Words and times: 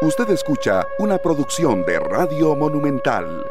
Usted 0.00 0.30
escucha 0.30 0.86
una 1.00 1.18
producción 1.18 1.84
de 1.84 1.98
Radio 1.98 2.54
Monumental. 2.54 3.44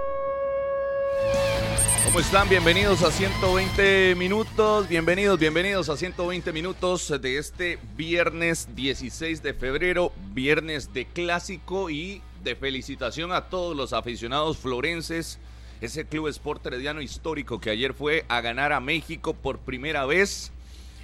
¿Cómo 2.06 2.22
están? 2.22 2.48
Bienvenidos 2.48 3.04
a 3.04 3.12
120 3.12 4.16
minutos. 4.16 4.88
Bienvenidos, 4.88 5.38
bienvenidos 5.38 5.90
a 5.90 5.98
120 5.98 6.54
minutos 6.54 7.14
de 7.22 7.38
este 7.38 7.80
viernes 7.98 8.73
16 8.73 9.44
de 9.44 9.54
febrero, 9.54 10.14
viernes 10.32 10.94
de 10.94 11.05
clásico 11.05 11.89
y 11.89 12.21
de 12.46 12.55
felicitación 12.55 13.34
a 13.34 13.50
todos 13.50 13.75
los 13.75 13.91
aficionados 13.91 14.57
florenses. 14.57 15.39
Ese 15.82 16.05
club 16.05 16.29
Sport 16.29 16.66
Herediano 16.68 17.02
histórico 17.02 17.59
que 17.59 17.71
ayer 17.71 17.93
fue 17.93 18.23
a 18.29 18.39
ganar 18.39 18.71
a 18.71 18.79
México 18.79 19.34
por 19.34 19.59
primera 19.59 20.05
vez 20.05 20.54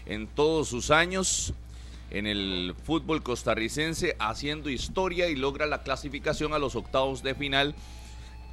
en 0.06 0.26
todos 0.26 0.70
sus 0.70 0.90
años 0.90 1.54
en 2.14 2.28
el 2.28 2.76
fútbol 2.84 3.24
costarricense 3.24 4.16
haciendo 4.20 4.70
historia 4.70 5.30
y 5.30 5.36
logra 5.36 5.66
la 5.66 5.82
clasificación 5.82 6.54
a 6.54 6.60
los 6.60 6.76
octavos 6.76 7.24
de 7.24 7.36
final 7.36 7.76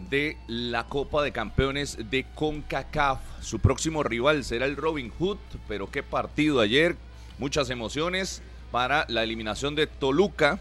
de 0.09 0.39
la 0.49 0.87
Copa 0.87 1.23
de 1.23 1.31
Campeones 1.31 1.99
de 2.11 2.25
CONCACAF. 2.35 3.21
Su 3.43 3.59
próximo 3.59 4.03
rival 4.03 4.45
será 4.45 4.65
el 4.65 4.77
Robin 4.77 5.13
Hood, 5.19 5.37
pero 5.69 5.91
qué 5.91 6.03
partido 6.03 6.61
ayer, 6.61 6.97
muchas 7.39 7.69
emociones 7.69 8.43
para 8.73 9.05
la 9.09 9.23
eliminación 9.23 9.75
de 9.75 9.87
Toluca. 9.87 10.59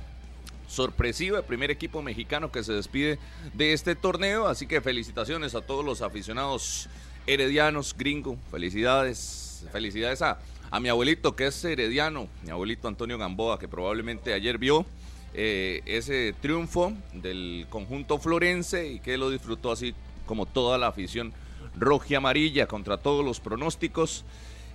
Sorpresiva, 0.68 1.40
el 1.40 1.46
primer 1.46 1.72
equipo 1.72 2.04
mexicano 2.04 2.52
que 2.52 2.64
se 2.64 2.74
despide 2.74 3.18
de 3.54 3.74
este 3.74 3.96
torneo, 3.96 4.48
así 4.48 4.68
que 4.68 4.82
felicitaciones 4.82 5.56
a 5.56 5.62
todos 5.62 5.84
los 5.84 6.02
aficionados 6.02 6.90
heredianos, 7.26 7.96
gringo, 7.98 8.38
felicidades, 8.52 9.66
felicidades 9.72 10.22
a 10.22 10.38
a 10.72 10.80
mi 10.80 10.90
abuelito 10.90 11.36
que 11.36 11.48
es 11.48 11.64
herediano, 11.64 12.28
mi 12.44 12.52
abuelito 12.52 12.88
Antonio 12.88 13.18
Gamboa, 13.18 13.60
que 13.60 13.68
probablemente 13.68 14.34
ayer 14.34 14.58
vio 14.58 14.86
eh, 15.34 15.82
ese 15.86 16.34
triunfo 16.42 16.94
del 17.14 17.66
conjunto 17.70 18.18
florense 18.20 18.88
y 18.88 19.00
que 19.00 19.18
lo 19.18 19.30
disfrutó 19.30 19.72
así 19.72 19.94
como 20.26 20.46
toda 20.46 20.78
la 20.78 20.88
afición 20.88 21.34
roja 21.76 22.06
y 22.10 22.16
amarilla 22.16 22.68
contra 22.68 22.98
todos 22.98 23.26
los 23.26 23.40
pronósticos. 23.40 24.26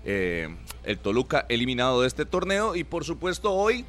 Eh, 0.06 0.54
el 0.82 0.98
Toluca 0.98 1.46
eliminado 1.48 2.02
de 2.02 2.08
este 2.08 2.26
torneo 2.26 2.76
y 2.76 2.84
por 2.84 3.04
supuesto 3.04 3.52
hoy 3.52 3.86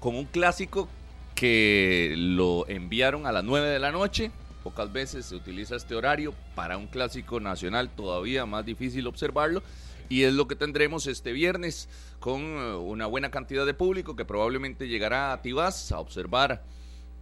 con 0.00 0.16
un 0.16 0.24
clásico 0.24 0.88
que 1.34 2.14
lo 2.16 2.68
enviaron 2.68 3.26
a 3.26 3.32
las 3.32 3.44
9 3.44 3.68
de 3.68 3.78
la 3.78 3.92
noche. 3.92 4.32
Pocas 4.64 4.92
veces 4.92 5.26
se 5.26 5.36
utiliza 5.36 5.76
este 5.76 5.94
horario 5.94 6.34
para 6.54 6.76
un 6.76 6.88
clásico 6.88 7.38
nacional, 7.38 7.90
todavía 7.90 8.44
más 8.46 8.66
difícil 8.66 9.06
observarlo. 9.06 9.62
Y 10.08 10.22
es 10.22 10.32
lo 10.32 10.48
que 10.48 10.56
tendremos 10.56 11.06
este 11.06 11.32
viernes 11.32 11.88
con 12.20 12.40
eh, 12.40 12.74
una 12.76 13.06
buena 13.06 13.30
cantidad 13.30 13.66
de 13.66 13.74
público 13.74 14.16
que 14.16 14.24
probablemente 14.24 14.88
llegará 14.88 15.32
a 15.32 15.42
Tibás 15.42 15.92
a 15.92 16.00
observar 16.00 16.64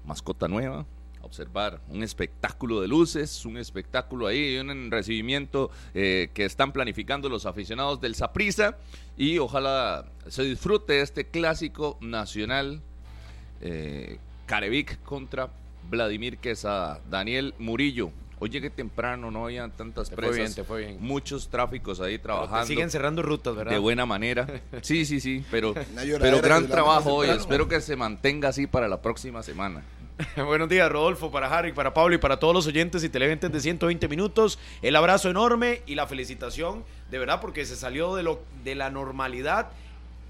mascota 0.05 0.47
nueva, 0.47 0.87
observar 1.21 1.81
un 1.89 2.03
espectáculo 2.03 2.81
de 2.81 2.89
luces, 2.89 3.45
un 3.45 3.57
espectáculo 3.57 4.29
ahí, 4.29 4.57
un 4.59 4.91
recibimiento 4.91 5.71
eh, 5.95 6.31
que 6.33 6.45
están 6.45 6.73
planificando 6.73 7.29
los 7.29 7.45
aficionados 7.45 8.01
del 8.01 8.15
Saprisa 8.15 8.79
y 9.17 9.39
ojalá 9.39 10.07
se 10.29 10.45
disfrute 10.45 11.01
este 11.01 11.27
clásico 11.27 11.99
nacional 12.01 12.81
eh, 13.61 14.19
Carevic 14.47 15.03
contra 15.03 15.51
Vladimir 15.91 16.39
Quesada, 16.39 17.01
Daniel 17.11 17.55
Murillo, 17.59 18.13
Hoy 18.47 18.51
llegué 18.51 18.71
temprano, 18.71 19.33
no 19.33 19.47
había 19.47 19.69
tantas 19.71 20.09
presas. 20.09 20.57
Muchos 21.01 21.49
tráficos 21.49 22.01
ahí 22.01 22.17
trabajando. 22.17 22.65
siguen 22.65 22.93
cerrando 22.93 23.21
rutas, 23.21 23.57
¿verdad? 23.57 23.73
De 23.73 23.79
buena 23.81 24.07
manera. 24.07 24.47
Sí, 24.83 25.05
sí, 25.05 25.19
sí, 25.19 25.45
pero, 25.51 25.75
pero 26.21 26.41
gran 26.41 26.69
trabajo 26.69 27.13
hoy. 27.13 27.29
Espero 27.29 27.67
que 27.67 27.81
se 27.81 27.97
mantenga 27.97 28.51
así 28.51 28.69
para 28.69 28.87
la 28.87 29.03
próxima 29.03 29.43
semana. 29.43 29.83
Buenos 30.37 30.69
días, 30.69 30.89
Rodolfo, 30.93 31.33
para 31.33 31.49
Harry, 31.49 31.73
para 31.73 31.93
Pablo 31.93 32.15
y 32.15 32.19
para 32.19 32.39
todos 32.39 32.55
los 32.55 32.69
oyentes 32.69 33.03
y 33.03 33.09
televidentes 33.09 33.51
de 33.51 33.59
120 33.59 34.07
minutos. 34.07 34.61
El 34.81 34.95
abrazo 34.95 35.29
enorme 35.29 35.83
y 35.85 35.97
la 35.97 36.07
felicitación, 36.07 36.85
de 37.11 37.19
verdad, 37.19 37.41
porque 37.41 37.67
se 37.67 37.75
salió 37.75 38.15
de, 38.15 38.23
lo, 38.23 38.43
de 38.63 38.77
la 38.77 38.91
normalidad 38.91 39.71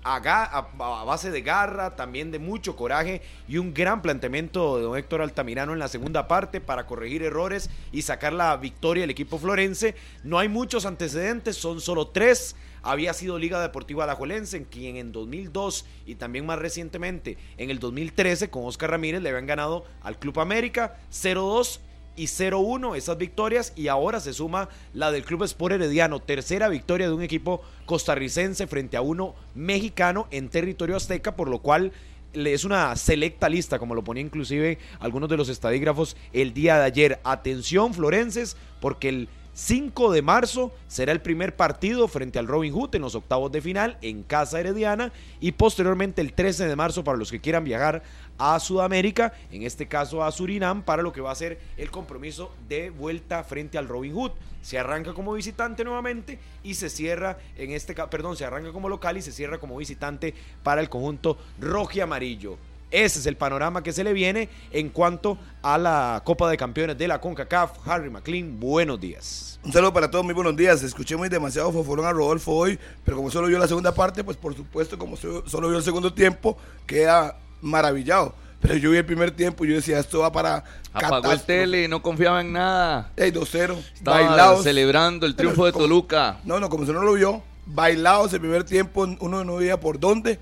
a, 0.06 1.04
base 1.04 1.30
de 1.30 1.42
garra, 1.42 1.96
también 1.96 2.30
de 2.30 2.38
mucho 2.38 2.76
coraje 2.76 3.22
y 3.48 3.58
un 3.58 3.74
gran 3.74 4.02
planteamiento 4.02 4.76
de 4.76 4.84
don 4.84 4.96
Héctor 4.96 5.20
Altamirano 5.20 5.72
en 5.72 5.80
la 5.80 5.88
segunda 5.88 6.28
parte 6.28 6.60
para 6.60 6.86
corregir 6.86 7.24
errores 7.24 7.70
y 7.90 8.02
sacar 8.02 8.32
la 8.32 8.56
victoria 8.56 9.02
del 9.02 9.10
equipo 9.10 9.38
florense. 9.38 9.96
No 10.22 10.38
hay 10.38 10.48
muchos 10.48 10.86
antecedentes, 10.86 11.56
son 11.56 11.80
solo 11.80 12.08
tres. 12.08 12.54
Había 12.82 13.14
sido 13.14 13.36
Liga 13.36 13.60
Deportiva 13.60 14.04
Alajuelense, 14.04 14.58
en 14.58 14.64
quien 14.64 14.96
en 14.96 15.10
2002 15.10 15.84
y 16.06 16.14
también 16.14 16.46
más 16.46 16.60
recientemente 16.60 17.36
en 17.56 17.70
el 17.70 17.80
2013 17.80 18.48
con 18.48 18.64
Oscar 18.64 18.90
Ramírez 18.90 19.22
le 19.22 19.30
habían 19.30 19.46
ganado 19.46 19.84
al 20.02 20.20
Club 20.20 20.38
América 20.38 20.96
0-2 21.10 21.80
y 22.16 22.24
0-1 22.24 22.96
esas 22.96 23.18
victorias 23.18 23.72
y 23.76 23.88
ahora 23.88 24.20
se 24.20 24.32
suma 24.32 24.68
la 24.94 25.12
del 25.12 25.24
Club 25.24 25.44
Sport 25.44 25.74
Herediano, 25.74 26.20
tercera 26.20 26.68
victoria 26.68 27.06
de 27.06 27.14
un 27.14 27.22
equipo 27.22 27.62
costarricense 27.84 28.66
frente 28.66 28.96
a 28.96 29.02
uno 29.02 29.34
mexicano 29.54 30.26
en 30.30 30.48
territorio 30.48 30.96
azteca, 30.96 31.36
por 31.36 31.48
lo 31.48 31.60
cual 31.60 31.92
es 32.32 32.64
una 32.64 32.94
selecta 32.96 33.48
lista, 33.48 33.78
como 33.78 33.94
lo 33.94 34.04
ponía 34.04 34.22
inclusive 34.22 34.78
algunos 35.00 35.28
de 35.28 35.36
los 35.36 35.48
estadígrafos 35.48 36.16
el 36.32 36.52
día 36.52 36.78
de 36.78 36.84
ayer. 36.84 37.20
Atención, 37.24 37.94
florenses, 37.94 38.56
porque 38.80 39.08
el 39.08 39.28
5 39.58 40.12
de 40.12 40.20
marzo 40.20 40.70
será 40.86 41.12
el 41.12 41.22
primer 41.22 41.56
partido 41.56 42.08
frente 42.08 42.38
al 42.38 42.46
Robin 42.46 42.74
Hood 42.74 42.94
en 42.94 43.00
los 43.00 43.14
octavos 43.14 43.50
de 43.50 43.62
final 43.62 43.96
en 44.02 44.22
Casa 44.22 44.60
Herediana 44.60 45.14
y 45.40 45.52
posteriormente 45.52 46.20
el 46.20 46.34
13 46.34 46.68
de 46.68 46.76
marzo 46.76 47.02
para 47.02 47.16
los 47.16 47.30
que 47.30 47.40
quieran 47.40 47.64
viajar 47.64 48.02
a 48.36 48.60
Sudamérica, 48.60 49.32
en 49.50 49.62
este 49.62 49.88
caso 49.88 50.22
a 50.22 50.30
Surinam, 50.30 50.82
para 50.82 51.02
lo 51.02 51.10
que 51.10 51.22
va 51.22 51.30
a 51.30 51.34
ser 51.34 51.58
el 51.78 51.90
compromiso 51.90 52.52
de 52.68 52.90
vuelta 52.90 53.42
frente 53.44 53.78
al 53.78 53.88
Robin 53.88 54.12
Hood. 54.12 54.32
Se 54.60 54.78
arranca 54.78 55.14
como 55.14 55.32
visitante 55.32 55.84
nuevamente 55.84 56.38
y 56.62 56.74
se 56.74 56.90
cierra 56.90 57.38
en 57.56 57.70
este 57.70 57.94
perdón, 57.94 58.36
se 58.36 58.44
arranca 58.44 58.72
como 58.72 58.90
local 58.90 59.16
y 59.16 59.22
se 59.22 59.32
cierra 59.32 59.56
como 59.56 59.78
visitante 59.78 60.34
para 60.62 60.82
el 60.82 60.90
conjunto 60.90 61.38
rojo 61.58 61.92
y 61.94 62.00
amarillo. 62.00 62.58
Ese 62.90 63.18
es 63.18 63.26
el 63.26 63.36
panorama 63.36 63.82
que 63.82 63.92
se 63.92 64.04
le 64.04 64.12
viene 64.12 64.48
en 64.70 64.90
cuanto 64.90 65.38
a 65.62 65.76
la 65.76 66.22
Copa 66.24 66.48
de 66.48 66.56
Campeones 66.56 66.96
de 66.96 67.08
la 67.08 67.20
CONCACAF. 67.20 67.86
Harry 67.86 68.10
McLean, 68.10 68.60
buenos 68.60 69.00
días. 69.00 69.58
Un 69.64 69.72
saludo 69.72 69.92
para 69.92 70.08
todos, 70.08 70.24
muy 70.24 70.34
buenos 70.34 70.56
días. 70.56 70.84
Escuché 70.84 71.16
muy 71.16 71.28
demasiado 71.28 71.72
foforón 71.72 72.06
a 72.06 72.12
Rodolfo 72.12 72.52
hoy, 72.52 72.78
pero 73.04 73.16
como 73.16 73.30
solo 73.30 73.48
vio 73.48 73.58
la 73.58 73.66
segunda 73.66 73.92
parte, 73.92 74.22
pues 74.22 74.36
por 74.36 74.54
supuesto, 74.54 74.96
como 74.96 75.16
solo 75.16 75.68
vio 75.68 75.78
el 75.78 75.82
segundo 75.82 76.12
tiempo, 76.12 76.56
queda 76.86 77.36
maravillado. 77.60 78.34
Pero 78.60 78.76
yo 78.76 78.90
vi 78.92 78.98
el 78.98 79.04
primer 79.04 79.32
tiempo 79.32 79.64
y 79.64 79.68
yo 79.68 79.74
decía, 79.74 79.98
esto 79.98 80.20
va 80.20 80.30
para. 80.30 80.62
Apagó 80.92 81.32
el 81.32 81.42
tele, 81.42 81.88
no 81.88 82.02
confiaba 82.02 82.40
en 82.40 82.52
nada. 82.52 83.10
Ey, 83.16 83.32
2-0. 83.32 83.76
Estaba 83.94 84.62
celebrando 84.62 85.26
el 85.26 85.34
triunfo 85.34 85.66
de 85.66 85.72
Toluca. 85.72 86.38
No, 86.44 86.60
no, 86.60 86.68
como 86.68 86.86
si 86.86 86.92
no 86.92 87.02
lo 87.02 87.14
vio, 87.14 87.42
bailados 87.66 88.32
el 88.32 88.40
primer 88.40 88.64
tiempo, 88.64 89.06
uno 89.20 89.44
no 89.44 89.56
veía 89.56 89.78
por 89.78 89.98
dónde. 89.98 90.38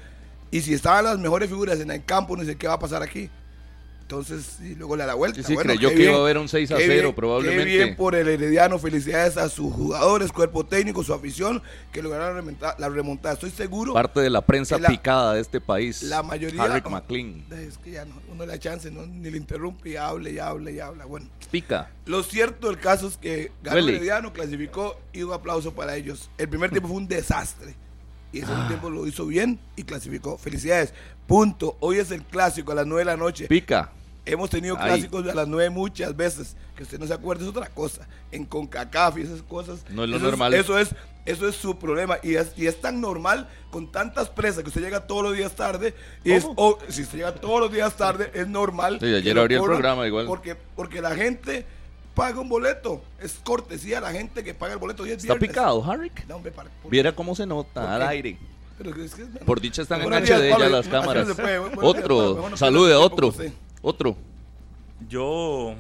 Y 0.55 0.63
si 0.63 0.73
estaban 0.73 1.05
las 1.05 1.19
mejores 1.19 1.49
figuras 1.49 1.81
en 1.81 1.91
el 1.91 2.05
campo, 2.05 2.37
no 2.37 2.45
sé 2.45 2.55
qué 2.55 2.69
va 2.69 2.75
a 2.75 2.79
pasar 2.79 3.03
aquí. 3.03 3.29
Entonces, 4.03 4.61
y 4.61 4.77
luego 4.77 4.95
le 4.95 5.03
da 5.03 5.09
la 5.09 5.15
vuelta. 5.15 5.43
Sí, 5.43 5.49
sí 5.49 5.57
creyó 5.57 5.89
que 5.89 6.05
iba 6.05 6.15
a 6.15 6.21
haber 6.21 6.39
un 6.39 6.49
6 6.49 6.71
a 6.71 6.77
0 6.79 7.13
probablemente. 7.13 7.65
Qué 7.65 7.77
bien 7.77 7.97
por 7.97 8.15
el 8.15 8.29
Herediano. 8.29 8.79
Felicidades 8.79 9.37
a 9.37 9.49
sus 9.49 9.73
jugadores, 9.73 10.31
cuerpo 10.31 10.65
técnico, 10.65 11.03
su 11.03 11.13
afición, 11.13 11.61
que 11.91 12.03
lograron 12.03 12.57
la 12.79 12.89
remontada. 12.89 13.35
Estoy 13.35 13.51
seguro. 13.51 13.95
Parte 13.95 14.21
de 14.21 14.31
la 14.31 14.43
prensa 14.43 14.79
picada 14.79 15.35
de 15.35 15.41
este 15.41 15.61
país. 15.61 16.05
La 16.05 16.23
mayoría. 16.23 16.63
Harry 16.63 16.89
McLean. 16.89 17.45
Es 17.51 17.77
que 17.79 17.91
ya 17.91 18.05
no, 18.05 18.15
uno 18.31 18.47
le 18.47 18.53
da 18.53 18.59
chance, 18.61 18.89
ni 18.93 19.33
le 19.33 19.37
interrumpe 19.37 19.91
y 19.91 19.97
habla 19.97 20.31
y 20.31 20.39
habla 20.39 20.71
y 20.71 20.79
habla. 20.79 21.05
Bueno. 21.05 21.27
Pica. 21.51 21.91
Lo 22.07 22.23
cierto 22.23 22.69
del 22.69 22.79
caso 22.79 23.09
es 23.09 23.17
que 23.17 23.51
ganó 23.61 23.79
el 23.79 23.89
Herediano, 23.89 24.33
clasificó 24.33 25.01
y 25.13 25.25
un 25.25 25.33
aplauso 25.33 25.75
para 25.75 25.97
ellos. 25.97 26.31
El 26.39 26.49
primer 26.49 26.71
tiempo 26.71 26.87
fue 26.87 26.99
un 26.99 27.09
desastre. 27.09 27.75
Y 28.35 28.41
el 28.41 28.47
segundo 28.47 28.65
ah. 28.65 28.69
tiempo 28.69 28.91
lo 28.91 29.07
hizo 29.07 29.27
bien 29.27 29.61
y 29.77 29.85
clasificó. 29.85 30.37
Felicidades. 30.37 30.93
Punto. 31.29 31.77
Hoy 31.79 31.99
es 31.99 32.11
el 32.11 32.25
clásico 32.25 32.73
a 32.73 32.75
las 32.75 32.85
9 32.85 33.03
de 33.03 33.05
la 33.05 33.17
noche. 33.17 33.47
Pica. 33.47 33.93
Hemos 34.27 34.51
tenido 34.51 34.77
clásicos 34.77 35.29
a 35.29 35.35
las 35.35 35.47
9 35.47 35.71
muchas 35.71 36.17
veces. 36.17 36.57
Que 36.75 36.83
usted 36.83 36.99
no 36.99 37.07
se 37.07 37.15
acuerde 37.15 37.45
es 37.45 37.51
otra 37.51 37.69
cosa. 37.69 38.09
En 38.33 38.45
CONCACAF 38.45 39.19
y 39.19 39.23
esas 39.23 39.41
cosas. 39.43 39.85
No 39.89 40.03
es 40.03 40.11
lo 40.11 40.17
eso 40.17 40.25
normal. 40.27 40.53
eso, 40.53 40.77
es, 40.77 40.97
eso 41.25 41.49
es 41.49 41.55
su 41.55 41.79
problema. 41.79 42.17
Y 42.25 42.35
es, 42.35 42.53
y 42.57 42.67
es 42.67 42.81
tan 42.81 43.01
normal 43.01 43.49
con 43.71 43.93
tantas 43.93 44.29
presas 44.31 44.65
que 44.65 44.69
usted 44.69 44.83
llega 44.83 45.07
todos 45.07 45.23
los 45.23 45.37
días 45.37 45.55
tarde. 45.55 45.95
Y 46.25 46.33
es, 46.33 46.45
si 46.89 47.03
usted 47.03 47.19
llega 47.19 47.37
todos 47.37 47.61
los 47.61 47.73
días 47.73 47.97
tarde, 47.97 48.33
es 48.35 48.49
normal. 48.49 48.99
Sí, 48.99 49.15
ayer 49.15 49.39
abrí 49.39 49.55
el 49.55 49.63
programa 49.63 50.09
igual. 50.09 50.27
Porque, 50.27 50.57
porque 50.57 51.01
la 51.01 51.15
gente 51.15 51.65
paga 52.15 52.41
un 52.41 52.49
boleto. 52.49 53.03
Es 53.21 53.35
cortesía 53.45 53.99
a 53.99 54.01
la 54.01 54.13
gente 54.13 54.43
que 54.45 54.55
paga 54.55 54.75
el 54.75 54.79
boleto. 54.79 55.05
¿Está 55.05 55.37
picado, 55.37 55.85
Harry? 55.85 56.11
No, 56.29 56.41
Viera 56.89 57.13
cómo 57.15 57.35
se 57.35 57.47
nota 57.47 57.95
al 57.95 58.03
aire. 58.03 58.39
Por 59.47 59.61
dicha 59.61 59.83
están 59.83 60.03
en 60.03 60.25
de 60.25 60.49
ella 60.51 60.69
las 60.69 60.89
cámaras. 60.89 61.29
otro, 61.77 62.57
salude 62.57 62.95
a 62.95 62.99
otro. 62.99 63.33
Otro. 63.83 64.17
Yo 65.09 65.75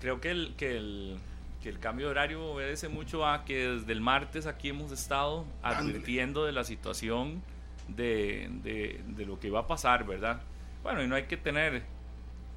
creo 0.00 0.20
que 0.20 0.30
el, 0.30 0.54
que 0.56 0.76
el, 0.76 1.16
que 1.62 1.68
el 1.70 1.78
cambio 1.78 2.06
de 2.06 2.10
horario 2.10 2.44
obedece 2.44 2.88
mucho 2.88 3.26
a 3.26 3.44
que 3.44 3.68
desde 3.68 3.92
el 3.92 4.00
martes 4.00 4.46
aquí 4.46 4.68
hemos 4.68 4.92
estado 4.92 5.46
advirtiendo 5.62 6.44
de 6.44 6.52
la 6.52 6.64
situación 6.64 7.42
de, 7.88 8.50
de, 8.62 9.00
de 9.06 9.26
lo 9.26 9.40
que 9.40 9.50
va 9.50 9.60
a 9.60 9.66
pasar, 9.66 10.04
¿verdad? 10.06 10.42
Bueno, 10.82 11.02
y 11.02 11.08
no 11.08 11.14
hay 11.16 11.24
que 11.24 11.36
tener 11.36 11.82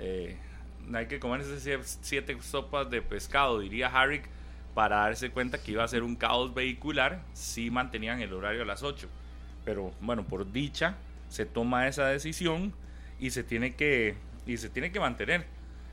Eh, 0.02 0.38
hay 0.98 1.08
que 1.08 1.20
comerse 1.20 1.80
siete 2.02 2.38
sopas 2.42 2.90
de 2.90 3.02
pescado, 3.02 3.60
diría 3.60 3.88
Harrick, 3.88 4.24
para 4.74 4.98
darse 4.98 5.30
cuenta 5.30 5.62
que 5.62 5.72
iba 5.72 5.84
a 5.84 5.88
ser 5.88 6.04
un 6.04 6.16
caos 6.16 6.54
vehicular 6.54 7.22
si 7.34 7.70
mantenían 7.70 8.22
el 8.22 8.34
horario 8.34 8.64
a 8.64 8.66
las 8.66 8.84
8. 8.84 9.08
Pero 9.66 9.92
bueno, 10.02 10.24
por 10.26 10.52
dicha 10.52 10.96
se 11.28 11.46
toma 11.46 11.88
esa 11.88 12.08
decisión 12.08 12.74
y 13.20 13.32
se 13.32 13.44
tiene 13.44 13.76
que, 13.76 14.16
y 14.46 14.58
se 14.58 14.70
tiene 14.70 14.92
que 14.92 15.00
mantener. 15.00 15.46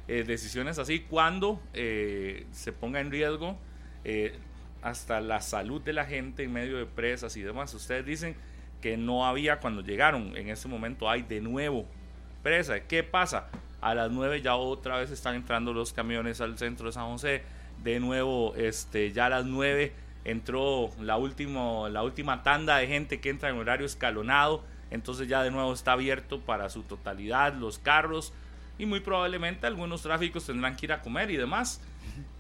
Eh, 0.09 0.23
decisiones 0.23 0.79
así 0.79 1.01
cuando 1.01 1.61
eh, 1.75 2.47
se 2.53 2.73
ponga 2.73 3.01
en 3.01 3.11
riesgo 3.11 3.59
eh, 4.05 4.39
hasta 4.81 5.21
la 5.21 5.41
salud 5.41 5.83
de 5.83 5.93
la 5.93 6.05
gente 6.05 6.45
en 6.45 6.53
medio 6.53 6.79
de 6.79 6.87
presas 6.87 7.37
y 7.37 7.43
demás. 7.43 7.75
Ustedes 7.75 8.07
dicen 8.07 8.37
que 8.81 8.97
no 8.97 9.27
había 9.27 9.59
cuando 9.59 9.83
llegaron. 9.83 10.37
En 10.37 10.49
ese 10.49 10.69
momento 10.69 11.11
hay 11.11 11.23
de 11.23 11.41
nuevo 11.41 11.87
presa. 12.43 12.79
¿Qué 12.81 13.03
pasa? 13.03 13.49
A 13.87 13.95
las 13.95 14.11
9 14.11 14.43
ya 14.43 14.57
otra 14.57 14.99
vez 14.99 15.13
están 15.13 15.37
entrando 15.37 15.73
los 15.73 15.93
camiones 15.93 16.41
al 16.41 16.59
centro 16.59 16.87
de 16.87 16.93
San 16.93 17.07
José. 17.07 17.43
De 17.85 18.01
nuevo, 18.01 18.53
este, 18.57 19.13
ya 19.13 19.27
a 19.27 19.29
las 19.29 19.47
9 19.47 19.93
entró 20.25 20.91
la, 21.01 21.17
último, 21.17 21.89
la 21.89 22.03
última 22.03 22.43
tanda 22.43 22.79
de 22.79 22.89
gente 22.89 23.21
que 23.21 23.31
entra 23.31 23.49
en 23.49 23.59
horario 23.59 23.87
escalonado. 23.87 24.65
Entonces 24.91 25.29
ya 25.29 25.45
de 25.45 25.53
nuevo 25.53 25.73
está 25.73 25.93
abierto 25.93 26.41
para 26.41 26.69
su 26.69 26.83
totalidad 26.83 27.55
los 27.55 27.79
carros 27.79 28.33
y 28.77 28.87
muy 28.87 28.99
probablemente 28.99 29.69
algunos 29.69 30.03
tráficos 30.03 30.47
tendrán 30.47 30.75
que 30.75 30.87
ir 30.87 30.93
a 30.93 31.01
comer 31.01 31.31
y 31.31 31.37
demás. 31.37 31.81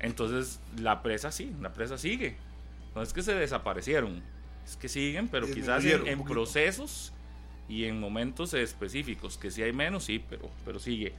Entonces 0.00 0.60
la 0.76 1.00
presa 1.00 1.30
sí, 1.30 1.54
la 1.60 1.72
presa 1.72 1.96
sigue. 1.96 2.36
No 2.96 3.02
es 3.02 3.12
que 3.12 3.22
se 3.22 3.34
desaparecieron, 3.36 4.20
es 4.64 4.76
que 4.76 4.88
siguen, 4.88 5.28
pero 5.28 5.46
quizás 5.46 5.84
en, 5.84 6.24
procesos 6.24 7.12
y 7.68 7.84
en 7.84 8.00
momentos 8.00 8.52
específicos, 8.52 9.38
que 9.38 9.52
si 9.52 9.62
hay 9.62 9.72
menos, 9.72 10.06
sí, 10.06 10.20
pero, 10.28 10.50
pero 10.64 10.80
sigue. 10.80 11.14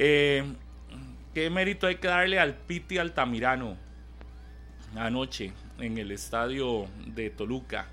Eh, 0.00 0.44
¿Qué 1.34 1.50
mérito 1.50 1.88
hay 1.88 1.96
que 1.96 2.06
darle 2.06 2.38
al 2.38 2.54
Piti 2.54 2.98
Altamirano 2.98 3.76
anoche 4.94 5.52
en 5.78 5.98
el 5.98 6.12
estadio 6.12 6.86
de 7.06 7.30
Toluca? 7.30 7.88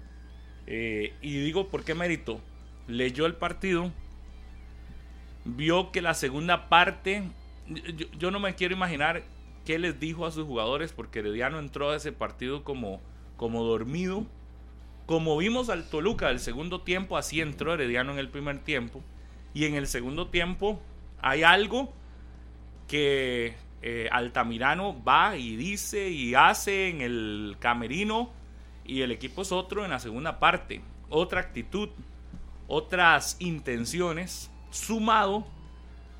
Eh, 0.68 1.13
y 1.22 1.40
digo, 1.40 1.68
¿por 1.68 1.84
qué 1.84 1.96
mérito? 1.96 2.40
Leyó 2.88 3.25
el 3.25 3.34
partido 3.34 3.92
vio 5.46 5.92
que 5.92 6.02
la 6.02 6.13
segunda 6.13 6.68
parte, 6.68 7.24
yo, 8.18 8.31
no 8.31 8.40
me 8.40 8.56
quiero 8.56 8.75
imaginar 8.75 9.24
qué 9.63 9.80
les 9.80 10.00
dijo 10.00 10.25
a 10.25 10.31
sus 10.31 10.46
jugadores, 10.46 10.92
porque 10.92 11.19
Herediano 11.19 11.60
entró 11.60 11.92
a 11.92 11.96
ese 11.96 12.12
partido 12.12 12.63
como, 12.63 13.00
como 13.38 13.63
dormido. 13.63 14.25
Como 15.06 15.38
vimos 15.38 15.69
al 15.69 15.88
Toluca 15.88 16.30
del 16.30 16.40
segundo 16.40 16.81
tiempo, 16.81 17.16
así 17.16 17.40
entró 17.40 17.74
Herediano 17.74 18.12
en 18.12 18.19
el 18.19 18.30
primer 18.30 18.60
tiempo. 18.60 19.04
Y 19.54 19.66
en 19.66 19.75
el 19.75 19.88
segundo 19.88 20.28
tiempo 20.28 20.81
hay 21.25 21.42
algo 21.42 21.92
que 22.88 23.56
eh, 23.81 24.07
Altamirano 24.12 25.04
va 25.04 25.36
y 25.36 25.56
dice 25.56 26.07
y 26.10 26.36
hace 26.36 26.89
en 26.89 27.01
el 27.01 27.57
camerino 27.60 28.30
y 28.86 29.01
el 29.01 29.12
equipo 29.12 29.42
es 29.42 29.51
otro 29.51 29.83
en 29.83 29.89
la 29.89 30.00
segunda 30.00 30.39
parte. 30.39 30.81
Otra 31.10 31.42
actitud, 31.42 31.89
otras 32.68 33.38
intenciones 33.39 34.51
sumado 34.69 35.48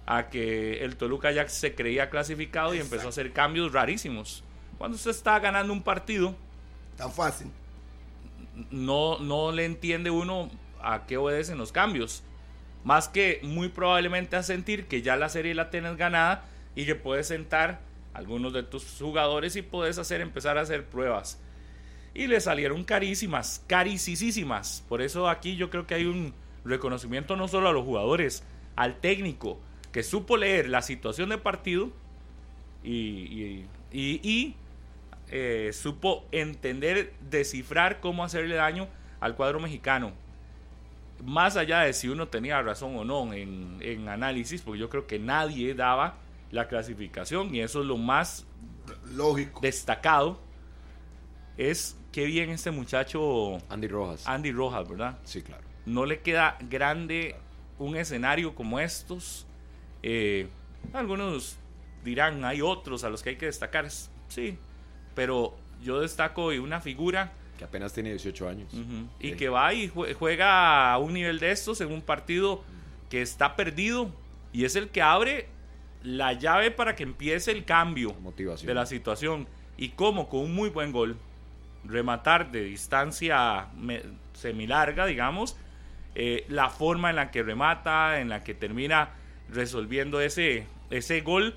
a 0.08 0.30
que 0.30 0.84
el 0.84 0.98
Toluca 0.98 1.32
ya 1.32 1.48
se 1.48 1.76
creía 1.76 2.10
clasificado 2.10 2.74
y 2.74 2.80
empezó 2.80 3.06
a 3.06 3.10
hacer 3.10 3.32
cambios 3.32 3.74
rarísimos. 3.74 4.44
Cuando 4.80 4.96
usted 4.96 5.12
está 5.12 5.38
ganando 5.38 5.72
un 5.72 5.84
partido, 5.84 6.36
tan 6.98 7.12
fácil, 7.12 7.52
no, 8.72 9.20
no 9.20 9.52
le 9.52 9.66
entiende 9.66 10.10
uno 10.10 10.50
a 10.82 11.06
qué 11.06 11.18
obedecen 11.18 11.60
los 11.60 11.72
cambios. 11.72 12.24
Más 12.86 13.10
que 13.10 13.40
muy 13.42 13.70
probablemente 13.70 14.36
a 14.36 14.44
sentir 14.44 14.86
que 14.86 15.02
ya 15.02 15.18
la 15.18 15.28
serie 15.28 15.56
la 15.56 15.72
tienes 15.72 15.98
ganada 15.98 16.46
y 16.76 16.86
que 16.86 16.94
puedes 16.94 17.28
sentar 17.28 17.82
algunos 18.14 18.54
de 18.54 18.62
tus 18.62 18.86
jugadores 19.00 19.56
y 19.56 19.64
puedes 19.64 19.98
hacer 19.98 20.22
empezar 20.22 20.60
a 20.60 20.62
hacer 20.62 20.86
pruebas. 20.86 21.42
Y 22.14 22.28
le 22.28 22.40
salieron 22.40 22.84
carísimas, 22.84 23.64
carísimas. 23.66 24.86
Por 24.88 25.02
eso 25.02 25.28
aquí 25.28 25.56
yo 25.56 25.72
creo 25.72 25.88
que 25.88 25.96
hay 25.96 26.06
un 26.06 26.34
reconocimiento 26.64 27.36
no 27.36 27.48
solo 27.48 27.70
a 27.70 27.74
los 27.74 27.84
jugadores, 27.84 28.44
al 28.76 29.00
técnico 29.00 29.60
que 29.92 30.04
supo 30.04 30.38
leer 30.38 30.70
la 30.70 30.84
situación 30.84 31.30
de 31.30 31.40
partido 31.40 31.92
y, 32.84 33.66
eh, 33.92 35.72
supo 35.74 36.24
entender, 36.32 37.14
descifrar 37.32 38.00
cómo 38.00 38.24
hacerle 38.24 38.56
daño 38.56 38.88
al 39.20 39.36
cuadro 39.36 39.60
mexicano. 39.60 40.14
Más 41.24 41.56
allá 41.56 41.82
de 41.82 41.94
si 41.94 42.10
uno 42.10 42.28
tenía 42.28 42.62
razón 42.62 42.96
o 42.98 43.06
no 43.06 43.34
en, 43.34 43.78
en 43.82 44.10
análisis, 44.10 44.62
porque 44.62 44.80
yo 44.80 44.90
creo 44.90 45.08
que 45.08 45.18
nadie 45.20 45.74
daba 45.74 46.18
la 46.52 46.68
clasificación 46.68 47.54
y 47.56 47.62
eso 47.62 47.82
es 47.82 47.88
lo 47.88 47.98
más 47.98 48.46
lógico 49.14 49.60
destacado 49.62 50.40
es 51.58 51.98
que 52.12 52.26
bien 52.26 52.52
este 52.52 52.70
muchacho 52.70 53.58
Andy 53.68 53.88
Rojas 53.88 54.28
Andy 54.28 54.52
Rojas 54.52 54.88
verdad 54.88 55.18
sí 55.24 55.42
claro 55.42 55.64
no 55.86 56.06
le 56.06 56.20
queda 56.22 56.58
grande 56.70 57.36
un 57.78 57.96
escenario 57.96 58.56
como 58.56 58.80
estos. 58.80 59.46
Eh, 60.04 60.48
algunos 60.94 61.58
dirán, 62.04 62.44
hay 62.46 62.62
otros 62.62 63.04
a 63.04 63.10
los 63.10 63.24
que 63.24 63.32
hay 63.32 63.36
que 63.38 63.46
destacar. 63.46 63.90
Sí, 64.28 64.58
pero 65.14 65.56
yo 65.82 66.00
destaco 66.00 66.48
una 66.48 66.82
figura 66.82 67.34
que 67.58 67.64
apenas 67.64 67.94
tiene 67.94 68.10
18 68.10 68.50
años. 68.50 68.74
Y 69.20 69.34
que 69.34 69.50
va 69.50 69.74
y 69.74 69.92
juega 70.18 70.92
a 70.92 70.98
un 70.98 71.14
nivel 71.14 71.40
de 71.40 71.52
estos 71.52 71.82
en 71.82 71.92
un 71.92 72.02
partido 72.02 72.64
que 73.10 73.22
está 73.22 73.56
perdido 73.56 74.12
y 74.52 74.66
es 74.66 74.76
el 74.76 74.90
que 74.90 75.02
abre 75.02 75.48
la 76.04 76.34
llave 76.34 76.72
para 76.72 76.96
que 76.96 77.04
empiece 77.04 77.52
el 77.52 77.66
cambio 77.66 78.16
de 78.64 78.74
la 78.74 78.86
situación. 78.86 79.48
Y 79.78 79.90
como 79.90 80.30
con 80.30 80.42
un 80.42 80.56
muy 80.56 80.70
buen 80.70 80.92
gol, 80.92 81.18
rematar 81.84 82.52
de 82.52 82.64
distancia 82.64 83.68
semilarga, 84.34 85.06
digamos, 85.06 85.58
eh, 86.16 86.46
la 86.48 86.70
forma 86.70 87.10
en 87.10 87.18
la 87.18 87.32
que 87.32 87.44
remata, 87.44 88.20
en 88.22 88.30
la 88.30 88.44
que 88.44 88.54
termina 88.54 89.10
resolviendo 89.50 90.22
ese, 90.22 90.66
ese 90.90 91.22
gol 91.22 91.56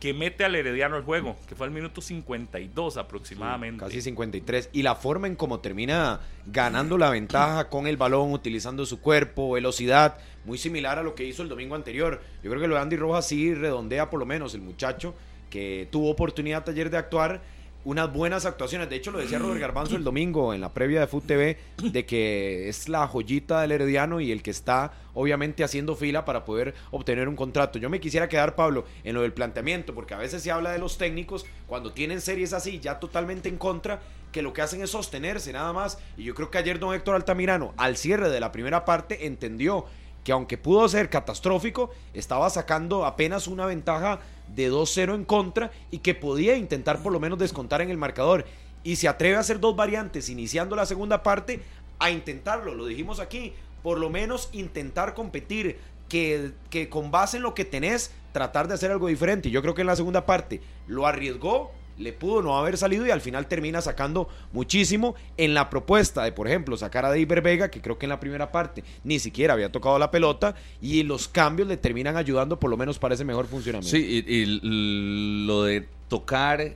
que 0.00 0.14
mete 0.14 0.44
al 0.44 0.54
Herediano 0.56 0.96
al 0.96 1.04
juego, 1.04 1.36
que 1.46 1.54
fue 1.54 1.66
al 1.66 1.72
minuto 1.72 2.00
52 2.00 2.96
aproximadamente. 2.96 3.84
casi 3.84 4.00
53. 4.00 4.70
Y 4.72 4.82
la 4.82 4.94
forma 4.94 5.26
en 5.26 5.36
cómo 5.36 5.60
termina 5.60 6.20
ganando 6.46 6.96
la 6.96 7.10
ventaja 7.10 7.68
con 7.68 7.86
el 7.86 7.98
balón, 7.98 8.32
utilizando 8.32 8.86
su 8.86 9.00
cuerpo, 9.00 9.52
velocidad, 9.52 10.16
muy 10.46 10.56
similar 10.56 10.98
a 10.98 11.02
lo 11.02 11.14
que 11.14 11.24
hizo 11.24 11.42
el 11.42 11.50
domingo 11.50 11.74
anterior. 11.74 12.22
Yo 12.42 12.50
creo 12.50 12.62
que 12.62 12.68
lo 12.68 12.76
de 12.76 12.80
Andy 12.80 12.96
Rojas 12.96 13.28
sí 13.28 13.54
redondea 13.54 14.08
por 14.08 14.18
lo 14.18 14.26
menos 14.26 14.54
el 14.54 14.62
muchacho 14.62 15.14
que 15.50 15.86
tuvo 15.90 16.10
oportunidad 16.10 16.66
ayer 16.66 16.88
de 16.88 16.96
actuar 16.96 17.42
unas 17.84 18.12
buenas 18.12 18.44
actuaciones. 18.44 18.90
De 18.90 18.96
hecho, 18.96 19.10
lo 19.10 19.18
decía 19.18 19.38
Robert 19.38 19.60
Garbanzo 19.60 19.96
el 19.96 20.04
domingo 20.10 20.52
en 20.54 20.60
la 20.60 20.72
previa 20.72 21.00
de 21.00 21.06
Foot 21.06 21.26
TV, 21.26 21.58
de 21.82 22.06
que 22.06 22.68
es 22.68 22.88
la 22.88 23.06
joyita 23.06 23.60
del 23.62 23.72
Herediano 23.72 24.20
y 24.20 24.32
el 24.32 24.42
que 24.42 24.50
está 24.50 24.92
obviamente 25.14 25.64
haciendo 25.64 25.96
fila 25.96 26.24
para 26.24 26.44
poder 26.44 26.74
obtener 26.90 27.28
un 27.28 27.36
contrato. 27.36 27.78
Yo 27.78 27.90
me 27.90 28.00
quisiera 28.00 28.28
quedar, 28.28 28.54
Pablo, 28.54 28.84
en 29.04 29.14
lo 29.14 29.22
del 29.22 29.32
planteamiento, 29.32 29.94
porque 29.94 30.14
a 30.14 30.18
veces 30.18 30.42
se 30.42 30.50
habla 30.50 30.72
de 30.72 30.78
los 30.78 30.98
técnicos 30.98 31.46
cuando 31.66 31.92
tienen 31.92 32.20
series 32.20 32.52
así, 32.52 32.80
ya 32.80 33.00
totalmente 33.00 33.48
en 33.48 33.56
contra, 33.56 34.00
que 34.32 34.42
lo 34.42 34.52
que 34.52 34.62
hacen 34.62 34.82
es 34.82 34.90
sostenerse 34.90 35.52
nada 35.52 35.72
más. 35.72 35.98
Y 36.16 36.24
yo 36.24 36.34
creo 36.34 36.50
que 36.50 36.58
ayer 36.58 36.78
don 36.78 36.94
Héctor 36.94 37.16
Altamirano, 37.16 37.74
al 37.76 37.96
cierre 37.96 38.30
de 38.30 38.40
la 38.40 38.52
primera 38.52 38.84
parte, 38.84 39.26
entendió 39.26 39.86
que 40.24 40.32
aunque 40.32 40.58
pudo 40.58 40.88
ser 40.88 41.08
catastrófico, 41.08 41.90
estaba 42.12 42.50
sacando 42.50 43.06
apenas 43.06 43.46
una 43.46 43.66
ventaja 43.66 44.20
de 44.54 44.70
2-0 44.70 45.14
en 45.14 45.24
contra 45.24 45.70
y 45.90 45.98
que 45.98 46.14
podía 46.14 46.56
intentar 46.56 47.02
por 47.02 47.12
lo 47.12 47.20
menos 47.20 47.38
descontar 47.38 47.80
en 47.82 47.90
el 47.90 47.96
marcador. 47.96 48.44
Y 48.82 48.96
se 48.96 49.08
atreve 49.08 49.36
a 49.36 49.40
hacer 49.40 49.60
dos 49.60 49.76
variantes, 49.76 50.28
iniciando 50.30 50.74
la 50.76 50.86
segunda 50.86 51.22
parte, 51.22 51.60
a 51.98 52.10
intentarlo, 52.10 52.74
lo 52.74 52.86
dijimos 52.86 53.20
aquí, 53.20 53.52
por 53.82 53.98
lo 53.98 54.08
menos 54.08 54.48
intentar 54.52 55.14
competir, 55.14 55.78
que, 56.08 56.52
que 56.70 56.88
con 56.88 57.10
base 57.10 57.36
en 57.36 57.44
lo 57.44 57.54
que 57.54 57.64
tenés, 57.64 58.10
tratar 58.32 58.68
de 58.68 58.74
hacer 58.74 58.90
algo 58.90 59.06
diferente. 59.06 59.50
Yo 59.50 59.62
creo 59.62 59.74
que 59.74 59.82
en 59.82 59.86
la 59.86 59.96
segunda 59.96 60.26
parte 60.26 60.60
lo 60.86 61.06
arriesgó, 61.06 61.72
le 62.00 62.12
pudo 62.12 62.42
no 62.42 62.58
haber 62.58 62.76
salido 62.78 63.06
y 63.06 63.10
al 63.10 63.20
final 63.20 63.46
termina 63.46 63.80
sacando 63.80 64.28
muchísimo 64.52 65.14
en 65.36 65.54
la 65.54 65.68
propuesta 65.68 66.24
de, 66.24 66.32
por 66.32 66.48
ejemplo, 66.48 66.76
sacar 66.76 67.04
a 67.04 67.10
David 67.10 67.42
Vega, 67.42 67.70
que 67.70 67.80
creo 67.80 67.98
que 67.98 68.06
en 68.06 68.10
la 68.10 68.18
primera 68.18 68.50
parte 68.50 68.82
ni 69.04 69.18
siquiera 69.18 69.54
había 69.54 69.70
tocado 69.70 69.98
la 69.98 70.10
pelota, 70.10 70.54
y 70.80 71.02
los 71.02 71.28
cambios 71.28 71.68
le 71.68 71.76
terminan 71.76 72.16
ayudando 72.16 72.58
por 72.58 72.70
lo 72.70 72.76
menos 72.76 72.98
para 72.98 73.14
ese 73.14 73.24
mejor 73.24 73.46
funcionamiento. 73.46 73.96
Sí, 73.96 74.24
y, 74.26 75.46
lo 75.46 75.64
de 75.64 75.86
tocar 76.08 76.74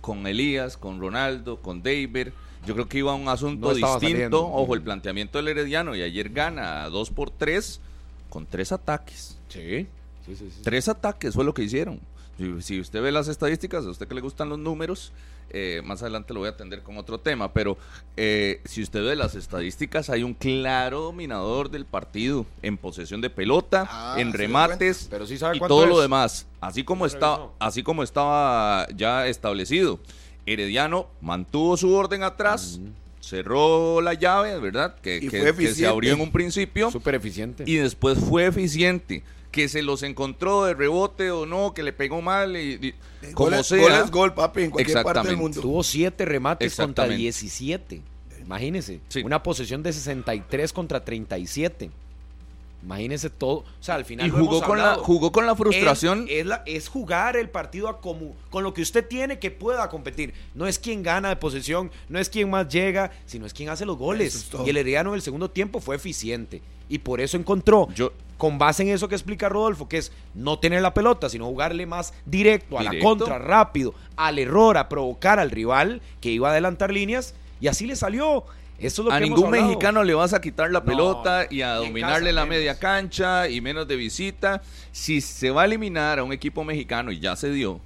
con 0.00 0.26
Elías, 0.26 0.76
con 0.76 1.00
Ronaldo, 1.00 1.56
con 1.60 1.82
David, 1.82 2.28
yo 2.64 2.74
creo 2.74 2.88
que 2.88 2.98
iba 2.98 3.12
a 3.12 3.16
un 3.16 3.28
asunto 3.28 3.74
distinto. 3.74 4.46
Ojo, 4.46 4.74
el 4.74 4.82
planteamiento 4.82 5.38
del 5.38 5.48
Herediano, 5.48 5.96
y 5.96 6.02
ayer 6.02 6.30
gana 6.30 6.88
2 6.88 7.10
por 7.10 7.30
3 7.30 7.80
con 8.28 8.46
tres 8.46 8.70
ataques. 8.70 9.36
Sí. 9.48 9.88
Tres 10.62 10.88
ataques 10.88 11.34
fue 11.34 11.44
lo 11.44 11.52
que 11.52 11.62
hicieron. 11.62 12.00
Si, 12.40 12.62
si 12.62 12.80
usted 12.80 13.02
ve 13.02 13.12
las 13.12 13.28
estadísticas, 13.28 13.84
a 13.84 13.90
usted 13.90 14.08
que 14.08 14.14
le 14.14 14.22
gustan 14.22 14.48
los 14.48 14.58
números, 14.58 15.12
eh, 15.50 15.82
más 15.84 16.00
adelante 16.00 16.32
lo 16.32 16.40
voy 16.40 16.46
a 16.48 16.52
atender 16.52 16.82
con 16.82 16.96
otro 16.96 17.20
tema, 17.20 17.52
pero 17.52 17.76
eh, 18.16 18.62
si 18.64 18.82
usted 18.82 19.04
ve 19.04 19.14
las 19.14 19.34
estadísticas, 19.34 20.08
hay 20.08 20.22
un 20.22 20.32
claro 20.32 21.02
dominador 21.02 21.70
del 21.70 21.84
partido 21.84 22.46
en 22.62 22.78
posesión 22.78 23.20
de 23.20 23.28
pelota, 23.28 23.86
Ah, 23.90 24.16
en 24.18 24.32
remates 24.32 25.08
Pero 25.10 25.26
sí 25.26 25.36
sabe 25.36 25.58
y 25.58 25.60
todo 25.60 25.84
lo 25.84 26.00
demás, 26.00 26.46
así 26.62 26.82
como 26.82 27.04
está, 27.04 27.40
así 27.58 27.82
como 27.82 28.02
estaba 28.02 28.86
ya 28.96 29.26
establecido. 29.26 30.00
Herediano 30.46 31.08
mantuvo 31.20 31.76
su 31.76 31.92
orden 31.92 32.22
atrás, 32.22 32.80
cerró 33.20 34.00
la 34.00 34.14
llave, 34.14 34.58
¿verdad? 34.58 34.96
Que, 35.02 35.18
Y 35.18 35.28
que- 35.28 35.40
fue 35.42 35.54
que 35.54 35.74
se 35.74 35.86
abrió 35.86 36.14
en 36.14 36.20
un 36.22 36.32
principio 36.32 36.90
Súper 36.90 37.16
eficiente. 37.16 37.64
y 37.66 37.74
después 37.76 38.18
fue 38.18 38.46
eficiente. 38.46 39.22
Que 39.50 39.68
se 39.68 39.82
los 39.82 40.02
encontró 40.04 40.64
de 40.64 40.74
rebote 40.74 41.30
o 41.32 41.44
no, 41.46 41.74
que 41.74 41.82
le 41.82 41.92
pegó 41.92 42.22
mal, 42.22 42.56
y, 42.56 42.78
y- 42.80 43.32
como 43.34 43.50
Gol 43.50 43.64
sea. 43.64 43.78
Gol 43.82 43.92
es 44.04 44.10
gol, 44.10 44.34
papi, 44.34 44.62
en 44.62 44.70
cualquier 44.70 45.02
parte 45.02 45.08
del 45.08 45.16
Exactamente. 45.32 45.42
mundo. 45.42 45.60
Tuvo 45.60 45.82
siete 45.82 46.24
remates 46.24 46.74
contra 46.76 47.04
Exactamente. 47.04 47.16
17. 47.22 48.02
Imagínese. 48.40 49.00
Sí. 49.08 49.22
Una 49.22 49.42
posesión 49.42 49.82
de 49.82 49.92
63 49.92 50.72
contra 50.72 51.04
37. 51.04 51.90
Imagínese 52.82 53.28
todo. 53.30 53.56
O 53.58 53.64
sea, 53.80 53.96
al 53.96 54.04
final 54.04 54.26
y 54.26 54.30
jugó 54.30 54.62
con, 54.62 54.78
la, 54.78 54.84
hablado. 54.84 55.04
jugó 55.04 55.32
con 55.32 55.46
la 55.46 55.54
frustración. 55.54 56.24
Es, 56.28 56.38
es 56.40 56.46
la- 56.46 56.62
es 56.66 56.88
jugar 56.88 57.36
el 57.36 57.50
partido 57.50 57.88
a 57.88 58.00
como, 58.00 58.34
con 58.50 58.62
lo 58.64 58.72
que 58.72 58.82
usted 58.82 59.06
tiene 59.06 59.38
que 59.38 59.50
pueda 59.50 59.88
competir. 59.90 60.32
No 60.54 60.66
es 60.66 60.78
quien 60.78 61.02
gana 61.02 61.28
de 61.28 61.36
posesión, 61.36 61.90
no 62.08 62.18
es 62.18 62.28
quien 62.30 62.48
más 62.50 62.68
llega, 62.68 63.10
sino 63.26 63.44
es 63.46 63.52
quien 63.52 63.68
hace 63.68 63.84
los 63.84 63.98
goles. 63.98 64.34
es 64.34 64.50
y 64.66 64.70
el 64.70 64.76
Herediano 64.78 65.10
en 65.10 65.16
el 65.16 65.22
segundo 65.22 65.50
tiempo 65.50 65.80
fue 65.80 65.96
eficiente. 65.96 66.62
Y 66.88 66.98
por 66.98 67.20
eso 67.20 67.36
encontró, 67.36 67.88
Yo- 67.94 68.12
con 68.38 68.58
base 68.58 68.82
en 68.82 68.88
eso 68.88 69.06
que 69.08 69.14
explica 69.14 69.48
Rodolfo, 69.50 69.86
que 69.88 69.98
es 69.98 70.10
no 70.34 70.58
tener 70.58 70.80
la 70.80 70.94
pelota, 70.94 71.28
sino 71.28 71.44
jugarle 71.46 71.84
más 71.86 72.14
directo, 72.24 72.78
a 72.78 72.82
la 72.82 72.98
contra, 72.98 73.38
rápido, 73.38 73.94
al 74.16 74.38
error, 74.38 74.78
a 74.78 74.88
provocar 74.88 75.38
al 75.38 75.50
rival 75.50 76.00
que 76.22 76.30
iba 76.30 76.48
a 76.48 76.52
adelantar 76.52 76.90
líneas. 76.92 77.34
Y 77.60 77.68
así 77.68 77.86
le 77.86 77.94
salió. 77.94 78.44
Eso 78.80 79.02
es 79.02 79.06
lo 79.08 79.12
a 79.12 79.18
que 79.18 79.24
ningún 79.24 79.50
mexicano 79.50 80.02
le 80.04 80.14
vas 80.14 80.32
a 80.32 80.40
quitar 80.40 80.70
la 80.70 80.80
No, 80.80 80.86
pelota 80.86 81.46
y 81.50 81.62
a 81.62 81.74
dominarle 81.74 82.32
la 82.32 82.42
menos. 82.46 82.56
media 82.58 82.78
cancha 82.78 83.48
y 83.48 83.60
menos 83.60 83.86
de 83.86 83.96
visita. 83.96 84.62
Si 84.92 85.20
se 85.20 85.50
va 85.50 85.62
a 85.62 85.64
eliminar 85.66 86.18
a 86.18 86.24
un 86.24 86.32
equipo 86.32 86.64
mexicano, 86.64 87.12
y 87.12 87.20
ya 87.20 87.36
se 87.36 87.50
dio, 87.52 87.80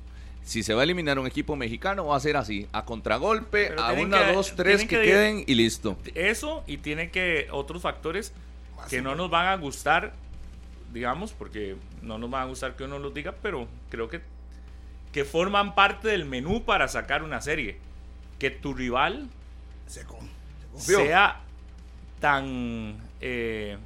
si 0.45 0.63
se 0.63 0.73
va 0.75 0.83
a 0.83 0.85
eliminar 0.85 1.19
a 1.19 1.21
un 1.21 1.27
equipo 1.27 1.57
mexicano, 1.57 2.07
va 2.07 2.17
a 2.17 2.21
ser 2.21 2.37
así, 2.37 2.69
a 2.73 2.85
contragolpe, 2.85 3.69
Pero 3.69 3.83
a 3.83 3.93
una, 3.93 4.27
que- 4.27 4.33
dos, 4.35 4.55
tres 4.57 4.83
que, 4.83 4.89
que- 4.89 5.03
queden 5.03 5.45
y 5.47 5.55
listo. 5.55 5.97
Eso 6.15 6.63
y 6.67 6.77
tiene 6.77 7.11
que 7.11 7.49
otros 7.51 7.83
factores 7.83 8.33
que 8.89 9.03
no 9.03 9.15
nos 9.17 9.31
van 9.31 9.47
a 9.47 9.57
gustar, 9.57 10.13
digamos, 10.93 11.33
porque 11.33 11.77
no 12.03 12.19
nos 12.19 12.31
van 12.31 12.43
a 12.43 12.45
gustar 12.47 12.77
que 12.77 12.85
uno 12.85 12.99
los 12.99 13.13
diga, 13.15 13.35
pero 13.43 13.67
creo 13.91 14.09
que, 14.09 14.21
que 15.13 15.25
forman 15.25 15.75
parte 15.75 16.09
del 16.09 16.25
menú 16.25 16.63
para 16.65 16.87
sacar 16.89 17.23
una 17.23 17.41
serie. 17.41 17.79
Que 18.39 18.51
tu 18.51 18.75
rival 18.75 19.29
Se 19.87 20.05
con- 20.05 20.34
se 20.77 20.93
confió. 20.95 20.99
sea 21.07 21.41
tan 22.21 22.97
eh, 23.21 23.77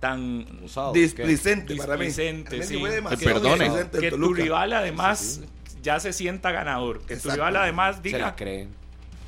tan 0.00 0.46
Usado, 0.64 0.92
Displicente 0.92 1.74
para 1.76 1.96
mí. 1.96 2.06
displicente, 2.06 2.50
Realmente 2.50 2.74
sí. 2.74 2.80
fue 2.80 2.90
Eh, 2.90 2.94
demasiado 2.94 3.40
perdone. 3.42 3.90
que 4.00 4.10
tu 4.12 4.32
rival 4.34 4.72
además 4.72 5.40
ya 5.82 5.98
se 6.00 6.12
sienta 6.12 6.52
ganador, 6.52 7.00
que 7.00 7.06
tu 7.08 7.12
Exacto. 7.14 7.34
rival 7.34 7.56
además 7.56 7.96
Se 7.96 8.02
diga 8.02 8.18
la 8.18 8.36
creen. 8.36 8.68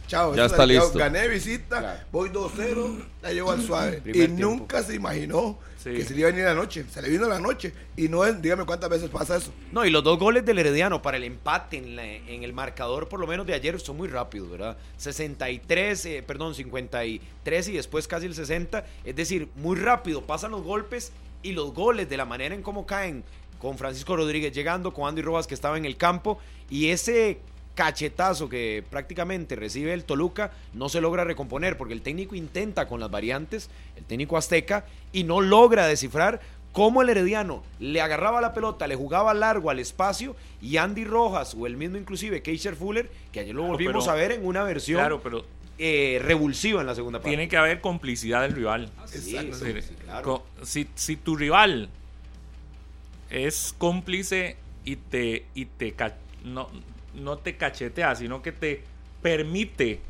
Chao, 0.06 0.34
Ya 0.34 0.46
está 0.46 0.58
se 0.58 0.66
listo. 0.66 0.98
Gané 0.98 1.28
visita, 1.28 1.78
Claro. 1.78 2.00
voy 2.12 2.28
2-0, 2.30 3.04
la 3.22 3.32
llevo 3.32 3.50
al 3.52 3.62
suave. 3.62 4.00
Primer 4.00 4.16
y 4.16 4.26
tiempo. 4.34 4.40
nunca 4.56 4.82
se 4.82 4.94
imaginó 4.94 5.58
Sí. 5.82 5.94
que 5.94 6.04
se 6.04 6.12
le 6.12 6.20
iba 6.20 6.28
a 6.28 6.32
venir 6.32 6.44
la 6.46 6.54
noche. 6.54 6.84
Se 6.90 7.00
le 7.00 7.08
vino 7.08 7.26
la 7.26 7.38
noche. 7.40 7.72
Y 7.96 8.08
no 8.08 8.25
es, 8.26 8.40
dígame 8.42 8.66
cuántas 8.66 8.90
veces 8.90 9.08
pasa 9.08 9.37
eso. 9.38 9.50
No, 9.72 9.84
y 9.87 9.90
los 9.90 10.04
dos 10.04 10.18
goles 10.18 10.44
del 10.44 10.58
Herediano 10.58 11.00
para 11.00 11.16
el 11.16 11.25
empate 11.25 11.78
en, 11.78 11.96
la- 11.96 12.04
en 12.04 12.42
el 12.44 12.52
marcador, 12.52 13.08
por 13.08 13.18
lo 13.18 13.26
menos 13.26 13.46
de 13.46 13.54
ayer, 13.54 13.80
son 13.80 13.96
muy 13.96 14.08
rápidos, 14.08 14.50
¿verdad? 14.50 14.76
63, 14.99 16.04
eh, 16.06 16.22
perdón, 16.26 16.54
53 16.54 17.68
y 17.68 17.72
después 17.72 18.06
casi 18.08 18.26
el 18.26 18.34
60. 18.34 18.84
Es 19.04 19.16
decir, 19.16 19.49
muy 19.56 19.76
rápido 19.78 20.22
pasan 20.22 20.50
los 20.50 20.62
golpes 20.62 21.12
y 21.42 21.52
los 21.52 21.72
goles 21.72 22.08
de 22.08 22.16
la 22.16 22.25
manera 22.25 22.54
en 22.54 22.62
cómo 22.62 22.87
caen 22.87 23.25
con 23.58 23.78
Francisco 23.78 24.16
Rodríguez 24.16 24.52
llegando, 24.52 24.92
con 24.92 25.08
Andy 25.08 25.22
Rojas 25.22 25.46
que 25.46 25.54
estaba 25.54 25.76
en 25.78 25.84
el 25.84 25.96
campo 25.96 26.38
y 26.68 26.88
ese 26.90 27.38
cachetazo 27.74 28.48
que 28.48 28.84
prácticamente 28.90 29.56
recibe 29.56 29.92
el 29.94 30.04
Toluca 30.04 30.52
no 30.74 30.88
se 30.88 31.00
logra 31.00 31.24
recomponer 31.24 31.76
porque 31.76 31.94
el 31.94 32.02
técnico 32.02 32.34
intenta 32.34 32.86
con 32.88 33.00
las 33.00 33.10
variantes, 33.10 33.70
el 33.96 34.04
técnico 34.04 34.36
azteca, 34.36 34.84
y 35.12 35.24
no 35.24 35.40
logra 35.40 35.86
descifrar 35.86 36.40
cómo 36.72 37.02
el 37.02 37.08
Herediano 37.08 37.62
le 37.78 38.00
agarraba 38.00 38.40
la 38.40 38.52
pelota, 38.54 38.86
le 38.86 38.94
jugaba 38.96 39.34
largo 39.34 39.70
al 39.70 39.78
espacio 39.78 40.36
y 40.62 40.76
Andy 40.76 41.04
Rojas 41.04 41.54
o 41.58 41.66
el 41.66 41.76
mismo 41.76 41.96
inclusive 41.96 42.42
Keisher 42.42 42.76
Fuller, 42.76 43.10
que 43.32 43.40
ayer 43.40 43.54
lo 43.54 43.62
Claro, 43.62 43.72
volvimos 43.72 44.04
pero- 44.04 44.12
a 44.12 44.14
ver 44.14 44.32
en 44.32 44.46
una 44.46 44.62
versión 44.62 45.00
claro, 45.00 45.20
pero 45.22 45.44
eh, 45.78 46.20
revulsiva 46.22 46.82
en 46.82 46.86
la 46.86 46.94
segunda 46.94 47.18
parte. 47.20 47.30
tiene 47.30 47.48
que 47.48 47.56
haber 47.56 47.80
complicidad 47.80 48.42
del 48.42 48.52
rival. 48.52 48.90
Sí, 49.06 49.36
Exacto. 49.36 49.56
sí, 49.64 49.72
sí, 49.82 49.94
claro. 50.04 50.44
Si, 50.62 50.86
si 50.94 51.16
tu 51.16 51.34
rival 51.36 51.88
es 53.30 53.74
cómplice 53.78 54.56
y 54.84 54.96
te, 54.96 55.46
y 55.54 55.64
te 55.66 55.94
no, 56.44 56.68
no 57.14 57.38
te 57.38 57.56
cachetea, 57.56 58.14
sino 58.14 58.42
que 58.42 58.52
te 58.52 58.82
permite 59.22 60.00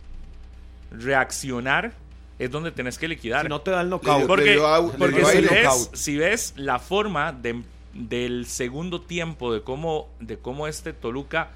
reaccionar, 0.91 1.93
es 2.39 2.51
donde 2.51 2.71
tenés 2.73 2.99
que 2.99 3.09
liquidar. 3.09 3.43
Si 3.43 3.49
no 3.49 3.61
te 3.61 3.71
da 3.71 3.83
el 3.83 3.91
knockout. 3.91 4.27
Porque 4.27 4.53
dio 4.53 4.93
porque 4.99 5.25
si, 5.25 5.41
ves, 5.43 5.51
knockout. 5.63 5.95
si 5.95 6.17
ves 6.17 6.55
la 6.57 6.79
forma 6.79 7.33
de- 7.33 7.63
del 7.93 8.47
segundo 8.47 9.01
tiempo, 9.03 9.53
de 9.53 9.63
cómo, 9.63 10.09
de 10.21 10.39
cómo 10.39 10.67
este 10.67 10.93
Toluca 10.93 11.51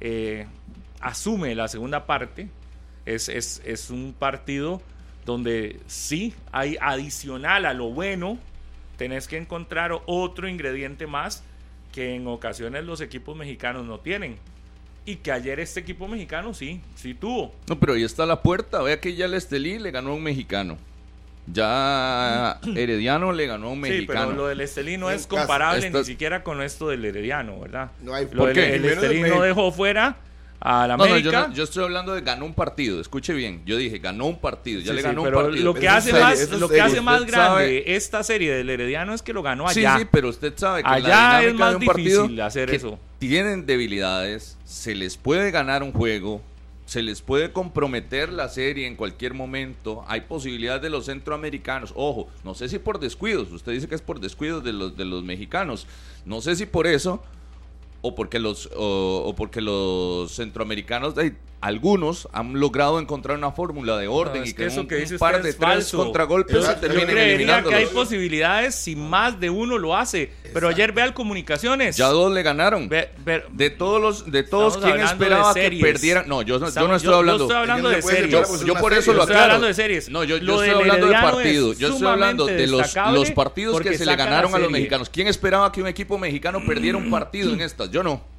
eh, 0.00 0.46
asume 1.00 1.54
la 1.54 1.68
segunda 1.68 2.06
parte, 2.06 2.48
es, 3.06 3.28
es, 3.28 3.62
es 3.64 3.90
un 3.90 4.14
partido 4.18 4.82
donde 5.24 5.80
sí 5.86 6.34
hay 6.52 6.76
adicional 6.80 7.64
a 7.64 7.72
lo 7.74 7.90
bueno, 7.90 8.38
tenés 8.96 9.28
que 9.28 9.36
encontrar 9.38 9.92
otro 10.06 10.48
ingrediente 10.48 11.06
más 11.06 11.42
que 11.92 12.14
en 12.14 12.26
ocasiones 12.26 12.84
los 12.84 13.00
equipos 13.00 13.36
mexicanos 13.36 13.86
no 13.86 14.00
tienen. 14.00 14.36
Y 15.08 15.16
que 15.16 15.32
ayer 15.32 15.58
este 15.58 15.80
equipo 15.80 16.06
mexicano 16.06 16.52
sí, 16.52 16.80
sí 16.94 17.14
tuvo. 17.14 17.54
No, 17.66 17.78
pero 17.80 17.94
ahí 17.94 18.02
está 18.04 18.26
la 18.26 18.42
puerta. 18.42 18.82
Vea 18.82 19.00
que 19.00 19.14
ya 19.14 19.24
el 19.24 19.32
Estelí 19.34 19.78
le 19.78 19.90
ganó 19.90 20.10
a 20.10 20.14
un 20.14 20.22
mexicano. 20.22 20.76
Ya 21.50 22.58
Herediano 22.76 23.32
le 23.32 23.46
ganó 23.46 23.68
a 23.68 23.70
un 23.70 23.76
Sí, 23.84 23.90
mexicano. 23.90 24.26
pero 24.26 24.36
lo 24.36 24.46
del 24.48 24.60
Estelí 24.60 24.98
no 24.98 25.10
es 25.10 25.26
comparable 25.26 25.86
Esta- 25.86 25.98
ni 26.00 26.04
siquiera 26.04 26.42
con 26.42 26.60
esto 26.62 26.88
del 26.88 27.04
Herediano, 27.04 27.58
¿verdad? 27.60 27.90
No 28.02 28.12
hay 28.14 28.26
Lo 28.30 28.38
¿Por 28.44 28.46
del 28.48 28.54
qué? 28.54 28.74
el 28.74 28.84
Estelí 28.84 29.22
no 29.22 29.40
dejó 29.40 29.72
fuera 29.72 30.16
a 30.60 30.86
la 30.86 30.96
No, 30.98 31.06
no, 31.06 31.12
América. 31.14 31.30
yo, 31.30 31.48
no- 31.48 31.54
yo 31.54 31.64
estoy 31.64 31.84
hablando 31.84 32.14
de 32.14 32.20
ganó 32.20 32.44
un 32.44 32.52
partido. 32.52 33.00
Escuche 33.00 33.32
bien. 33.32 33.62
Yo 33.64 33.78
dije 33.78 33.98
ganó 33.98 34.26
un 34.26 34.38
partido. 34.38 34.80
Ya 34.80 34.88
Sí, 34.88 34.92
le 34.92 35.00
sí, 35.00 35.06
ganó 35.08 35.22
pero 35.22 35.38
un 35.38 35.44
partido. 35.46 35.64
lo 35.64 35.72
que 35.74 35.86
Eso 35.86 35.94
hace 35.96 36.10
serio, 36.10 36.24
más, 36.26 36.50
lo 36.50 36.68
que 36.68 36.74
serio. 36.74 36.84
hace 36.84 37.00
más 37.00 37.20
Usted 37.20 37.32
grande 37.32 37.48
sabe- 37.64 37.96
esta 37.96 38.22
serie 38.24 38.52
del 38.52 38.68
Herediano 38.68 39.14
es 39.14 39.22
que 39.22 39.32
lo 39.32 39.42
ganó 39.42 39.68
Sí, 39.70 39.80
allá. 39.80 39.98
sí, 40.00 40.06
pero 40.10 40.28
usted 40.28 40.52
sabe 40.56 40.82
que 40.82 40.88
Allá 40.90 41.08
la 41.08 41.42
es 41.44 41.54
más 41.54 41.70
de 41.70 41.76
un 41.76 41.84
partido 41.86 42.22
difícil 42.24 42.40
hacer 42.42 42.68
que 42.68 42.76
eso. 42.76 42.98
Tienen 43.18 43.66
debilidades, 43.66 44.56
se 44.64 44.94
les 44.94 45.16
puede 45.16 45.50
ganar 45.50 45.82
un 45.82 45.92
juego, 45.92 46.40
se 46.86 47.02
les 47.02 47.20
puede 47.20 47.52
comprometer 47.52 48.32
la 48.32 48.48
serie 48.48 48.86
en 48.86 48.96
cualquier 48.96 49.34
momento. 49.34 50.04
Hay 50.08 50.22
posibilidades 50.22 50.80
de 50.80 50.90
los 50.90 51.06
centroamericanos. 51.06 51.92
Ojo, 51.94 52.28
no 52.44 52.54
sé 52.54 52.68
si 52.68 52.78
por 52.78 52.98
descuidos. 52.98 53.52
Usted 53.52 53.72
dice 53.72 53.88
que 53.88 53.94
es 53.94 54.02
por 54.02 54.20
descuidos 54.20 54.64
de 54.64 54.72
los 54.72 54.96
de 54.96 55.04
los 55.04 55.22
mexicanos. 55.22 55.86
No 56.24 56.40
sé 56.40 56.56
si 56.56 56.64
por 56.64 56.86
eso 56.86 57.22
o 58.00 58.14
porque 58.14 58.38
los 58.38 58.70
o, 58.74 59.24
o 59.26 59.34
porque 59.34 59.60
los 59.60 60.32
centroamericanos 60.32 61.14
algunos 61.60 62.28
han 62.32 62.58
logrado 62.60 63.00
encontrar 63.00 63.36
una 63.36 63.50
fórmula 63.50 63.96
de 63.96 64.06
orden 64.06 64.44
y 64.46 64.52
que 64.52 64.66
eso 64.66 64.82
un, 64.82 64.88
que 64.88 64.94
dice 64.96 65.14
un 65.14 65.18
par 65.18 65.42
de 65.42 65.50
es 65.50 65.58
tres 65.58 65.90
contragolpes 65.90 66.54
Yo- 66.54 66.62
se 66.62 66.68
yo 66.68 66.74
Yo 66.74 66.80
terminen 66.80 67.08
creería 67.08 67.62
que 67.64 67.74
hay 67.74 67.86
posibilidades 67.86 68.74
si 68.76 68.94
más 68.94 69.40
de 69.40 69.50
uno 69.50 69.76
lo 69.78 69.96
hace. 69.96 70.30
Pero 70.54 70.68
ayer 70.68 70.92
ve 70.92 71.02
al 71.02 71.14
Comunicaciones. 71.14 71.96
Ya 71.96 72.06
dos 72.08 72.32
le 72.32 72.42
ganaron. 72.42 72.88
De 72.88 73.70
todos 73.70 74.00
los, 74.00 74.30
de 74.30 74.42
todos, 74.44 74.74
Estamos 74.76 74.92
¿quién 74.94 75.06
hablando 75.06 75.24
esperaba 75.24 75.54
que 75.54 75.78
perdieran? 75.80 76.28
No, 76.28 76.42
yo, 76.42 76.58
no- 76.58 76.66
yo 76.70 76.94
estoy 76.94 77.12
hablando. 77.14 77.44
estoy 77.44 77.56
hablando 77.56 77.88
de 77.88 78.02
series. 78.02 78.30
Yo, 78.30 78.64
yo 78.64 78.74
por 78.76 78.92
eso 78.94 79.12
lo 79.12 79.18
Yo 79.18 79.22
estoy 79.22 79.34
aclaro. 79.36 79.42
hablando 79.44 79.66
de 79.66 79.74
series. 79.74 80.08
No, 80.08 80.24
yo, 80.24 80.36
yo 80.38 80.62
estoy 80.62 80.70
hablando 80.80 81.06
de 81.06 81.12
partidos. 81.12 81.78
Yo 81.78 81.88
estoy 81.88 82.06
hablando 82.06 82.46
de 82.46 82.66
los, 82.66 83.30
partidos 83.32 83.80
que 83.80 83.98
se 83.98 84.06
le 84.06 84.16
ganaron 84.16 84.54
a 84.54 84.58
los 84.58 84.70
mexicanos. 84.70 85.08
¿Quién 85.10 85.26
esperaba 85.28 85.70
que 85.72 85.80
un 85.80 85.88
equipo 85.88 86.18
mexicano 86.18 86.60
perdiera 86.64 86.96
un 86.98 87.10
partido 87.10 87.52
en 87.52 87.60
estas? 87.62 87.90
Yo 87.90 88.02
no. 88.02 88.37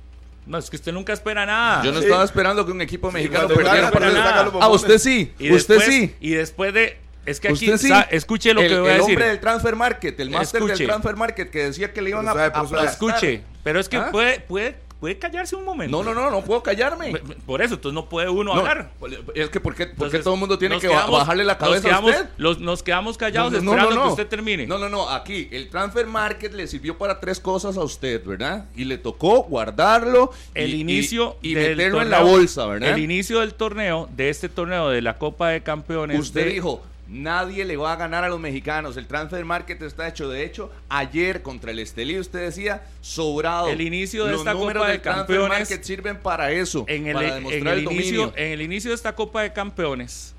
No, 0.49 0.57
es 0.57 0.67
que 0.67 0.77
usted 0.77 0.91
nunca 0.91 1.13
espera 1.13 1.45
nada. 1.45 1.83
Yo 1.83 1.91
no 1.91 1.99
Sí. 1.99 2.05
estaba 2.05 2.23
esperando 2.23 2.65
que 2.65 2.71
un 2.71 2.81
equipo 2.81 3.11
mexicano 3.11 3.47
cuando 3.47 3.55
perdiera 3.55 3.91
sacan 3.91 4.45
los 4.45 4.53
Ah, 4.59 4.69
usted 4.69 4.97
sí. 4.97 5.31
Y 5.37 5.53
usted 5.53 5.75
después, 5.75 5.95
sí. 5.95 6.15
Y 6.19 6.31
después 6.31 6.73
de. 6.73 6.97
Es 7.27 7.39
que 7.39 7.49
aquí. 7.49 7.71
Usted 7.71 7.77
sí. 7.77 7.93
escuche 8.09 8.51
lo 8.55 8.61
el, 8.61 8.67
que 8.67 8.79
voy 8.79 8.89
a 8.89 8.95
el 8.95 9.01
hombre 9.01 9.27
del 9.27 9.39
transfer 9.39 9.75
market, 9.75 10.19
el 10.19 10.31
máster 10.31 10.63
del 10.63 10.87
transfer 10.87 11.15
market 11.15 11.51
que 11.51 11.65
decía 11.65 11.93
que 11.93 12.01
le 12.01 12.09
iban 12.09 12.27
a. 12.27 12.51
Escuche, 12.83 13.43
pero 13.63 13.79
es 13.79 13.87
que 13.87 13.97
¿Ah? 13.97 14.09
puede, 14.11 14.39
puede 14.39 14.75
puede 14.99 15.17
callarse 15.17 15.55
un 15.55 15.63
momento. 15.63 15.95
No, 15.95 16.03
no, 16.03 16.13
no, 16.19 16.29
no 16.29 16.41
puedo 16.43 16.61
callarme. 16.61 17.13
Por 17.45 17.61
eso, 17.61 17.75
entonces 17.75 17.93
no 17.95 18.09
puede 18.09 18.29
uno 18.29 18.53
No, 18.53 18.59
hablar. 18.59 18.91
es 19.33 19.49
que 19.49 19.59
¿por 19.59 19.73
qué, 19.75 19.85
por 19.85 19.95
qué 19.95 20.17
Entonces, 20.17 20.23
todo 20.23 20.33
el 20.33 20.39
mundo 20.39 20.57
tiene 20.57 20.75
nos 20.75 20.81
que 20.81 20.89
quedamos- 20.89 21.11
bajarle 21.19 21.43
la 21.45 21.53
nos 21.53 21.59
cabeza 21.63 21.87
quedamos- 21.87 22.11
a 22.13 22.15
usted? 22.17 22.29
los- 22.37 22.59
nos 22.59 22.83
quedamos 22.83 23.17
callados 23.17 23.53
esperando 23.53 23.89
no, 23.91 23.95
no. 23.95 24.03
que 24.03 24.09
usted 24.09 24.27
termine. 24.27 24.67
No, 24.67 24.77
no, 24.77 24.89
no. 24.89 25.09
Aquí 25.09 25.47
el 25.51 25.69
transfer 25.69 26.05
market 26.05 26.53
le 26.53 26.67
sirvió 26.67 26.97
para 26.97 27.19
tres 27.19 27.39
cosas 27.39 27.77
a 27.77 27.81
usted, 27.83 28.23
¿verdad? 28.25 28.65
Y 28.75 28.85
le 28.85 28.97
tocó 28.97 29.43
guardarlo 29.43 30.31
el 30.53 30.73
y, 30.73 30.81
inicio 30.81 31.37
y, 31.41 31.51
y 31.51 31.55
meterlo 31.55 32.01
en 32.01 32.09
torneo- 32.09 32.09
la 32.09 32.21
bolsa, 32.21 32.65
¿verdad? 32.65 32.89
El 32.89 32.99
inicio 32.99 33.39
del 33.39 33.53
torneo, 33.53 34.09
de 34.15 34.29
este 34.29 34.49
torneo 34.49 34.89
de 34.89 35.01
la 35.01 35.17
Copa 35.17 35.49
de 35.49 35.61
Campeones. 35.61 36.19
Usted 36.19 36.45
de- 36.45 36.51
dijo, 36.53 36.81
nadie 37.09 37.65
le 37.65 37.75
va 37.75 37.93
a 37.93 37.95
ganar 37.95 38.23
a 38.23 38.29
los 38.29 38.39
mexicanos. 38.39 38.95
El 38.95 39.07
transfer 39.07 39.43
market 39.43 39.81
está 39.81 40.07
hecho. 40.07 40.29
De 40.29 40.43
hecho, 40.43 40.71
ayer 40.87 41.41
contra 41.41 41.71
el 41.71 41.79
Estelí 41.79 42.19
usted 42.19 42.39
decía, 42.41 42.83
sobrado. 43.01 43.67
El 43.67 43.81
inicio 43.81 44.25
de 44.25 44.31
los 44.31 44.41
esta 44.41 44.53
Copa 44.53 44.87
de 44.87 45.01
Campeones 45.01 45.59
market 45.59 45.83
sirven 45.83 46.17
para 46.17 46.51
eso, 46.51 46.85
en 46.87 47.07
el, 47.07 47.13
para 47.13 47.27
en 47.27 47.33
demostrar 47.35 47.73
el 47.77 47.87
el, 47.87 47.91
inicio, 47.91 48.33
en 48.35 48.51
el 48.53 48.61
inicio 48.61 48.91
de 48.91 48.95
esta 48.95 49.15
Copa 49.15 49.41
de 49.41 49.51
Campeones, 49.51 50.35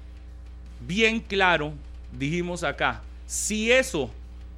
bien 0.86 1.20
claro, 1.20 1.72
dijimos 2.16 2.62
acá, 2.62 3.02
si 3.26 3.70
eso 3.70 4.10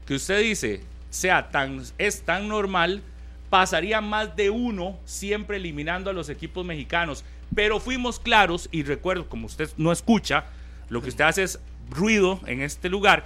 que 0.06 0.14
usted 0.14 0.40
dice 0.40 0.80
sea 1.10 1.50
tan, 1.50 1.82
es 1.98 2.22
tan 2.22 2.48
normal, 2.48 3.02
pasaría 3.50 4.00
más 4.00 4.34
de 4.34 4.50
uno 4.50 4.98
siempre 5.04 5.58
eliminando 5.58 6.10
a 6.10 6.12
los 6.12 6.28
equipos 6.28 6.64
mexicanos. 6.64 7.24
Pero 7.54 7.80
fuimos 7.80 8.18
claros, 8.18 8.68
y 8.72 8.82
recuerdo, 8.82 9.28
como 9.28 9.44
usted 9.44 9.68
no 9.76 9.92
escucha, 9.92 10.46
lo 10.88 11.02
que 11.02 11.10
usted 11.10 11.24
hace 11.24 11.42
es 11.42 11.58
ruido 11.96 12.40
en 12.46 12.62
este 12.62 12.88
lugar. 12.88 13.24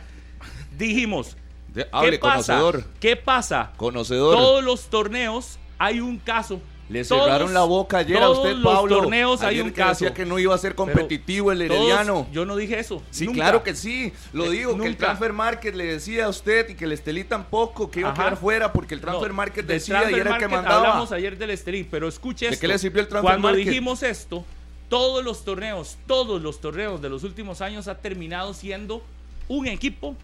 Dijimos, 0.77 1.37
De- 1.69 1.85
¿qué 1.85 1.89
hable, 1.93 2.19
pasa? 2.19 2.55
conocedor. 2.59 2.85
¿Qué 3.01 3.17
pasa? 3.17 3.73
Conocedor. 3.77 4.37
Todos 4.37 4.65
los 4.65 4.89
torneos 4.89 5.59
hay 5.79 6.01
un 6.01 6.19
caso. 6.19 6.61
Le 6.89 7.05
Todos- 7.05 7.25
cerraron 7.25 7.53
la 7.53 7.65
boca 7.65 7.99
ayer 7.99 8.17
a 8.19 8.21
todos 8.21 8.39
usted, 8.39 8.53
los 8.59 8.73
Pablo. 8.73 8.97
torneos 8.99 9.43
hay 9.43 9.59
un 9.61 9.71
que 9.71 9.75
caso. 9.75 10.05
decía 10.05 10.15
que 10.15 10.25
no 10.25 10.39
iba 10.39 10.55
a 10.55 10.59
ser 10.59 10.77
Pero 10.77 10.85
competitivo 10.93 11.51
el 11.51 11.67
todos- 11.67 11.81
Herediano. 11.81 12.29
yo 12.31 12.45
no 12.47 12.55
dije 12.55 12.79
eso. 12.79 13.03
Sí, 13.11 13.27
nunca. 13.27 13.39
claro 13.41 13.65
que 13.65 13.75
sí. 13.75 14.13
Lo 14.33 14.45
Eh, 14.45 14.51
digo, 14.51 14.79
que 14.79 14.87
el 14.87 14.97
transfer 14.97 15.33
market 15.33 15.75
le 15.75 15.85
decía 15.85 16.27
a 16.27 16.29
usted 16.29 16.69
y 16.69 16.75
que 16.77 16.85
el 16.85 16.93
Estelí 16.93 17.25
tampoco, 17.25 17.91
que 17.91 18.01
iba 18.01 18.11
Ajá. 18.11 18.23
a 18.23 18.25
quedar 18.27 18.39
fuera 18.39 18.73
porque 18.73 18.95
el 18.95 19.01
transfer 19.01 19.31
No, 19.31 19.35
market 19.35 19.67
decía 19.67 20.09
y 20.09 20.15
era 20.15 20.35
el 20.37 20.39
que 20.39 20.47
mandaba. 20.47 20.77
Hablamos 20.77 21.11
ayer 21.11 21.37
del 21.37 21.51
Estelí, 21.51 21.83
pero 21.83 22.07
escuche 22.07 22.51
¿De 22.51 22.57
qué 22.59 22.69
le 22.69 22.79
sirvió 22.79 23.01
el 23.03 23.09
transfer 23.09 23.33
Cuando 23.33 23.49
market? 23.49 23.67
dijimos 23.67 24.05
esto, 24.05 24.45
todos 24.89 25.25
los 25.25 25.45
torneos, 25.45 25.97
todos 26.07 26.41
los 26.41 26.61
torneos 26.61 27.03
de 27.03 27.09
los 27.09 27.25
últimos 27.25 27.61
años 27.61 27.89
ha 27.89 27.99
terminado 27.99 28.55
siendo 28.55 29.03
un 29.49 29.67
equipo 29.67 30.17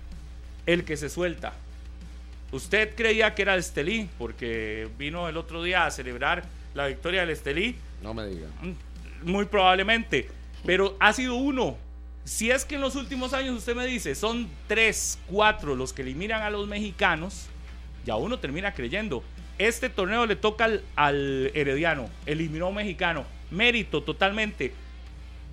el 0.67 0.85
que 0.85 0.97
se 0.97 1.09
suelta. 1.09 1.55
Usted 2.53 2.95
creía 2.95 3.35
que 3.35 3.43
era 3.43 3.55
el 3.55 3.61
Estelí 3.61 4.09
porque 4.19 4.89
vino 4.99 5.29
el 5.29 5.37
otro 5.37 5.63
día 5.63 5.87
a 5.87 5.91
celebrar 5.91 6.45
la 6.75 6.87
victoria 6.87 7.21
del 7.23 7.31
Estelí. 7.31 7.77
No 8.03 8.15
me 8.15 8.27
diga. 8.27 8.49
Muy 9.23 9.47
probablemente. 9.47 10.29
Pero 10.65 10.97
ha 11.01 11.13
sido 11.13 11.35
uno. 11.35 11.77
Si 12.25 12.51
es 12.51 12.65
que 12.65 12.77
en 12.77 12.83
los 12.83 12.95
últimos 12.95 13.33
años 13.33 13.57
usted 13.57 13.75
me 13.75 13.87
dice 13.87 14.15
son 14.15 14.49
tres, 14.69 15.19
cuatro 15.27 15.75
los 15.75 15.93
que 15.93 16.03
eliminan 16.03 16.43
a 16.43 16.51
los 16.51 16.69
mexicanos, 16.69 17.47
ya 18.05 18.17
uno 18.17 18.39
termina 18.39 18.75
creyendo. 18.75 19.25
Este 19.59 19.89
torneo 19.89 20.27
le 20.27 20.37
toca 20.37 20.65
al, 20.67 20.83
al 20.95 21.51
Herediano, 21.55 22.09
eliminó 22.27 22.67
a 22.67 22.69
un 22.69 22.77
mexicano. 22.77 23.25
Mérito 23.53 24.03
totalmente. 24.03 24.73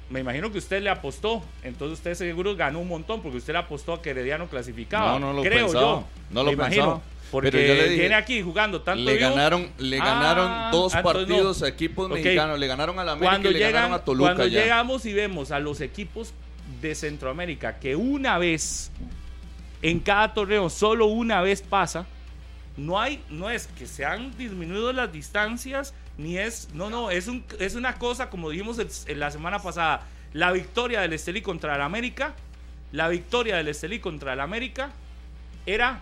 Me 0.09 0.21
imagino 0.21 0.51
que 0.51 0.57
usted 0.57 0.81
le 0.81 0.89
apostó, 0.89 1.43
entonces 1.63 1.99
usted 1.99 2.15
seguro 2.15 2.55
ganó 2.55 2.79
un 2.79 2.87
montón 2.87 3.21
porque 3.21 3.37
usted 3.37 3.53
le 3.53 3.59
apostó 3.59 3.93
a 3.93 4.01
que 4.01 4.09
Herediano 4.09 4.47
clasificaba. 4.47 5.13
No, 5.13 5.19
no 5.19 5.33
lo 5.33 5.41
Creo 5.43 5.65
pensaba, 5.67 5.81
yo. 5.83 6.03
no 6.31 6.39
lo 6.43 6.47
me 6.47 6.53
imagino. 6.53 7.01
Porque 7.29 7.51
Pero 7.51 7.63
yo 7.67 7.73
le 7.75 7.83
dije, 7.89 7.99
viene 7.99 8.15
aquí 8.15 8.41
jugando 8.41 8.81
tanto 8.81 9.03
Le 9.03 9.17
vivo. 9.17 9.29
ganaron, 9.29 9.69
le 9.77 9.99
Ah, 9.99 10.05
ganaron 10.05 10.71
dos 10.71 10.95
no. 10.95 11.03
partidos 11.03 11.61
a 11.61 11.67
equipos 11.67 12.09
mexicanos. 12.09 12.57
Le 12.57 12.65
ganaron 12.65 12.97
a 12.97 13.03
la 13.03 13.11
América 13.11 13.29
cuando 13.33 13.49
y 13.51 13.53
le 13.53 13.59
llegan, 13.59 13.73
ganaron 13.73 13.93
a 13.93 14.03
Toluca 14.03 14.29
cuando 14.33 14.47
ya. 14.47 14.61
llegamos 14.63 15.05
y 15.05 15.13
vemos 15.13 15.51
a 15.51 15.59
los 15.59 15.79
equipos 15.79 16.33
de 16.81 16.95
Centroamérica 16.95 17.77
que 17.77 17.95
una 17.95 18.39
vez 18.39 18.91
en 19.83 19.99
cada 19.99 20.33
torneo 20.33 20.71
solo 20.71 21.05
una 21.05 21.41
vez 21.41 21.61
pasa 21.61 22.05
no 22.77 22.99
hay 22.99 23.21
no 23.29 23.49
es 23.49 23.67
que 23.67 23.85
se 23.87 24.05
han 24.05 24.35
disminuido 24.37 24.91
las 24.93 25.11
distancias 25.11 25.93
ni 26.19 26.37
es 26.37 26.69
no 26.73 26.89
no 26.91 27.09
es 27.09 27.27
un 27.27 27.43
es 27.59 27.73
una 27.75 27.95
cosa 27.97 28.29
como 28.29 28.49
dijimos 28.51 28.77
la 29.07 29.31
semana 29.31 29.59
pasada 29.59 30.05
la 30.33 30.51
victoria 30.51 31.01
del 31.01 31.13
Estelí 31.13 31.41
contra 31.41 31.75
el 31.75 31.81
América 31.81 32.35
la 32.91 33.07
victoria 33.07 33.55
del 33.57 33.67
Estelí 33.69 33.99
contra 33.99 34.33
el 34.33 34.39
América 34.39 34.91
era 35.65 36.01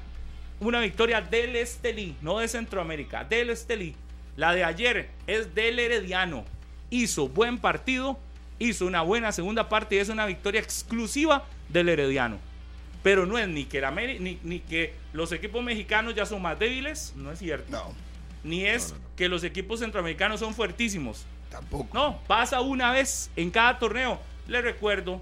una 0.60 0.80
victoria 0.80 1.22
del 1.22 1.56
Estelí, 1.56 2.16
no 2.22 2.40
de 2.40 2.48
Centroamérica, 2.48 3.24
del 3.24 3.52
Estelí. 3.52 3.96
La 4.38 4.54
de 4.56 4.64
ayer 4.64 5.10
es 5.28 5.54
del 5.54 5.78
Herediano. 5.78 6.46
Hizo 6.90 7.28
buen 7.28 7.60
partido, 7.60 8.18
hizo 8.58 8.86
una 8.88 9.02
buena 9.04 9.32
segunda 9.32 9.70
parte 9.70 9.96
y 9.96 10.00
es 10.00 10.10
una 10.10 10.26
victoria 10.26 10.60
exclusiva 10.62 11.46
del 11.70 11.90
Herediano. 11.90 12.40
Pero 13.04 13.26
no 13.28 13.38
es 13.38 13.48
ni 13.48 13.66
que, 13.66 13.84
Ameri- 13.84 14.20
ni, 14.20 14.40
ni 14.44 14.60
que 14.62 14.94
los 15.14 15.32
equipos 15.32 15.64
mexicanos 15.64 16.16
ya 16.16 16.26
son 16.26 16.42
más 16.42 16.58
débiles, 16.58 17.14
no 17.16 17.32
es 17.32 17.38
cierto. 17.40 17.70
No, 17.72 17.94
Ni 18.44 18.66
es 18.66 18.94
que 19.16 19.28
los 19.30 19.44
equipos 19.44 19.80
centroamericanos 19.80 20.40
son 20.40 20.54
fuertísimos. 20.54 21.26
tampoco. 21.50 21.88
No, 21.94 22.20
pasa 22.28 22.62
una 22.62 22.92
vez 22.92 23.30
en 23.36 23.50
cada 23.52 23.78
torneo. 23.80 24.20
Le 24.48 24.62
recuerdo, 24.62 25.22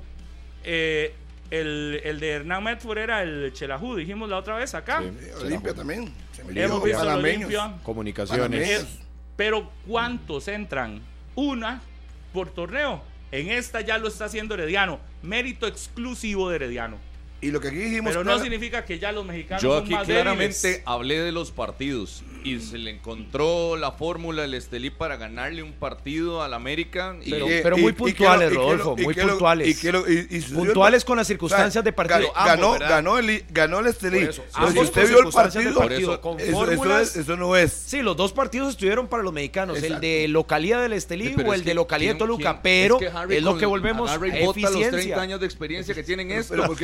eh, 0.63 1.13
el, 1.51 2.01
el 2.03 2.19
de 2.19 2.29
Hernán 2.31 2.63
Medford 2.63 2.97
era 2.97 3.23
el 3.23 3.51
Chelajú, 3.53 3.95
dijimos 3.95 4.29
la 4.29 4.37
otra 4.37 4.55
vez 4.55 4.73
acá. 4.73 5.01
Eh, 5.03 5.33
Olimpia 5.41 5.73
también. 5.73 6.11
Se 6.33 6.43
me 6.43 6.61
Hemos 6.61 6.83
visto. 6.83 7.01
Olimpia. 7.01 7.73
Comunicaciones. 7.83 8.43
Panameños. 8.49 8.99
Pero 9.35 9.71
¿cuántos 9.87 10.47
entran? 10.47 11.01
Una 11.35 11.81
por 12.33 12.49
torneo. 12.49 13.01
En 13.31 13.49
esta 13.49 13.81
ya 13.81 13.97
lo 13.97 14.07
está 14.07 14.25
haciendo 14.25 14.53
Herediano. 14.53 14.99
Mérito 15.21 15.67
exclusivo 15.67 16.49
de 16.49 16.55
Herediano. 16.57 16.97
Y 17.41 17.51
lo 17.51 17.59
que 17.59 17.67
aquí 17.67 17.77
dijimos. 17.77 18.11
Pero 18.11 18.23
no 18.23 18.39
significa 18.39 18.85
que 18.85 18.97
ya 18.97 19.11
los 19.11 19.25
mexicanos 19.25 19.61
Yo 19.61 19.75
son 19.75 19.83
aquí 19.83 19.93
más 19.93 20.05
claramente 20.05 20.55
débiles. 20.67 20.83
hablé 20.87 21.19
de 21.19 21.31
los 21.31 21.51
partidos 21.51 22.23
y 22.45 22.59
se 22.59 22.77
le 22.77 22.91
encontró 22.91 23.75
la 23.75 23.91
fórmula 23.91 24.43
del 24.43 24.53
Estelí 24.53 24.89
para 24.89 25.17
ganarle 25.17 25.63
un 25.63 25.73
partido 25.73 26.43
al 26.43 26.53
América. 26.53 27.15
Y 27.23 27.31
Pero- 27.31 27.47
Y- 27.47 27.61
pero 27.63 27.77
y- 27.77 27.81
muy 27.81 27.89
y 27.91 27.93
puntuales, 27.95 28.51
y 28.51 28.53
lo- 28.55 28.61
Rodolfo, 28.61 28.95
muy 28.97 29.13
puntuales. 29.15 29.81
Puntuales 30.53 31.03
con 31.03 31.17
las 31.17 31.25
o 31.25 31.27
sea, 31.27 31.33
circunstancias 31.33 31.83
de 31.83 31.91
partido. 31.93 32.31
Ganó, 32.33 32.73
ambos, 32.73 32.79
ganó, 32.79 33.17
el, 33.19 33.43
ganó 33.49 33.79
el 33.79 33.87
Estelí. 33.87 34.19
Por 34.21 34.29
eso, 34.29 34.43
Pero 34.53 34.71
si 34.71 34.79
usted 34.79 35.09
vio 35.09 35.19
el 35.19 35.31
partido, 35.33 35.69
eso- 35.71 36.21
con 36.21 36.39
eso, 36.39 36.49
eso 36.49 36.51
fórmulas. 36.57 37.01
es- 37.09 37.15
eso 37.17 37.35
no 37.35 37.55
es. 37.55 37.71
Sí, 37.73 38.01
los 38.01 38.15
dos 38.15 38.31
partidos 38.31 38.69
estuvieron 38.69 39.07
para 39.07 39.23
los 39.23 39.33
mexicanos, 39.33 39.81
el 39.81 39.99
de 39.99 40.27
localidad 40.27 40.81
del 40.81 40.93
Estelí 40.93 41.33
pero 41.35 41.49
o 41.49 41.53
es 41.53 41.59
el 41.59 41.63
que 41.63 41.69
de 41.71 41.75
localidad 41.75 42.11
de 42.13 42.17
¿quién- 42.17 42.27
Toluca, 42.29 42.51
quién- 42.51 42.61
pero 42.63 42.99
es, 43.01 43.27
que 43.27 43.41
lo 43.41 43.57
que 43.57 43.65
volvemos 43.65 44.09
a 44.11 44.17
los 44.17 44.21
30 44.29 44.51
eficiencia. 44.51 45.21
años 45.21 45.39
de 45.39 45.45
experiencia 45.45 45.93
que 45.95 46.03
tienen 46.03 46.27
Pero- 46.27 46.41
esto. 46.41 46.75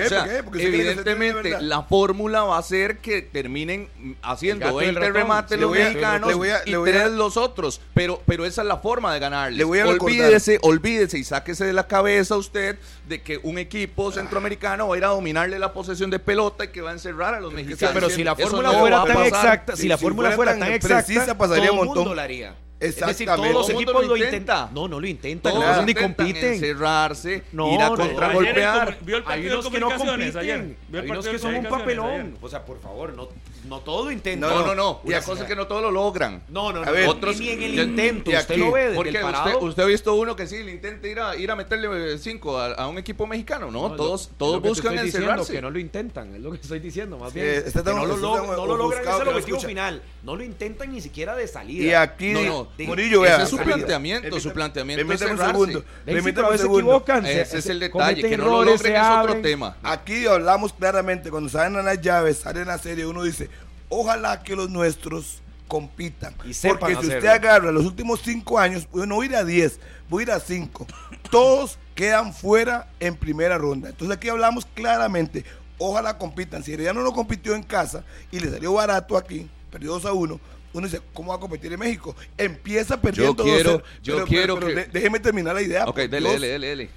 evidentemente 0.57 1.61
la 1.61 1.83
fórmula 1.83 2.43
va 2.43 2.57
a 2.57 2.63
ser 2.63 2.97
que 2.97 3.21
terminen 3.21 3.89
El 4.03 4.15
haciendo 4.21 4.65
gato 4.65 4.81
y 4.81 4.85
el 4.85 4.95
20 4.95 4.99
ratón. 5.01 5.13
remates 5.21 5.50
Le 5.55 5.61
los 5.61 5.69
voy 5.69 5.81
a- 5.81 5.83
mexicanos 5.85 6.29
le 6.29 6.35
voy 6.35 6.49
a- 6.49 6.61
y 6.65 6.71
le 6.71 6.77
voy 6.77 6.89
a- 6.89 6.93
tres 6.93 7.11
los 7.11 7.37
otros. 7.37 7.81
Pero, 7.93 8.21
pero 8.25 8.45
esa 8.45 8.61
es 8.61 8.67
la 8.67 8.77
forma 8.77 9.13
de 9.13 9.19
ganarles. 9.19 9.57
Le 9.57 9.63
voy 9.63 9.79
a 9.79 9.85
recordar. 9.85 10.19
olvídese, 10.19 10.59
olvídese 10.61 11.17
y 11.17 11.23
sáquese 11.23 11.65
de 11.65 11.73
la 11.73 11.87
cabeza 11.87 12.35
usted 12.37 12.77
de 13.07 13.21
que 13.21 13.39
un 13.43 13.57
equipo 13.57 14.11
centroamericano 14.11 14.87
va 14.87 14.95
a 14.95 14.97
ir 14.97 15.05
a 15.05 15.09
dominarle 15.09 15.59
la 15.59 15.73
posesión 15.73 16.09
de 16.09 16.19
pelota 16.19 16.65
y 16.65 16.67
que 16.69 16.81
va 16.81 16.89
a 16.91 16.93
encerrar 16.93 17.35
a 17.35 17.39
los 17.39 17.51
Sí, 17.51 17.55
mexicanos. 17.57 17.93
pero 17.93 18.09
si 18.09 18.23
la 18.23 18.35
fórmula 18.35 18.71
no 18.71 18.79
fuera 18.79 18.97
va 18.97 19.03
a 19.03 19.05
tan 19.07 19.15
pasar. 19.15 19.27
exacta, 19.45 19.75
si, 19.75 19.81
Si- 19.83 19.87
la 19.87 19.97
si 19.97 20.03
fórmula 20.03 20.29
fuera 20.31 20.35
fuera 20.35 20.51
tan 20.53 20.59
tan 20.59 20.71
exacta, 20.73 20.95
precisa, 21.05 21.37
pasaría 21.37 21.65
todo 21.67 21.73
un 21.73 21.79
el 21.79 21.85
montón. 21.85 22.03
mundo 22.03 22.15
la 22.15 22.23
haría. 22.23 22.55
Es 22.81 22.95
decir, 22.95 23.27
todos 23.27 23.51
los 23.53 23.69
equipos 23.69 23.93
lo 23.93 24.01
lo 24.09 24.17
intenta. 24.17 24.35
intentan. 24.37 24.73
No, 24.73 24.87
no 24.87 24.99
lo 24.99 25.07
intentan, 25.07 25.53
Todos 25.53 25.77
no, 25.77 25.85
ni 25.85 25.93
compiten. 25.93 26.53
encerrarse, 26.53 27.43
No, 27.51 27.71
ir 27.73 27.79
a 27.81 27.89
no, 27.89 27.95
contragolpear. 27.95 28.89
Hay 28.89 29.21
partido 29.21 29.59
unos 29.59 29.65
de 29.65 29.71
que 29.71 29.79
no 29.79 29.85
comunicaciones 29.91 30.33
compiten, 30.33 30.37
ayer. 30.37 30.75
Vio 30.89 30.99
el 30.99 31.05
hay 31.05 31.11
unos 31.11 31.17
partido 31.17 31.21
que 31.23 31.31
de 31.31 31.39
son 31.39 31.55
un 31.55 31.63
comunicaciones 31.65 31.97
papelón. 32.03 32.21
ayer. 32.27 32.33
O 32.41 32.49
sea, 32.49 32.65
por 32.65 32.81
favor, 32.81 33.13
no, 33.13 33.29
no 33.67 33.79
todo 33.81 34.05
lo 34.05 34.11
intentan. 34.11 34.49
No, 34.49 34.65
no, 34.65 34.73
no. 34.75 35.01
Una 35.03 35.21
cosa 35.21 35.43
es 35.43 35.47
que 35.47 35.55
no 35.55 35.67
todos 35.67 35.83
lo 35.83 35.91
logran. 35.91 36.41
No, 36.49 36.73
no, 36.73 36.81
A 36.81 36.85
no. 36.87 36.91
ver, 36.91 37.07
otros 37.07 37.39
ni 37.39 37.49
en 37.49 37.61
el 37.63 37.79
intento. 37.79 38.31
Usted 38.31 38.51
aquí, 38.51 38.59
lo 38.59 38.71
ve 38.71 38.91
Porque 38.95 39.09
usted, 39.23 39.55
usted 39.61 39.83
ha 39.83 39.85
visto 39.85 40.15
uno 40.15 40.35
que 40.35 40.47
sí 40.47 40.63
le 40.63 40.71
intenta 40.71 41.07
ir 41.07 41.19
a, 41.19 41.35
ir 41.35 41.51
a 41.51 41.55
meterle 41.55 42.17
5 42.17 42.57
a, 42.57 42.73
a 42.73 42.87
un 42.87 42.97
equipo 42.97 43.27
mexicano, 43.27 43.69
¿no? 43.69 43.89
No, 43.89 43.95
todos 43.95 44.29
lo- 44.31 44.35
todos 44.37 44.53
lo 44.55 44.61
que 44.61 44.63
te 44.63 44.69
buscan 44.69 44.97
encerrarse. 44.97 45.53
que 45.53 45.61
no 45.61 45.69
lo 45.69 45.77
intentan, 45.79 46.33
es 46.35 46.41
lo 46.41 46.49
que 46.51 46.57
estoy 46.57 46.79
diciendo, 46.79 47.17
más 47.19 47.31
Sí, 47.31 47.39
bien. 47.39 47.63
que 47.63 47.71
tan- 47.71 47.95
no 47.95 48.05
lo, 48.05 48.15
está 48.15 48.27
log- 48.27 48.37
tan 48.47 48.55
no 48.55 48.65
lo 48.65 48.77
logran, 48.77 49.01
es 49.07 49.21
el 49.21 49.27
objetivo 49.27 49.59
final. 49.59 50.01
No 50.23 50.35
lo 50.35 50.43
intentan 50.43 50.91
ni 50.91 51.01
siquiera 51.01 51.35
de 51.35 51.47
salida. 51.47 51.83
Y 51.83 51.93
aquí, 51.93 52.31
No, 52.33 52.41
no, 52.43 52.67
Murillo, 52.79 53.23
ese 53.25 53.35
vea. 53.35 53.43
es 53.43 53.49
su 53.49 53.57
planteamiento, 53.57 54.39
su 54.39 54.49
Permítame- 54.49 54.53
planteamiento 54.53 55.01
es 55.01 55.07
Permítame 55.19 55.31
un 55.41 55.47
segundo. 55.47 55.83
Permítame 56.05 56.47
a 56.47 56.51
un 56.51 56.57
segundo. 56.57 57.05
se- 57.23 57.41
Ese 57.41 57.57
es 57.59 57.65
el 57.67 57.79
detalle, 57.79 58.21
que 58.21 58.37
no 58.37 58.63
lo 58.63 58.77
se 58.77 58.95
es 58.95 59.01
otro 59.03 59.41
tema. 59.41 59.77
Aquí 59.83 60.25
hablamos 60.25 60.73
claramente, 60.73 61.29
cuando 61.29 61.49
salen 61.49 61.83
las 61.85 62.01
llaves, 62.01 62.39
salen 62.39 62.67
la 62.67 62.77
serie, 62.77 63.05
uno 63.05 63.23
dice, 63.23 63.49
ojalá 63.89 64.41
que 64.43 64.55
los 64.55 64.69
nuestros 64.69 65.39
compitan. 65.67 66.33
Y 66.43 66.53
sepan 66.53 66.79
Porque 66.79 66.95
si 66.95 67.07
usted 67.07 67.27
agarra 67.27 67.71
los 67.71 67.85
últimos 67.85 68.21
cinco 68.23 68.59
años, 68.59 68.87
pues 68.91 69.07
no 69.07 69.15
voy 69.15 69.27
a 69.27 69.29
ir 69.29 69.35
a 69.37 69.43
10, 69.45 69.79
voy 70.09 70.21
a 70.21 70.23
ir 70.23 70.31
a 70.31 70.39
5. 70.39 70.85
Todos 71.29 71.77
quedan 71.95 72.33
fuera 72.33 72.87
en 72.99 73.15
primera 73.15 73.57
ronda. 73.57 73.89
Entonces 73.89 74.17
aquí 74.17 74.27
hablamos 74.27 74.65
claramente, 74.65 75.45
ojalá 75.77 76.17
compitan. 76.17 76.63
Si 76.63 76.73
Herediano 76.73 77.01
no 77.03 77.13
compitió 77.13 77.55
en 77.55 77.63
casa 77.63 78.03
y 78.31 78.39
le 78.39 78.49
salió 78.49 78.73
barato 78.73 79.15
aquí, 79.15 79.49
perdió 79.71 79.91
2 79.93 80.05
a 80.05 80.11
1, 80.13 80.39
uno 80.73 80.87
dice, 80.87 81.01
¿cómo 81.13 81.29
va 81.31 81.37
a 81.37 81.39
competir 81.39 81.71
en 81.73 81.79
México? 81.79 82.15
Empieza 82.37 82.99
perdiendo 83.01 83.43
quiero- 83.43 83.79
2-0. 83.79 83.83
yo 84.03 84.13
Pero- 84.15 84.27
quiero 84.27 84.55
pero- 84.55 84.67
pero 84.67 84.81
que- 84.81 84.85
de- 84.87 84.91
déjeme 84.99 85.19
terminar 85.19 85.55
la 85.55 85.61
idea. 85.61 85.85
Ok, 85.85 85.97
dele, 85.97 86.29
dele, 86.31 86.47
dele, 86.47 86.67
dele. 86.67 86.89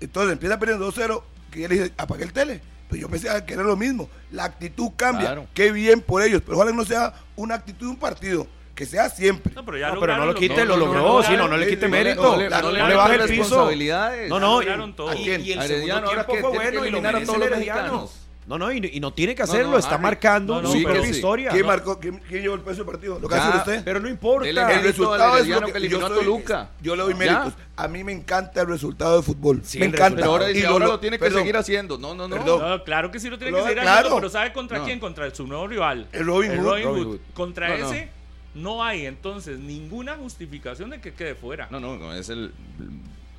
Entonces 0.00 0.32
empieza 0.32 0.58
perdiendo 0.58 0.84
2-0, 0.84 1.24
que 1.50 1.60
yo 1.62 1.68
le 1.68 1.74
dije, 1.76 1.92
apague 1.96 2.24
el 2.24 2.32
tele. 2.32 2.60
Pero 2.88 3.02
yo 3.02 3.08
pensé 3.08 3.28
que 3.46 3.54
era 3.54 3.62
lo 3.64 3.76
mismo. 3.76 4.08
La 4.30 4.44
actitud 4.44 4.90
cambia. 4.96 5.26
Claro. 5.26 5.46
Qué 5.54 5.72
bien 5.72 6.00
por 6.00 6.22
ellos. 6.22 6.42
Pero 6.44 6.56
ojalá 6.56 6.70
no 6.72 6.84
sea 6.84 7.14
una 7.34 7.56
actitud 7.56 7.86
de 7.86 7.90
un 7.90 7.96
partido, 7.98 8.46
que 8.76 8.86
sea 8.86 9.08
siempre. 9.10 9.52
No, 9.54 9.64
pero 9.64 9.78
ya 9.78 9.92
No, 9.92 9.98
pero 9.98 10.16
no 10.16 10.26
lo 10.26 10.34
quite, 10.34 10.54
no, 10.58 10.64
lo 10.66 10.76
no, 10.76 10.84
logró, 10.86 11.00
no, 11.02 11.22
sí, 11.22 11.30
no, 11.32 11.36
no 11.38 11.42
lograron. 11.44 11.60
le 11.60 11.66
quite 11.68 11.86
no 11.86 11.90
mérito. 11.90 12.22
no 12.22 12.36
le- 12.36 12.48
No 12.50 12.88
no 12.88 12.96
baje 12.96 13.14
el 13.14 13.20
piso. 13.22 13.38
responsabilidades. 13.42 14.28
No, 14.28 14.38
no, 14.38 14.62
y, 14.62 14.66
y- 14.66 14.68
y 14.68 15.52
el 15.52 15.62
segundo 15.62 16.02
tiempo 16.04 16.32
que 16.32 16.40
fue 16.40 16.52
que 16.52 16.58
bueno 16.58 16.86
y 16.86 16.90
lo 16.90 17.00
todos 17.00 17.14
el 17.34 17.40
los 17.40 17.50
mexicanos. 17.50 18.25
No, 18.46 18.58
no, 18.58 18.70
y, 18.70 18.90
y 18.92 19.00
no 19.00 19.12
tiene 19.12 19.34
que 19.34 19.42
hacerlo, 19.42 19.72
no, 19.72 19.78
está 19.78 19.94
Harry. 19.94 20.02
marcando 20.04 20.54
No, 20.54 20.62
no, 20.62 20.68
su 20.70 20.78
sí, 20.78 20.84
propia 20.84 21.00
que 21.00 21.08
sí. 21.08 21.14
historia. 21.16 21.50
¿Quién 21.50 21.62
No, 21.62 21.66
marcó? 21.66 21.98
¿Quién, 21.98 22.20
quién 22.28 22.42
llevó 22.42 22.54
el 22.54 22.60
peso 22.60 22.76
del 22.76 22.86
partido? 22.86 23.18
¿Lo 23.18 23.28
que 23.28 23.34
hace 23.34 23.58
usted? 23.58 23.82
Pero 23.84 23.98
no 23.98 24.08
importa. 24.08 24.48
El 24.48 24.82
resultado 24.84 25.38
es 25.38 25.48
lo 25.48 25.60
que 25.62 25.72
que 25.72 25.78
eliminó 25.78 26.00
yo 26.00 26.06
a 26.06 26.08
soy- 26.10 26.18
Toluca. 26.18 26.70
Yo 26.80 26.94
le 26.94 27.02
doy 27.02 27.12
Ya. 27.14 27.18
méritos. 27.18 27.54
A 27.76 27.88
mí 27.88 28.04
me 28.04 28.12
encanta 28.12 28.60
el 28.60 28.68
resultado 28.68 29.16
de 29.16 29.22
fútbol. 29.24 29.62
Sí, 29.64 29.78
me 29.80 29.86
encanta. 29.86 30.16
Pero 30.20 30.30
ahora 30.30 30.50
Y 30.52 30.62
ahora 30.64 30.86
lo 30.86 31.00
tiene 31.00 31.16
que 31.18 31.24
perdón, 31.24 31.40
seguir 31.40 31.56
haciendo. 31.56 31.98
No, 31.98 32.14
no, 32.14 32.28
no. 32.28 32.84
Claro 32.84 33.10
que 33.10 33.18
sí 33.18 33.28
lo 33.28 33.36
tiene 33.36 33.52
que 33.56 33.62
seguir 33.62 33.78
claro. 33.80 33.90
haciendo, 33.98 34.16
pero 34.16 34.30
¿sabe 34.30 34.52
contra 34.52 34.78
No. 34.78 34.84
quién? 34.84 35.00
Contra 35.00 35.34
su 35.34 35.46
nuevo 35.46 35.66
rival. 35.66 36.06
El 36.12 36.24
Robin 36.26 36.52
El 36.52 36.58
Hood. 36.60 36.66
Robin 36.68 36.84
Robin 36.84 37.02
Hood. 37.04 37.12
Hood. 37.14 37.20
Contra 37.34 37.74
ese 37.74 38.10
no 38.54 38.82
hay 38.84 39.06
entonces 39.06 39.58
ninguna 39.58 40.14
justificación 40.16 40.90
de 40.90 41.00
que 41.00 41.12
quede 41.12 41.34
fuera. 41.34 41.66
No, 41.70 41.80
no, 41.80 41.96
no, 41.96 42.14
es 42.14 42.28
el, 42.28 42.52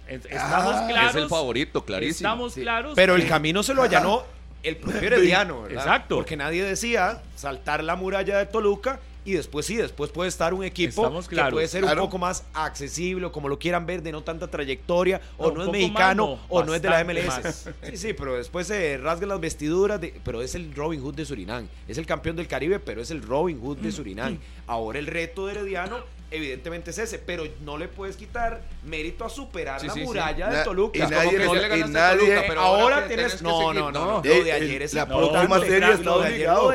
Es- 0.07 0.25
Estamos 0.25 0.73
Ah, 0.75 0.85
claros. 0.87 1.15
es 1.15 1.21
el 1.23 1.27
favorito, 1.29 1.83
clarísimo. 1.83 2.29
Estamos 2.29 2.53
claros. 2.53 2.93
Pero 2.95 3.15
el 3.15 3.27
camino 3.27 3.61
se 3.63 3.73
lo 3.73 3.81
allanó 3.83 4.23
el 4.67 4.77
propio 4.77 5.01
Herediano, 5.01 5.61
¿verdad? 5.63 5.77
Exacto. 5.85 6.15
Porque 6.17 6.35
nadie 6.37 6.63
decía 6.63 7.21
saltar 7.35 7.83
la 7.83 7.95
muralla 7.95 8.37
de 8.37 8.45
Toluca 8.45 8.99
y 9.25 9.33
después 9.33 9.65
sí, 9.65 9.75
después 9.75 10.09
puede 10.11 10.29
estar 10.29 10.53
un 10.53 10.63
equipo 10.63 11.03
que 11.27 11.35
puede 11.51 11.67
ser 11.67 11.81
Claro. 11.83 12.03
un 12.03 12.07
poco 12.07 12.17
más 12.17 12.45
accesible, 12.53 13.25
o 13.25 13.31
como 13.33 13.49
lo 13.49 13.59
quieran 13.59 13.85
ver, 13.85 14.01
de 14.01 14.13
no 14.13 14.21
tanta 14.23 14.47
trayectoria, 14.47 15.19
o 15.37 15.51
No, 15.51 15.63
es 15.65 15.69
mexicano, 15.69 16.39
o 16.47 16.63
no 16.63 16.73
es 16.73 16.81
de 16.81 16.89
la 16.89 17.03
MLS. 17.03 17.25
más. 17.43 17.69
Sí, 17.89 17.97
sí, 17.97 18.13
pero 18.13 18.35
después 18.37 18.67
se 18.67 18.97
rasgan 18.97 19.27
las 19.27 19.41
vestiduras, 19.41 19.99
de- 19.99 20.13
pero 20.23 20.41
es 20.41 20.55
el 20.55 20.73
Robin 20.73 21.01
Hood 21.01 21.15
de 21.15 21.25
Surinam. 21.25 21.67
Es 21.89 21.97
el 21.97 22.05
campeón 22.05 22.37
del 22.37 22.47
Caribe, 22.47 22.79
pero 22.79 23.01
es 23.01 23.11
el 23.11 23.21
Robin 23.21 23.59
Hood 23.59 23.79
de 23.79 23.91
Surinam. 23.91 24.37
Ahora 24.65 24.97
el 24.97 25.07
reto 25.07 25.45
de 25.47 25.55
Herediano 25.55 25.97
evidentemente 26.29 26.91
es 26.91 26.97
ese, 26.97 27.19
pero 27.19 27.43
no 27.61 27.77
le 27.77 27.87
puedes 27.87 28.17
quitar 28.17 28.61
mérito 28.83 29.23
a 29.25 29.29
superar 29.29 29.79
Sí, 29.79 29.87
la 29.87 29.93
sí, 29.93 30.01
muralla 30.01 30.49
de 30.49 30.63
Toluca. 30.63 30.97
y 30.97 31.01
Como 31.01 31.11
nadie 31.15 31.31
que 31.31 31.37
le- 31.39 31.45
no 31.45 31.53
le 31.55 31.77
y 31.77 31.83
nadie- 31.85 32.17
Toluca, 32.19 32.43
pero 32.47 32.61
ahora 32.61 32.95
ahora 32.95 33.07
tienes 33.07 33.41
no, 33.41 33.73
no, 33.73 33.91
no, 33.91 34.05
no, 34.05 34.21
Eh, 34.23 34.37
Lo 34.39 34.43
de 34.43 34.51
ayer 34.51 34.81
es 34.81 34.93
la 34.93 35.05
próxima 35.07 35.59
serie 35.59 35.79
Lo 35.79 35.87
de 35.87 35.93
está 35.95 36.11
ayer 36.25 36.49
obligado. 36.49 36.71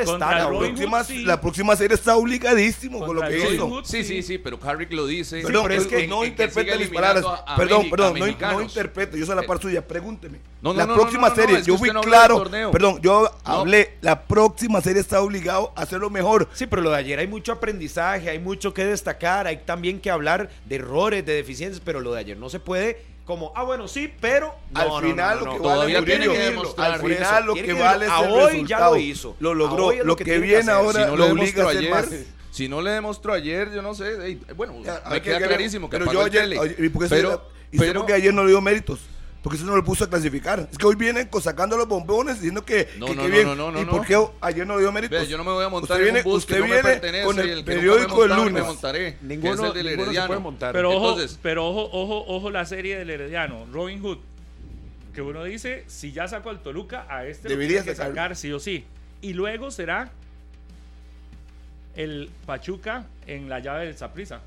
La 1.23 1.39
próxima, 1.41 1.71
la 1.73 1.77
serie 1.77 1.95
está 1.95 2.15
obligadísimo 2.15 2.99
con 3.05 3.15
lo 3.15 3.21
que 3.27 3.53
hizo. 3.53 3.67
Hood, 3.67 3.85
Sí, 3.85 4.03
sí, 4.03 4.23
sí, 4.23 4.37
pero 4.37 4.59
Harrick 4.63 4.91
lo 4.91 5.05
dice. 5.05 5.41
Perdón, 5.41 5.63
pero 5.67 5.81
es 5.81 5.87
que- 5.87 6.07
no 6.07 6.25
interprete 6.25 6.77
mis 6.77 6.89
palabras. 6.89 7.25
a- 7.25 7.53
a 7.53 7.55
perdón, 7.55 7.89
perdón, 7.89 8.19
no, 8.19 8.51
no 8.53 8.61
interprete. 8.61 9.17
Yo 9.19 9.25
soy 9.25 9.35
la 9.35 9.43
par 9.43 9.61
suya. 9.61 9.85
Pregúnteme. 9.87 10.39
La 10.61 10.87
próxima 10.87 11.33
serie, 11.35 11.61
yo 11.63 11.77
fui 11.77 11.89
claro. 11.89 12.43
Perdón, 12.71 12.99
yo 13.01 13.29
hablé. 13.43 13.97
La 14.01 14.21
próxima 14.23 14.81
serie 14.81 15.01
está 15.01 15.21
obligado 15.21 15.73
a 15.75 15.81
hacerlo 15.83 16.09
mejor. 16.09 16.47
Sí, 16.53 16.65
pero 16.67 16.81
lo 16.81 16.91
de 16.91 16.97
ayer 16.97 17.19
hay 17.19 17.27
mucho 17.27 17.51
aprendizaje, 17.51 18.29
hay 18.29 18.39
mucho 18.39 18.73
que 18.73 18.85
destacar, 18.85 19.42
hay 19.47 19.57
también 19.57 19.99
que 19.99 20.09
hablar 20.11 20.49
de 20.65 20.75
errores, 20.75 21.25
de 21.25 21.33
deficiencias, 21.33 21.81
pero 21.83 21.99
lo 22.01 22.13
de 22.13 22.19
ayer 22.19 22.37
no 22.37 22.49
se 22.49 22.59
puede 22.59 22.97
como, 23.25 23.53
ah, 23.55 23.63
bueno, 23.63 23.87
sí, 23.87 24.11
pero 24.19 24.53
no, 24.71 24.79
al 24.81 24.87
no, 24.89 25.01
no, 25.01 25.07
final 25.07 25.39
no, 25.39 25.45
lo 25.45 25.51
que 25.53 25.59
vale 25.67 25.85
tiene 25.85 26.01
Murillo, 26.27 26.33
que 26.33 26.39
demostrar. 26.39 26.91
al 26.91 26.99
Por 26.99 27.11
eso, 27.11 27.23
final 27.23 27.45
lo 27.45 27.53
tiene 27.53 27.67
que 27.69 27.73
que- 27.75 27.81
vale 27.81 28.05
es 28.05 28.11
el 28.11 28.31
hoy 28.31 28.41
ya 28.41 28.49
resultado. 28.51 28.91
lo 28.91 28.97
hizo. 28.99 29.35
Lo 29.39 29.53
logró. 29.53 29.91
es 29.93 29.97
lo 29.99 30.03
Lo 30.05 30.15
que 30.17 30.23
que 30.25 30.31
tiene 30.31 30.45
que 30.47 30.53
viene 30.55 30.71
ahora 30.71 30.99
si 31.05 31.09
no 31.11 31.15
lo 31.15 31.25
le 31.27 31.31
obliga 31.31 31.45
a 31.45 31.47
demostró 31.55 31.67
hacer 31.69 31.77
ayer, 31.79 31.91
más. 31.91 32.09
si 32.51 32.67
no 32.67 32.81
le 32.81 32.91
demostró 32.91 33.33
ayer, 33.33 33.71
yo 33.73 33.81
no 33.81 33.95
sé, 33.95 34.25
ey, 34.25 34.41
bueno, 34.57 34.73
Ya, 34.83 35.01
me 35.07 35.15
hay 35.15 35.21
queda 35.21 35.37
que- 35.39 35.47
clarísimo 35.47 35.89
que 35.89 35.97
pero 35.97 36.03
apagó 36.11 36.19
yo 36.19 36.25
el 36.25 36.31
ayer, 36.31 36.41
tele. 36.43 36.59
oye, 36.59 36.75
¿y 36.79 36.89
por 36.89 37.03
qué 37.03 37.07
se- 37.09 37.15
pero, 37.15 37.47
porque 37.99 38.13
ayer 38.13 38.33
no 38.33 38.43
le 38.43 38.49
dio 38.49 38.59
méritos? 38.61 38.99
Porque 39.43 39.57
eso 39.57 39.65
no 39.65 39.75
lo 39.75 39.83
puso 39.83 40.05
a 40.05 40.09
clasificar. 40.09 40.69
Es 40.71 40.77
que 40.77 40.85
hoy 40.85 40.95
vienen 40.95 41.29
sacando 41.41 41.75
los 41.75 41.85
bombones 41.87 42.35
diciendo 42.35 42.63
que, 42.63 42.87
No, 42.97 43.07
que 43.07 43.15
no, 43.15 43.23
no, 43.23 43.29
bien. 43.29 43.45
no, 43.45 43.55
no, 43.55 43.71
no, 43.71 43.81
¿Y 43.81 43.85
no. 43.85 43.91
por 43.91 44.05
qué 44.05 44.17
ayer 44.39 44.65
no 44.65 44.75
le 44.75 44.81
dio 44.83 44.91
méritos? 44.93 45.19
Vea, 45.19 45.27
yo 45.29 45.37
no 45.37 45.43
me 45.43 45.51
voy 45.51 45.65
a 45.65 45.69
montar 45.69 45.91
Usted 45.97 46.07
en 46.07 46.13
viene- 46.13 46.19
un 46.19 46.23
bus 46.33 46.43
usted 46.43 46.55
que 46.55 46.61
no 46.61 46.67
me 46.67 46.81
pertenece 46.81 47.25
con 47.25 47.35
y 47.35 47.39
el 47.41 47.49
el 47.49 47.55
que 47.55 47.59
no 47.59 47.65
periódico 47.81 48.21
del 48.21 48.35
lunes. 48.37 48.53
me 48.53 48.61
montaré, 48.61 49.17
Ninguno, 49.21 49.51
que 49.55 49.59
es 49.61 49.67
el 49.67 49.73
del 49.73 49.85
ninguno 49.85 49.95
se 49.97 50.01
Herediano. 50.03 50.27
puede 50.27 50.39
montar. 50.39 50.71
Pero 50.73 50.91
ojo, 50.91 51.09
Entonces- 51.11 51.39
pero 51.43 51.67
ojo, 51.67 51.89
ojo, 51.91 52.23
ojo 52.25 52.49
la 52.51 52.65
serie 52.65 52.97
del 52.97 53.09
Herediano, 53.09 53.67
Robin 53.71 54.01
Hood. 54.01 54.19
Que 55.13 55.21
uno 55.21 55.43
dice, 55.43 55.83
si 55.87 56.13
ya 56.13 56.27
sacó 56.29 56.49
al 56.49 56.61
Toluca, 56.63 57.05
a 57.09 57.25
este 57.25 57.49
Debería 57.49 57.79
lo 57.79 57.83
tiene 57.83 57.97
que 57.97 58.01
sacar 58.03 58.35
sí 58.37 58.51
o 58.53 58.59
sí. 58.61 58.85
Y 59.21 59.33
luego 59.33 59.71
será 59.71 60.09
el 61.95 62.29
Pachuca 62.45 63.05
en 63.27 63.49
la 63.49 63.59
llave 63.59 63.85
del 63.85 63.97
Saprisa. 63.97 64.39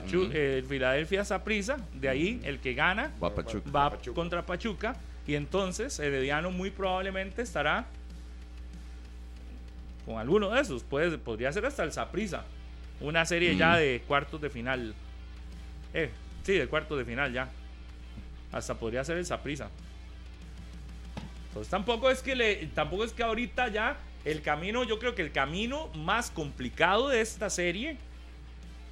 Pachu 0.00 0.22
Ujú. 0.22 0.30
eh, 0.32 0.64
Filadelfia 0.66 1.24
Saprisa, 1.24 1.76
de 1.92 2.08
ahí 2.08 2.40
el 2.44 2.60
que 2.60 2.72
gana 2.74 3.12
Va 3.22 3.34
Pachuca. 3.34 3.70
va 3.70 3.90
Pachuca. 3.90 4.14
contra 4.14 4.46
Pachuca 4.46 4.96
y 5.26 5.34
entonces 5.34 5.98
Herediano 5.98 6.50
muy 6.50 6.70
probablemente 6.70 7.42
estará 7.42 7.84
con 10.06 10.18
alguno 10.18 10.50
de 10.50 10.60
esos, 10.60 10.82
puede, 10.82 11.18
podría 11.18 11.52
ser 11.52 11.66
hasta 11.66 11.84
el 11.84 11.92
Saprisa, 11.92 12.44
una 13.00 13.24
serie 13.24 13.54
ya 13.56 13.76
de 13.76 14.02
cuartos 14.08 14.40
de 14.40 14.50
final, 14.50 14.94
eh, 15.94 16.10
sí, 16.42 16.54
de 16.54 16.66
cuartos 16.66 16.98
de 16.98 17.04
final 17.04 17.32
ya, 17.32 17.48
hasta 18.50 18.74
podría 18.74 19.04
ser 19.04 19.18
el 19.18 19.26
Saprisa. 19.26 19.68
Entonces 21.48 21.70
tampoco 21.70 22.10
es 22.10 22.22
que 22.22 22.34
le, 22.34 22.66
tampoco 22.74 23.04
es 23.04 23.12
que 23.12 23.22
ahorita 23.22 23.68
ya 23.68 23.96
el 24.24 24.40
camino, 24.42 24.84
yo 24.84 24.98
creo 24.98 25.14
que 25.14 25.22
el 25.22 25.32
camino 25.32 25.88
más 25.94 26.30
complicado 26.30 27.08
de 27.10 27.20
esta 27.20 27.50
serie 27.50 27.98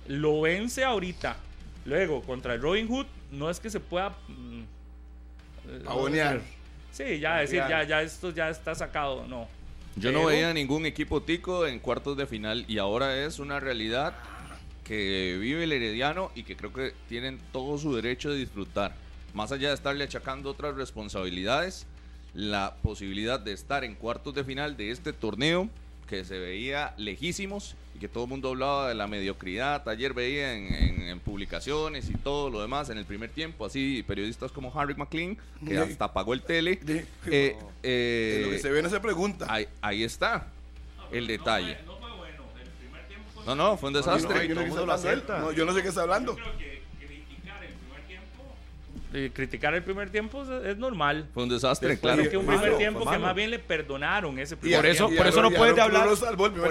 lo 0.08 0.40
vence 0.42 0.84
ahorita. 0.84 1.36
Luego, 1.84 2.22
contra 2.22 2.54
el 2.54 2.62
Robin 2.62 2.88
Hood, 2.88 3.06
no 3.32 3.50
es 3.50 3.60
que 3.60 3.70
se 3.70 3.80
pueda. 3.80 4.10
mm, 4.28 4.60
eh, 5.68 5.80
Pavonear. 5.84 6.40
Sí, 6.92 7.20
ya 7.20 7.36
decir, 7.36 7.62
ya, 7.68 7.84
ya 7.84 8.02
esto 8.02 8.30
ya 8.30 8.50
está 8.50 8.74
sacado, 8.74 9.26
no. 9.26 9.48
Yo 9.96 10.12
no 10.12 10.26
veía 10.26 10.52
ningún 10.52 10.86
equipo 10.86 11.22
tico 11.22 11.66
en 11.66 11.78
cuartos 11.78 12.16
de 12.16 12.26
final 12.26 12.64
y 12.68 12.78
ahora 12.78 13.24
es 13.24 13.38
una 13.38 13.60
realidad 13.60 14.14
que 14.84 15.36
vive 15.40 15.64
el 15.64 15.72
Herediano 15.72 16.30
y 16.34 16.42
que 16.42 16.56
creo 16.56 16.72
que 16.72 16.94
tienen 17.08 17.38
todo 17.52 17.78
su 17.78 17.94
derecho 17.94 18.30
de 18.30 18.38
disfrutar. 18.38 18.94
Más 19.34 19.52
allá 19.52 19.68
de 19.68 19.74
estarle 19.74 20.04
achacando 20.04 20.50
otras 20.50 20.74
responsabilidades, 20.74 21.86
la 22.34 22.74
posibilidad 22.82 23.38
de 23.38 23.52
estar 23.52 23.84
en 23.84 23.94
cuartos 23.94 24.34
de 24.34 24.44
final 24.44 24.76
de 24.76 24.90
este 24.90 25.12
torneo 25.12 25.68
que 26.08 26.24
se 26.24 26.38
veía 26.38 26.94
lejísimos 26.96 27.76
y 27.94 27.98
que 27.98 28.08
todo 28.08 28.24
el 28.24 28.30
mundo 28.30 28.50
hablaba 28.50 28.88
de 28.88 28.94
la 28.94 29.06
mediocridad. 29.06 29.86
Ayer 29.88 30.12
veía 30.14 30.54
en, 30.54 30.72
en- 30.74 31.02
en 31.08 31.20
publicaciones 31.20 32.08
y 32.08 32.14
todo 32.14 32.50
lo 32.50 32.60
demás 32.62 32.88
en 32.90 32.98
el 32.98 33.04
primer 33.04 33.30
tiempo, 33.30 33.66
así 33.66 34.04
periodistas 34.06 34.52
como 34.52 34.72
Harry 34.78 34.94
McLean, 34.94 35.36
que 35.66 35.70
Sí. 35.70 35.76
hasta 35.76 36.04
apagó 36.06 36.32
el 36.34 36.42
tele. 36.42 36.78
Sí. 36.86 37.00
Eh, 37.26 37.56
No, 37.60 37.70
eh, 37.82 38.42
lo 38.44 38.50
que 38.52 38.58
se 38.58 38.70
ve 38.70 38.82
no 38.82 38.90
se 38.90 39.00
pregunta. 39.00 39.46
ahí, 39.48 39.66
ahí 39.80 40.02
está 40.04 40.46
el 41.10 41.26
detalle. 41.26 41.78
No 41.86 41.96
fue 41.98 42.10
bueno. 42.16 42.42
El 42.62 42.68
primer 42.70 43.06
tiempo 43.08 43.42
No, 43.46 43.54
no, 43.56 43.76
fue 43.76 43.88
un 43.88 43.94
No, 43.94 44.00
yo 44.00 44.06
no- 44.06 44.12
desastre. 44.16 44.48
yo 44.48 45.64
no 45.64 45.72
sé 45.74 45.82
qué 45.82 45.88
está 45.88 46.02
hablando 46.02 46.36
yo 46.36 46.44
eh, 49.12 49.30
criticar 49.34 49.74
el 49.74 49.82
primer 49.82 50.10
tiempo 50.10 50.42
es, 50.42 50.66
es 50.66 50.76
normal. 50.78 51.28
Fue 51.34 51.42
un 51.42 51.48
desastre, 51.48 51.88
Después 51.90 52.14
claro. 52.14 52.30
que 52.30 52.36
un 52.36 52.46
Malo, 52.46 52.60
primer 52.60 52.78
tiempo 52.78 53.10
que 53.10 53.18
más 53.18 53.34
bien 53.34 53.50
le 53.50 53.58
perdonaron 53.58 54.38
ese 54.38 54.54
Y 54.54 54.58
primer 54.58 54.78
Por 54.80 54.86
eso, 54.86 55.10
y 55.12 55.16
por 55.16 55.26
eso 55.26 55.42
no 55.42 55.50
y 55.50 55.54
puedes 55.54 55.78
hablar. 55.78 56.04
Por 56.06 56.14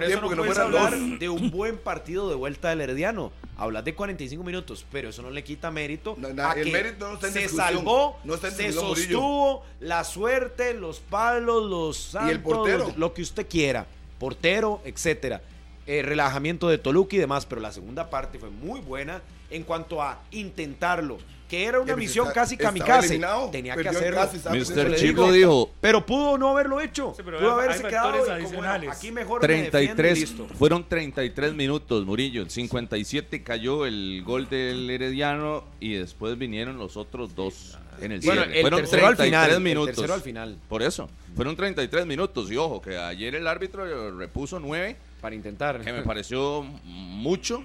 eso 0.03 0.07
tiempo, 0.07 0.29
no 0.35 0.43
puedes 0.43 0.57
hablar 0.57 0.93
de 0.97 1.29
un 1.29 1.51
buen 1.51 1.77
partido 1.77 2.29
de 2.29 2.35
vuelta 2.35 2.69
del 2.69 2.81
Herediano. 2.81 3.31
Hablas 3.57 3.83
de 3.83 3.93
45 3.93 4.41
minutos, 4.43 4.85
pero 4.91 5.09
eso 5.09 5.21
no 5.21 5.31
le 5.31 5.43
quita 5.43 5.69
mérito. 5.69 6.15
No, 6.17 6.29
a 6.43 6.53
el 6.53 6.63
que 6.65 6.71
mérito 6.71 7.07
no 7.09 7.15
está 7.15 7.27
en 7.27 7.33
se 7.33 7.49
salvó, 7.49 8.17
No 8.23 8.35
está 8.35 8.47
en 8.47 8.53
se 8.55 8.71
sostuvo 8.71 9.65
la 9.81 10.03
suerte, 10.05 10.73
los 10.73 10.99
palos, 11.01 11.69
los 11.69 11.97
santos, 11.97 12.29
Y 12.29 12.35
el 12.35 12.39
portero. 12.41 12.77
los- 12.87 12.97
lo 12.97 13.13
que 13.13 13.21
usted 13.21 13.47
quiera, 13.49 13.85
portero, 14.17 14.81
etcétera. 14.85 15.41
Eh, 15.87 16.03
relajamiento 16.03 16.69
de 16.69 16.77
Toluca 16.77 17.15
y 17.15 17.19
demás, 17.19 17.45
pero 17.45 17.59
la 17.59 17.71
segunda 17.73 18.09
parte 18.09 18.37
fue 18.39 18.49
muy 18.49 18.79
buena 18.79 19.21
en 19.49 19.63
cuanto 19.63 20.01
a 20.01 20.21
intentarlo, 20.31 21.17
que 21.49 21.65
era 21.65 21.79
una 21.79 21.95
misión 21.95 22.27
está- 22.27 22.41
casi 22.41 22.55
kamikaze. 22.55 23.19
Tenía 23.51 23.75
que 23.75 23.89
hacerlo. 23.89 24.21
Mr. 24.51 25.13
lo 25.15 25.31
dijo. 25.31 25.71
pero 25.81 26.05
pudo 26.05 26.37
no 26.37 26.49
haberlo 26.49 26.79
hecho. 26.79 27.13
Sí, 27.17 27.23
pudo 27.23 27.51
haberse 27.51 27.83
quedado 27.83 28.23
como, 28.25 28.49
bueno, 28.51 28.91
aquí 28.91 29.11
mejor 29.11 29.41
me 29.41 29.47
defiendo 29.47 29.71
33, 29.71 30.35
fueron 30.57 30.87
33 30.87 31.53
minutos, 31.55 32.05
Murillo. 32.05 32.43
En 32.43 32.49
57 32.51 33.41
cayó 33.43 33.85
el 33.87 34.21
gol 34.23 34.47
del 34.47 34.89
Herediano 34.89 35.63
y 35.79 35.93
después 35.95 36.37
vinieron 36.37 36.77
los 36.77 36.95
otros 36.95 37.35
dos 37.35 37.77
en 37.99 38.11
el 38.11 38.19
Bueno, 38.21 38.43
cierre. 38.43 38.57
el 38.57 38.61
fueron 38.61 38.79
tercero 38.81 39.07
al 39.07 39.15
33 39.17 39.25
final, 39.47 39.57
el 39.57 39.63
minutos. 39.63 39.95
tercero 39.95 40.13
al 40.13 40.21
final. 40.21 40.57
Por 40.69 40.83
eso, 40.83 41.09
fueron 41.35 41.55
33 41.55 42.05
minutos. 42.05 42.51
Y 42.51 42.57
ojo, 42.57 42.79
que 42.79 42.95
ayer 42.95 43.33
el 43.33 43.47
árbitro 43.47 44.15
repuso 44.17 44.59
9, 44.59 44.95
Para 45.19 45.33
intentar. 45.35 45.81
que 45.81 45.91
me 45.91 46.03
pareció 46.03 46.61
mucho 46.83 47.63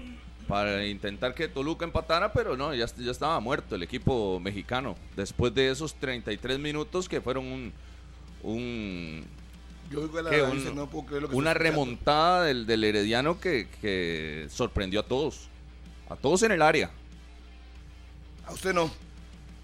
para 0.48 0.84
intentar 0.86 1.34
que 1.34 1.48
Toluca 1.48 1.84
empatara, 1.84 2.32
pero 2.32 2.56
no, 2.56 2.74
ya, 2.74 2.86
ya 2.96 3.10
estaba 3.10 3.38
muerto 3.40 3.74
el 3.74 3.82
equipo 3.82 4.38
mexicano. 4.40 4.96
Después 5.16 5.54
de 5.54 5.70
esos 5.70 5.94
33 5.94 6.58
minutos 6.58 7.08
que 7.08 7.20
fueron 7.20 7.46
un, 7.46 7.72
un 8.42 9.24
Yo 9.90 10.00
digo 10.02 10.20
la 10.22 10.30
que 10.30 10.44
dice, 10.46 10.68
un- 10.70 10.76
no 10.76 10.88
puedo 10.88 11.06
creer 11.06 11.22
lo 11.22 11.28
que 11.30 11.36
una 11.36 11.54
remontada 11.54 12.44
del, 12.44 12.66
del 12.66 12.84
Herediano 12.84 13.40
que, 13.40 13.68
que 13.80 14.46
sorprendió 14.50 15.00
a 15.00 15.04
todos. 15.04 15.48
A 16.08 16.16
todos 16.16 16.42
en 16.42 16.52
el 16.52 16.62
área. 16.62 16.90
A 18.46 18.52
usted 18.52 18.74
no. 18.74 18.90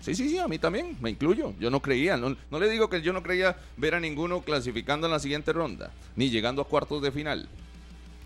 Sí, 0.00 0.14
sí, 0.14 0.30
sí, 0.30 0.38
a 0.38 0.48
mí 0.48 0.58
también, 0.58 0.96
me 1.02 1.10
incluyo. 1.10 1.52
Yo 1.60 1.70
no 1.70 1.80
creía, 1.82 2.16
no, 2.16 2.34
no 2.50 2.58
le 2.58 2.70
digo 2.70 2.88
que 2.88 3.02
yo 3.02 3.12
no 3.12 3.22
creía 3.22 3.58
ver 3.76 3.94
a 3.94 4.00
ninguno 4.00 4.40
clasificando 4.40 5.06
en 5.06 5.12
la 5.12 5.18
siguiente 5.18 5.52
ronda, 5.52 5.90
ni 6.16 6.30
llegando 6.30 6.62
a 6.62 6.66
cuartos 6.66 7.02
de 7.02 7.12
final. 7.12 7.46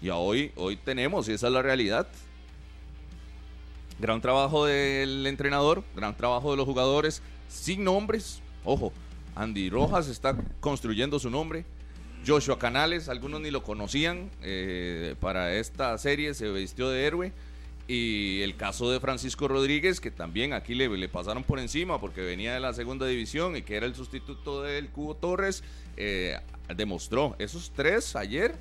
Y 0.01 0.09
a 0.09 0.15
hoy, 0.17 0.53
hoy 0.55 0.77
tenemos, 0.77 1.29
y 1.29 1.33
esa 1.33 1.49
es 1.49 1.53
la 1.53 1.63
realidad. 1.63 2.07
Gran 3.99 4.21
trabajo 4.21 4.67
del 4.67 5.27
entrenador, 5.27 5.85
gran 5.95 6.17
trabajo 6.17 6.51
de 6.51 6.57
los 6.57 6.67
jugadores, 6.67 7.23
sin 7.49 7.85
nombres. 7.85 8.41
Ojo, 8.65 8.93
Andy 9.35 9.71
Rojas 9.71 10.09
está 10.09 10.37
construyendo 10.61 11.19
su 11.19 11.31
nombre. 11.31 11.65
Joshua 12.27 12.59
Canales, 12.59 13.09
algunos 13.09 13.41
ni 13.41 13.51
lo 13.51 13.63
conocían. 13.63 14.31
eh, 14.43 15.15
para 15.21 15.55
esta 15.55 15.97
serie 15.99 16.35
se 16.35 16.51
vistió 16.51 16.89
de 16.91 17.07
héroe. 17.07 17.33
Y 17.87 18.41
el 18.41 18.57
caso 18.57 18.91
de 18.91 18.99
Francisco 18.99 19.47
Rodríguez, 19.47 20.01
que 20.01 20.11
también 20.11 20.55
aquí 20.55 20.75
le, 20.75 21.09
pasaron 21.09 21.45
por 21.45 21.59
encima 21.59 22.01
porque 22.01 22.23
venía 22.23 22.55
de 22.55 22.61
la 22.61 22.73
segunda 22.73 23.07
división 23.07 23.57
y 23.57 23.63
que 23.63 23.77
era 23.77 23.85
el 23.85 23.95
sustituto 23.95 24.63
del 24.63 24.89
Cubo 24.89 25.15
Torres, 25.15 25.63
eh, 25.99 26.39
demostró 26.75 27.37
esos 27.39 27.73
tres 27.77 28.17
ayer 28.17 28.55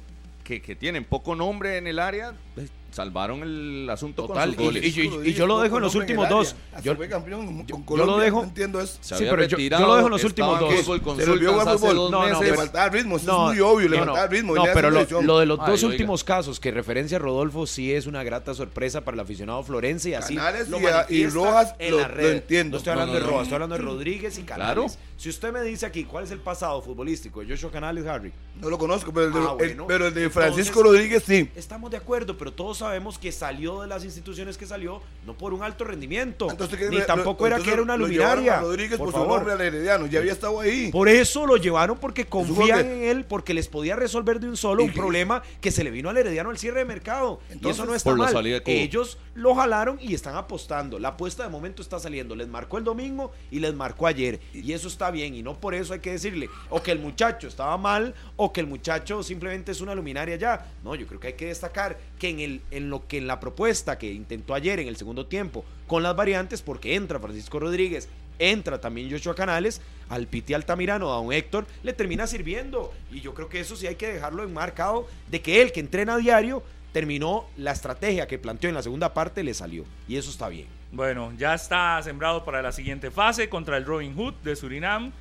que, 0.43 0.61
que 0.61 0.75
tienen 0.75 1.05
poco 1.05 1.35
nombre 1.35 1.77
en 1.77 1.87
el 1.87 1.99
área, 1.99 2.35
eh, 2.57 2.67
salvaron 2.93 3.41
el 3.43 3.89
asunto 3.89 4.27
Total, 4.27 4.55
con 4.55 4.75
y- 4.75 4.79
y- 4.79 5.21
y 5.25 5.33
yo 5.33 5.47
lo 5.47 5.59
dejo 5.59 5.77
en 5.77 5.83
los 5.83 5.95
últimos 5.95 6.29
dos. 6.29 6.55
Hasta 6.71 6.81
Yo- 6.83 6.95
fue 6.95 7.09
campeón 7.09 7.65
con 7.85 7.97
yo 7.97 8.05
lo 8.05 8.17
dejo- 8.17 8.41
no 8.41 8.47
entiendo 8.47 8.79
eso. 8.79 8.97
Se 9.01 9.17
Sí, 9.17 9.25
pero 9.29 9.43
yo- 9.45 9.57
lo 9.57 9.95
dejo 9.95 10.07
en 10.07 10.11
los 10.11 10.23
últimos 10.23 10.59
dos. 10.59 10.73
fútbol 10.75 10.83
Se 10.83 10.93
le 10.97 11.03
Consultas 11.03 11.51
jugar 11.53 11.67
hace 11.67 11.77
fútbol. 11.79 11.95
dos 11.95 12.11
No, 12.11 12.29
no. 12.29 12.43
Le 12.43 12.53
faltaba 12.53 12.89
ritmo, 12.89 13.17
eso 13.17 13.25
No, 13.25 13.49
es 13.51 13.55
muy 13.57 13.59
obvio, 13.61 13.89
le 13.89 13.97
no, 13.97 14.05
faltaba 14.05 14.25
no. 14.25 14.31
ritmo. 14.31 14.55
No, 14.55 14.63
pero 14.73 14.89
lo, 14.91 15.21
lo 15.21 15.39
de 15.39 15.45
los 15.45 15.59
Ay, 15.59 15.65
dos 15.71 15.83
oiga. 15.83 15.91
últimos 15.93 16.23
casos 16.23 16.59
que 16.59 16.71
referencia 16.71 17.17
a 17.17 17.19
Rodolfo 17.19 17.65
sí 17.67 17.91
es 17.93 18.05
una 18.07 18.23
grata 18.23 18.53
sorpresa 18.53 19.01
para 19.01 19.15
el 19.15 19.21
aficionado 19.21 19.63
Florense 19.63 20.09
y 20.09 20.13
así 20.13 20.35
Canales 20.35 20.69
lo 20.69 20.79
y 21.09 21.25
Rojas 21.27 21.75
en 21.79 21.91
lo- 21.91 21.97
la 22.01 22.07
lo 22.07 22.13
red. 22.13 22.31
entiendo. 22.33 22.75
No 22.75 22.77
estoy 22.77 22.91
hablando 22.91 23.13
No, 23.13 23.19
no, 23.19 23.19
de 23.19 23.25
no. 23.25 23.31
Rojas, 23.31 23.43
estoy 23.47 23.55
hablando 23.55 23.75
de 23.77 23.81
Rodríguez 23.81 24.37
y 24.37 24.43
Canales. 24.43 24.73
Claro. 24.75 25.12
Si 25.23 25.29
usted 25.29 25.53
me 25.53 25.61
dice 25.61 25.85
aquí 25.85 26.03
cuál 26.03 26.25
es 26.25 26.31
el 26.31 26.39
pasado 26.39 26.81
futbolístico 26.81 27.39
de 27.39 27.47
Joshua 27.47 27.71
Canales, 27.71 28.05
Harry, 28.05 28.33
No 28.59 28.69
lo 28.69 28.77
conozco, 28.77 29.11
pero 29.13 29.27
el 29.27 29.33
de, 29.33 29.39
Ah, 29.39 29.51
el- 29.51 29.55
bueno. 29.57 29.87
pero 29.87 30.07
el 30.07 30.13
de 30.13 30.25
Entonces- 30.25 30.33
Francisco 30.53 30.83
Rodríguez 30.83 31.23
sí. 31.25 31.49
estamos 31.55 31.89
de 31.91 31.95
acuerdo, 31.97 32.37
pero 32.37 32.51
todos 32.51 32.79
sabemos 32.79 33.17
que 33.17 33.31
salió 33.31 33.81
de 33.81 33.87
las 33.87 34.03
instituciones 34.03 34.57
que 34.57 34.67
salió 34.67 35.01
no 35.25 35.33
por 35.37 35.53
un 35.53 35.63
alto 35.63 35.85
rendimiento, 35.85 36.51
Entonces, 36.51 36.77
¿qué- 36.77 36.89
ni 36.89 36.97
lo- 36.97 37.05
tampoco 37.05 37.47
era 37.47 37.55
que 37.55 37.61
entonces 37.61 37.73
era 37.73 37.81
una 37.83 37.95
luminaria. 37.97 38.57
a 38.59 38.61
Rodríguez 38.61 38.97
por 38.97 39.07
por, 39.07 39.13
su 39.13 39.19
favor. 39.21 39.37
nombre 39.37 39.53
al 39.53 39.61
Herediano, 39.61 40.07
ya 40.07 40.19
había 40.19 40.33
estado 40.33 40.59
ahí. 40.59 40.91
Por 40.91 41.07
eso 41.07 41.47
lo 41.47 41.55
llevaron 41.55 41.97
porque 41.97 42.25
confían 42.25 42.79
en 42.91 43.03
él, 43.03 43.23
porque 43.25 43.53
les 43.53 43.69
podía 43.69 43.95
resolver 43.95 44.41
de 44.41 44.49
un 44.49 44.57
solo 44.57 44.83
Y 44.83 44.87
un 44.87 44.93
problema 44.93 45.41
que 45.61 45.71
se 45.71 45.85
le 45.85 45.89
vino 45.89 46.09
al 46.09 46.17
Herediano 46.17 46.49
al 46.49 46.57
cierre 46.57 46.79
de 46.79 46.85
mercado. 46.85 47.39
y 47.49 47.53
Entonces, 47.53 47.77
eso 47.79 47.85
no 47.89 47.95
está 47.95 48.09
por 48.11 48.19
mal. 48.19 48.45
Ellos 48.65 49.17
lo 49.35 49.55
jalaron 49.55 49.97
y 50.01 50.13
están 50.13 50.35
apostando. 50.35 50.99
La 50.99 51.09
apuesta 51.09 51.43
de 51.43 51.49
momento 51.49 51.81
está 51.81 51.97
saliendo. 51.97 52.35
Les 52.35 52.47
marcó 52.49 52.77
el 52.77 52.83
domingo 52.83 53.31
y 53.49 53.59
les 53.59 53.73
marcó 53.73 54.05
ayer. 54.05 54.39
Y 54.53 54.73
eso 54.73 54.87
está 54.89 55.09
bien. 55.13 55.33
Y 55.33 55.41
no 55.41 55.57
por 55.57 55.73
eso 55.73 55.93
hay 55.93 56.01
que 56.01 56.11
decirle 56.11 56.49
o 56.69 56.83
que 56.83 56.91
el 56.91 56.99
muchacho 56.99 57.47
estaba 57.47 57.77
mal 57.77 58.13
o 58.35 58.51
que 58.51 58.59
el 58.59 58.67
muchacho 58.67 59.23
simplemente 59.23 59.71
es 59.71 59.79
una 59.79 59.95
luminaria 59.95 60.35
ya. 60.35 60.65
No, 60.83 60.95
yo 60.95 61.07
creo 61.07 61.21
que 61.21 61.27
hay 61.27 61.33
que 61.33 61.47
destacar 61.47 61.97
que 62.19 62.29
en, 62.29 62.39
el, 62.41 62.61
en 62.71 62.89
lo 62.89 63.07
que 63.07 63.19
en 63.19 63.27
la 63.27 63.39
propuesta 63.39 63.97
que 63.97 64.11
intentó 64.11 64.53
ayer 64.53 64.81
en 64.81 64.89
el 64.89 64.97
segundo 64.97 65.25
tiempo 65.27 65.63
con 65.87 66.03
las 66.03 66.15
variantes, 66.15 66.61
porque 66.61 66.95
entra 66.95 67.19
Francisco 67.19 67.59
Rodríguez, 67.59 68.09
entra 68.39 68.81
también 68.81 69.09
Joshua 69.09 69.35
Canales, 69.35 69.81
al 70.09 70.27
Piti 70.27 70.53
Altamirano, 70.53 71.11
a 71.11 71.19
un 71.19 71.33
Héctor, 71.33 71.65
le 71.83 71.93
termina 71.93 72.27
sirviendo. 72.27 72.91
Y 73.11 73.21
yo 73.21 73.33
creo 73.33 73.49
que 73.49 73.59
eso 73.59 73.75
sí 73.75 73.87
hay 73.87 73.95
que 73.95 74.11
dejarlo 74.11 74.43
enmarcado 74.43 75.07
de 75.29 75.41
que 75.41 75.61
él, 75.61 75.71
que 75.71 75.79
entrena 75.79 76.15
a 76.15 76.17
diario, 76.17 76.63
terminó 76.91 77.47
la 77.57 77.71
estrategia 77.71 78.27
que 78.27 78.37
planteó 78.37 78.69
en 78.69 78.75
la 78.75 78.83
segunda 78.83 79.13
parte, 79.13 79.43
le 79.43 79.53
salió. 79.53 79.85
Y 80.07 80.17
eso 80.17 80.29
está 80.29 80.49
bien. 80.49 80.67
Bueno, 80.93 81.33
ya 81.35 81.55
está 81.55 81.99
sembrado 82.03 82.45
para 82.45 82.61
la 82.61 82.71
siguiente 82.71 83.09
fase 83.09 83.49
contra 83.49 83.77
el 83.77 83.85
Robin 83.85 84.13
Hood 84.15 84.35
de 84.43 84.55
Surinam, 84.55 85.11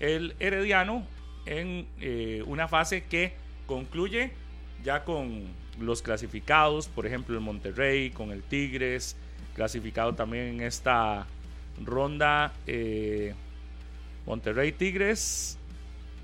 el 0.00 0.34
Herediano, 0.40 1.06
en 1.46 1.86
eh, 2.00 2.42
una 2.48 2.66
fase 2.66 3.04
que 3.04 3.34
concluye 3.64 4.32
ya 4.82 5.04
con 5.04 5.44
los 5.78 6.02
clasificados, 6.02 6.88
por 6.88 7.06
ejemplo 7.06 7.36
el 7.36 7.42
Monterrey, 7.42 8.10
con 8.10 8.32
el 8.32 8.42
Tigres, 8.42 9.16
clasificado 9.54 10.16
también 10.16 10.46
en 10.46 10.60
esta 10.62 11.28
ronda 11.80 12.52
eh, 12.66 13.32
Monterrey 14.26 14.72
Tigres, 14.72 15.58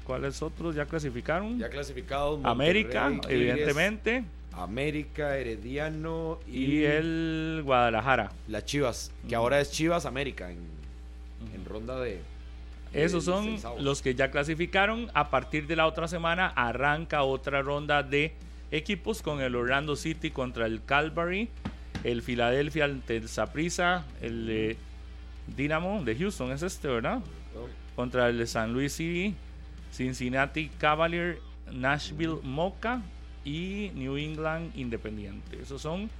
¿cuáles 0.02 0.42
otros 0.42 0.74
ya 0.74 0.84
clasificaron? 0.84 1.60
Ya 1.60 1.68
clasificados. 1.68 2.40
América, 2.42 3.08
Tigres, 3.08 3.30
evidentemente, 3.30 4.24
América, 4.56 5.36
Herediano 5.36 6.38
y, 6.46 6.64
y 6.64 6.84
el 6.84 7.62
Guadalajara. 7.64 8.32
las 8.48 8.64
Chivas, 8.64 9.12
que 9.28 9.34
ahora 9.34 9.60
es 9.60 9.70
Chivas 9.70 10.06
América 10.06 10.50
en, 10.50 10.58
en 11.54 11.64
ronda 11.64 12.00
de... 12.00 12.20
Esos 12.92 13.24
son 13.24 13.58
los 13.80 14.00
que 14.00 14.14
ya 14.14 14.30
clasificaron. 14.30 15.10
A 15.12 15.28
partir 15.28 15.66
de 15.66 15.76
la 15.76 15.86
otra 15.86 16.08
semana 16.08 16.46
arranca 16.48 17.22
otra 17.24 17.60
ronda 17.60 18.02
de 18.02 18.32
equipos 18.70 19.20
con 19.20 19.40
el 19.40 19.54
Orlando 19.54 19.96
City 19.96 20.30
contra 20.30 20.66
el 20.66 20.82
Calvary, 20.82 21.50
el 22.04 22.22
Philadelphia 22.22 22.86
ante 22.86 23.16
el 23.16 23.28
Saprissa, 23.28 24.06
el 24.22 24.46
eh, 24.48 24.76
Dynamo 25.56 26.02
de 26.04 26.16
Houston 26.16 26.52
es 26.52 26.62
este, 26.62 26.88
¿verdad? 26.88 27.20
Contra 27.94 28.28
el 28.30 28.46
San 28.48 28.72
Luis 28.72 28.94
City, 28.94 29.34
Cincinnati 29.92 30.70
Cavalier, 30.78 31.40
Nashville 31.72 32.38
Mocha 32.42 33.02
y 33.46 33.92
New 33.94 34.16
England 34.18 34.76
Independiente. 34.76 35.62
Esos 35.62 35.80
son 35.80 36.10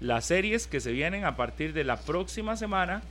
las 0.00 0.26
series 0.26 0.66
que 0.66 0.78
se 0.78 0.92
vienen 0.92 1.24
a 1.24 1.34
partir 1.34 1.72
de 1.72 1.82
la 1.82 1.96
próxima 1.96 2.56
semana, 2.56 3.02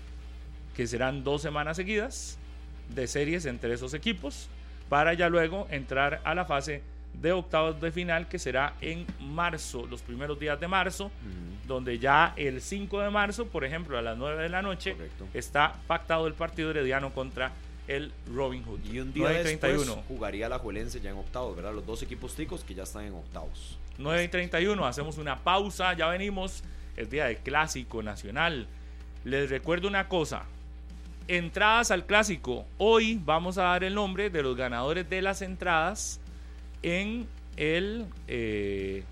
que 0.75 0.87
serán 0.87 1.23
dos 1.23 1.41
semanas 1.41 1.75
seguidas 1.75 2.37
de 2.93 3.07
series 3.07 3.45
entre 3.47 3.73
esos 3.73 3.93
equipos, 3.95 4.47
para 4.87 5.13
ya 5.15 5.29
luego 5.29 5.67
entrar 5.71 6.21
a 6.23 6.35
la 6.35 6.45
fase 6.45 6.83
de 7.19 7.31
octavos 7.31 7.81
de 7.81 7.91
final, 7.91 8.27
que 8.27 8.37
será 8.37 8.75
en 8.81 9.07
marzo, 9.19 9.87
los 9.87 10.01
primeros 10.03 10.39
días 10.39 10.59
de 10.59 10.67
marzo, 10.67 11.11
donde 11.65 11.97
ya 11.97 12.33
el 12.35 12.61
5 12.61 13.01
de 13.01 13.09
marzo, 13.09 13.47
por 13.47 13.65
ejemplo, 13.65 13.97
a 13.97 14.03
las 14.03 14.15
9 14.15 14.43
de 14.43 14.49
la 14.49 14.61
noche, 14.61 14.93
Correcto. 14.93 15.27
está 15.33 15.73
pactado 15.87 16.27
el 16.27 16.35
partido 16.35 16.69
herediano 16.69 17.13
contra 17.13 17.51
el 17.87 18.11
Robin 18.33 18.63
Hood. 18.63 18.79
Y 18.91 18.99
un 18.99 19.13
día 19.13 19.25
9 19.25 19.41
y 19.41 19.43
después 19.43 19.73
31. 19.73 20.03
jugaría 20.07 20.49
la 20.49 20.59
Juelense 20.59 21.01
ya 21.01 21.11
en 21.11 21.17
octavos, 21.17 21.55
¿verdad? 21.55 21.73
Los 21.73 21.85
dos 21.85 22.01
equipos 22.03 22.35
ticos 22.35 22.63
que 22.63 22.73
ya 22.73 22.83
están 22.83 23.05
en 23.05 23.13
octavos. 23.13 23.77
9 23.97 24.23
y 24.23 24.27
31, 24.27 24.85
hacemos 24.85 25.17
una 25.17 25.39
pausa, 25.39 25.93
ya 25.93 26.07
venimos, 26.07 26.63
el 26.97 27.09
día 27.09 27.25
del 27.25 27.37
clásico 27.37 28.03
nacional. 28.03 28.67
Les 29.23 29.49
recuerdo 29.49 29.87
una 29.87 30.07
cosa, 30.07 30.43
entradas 31.27 31.91
al 31.91 32.05
clásico, 32.05 32.65
hoy 32.77 33.19
vamos 33.23 33.57
a 33.57 33.63
dar 33.63 33.83
el 33.83 33.95
nombre 33.95 34.29
de 34.29 34.43
los 34.43 34.55
ganadores 34.55 35.09
de 35.09 35.21
las 35.21 35.41
entradas 35.41 36.19
en 36.83 37.27
el, 37.57 38.05
eh, 38.27 39.03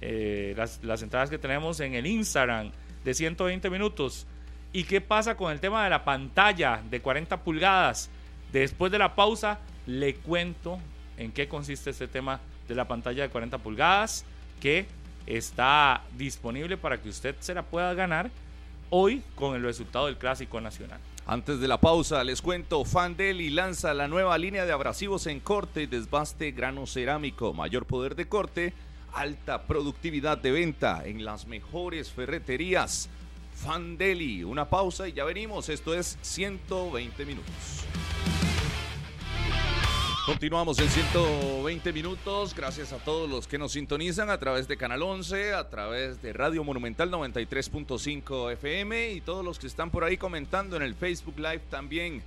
eh, 0.00 0.54
las, 0.56 0.82
las 0.82 1.02
entradas 1.02 1.30
que 1.30 1.38
tenemos 1.38 1.80
en 1.80 1.94
el 1.94 2.06
Instagram 2.06 2.72
de 3.04 3.14
120 3.14 3.70
minutos. 3.70 4.26
¿Y 4.76 4.84
qué 4.84 5.00
pasa 5.00 5.38
con 5.38 5.50
el 5.50 5.58
tema 5.58 5.84
de 5.84 5.88
la 5.88 6.04
pantalla 6.04 6.82
de 6.90 7.00
40 7.00 7.42
pulgadas? 7.42 8.10
Después 8.52 8.92
de 8.92 8.98
la 8.98 9.14
pausa, 9.14 9.58
le 9.86 10.16
cuento 10.16 10.78
en 11.16 11.32
qué 11.32 11.48
consiste 11.48 11.88
este 11.88 12.08
tema 12.08 12.40
de 12.68 12.74
la 12.74 12.86
pantalla 12.86 13.22
de 13.22 13.30
40 13.30 13.56
pulgadas 13.56 14.26
que 14.60 14.86
está 15.24 16.02
disponible 16.18 16.76
para 16.76 17.00
que 17.00 17.08
usted 17.08 17.34
se 17.40 17.54
la 17.54 17.62
pueda 17.62 17.94
ganar 17.94 18.30
hoy 18.90 19.22
con 19.34 19.56
el 19.56 19.62
resultado 19.62 20.08
del 20.08 20.18
Clásico 20.18 20.60
Nacional. 20.60 21.00
Antes 21.26 21.58
de 21.58 21.68
la 21.68 21.80
pausa, 21.80 22.22
les 22.22 22.42
cuento, 22.42 22.84
Fandeli 22.84 23.48
lanza 23.48 23.94
la 23.94 24.08
nueva 24.08 24.36
línea 24.36 24.66
de 24.66 24.72
abrasivos 24.72 25.26
en 25.26 25.40
corte 25.40 25.84
y 25.84 25.86
desbaste 25.86 26.50
grano 26.50 26.86
cerámico, 26.86 27.54
mayor 27.54 27.86
poder 27.86 28.14
de 28.14 28.28
corte, 28.28 28.74
alta 29.14 29.62
productividad 29.62 30.36
de 30.36 30.52
venta 30.52 31.00
en 31.06 31.24
las 31.24 31.46
mejores 31.46 32.12
ferreterías. 32.12 33.08
Fandeli, 33.56 34.44
una 34.44 34.68
pausa 34.68 35.08
y 35.08 35.12
ya 35.12 35.24
venimos, 35.24 35.68
esto 35.68 35.94
es 35.94 36.18
120 36.20 37.24
minutos. 37.24 37.54
Continuamos 40.26 40.78
en 40.80 40.88
120 40.88 41.92
minutos. 41.92 42.52
Gracias 42.52 42.92
a 42.92 42.98
todos 42.98 43.30
los 43.30 43.46
que 43.46 43.58
nos 43.58 43.72
sintonizan 43.72 44.28
a 44.28 44.38
través 44.38 44.66
de 44.66 44.76
Canal 44.76 45.02
11, 45.02 45.54
a 45.54 45.68
través 45.70 46.20
de 46.20 46.32
Radio 46.32 46.64
Monumental 46.64 47.10
93.5 47.12 48.52
FM 48.54 49.12
y 49.12 49.20
todos 49.20 49.44
los 49.44 49.60
que 49.60 49.68
están 49.68 49.90
por 49.90 50.02
ahí 50.02 50.16
comentando 50.16 50.76
en 50.76 50.82
el 50.82 50.96
Facebook 50.96 51.38
Live 51.38 51.62
también. 51.70 52.24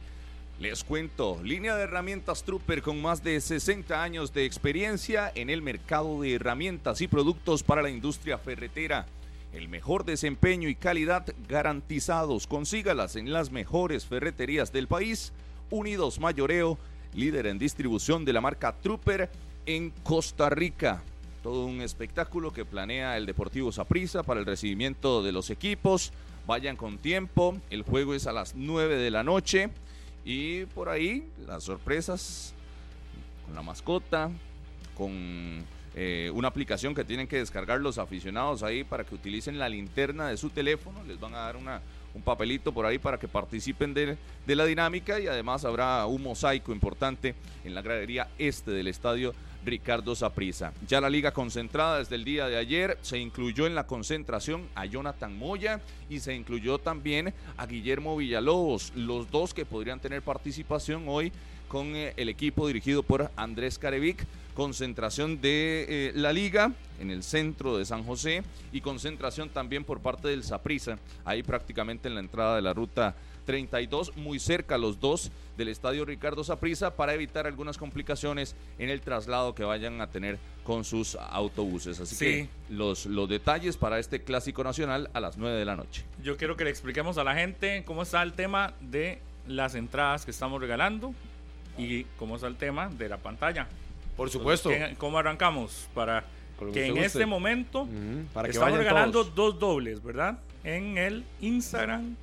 Les 0.62 0.84
cuento, 0.86 1.42
línea 1.44 1.76
de 1.76 1.84
herramientas 1.84 2.44
Trooper 2.44 2.82
con 2.82 3.02
más 3.02 3.22
de 3.22 3.39
60 3.39 4.02
años 4.02 4.34
de 4.34 4.46
experiencia 4.46 5.32
en 5.36 5.50
el 5.50 5.62
mercado 5.62 6.22
de 6.22 6.36
herramientas 6.36 7.02
y 7.02 7.08
productos 7.08 7.63
para 7.63 7.82
la 7.82 7.89
industria 7.89 8.38
ferretera. 8.38 9.06
El 9.54 9.68
mejor 9.68 10.06
desempeño 10.06 10.70
y 10.70 10.76
calidad 10.76 11.26
garantizados. 11.48 12.48
Consígalas 12.48 13.16
en 13.16 13.34
las 13.34 13.52
mejores 13.52 14.06
ferreterías 14.06 14.72
del 14.72 14.88
país. 14.88 15.34
Unidos 15.72 16.20
Mayoreo 16.20 16.78
líder 17.14 17.48
en 17.48 17.60
distribución 17.60 18.26
de 18.26 18.34
la 18.34 18.42
marca 18.42 18.76
Trooper 18.82 19.30
en 19.66 19.92
Costa 20.04 20.50
Rica. 20.50 21.02
Todo 21.44 21.66
un 21.66 21.82
espectáculo 21.82 22.52
que 22.52 22.66
planea 22.66 23.18
el 23.18 23.26
Deportivo 23.26 23.72
Saprissa 23.72 24.24
para 24.24 24.40
el 24.40 24.46
recibimiento 24.46 25.24
de 25.24 25.32
los 25.32 25.50
equipos. 25.50 26.12
Vayan 26.46 26.76
con 26.76 26.98
tiempo. 26.98 27.58
El 27.70 27.84
juego 27.84 28.14
es 28.14 28.28
a 28.28 28.34
las 28.34 28.56
9 28.56 28.98
de 28.98 29.12
la 29.12 29.24
noche. 29.24 29.70
Y 30.26 30.66
por 30.66 30.90
ahí 30.90 31.28
las 31.48 31.64
sorpresas 31.64 32.54
con 33.46 33.56
la 33.56 33.62
mascota, 33.62 34.30
con 34.96 35.64
eh, 35.95 36.32
una 36.34 36.47
aplicación 36.47 36.93
que 36.93 37.04
tienen 37.04 37.28
que 37.28 37.38
descargar 37.38 37.82
los 37.82 37.97
aficionados 37.97 38.63
ahí 38.63 38.84
para 38.84 39.04
que 39.04 39.15
utilicen 39.15 39.60
la 39.60 39.69
linterna 39.69 40.28
de 40.28 40.38
su 40.38 40.49
teléfono. 40.49 41.04
Les 41.04 41.19
van 41.19 41.34
a 41.34 41.39
dar 41.39 41.58
una, 41.58 41.82
un 42.13 42.21
papelito 42.21 42.71
por 42.71 42.86
ahí 42.86 42.99
para 42.99 43.17
que 43.17 43.28
participen 43.28 43.93
de, 43.93 44.17
de 44.45 44.56
la 44.56 44.65
dinámica 44.65 45.19
y 45.19 45.28
además 45.28 45.65
habrá 45.65 46.06
un 46.06 46.23
mosaico 46.23 46.71
importante 46.71 47.36
en 47.63 47.73
la 47.73 47.82
gradería 47.82 48.30
este 48.38 48.71
del 48.71 48.88
estadio 48.88 49.34
Ricardo 49.65 50.15
Saprisa. 50.15 50.73
Ya 50.88 51.02
la 51.02 51.10
liga 51.10 51.32
concentrada 51.32 51.99
desde 51.99 52.15
el 52.15 52.23
día 52.23 52.47
de 52.47 52.58
ayer 52.58 52.97
se 53.02 53.17
incluyó 53.17 53.67
en 53.67 53.75
la 53.75 53.88
concentración 53.88 54.67
a 54.75 54.86
Jonathan 54.86 55.38
Moya 55.38 55.82
y 56.10 56.19
se 56.19 56.34
incluyó 56.34 56.78
también 56.78 57.34
a 57.58 57.65
Guillermo 57.65 58.15
Villalobos, 58.15 58.93
los 58.95 59.30
dos 59.30 59.54
que 59.54 59.65
podrían 59.65 59.99
tener 59.99 60.21
participación 60.21 61.06
hoy 61.08 61.32
con 61.69 61.95
eh, 61.95 62.13
el 62.17 62.27
equipo 62.27 62.67
dirigido 62.67 63.03
por 63.03 63.32
Andrés 63.38 63.79
Carevic. 63.79 64.25
Concentración 64.55 65.39
de 65.39 65.86
eh, 65.88 66.12
la 66.15 66.34
liga 66.34 66.73
en 66.99 67.12
el 67.12 67.23
centro 67.23 67.77
de 67.77 67.86
San 67.86 68.03
José 68.03 68.43
y 68.73 68.82
concentración 68.82 69.47
también 69.47 69.86
por 69.86 70.01
parte 70.01 70.27
del 70.27 70.43
Saprisa, 70.43 70.99
ahí 71.23 71.43
prácticamente 71.43 72.10
en 72.10 72.15
la 72.15 72.19
entrada 72.19 72.58
de 72.58 72.62
la 72.62 72.73
ruta 72.73 73.15
32, 73.45 74.17
muy 74.17 74.38
cerca 74.38 74.77
los 74.77 74.99
dos 74.99 75.32
del 75.58 75.69
estadio 75.69 76.03
Ricardo 76.03 76.43
Saprisa 76.43 76.95
para 76.95 77.13
evitar 77.13 77.47
algunas 77.47 77.77
complicaciones 77.77 78.53
en 78.79 78.89
el 78.89 78.99
traslado 78.99 79.55
que 79.55 79.63
vayan 79.63 80.01
a 80.01 80.08
tener 80.08 80.38
con 80.65 80.84
sus 80.84 81.15
autobuses. 81.15 81.99
Así 82.01 82.17
que 82.17 82.49
los, 82.69 83.05
los 83.05 83.29
detalles 83.29 83.77
para 83.77 83.97
este 83.97 84.21
clásico 84.21 84.63
nacional 84.63 85.10
a 85.13 85.21
las 85.21 85.38
9 85.38 85.58
de 85.58 85.65
la 85.65 85.77
noche. 85.77 86.03
Yo 86.21 86.36
quiero 86.36 86.58
que 86.58 86.65
le 86.65 86.69
expliquemos 86.69 87.17
a 87.17 87.23
la 87.23 87.34
gente 87.34 87.84
cómo 87.86 88.01
está 88.03 88.21
el 88.23 88.34
tema 88.34 88.73
de 88.82 89.19
las 89.47 89.73
entradas 89.75 90.25
que 90.25 90.32
estamos 90.32 90.60
regalando 90.60 91.13
y 91.80 92.06
cómo 92.18 92.36
está 92.36 92.48
el 92.48 92.58
tema 92.58 92.89
de 92.89 93.10
la 93.10 93.18
pantalla. 93.18 93.68
Por 94.18 94.30
supuesto. 94.30 94.70
¿Cómo 94.98 95.18
arrancamos? 95.18 95.88
Para 95.94 96.26
que 96.74 96.88
en 96.88 96.98
este 96.98 97.26
momento 97.26 97.88
para 98.34 98.50
estamos 98.50 98.78
regalando 98.78 99.24
dos 99.24 99.58
dobles, 99.58 100.04
¿verdad? 100.04 100.39
En 100.63 100.98
el 100.98 101.24
Instagram 101.39 102.15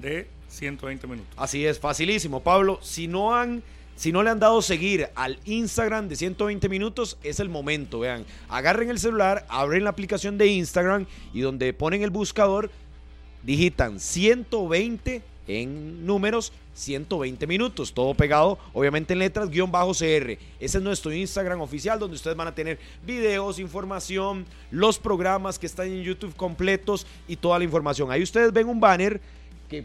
de 0.00 0.26
120 0.48 1.06
minutos. 1.06 1.34
Así 1.36 1.66
es, 1.66 1.78
facilísimo, 1.78 2.40
Pablo. 2.40 2.78
Si 2.80 3.08
no 3.08 3.36
han 3.36 3.62
si 3.94 4.10
no 4.10 4.22
le 4.22 4.30
han 4.30 4.40
dado 4.40 4.62
seguir 4.62 5.10
al 5.14 5.38
Instagram 5.44 6.08
de 6.08 6.16
120 6.16 6.68
minutos, 6.70 7.18
es 7.22 7.40
el 7.40 7.50
momento. 7.50 8.00
Vean, 8.00 8.24
agarren 8.48 8.88
el 8.88 8.98
celular, 8.98 9.44
abren 9.48 9.84
la 9.84 9.90
aplicación 9.90 10.38
de 10.38 10.46
Instagram 10.46 11.06
y 11.34 11.42
donde 11.42 11.72
ponen 11.74 12.02
el 12.02 12.10
buscador, 12.10 12.70
digitan 13.42 14.00
120 14.00 15.22
en 15.46 16.06
números 16.06 16.52
120 16.74 17.46
minutos, 17.46 17.92
todo 17.92 18.14
pegado, 18.14 18.58
obviamente 18.72 19.12
en 19.12 19.18
letras, 19.18 19.50
guion 19.50 19.70
bajo 19.70 19.92
CR. 19.92 20.38
Ese 20.60 20.78
es 20.78 20.82
nuestro 20.82 21.12
Instagram 21.12 21.60
oficial 21.60 21.98
donde 21.98 22.16
ustedes 22.16 22.36
van 22.36 22.48
a 22.48 22.54
tener 22.54 22.78
videos, 23.04 23.58
información, 23.58 24.46
los 24.70 24.98
programas 24.98 25.58
que 25.58 25.66
están 25.66 25.88
en 25.88 26.02
YouTube 26.02 26.34
completos 26.36 27.06
y 27.28 27.36
toda 27.36 27.58
la 27.58 27.64
información. 27.64 28.10
Ahí 28.10 28.22
ustedes 28.22 28.52
ven 28.52 28.68
un 28.68 28.80
banner 28.80 29.20
que 29.68 29.84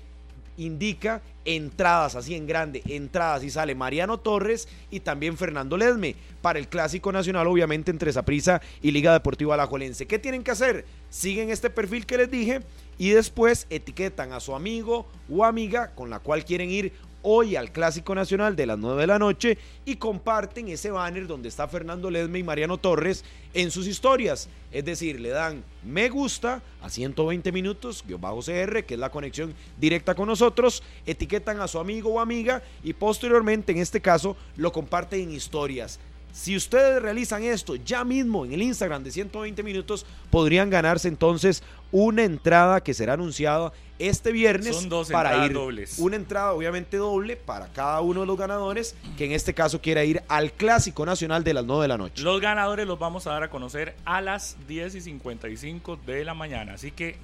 indica 0.58 1.22
entradas, 1.46 2.16
así 2.16 2.36
en 2.36 2.46
grande, 2.46 2.82
entradas 2.88 3.44
y 3.44 3.50
sale 3.50 3.74
Mariano 3.74 4.18
Torres 4.18 4.68
y 4.92 5.00
también 5.00 5.38
Fernando 5.38 5.78
Ledme 5.78 6.16
para 6.42 6.60
el 6.60 6.68
Clásico 6.68 7.12
Nacional, 7.12 7.48
obviamente 7.48 7.92
entre 7.92 8.12
Saprisa 8.12 8.62
y 8.82 8.92
Liga 8.92 9.14
Deportiva 9.14 9.54
Alajuelense. 9.54 10.08
¿Qué 10.08 10.20
tienen 10.20 10.44
que 10.44 10.52
hacer? 10.52 10.86
Siguen 11.10 11.50
este 11.50 11.70
perfil 11.70 12.06
que 12.06 12.18
les 12.18 12.30
dije 12.30 12.62
y 12.98 13.10
después 13.10 13.68
etiquetan 13.70 14.34
a 14.34 14.40
su 14.40 14.56
amigo 14.56 15.06
o 15.30 15.46
amiga 15.46 15.94
con 15.96 16.10
la 16.10 16.20
cual 16.20 16.46
quieren 16.46 16.70
ir 16.70 16.94
hoy 17.30 17.56
al 17.56 17.72
Clásico 17.72 18.16
Nacional 18.16 18.56
de 18.56 18.66
las 18.66 18.78
9 18.78 19.02
de 19.02 19.08
la 19.08 19.20
noche 19.20 19.58
y 19.86 19.98
comparten 19.98 20.70
ese 20.70 20.92
banner 20.92 21.28
donde 21.28 21.50
está 21.50 21.68
Fernando 21.68 22.10
Ledme 22.10 22.40
y 22.40 22.44
Mariano 22.44 22.78
Torres 22.78 23.26
en 23.54 23.70
sus 23.72 23.88
historias. 23.88 24.48
Es 24.72 24.86
decir, 24.86 25.20
le 25.20 25.30
dan 25.30 25.64
me 25.84 26.10
gusta 26.10 26.62
a 26.82 26.90
120 26.90 27.52
minutos, 27.52 28.04
bajo 28.20 28.40
CR, 28.40 28.86
que 28.86 28.94
es 28.94 29.00
la 29.00 29.12
conexión 29.12 29.54
directa 29.78 30.16
con 30.16 30.28
nosotros, 30.28 30.84
etiquetan 31.06 31.60
a 31.60 31.68
su 31.68 31.80
amigo 31.80 32.14
o 32.14 32.20
amiga 32.20 32.64
y 32.84 32.94
posteriormente, 32.94 33.72
en 33.72 33.80
este 33.80 34.00
caso, 34.00 34.38
lo 34.56 34.72
comparten 34.72 35.22
en 35.22 35.32
historias. 35.32 36.00
Si 36.38 36.56
ustedes 36.56 37.02
realizan 37.02 37.42
esto 37.42 37.76
ya 37.78 38.04
mismo 38.04 38.46
en 38.46 38.54
el 38.54 38.62
Instagram 38.62 39.04
de 39.04 39.10
120 39.10 39.64
minutos, 39.64 40.06
podrían 40.30 40.70
ganarse 40.70 41.08
entonces 41.08 41.64
una 41.92 42.24
entrada 42.24 42.80
que 42.82 42.94
será 42.94 43.14
anunciada 43.14 43.74
este 43.98 44.32
viernes 44.32 44.76
Son 44.76 44.88
dos 44.88 45.10
para 45.10 45.48
ir 45.48 45.54
dobles. 45.54 45.98
una 45.98 46.16
entrada 46.16 46.54
obviamente 46.54 46.98
doble 46.98 47.38
para 47.38 47.66
cada 47.70 48.02
uno 48.02 48.22
de 48.22 48.28
los 48.28 48.38
ganadores 48.38 48.96
que 49.18 49.26
en 49.26 49.32
este 49.32 49.56
caso 49.56 49.82
quiera 49.82 50.04
ir 50.04 50.22
al 50.28 50.52
Clásico 50.52 51.08
Nacional 51.08 51.44
de 51.44 51.56
las 51.56 51.66
9 51.66 51.82
de 51.82 51.88
la 51.88 51.98
noche. 51.98 52.22
Los 52.22 52.40
ganadores 52.40 52.86
los 52.86 53.00
vamos 53.00 53.26
a 53.26 53.32
dar 53.32 53.42
a 53.42 53.50
conocer 53.50 53.96
a 54.06 54.22
las 54.22 54.58
10 54.68 54.94
y 54.94 55.02
55 55.02 55.98
de 56.06 56.24
la 56.24 56.36
mañana. 56.36 56.74
Así 56.76 56.92
que, 56.92 57.18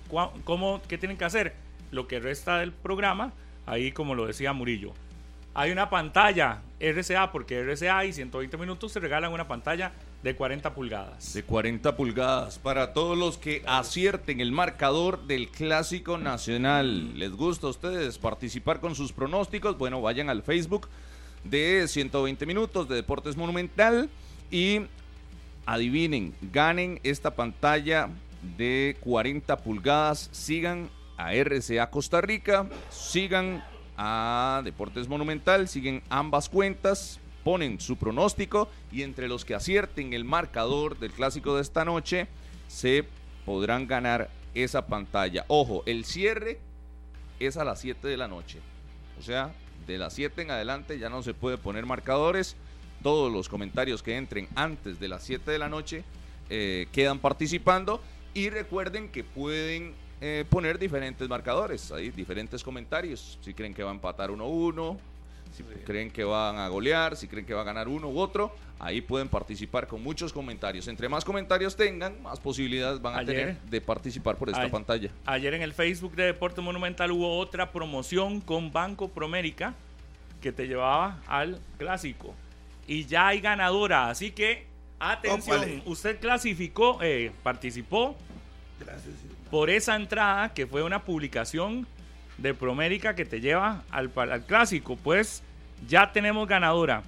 ¿cómo, 0.44 0.82
¿qué 0.88 0.98
tienen 0.98 1.18
que 1.20 1.26
hacer? 1.26 1.54
Lo 1.92 2.08
que 2.08 2.20
resta 2.20 2.58
del 2.58 2.72
programa, 2.72 3.32
ahí 3.68 3.92
como 3.92 4.16
lo 4.16 4.26
decía 4.26 4.54
Murillo, 4.54 4.94
hay 5.54 5.70
una 5.70 5.92
pantalla 5.92 6.62
RCA, 6.92 7.32
porque 7.32 7.62
RCA 7.64 8.06
y 8.06 8.14
120 8.14 8.58
minutos 8.58 8.92
se 8.92 9.00
regalan 9.00 9.32
una 9.32 9.48
pantalla 9.48 9.94
de 10.22 10.36
40 10.36 10.74
pulgadas. 10.76 11.34
De 11.34 11.44
40 11.44 11.96
pulgadas 11.96 12.60
para 12.60 12.94
todos 12.94 13.18
los 13.18 13.38
que 13.38 13.64
acierten 13.66 14.42
el 14.42 14.52
marcador 14.52 15.26
del 15.26 15.50
Clásico 15.50 16.18
Nacional. 16.18 17.18
¿Les 17.18 17.32
gusta 17.32 17.68
a 17.68 17.70
ustedes 17.70 18.18
participar 18.18 18.80
con 18.80 18.96
sus 18.96 19.14
pronósticos? 19.14 19.78
Bueno, 19.78 20.02
vayan 20.02 20.30
al 20.30 20.44
Facebook 20.44 20.90
de 21.44 21.88
120 21.88 22.46
minutos 22.46 22.88
de 22.90 22.96
Deportes 22.96 23.38
Monumental 23.38 24.10
y 24.52 24.82
adivinen, 25.66 26.34
ganen 26.52 27.00
esta 27.04 27.36
pantalla 27.36 28.10
de 28.58 28.98
40 29.02 29.58
pulgadas, 29.58 30.30
sigan 30.32 30.90
a 31.18 31.34
RCA 31.34 31.90
Costa 31.90 32.22
Rica, 32.22 32.68
sigan 32.90 33.64
a 33.98 34.62
Deportes 34.64 35.08
Monumental, 35.08 35.68
siguen 35.68 36.02
ambas 36.10 36.50
cuentas, 36.50 37.20
ponen 37.44 37.80
su 37.80 37.98
pronóstico 37.98 38.70
y 38.92 39.04
entre 39.04 39.28
los 39.28 39.46
que 39.46 39.56
acierten 39.56 40.14
el 40.14 40.24
marcador 40.26 40.98
del 41.00 41.12
clásico 41.12 41.56
de 41.56 41.62
esta 41.62 41.86
noche 41.86 42.28
se 42.68 43.06
podrán 43.46 43.88
ganar 43.88 44.30
esa 44.54 44.88
pantalla. 44.88 45.46
Ojo, 45.48 45.84
el 45.86 46.06
cierre 46.06 46.60
es 47.40 47.58
a 47.58 47.64
las 47.64 47.82
7 47.82 48.08
de 48.08 48.18
la 48.18 48.28
noche. 48.28 48.60
O 49.20 49.22
sea, 49.22 49.54
de 49.86 49.98
las 49.98 50.14
7 50.14 50.42
en 50.42 50.52
adelante 50.52 51.00
ya 51.00 51.10
no 51.10 51.24
se 51.24 51.34
puede 51.34 51.58
poner 51.58 51.86
marcadores. 51.86 52.56
Todos 53.02 53.32
los 53.32 53.50
comentarios 53.50 54.02
que 54.02 54.16
entren 54.18 54.48
antes 54.56 55.00
de 55.00 55.10
las 55.10 55.24
7 55.24 55.52
de 55.52 55.60
la 55.60 55.70
noche 55.70 56.04
eh, 56.50 56.88
quedan 56.92 57.20
participando. 57.20 58.02
Y 58.34 58.50
recuerden 58.50 59.10
que 59.10 59.24
pueden 59.24 59.94
eh, 60.26 60.46
poner 60.50 60.80
diferentes 60.80 61.28
marcadores, 61.28 61.92
ahí 61.92 62.10
diferentes 62.10 62.64
comentarios. 62.64 63.38
Si 63.42 63.54
creen 63.54 63.74
que 63.74 63.84
va 63.84 63.90
a 63.90 63.94
empatar 63.94 64.30
1-1, 64.30 64.98
si 65.52 65.64
creen 65.84 66.10
que 66.10 66.24
van 66.24 66.56
a 66.60 66.70
golear, 66.70 67.18
si 67.18 67.28
creen 67.28 67.46
que 67.46 67.54
va 67.54 67.60
a 67.60 67.66
ganar 67.66 67.90
uno 67.90 68.08
u 68.08 68.18
otro, 68.18 68.56
ahí 68.80 69.02
pueden 69.02 69.28
participar 69.28 69.86
con 69.86 70.02
muchos 70.02 70.32
comentarios. 70.32 70.88
Entre 70.88 71.10
más 71.10 71.26
comentarios 71.26 71.76
tengan, 71.76 72.22
más 72.24 72.40
posibilidades 72.40 73.02
van 73.02 73.20
a 73.20 73.26
tener 73.26 73.60
de 73.64 73.82
participar 73.82 74.38
por 74.38 74.48
esta 74.48 74.70
pantalla. 74.70 75.10
Ayer 75.26 75.56
en 75.56 75.62
el 75.62 75.74
Facebook 75.74 76.16
de 76.16 76.24
Deporte 76.24 76.62
Monumental 76.62 77.12
hubo 77.12 77.38
otra 77.38 77.74
promoción 77.74 78.40
con 78.40 78.72
Banco 78.72 79.10
Promérica 79.10 79.74
que 80.42 80.54
te 80.54 80.68
llevaba 80.68 81.20
al 81.28 81.60
clásico. 81.78 82.34
Y 82.88 83.08
ya 83.08 83.28
hay 83.28 83.42
ganadora, 83.42 84.10
así 84.10 84.32
que 84.32 84.68
atención, 85.00 85.84
usted 85.86 86.18
clasificó, 86.22 87.00
eh, 87.02 87.34
participó. 87.44 88.16
Gracias 88.80 89.33
por 89.54 89.70
esa 89.70 89.96
entrada 89.96 90.52
que 90.52 90.66
fue 90.66 90.82
una 90.82 91.04
publicación 91.04 91.86
de 92.40 92.56
Promérica 92.56 93.14
que 93.14 93.24
te 93.24 93.40
lleva 93.40 93.84
al, 93.92 94.12
al 94.16 94.48
clásico. 94.48 94.96
Pues 94.96 95.44
ya 95.88 96.12
tenemos 96.12 96.48
ganadora. 96.48 97.04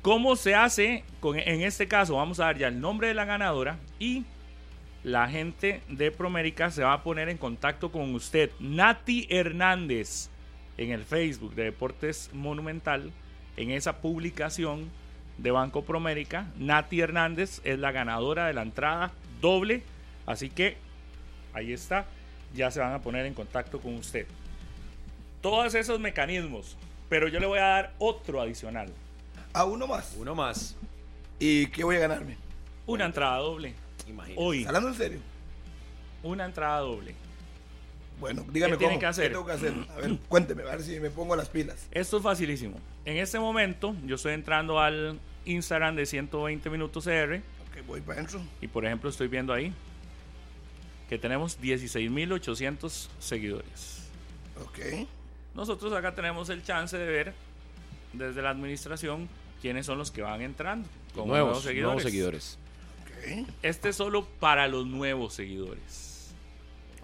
¿Cómo 0.00 0.34
se 0.34 0.54
hace? 0.54 1.04
Con, 1.20 1.38
en 1.38 1.60
este 1.60 1.86
caso 1.86 2.16
vamos 2.16 2.40
a 2.40 2.44
dar 2.44 2.56
ya 2.56 2.68
el 2.68 2.80
nombre 2.80 3.08
de 3.08 3.12
la 3.12 3.26
ganadora 3.26 3.76
y 3.98 4.24
la 5.04 5.28
gente 5.28 5.82
de 5.90 6.10
Promérica 6.10 6.70
se 6.70 6.84
va 6.84 6.94
a 6.94 7.02
poner 7.02 7.28
en 7.28 7.36
contacto 7.36 7.92
con 7.92 8.14
usted. 8.14 8.50
Nati 8.58 9.26
Hernández 9.28 10.30
en 10.78 10.90
el 10.90 11.04
Facebook 11.04 11.54
de 11.54 11.64
Deportes 11.64 12.30
Monumental, 12.32 13.12
en 13.58 13.72
esa 13.72 14.00
publicación 14.00 14.90
de 15.36 15.50
Banco 15.50 15.84
Promérica. 15.84 16.46
Nati 16.56 17.02
Hernández 17.02 17.60
es 17.64 17.78
la 17.78 17.92
ganadora 17.92 18.46
de 18.46 18.54
la 18.54 18.62
entrada 18.62 19.12
doble. 19.42 19.82
Así 20.24 20.48
que 20.48 20.78
ahí 21.54 21.72
está, 21.72 22.06
ya 22.54 22.70
se 22.70 22.80
van 22.80 22.92
a 22.92 23.00
poner 23.00 23.26
en 23.26 23.34
contacto 23.34 23.80
con 23.80 23.94
usted. 23.94 24.26
Todos 25.40 25.74
esos 25.74 25.98
mecanismos, 26.00 26.76
pero 27.08 27.28
yo 27.28 27.40
le 27.40 27.46
voy 27.46 27.58
a 27.58 27.62
dar 27.66 27.94
otro 27.98 28.40
adicional. 28.40 28.88
A 29.52 29.64
uno 29.64 29.86
más. 29.86 30.14
Uno 30.16 30.34
más. 30.34 30.76
¿Y 31.38 31.66
qué 31.68 31.84
voy 31.84 31.96
a 31.96 32.00
ganarme? 32.00 32.36
Una 32.86 33.04
entrada 33.06 33.38
doble. 33.38 33.74
Imagínate. 34.08 34.40
Hoy, 34.42 34.64
¿Hablando 34.64 34.88
en 34.90 34.94
serio? 34.94 35.18
una 36.22 36.44
entrada 36.44 36.78
doble. 36.80 37.14
Bueno, 38.20 38.44
dígame 38.52 38.72
¿Qué 38.74 38.78
tiene 38.78 38.92
cómo. 38.94 39.00
que 39.00 39.06
hacer? 39.06 39.24
¿Qué 39.24 39.30
tengo 39.30 39.46
que 39.46 39.52
hacer? 39.52 39.72
A 39.90 39.96
ver, 39.96 40.16
cuénteme, 40.28 40.62
a 40.62 40.66
ver 40.66 40.82
si 40.82 41.00
me 41.00 41.10
pongo 41.10 41.34
las 41.34 41.48
pilas. 41.48 41.86
Esto 41.90 42.18
es 42.18 42.22
facilísimo. 42.22 42.78
En 43.04 43.16
este 43.16 43.40
momento, 43.40 43.96
yo 44.06 44.14
estoy 44.14 44.34
entrando 44.34 44.78
al 44.78 45.18
Instagram 45.44 45.96
de 45.96 46.06
120 46.06 46.70
minutos 46.70 47.04
CR 47.04 47.34
Ok, 47.36 47.86
voy 47.86 48.00
para 48.00 48.20
adentro. 48.20 48.40
y, 48.60 48.68
por 48.68 48.84
ejemplo, 48.86 49.10
estoy 49.10 49.26
viendo 49.26 49.52
ahí 49.52 49.72
que 51.12 51.18
tenemos 51.18 51.60
16.800 51.60 53.08
seguidores. 53.18 54.08
Ok. 54.64 55.06
Nosotros 55.54 55.92
acá 55.92 56.14
tenemos 56.14 56.48
el 56.48 56.62
chance 56.64 56.96
de 56.96 57.04
ver 57.06 57.34
desde 58.14 58.40
la 58.40 58.48
administración 58.48 59.28
quiénes 59.60 59.84
son 59.84 59.98
los 59.98 60.10
que 60.10 60.22
van 60.22 60.40
entrando 60.40 60.88
con 61.14 61.28
nuevos, 61.28 61.66
nuevos 61.66 62.02
seguidores. 62.02 62.58
Este 63.62 63.90
es 63.90 63.96
solo 63.96 64.24
para 64.40 64.68
los 64.68 64.86
nuevos 64.86 65.34
seguidores. 65.34 66.32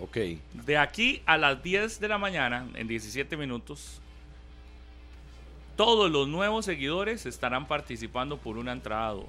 Ok. 0.01 0.17
De 0.55 0.79
aquí 0.79 1.21
a 1.27 1.37
las 1.37 1.63
10 1.63 2.01
de 2.01 2.09
la 2.09 2.17
mañana, 2.17 2.67
en 2.77 2.89
17 2.89 3.37
minutos, 3.37 4.01
todos 5.77 6.11
los 6.11 6.27
nuevos 6.29 6.65
seguidores 6.65 7.27
estarán 7.27 7.69
participando 7.69 8.39
por 8.39 8.57
una 8.57 8.73
entrada 8.73 9.11
doble. 9.11 9.29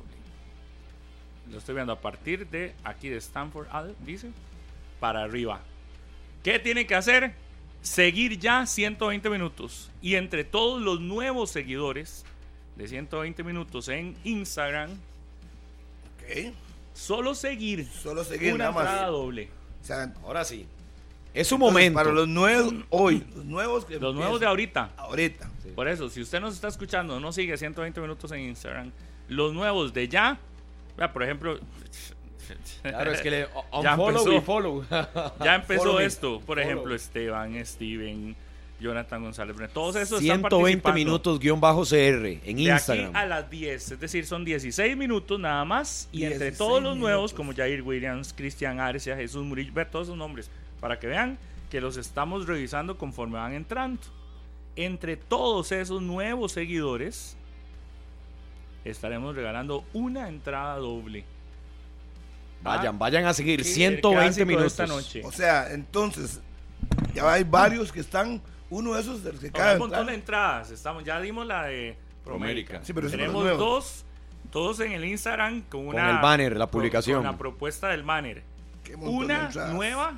Lo 1.52 1.58
estoy 1.58 1.76
viendo 1.76 1.92
a 1.92 2.00
partir 2.00 2.48
de 2.48 2.74
aquí 2.86 3.10
de 3.10 3.18
Stanford, 3.18 3.68
Ad- 3.72 3.90
dice, 4.06 4.32
para 5.00 5.24
arriba. 5.24 5.62
¿Qué 6.44 6.60
tienen 6.60 6.88
que 6.88 6.96
hacer? 6.96 7.34
Seguir 7.82 8.38
ya 8.40 8.66
120 8.66 9.30
minutos. 9.30 9.90
Y 10.02 10.16
entre 10.16 10.44
todos 10.44 10.82
los 10.82 11.00
nuevos 11.00 11.50
seguidores 11.52 12.26
de 12.76 12.88
120 12.88 13.44
minutos 13.44 13.88
en 13.90 14.16
Instagram, 14.24 14.92
Ok. 14.92 16.54
solo 16.94 17.34
seguir 17.36 17.86
Solo 17.88 18.24
seguir 18.24 18.54
una 18.54 18.72
nada 18.72 18.84
más. 18.84 19.08
doble. 19.08 19.50
O 19.82 19.86
sea, 19.86 20.14
Ahora 20.24 20.44
sí. 20.44 20.66
Es 21.34 21.48
su 21.48 21.56
entonces, 21.56 21.74
momento. 21.74 21.96
Para 21.96 22.12
los 22.12 22.28
nuevos, 22.28 22.74
hoy, 22.90 23.24
los 23.36 23.46
nuevos 23.46 23.86
que 23.86 24.00
Los 24.00 24.16
nuevos 24.16 24.40
de 24.40 24.46
ahorita. 24.46 24.92
ahorita. 24.98 25.50
Por 25.76 25.88
eso, 25.88 26.10
si 26.10 26.22
usted 26.22 26.40
nos 26.42 26.56
está 26.56 26.68
escuchando, 26.68 27.20
no 27.20 27.32
sigue 27.32 27.56
120 27.58 28.02
minutos 28.02 28.32
en 28.32 28.42
Instagram. 28.42 28.92
Los 29.28 29.54
nuevos 29.54 29.94
de 29.94 30.08
ya, 30.08 30.40
por 31.14 31.24
ejemplo, 31.24 31.60
Claro, 32.82 33.12
es 33.12 33.22
que 33.22 33.32
le 33.32 33.48
Ya 33.84 33.96
unfollow 33.96 34.10
empezó. 34.10 34.34
y 34.34 34.42
follow. 34.42 34.86
ya 35.44 35.56
empezó 35.56 35.84
Follow 35.84 36.00
esto. 36.00 36.40
Por 36.40 36.58
Follow. 36.58 36.64
ejemplo, 36.64 36.96
Esteban, 36.96 37.66
Steven, 37.66 38.36
Jonathan 38.80 39.22
González. 39.24 39.56
Todos 39.74 39.96
esos 39.98 40.22
están 40.22 40.40
120 40.40 40.50
participando. 40.82 40.94
minutos 40.96 41.40
guion 41.40 41.60
bajo 41.60 41.84
CR 41.84 41.96
en 41.96 42.56
De 42.56 42.62
Instagram. 42.64 43.10
aquí 43.10 43.18
a 43.18 43.26
las 43.26 43.50
10, 43.50 43.92
es 43.92 44.00
decir, 44.00 44.26
son 44.26 44.46
16 44.46 44.96
minutos 44.96 45.40
nada 45.40 45.66
más. 45.66 46.08
Y 46.12 46.24
entre 46.24 46.46
16 46.52 46.58
todos 46.58 46.82
los 46.82 46.96
nuevos, 46.98 47.32
minutos. 47.32 47.34
como 47.34 47.54
Jair 47.54 47.82
Williams, 47.82 48.34
Cristian 48.34 48.80
Arcia, 48.80 49.16
Jesús 49.18 49.44
Murillo, 49.46 49.74
ver 49.74 49.90
todos 49.90 50.08
esos 50.08 50.18
nombres, 50.18 50.50
para 50.80 50.98
que 51.00 51.08
vean 51.08 51.38
que 51.70 51.82
los 51.82 51.98
estamos 51.98 52.48
revisando 52.48 52.98
conforme 52.98 53.38
van 53.38 53.54
entrando. 53.54 54.02
Entre 54.76 55.18
todos 55.18 55.72
esos 55.74 56.02
nuevos 56.02 56.54
seguidores, 56.54 57.36
estaremos 58.86 59.36
regalando 59.36 59.84
una 59.94 60.30
entrada 60.30 60.78
doble. 60.78 61.26
Vayan, 62.62 63.00
vayan 63.00 63.26
a 63.26 63.34
seguir. 63.34 63.60
El 63.62 63.66
120 63.66 64.12
clásico 64.12 64.40
de 64.40 64.46
minutos. 64.46 64.72
esta 64.72 64.86
noche. 64.88 65.22
O 65.24 65.32
sea, 65.32 65.72
entonces, 65.74 66.40
ya 67.14 67.32
hay 67.32 67.44
varios 67.44 67.92
que 67.92 68.00
están, 68.02 68.42
uno 68.70 68.94
de 68.96 69.02
esos 69.02 69.24
de 69.24 69.32
los 69.32 69.40
que 69.42 69.48
Hay 69.48 69.52
cae. 69.52 69.74
un 69.76 69.80
montón 69.80 70.08
de 70.08 70.14
entradas. 70.16 70.70
Estamos, 70.72 71.04
ya 71.04 71.20
dimos 71.22 71.46
la 71.48 71.64
de 71.66 71.98
Promérica. 72.24 72.82
Sí, 72.84 72.94
pero 72.94 73.10
Tenemos 73.10 73.44
dos, 73.58 74.06
todos 74.52 74.80
en 74.82 74.92
el 74.92 75.06
Instagram 75.06 75.62
con 75.70 75.86
Con 75.86 75.96
una 75.96 76.12
el 76.12 76.18
banner, 76.20 76.58
la 76.58 76.66
con- 76.68 76.72
publicación. 76.72 77.18
Con 77.18 77.26
la 77.32 77.38
propuesta 77.38 77.88
del 77.90 78.04
banner. 78.04 78.44
Qué 78.84 78.98
montón 78.98 79.28
de 79.28 79.36
Una 79.36 79.50
nueva 79.74 80.14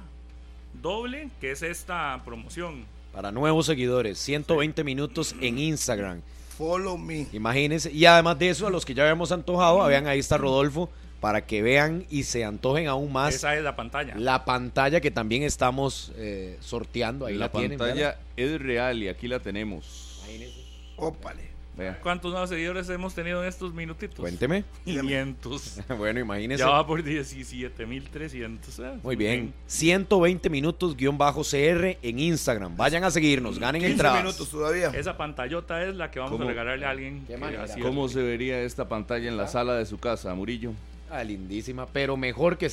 doble 0.81 1.29
que 1.39 1.51
es 1.51 1.61
esta 1.61 2.21
promoción. 2.25 2.85
Para 3.13 3.31
nuevos 3.31 3.65
seguidores. 3.65 4.17
120 4.19 4.83
minutos 4.83 5.35
en 5.41 5.57
Instagram. 5.59 6.21
Follow 6.57 6.97
me. 6.97 7.27
Imagínense. 7.33 7.91
Y 7.91 8.05
además 8.05 8.39
de 8.39 8.49
eso, 8.49 8.67
a 8.67 8.69
los 8.69 8.85
que 8.85 8.93
ya 8.93 9.03
habíamos 9.03 9.31
antojado, 9.31 9.83
vean 9.85 10.07
ahí 10.07 10.19
está 10.19 10.37
Rodolfo. 10.37 10.89
Para 11.21 11.45
que 11.45 11.61
vean 11.61 12.05
y 12.09 12.23
se 12.23 12.43
antojen 12.43 12.87
aún 12.87 13.13
más 13.13 13.35
Esa 13.35 13.55
es 13.55 13.63
la 13.63 13.75
pantalla. 13.75 14.15
la 14.17 14.43
pantalla 14.43 14.99
que 14.99 15.11
también 15.11 15.43
estamos 15.43 16.11
eh, 16.17 16.57
sorteando. 16.59 17.27
Ahí 17.27 17.35
la, 17.35 17.45
la 17.45 17.51
tienen. 17.51 17.77
pantalla 17.77 18.17
es 18.35 18.59
real 18.59 19.01
y 19.03 19.07
aquí 19.07 19.27
la 19.29 19.39
tenemos. 19.39 20.19
Imagínense. 20.25 20.59
Ópale. 20.97 21.51
Vea. 21.77 21.97
¿Cuántos 22.03 22.31
nuevos 22.31 22.49
seguidores 22.49 22.89
hemos 22.89 23.13
tenido 23.15 23.41
en 23.41 23.47
estos 23.47 23.73
minutitos? 23.73 24.19
Cuénteme. 24.19 24.65
500. 24.83 25.79
bueno, 25.97 26.19
imagínense. 26.19 26.63
ya 26.63 26.69
va 26.69 26.85
por 26.85 27.01
17.300. 27.01 28.83
¿eh? 28.95 28.99
Muy 29.03 29.15
bien. 29.15 29.53
120 29.67 30.49
minutos 30.49 30.95
guion 30.97 31.17
bajo 31.17 31.43
CR 31.43 31.97
en 32.01 32.19
Instagram. 32.19 32.75
Vayan 32.75 33.03
a 33.03 33.11
seguirnos, 33.11 33.57
ganen 33.59 33.81
15 33.81 33.91
entradas. 33.93 34.23
minutos 34.23 34.49
todavía. 34.49 34.89
Esa 34.89 35.15
pantallota 35.17 35.83
es 35.85 35.95
la 35.95 36.11
que 36.11 36.19
vamos 36.19 36.33
¿Cómo? 36.33 36.43
a 36.43 36.47
regalarle 36.47 36.85
a 36.85 36.89
alguien. 36.89 37.23
Qué 37.27 37.37
¿Cómo 37.81 38.09
se 38.09 38.21
vería 38.21 38.61
esta 38.61 38.89
pantalla 38.89 39.29
en 39.29 39.37
la 39.37 39.47
sala 39.47 39.75
de 39.75 39.85
su 39.85 39.97
casa, 39.97 40.33
Murillo? 40.35 40.73
Ah, 41.11 41.23
lindísima, 41.23 41.87
pero 41.87 42.15
mejor 42.17 42.57
que 42.57 42.65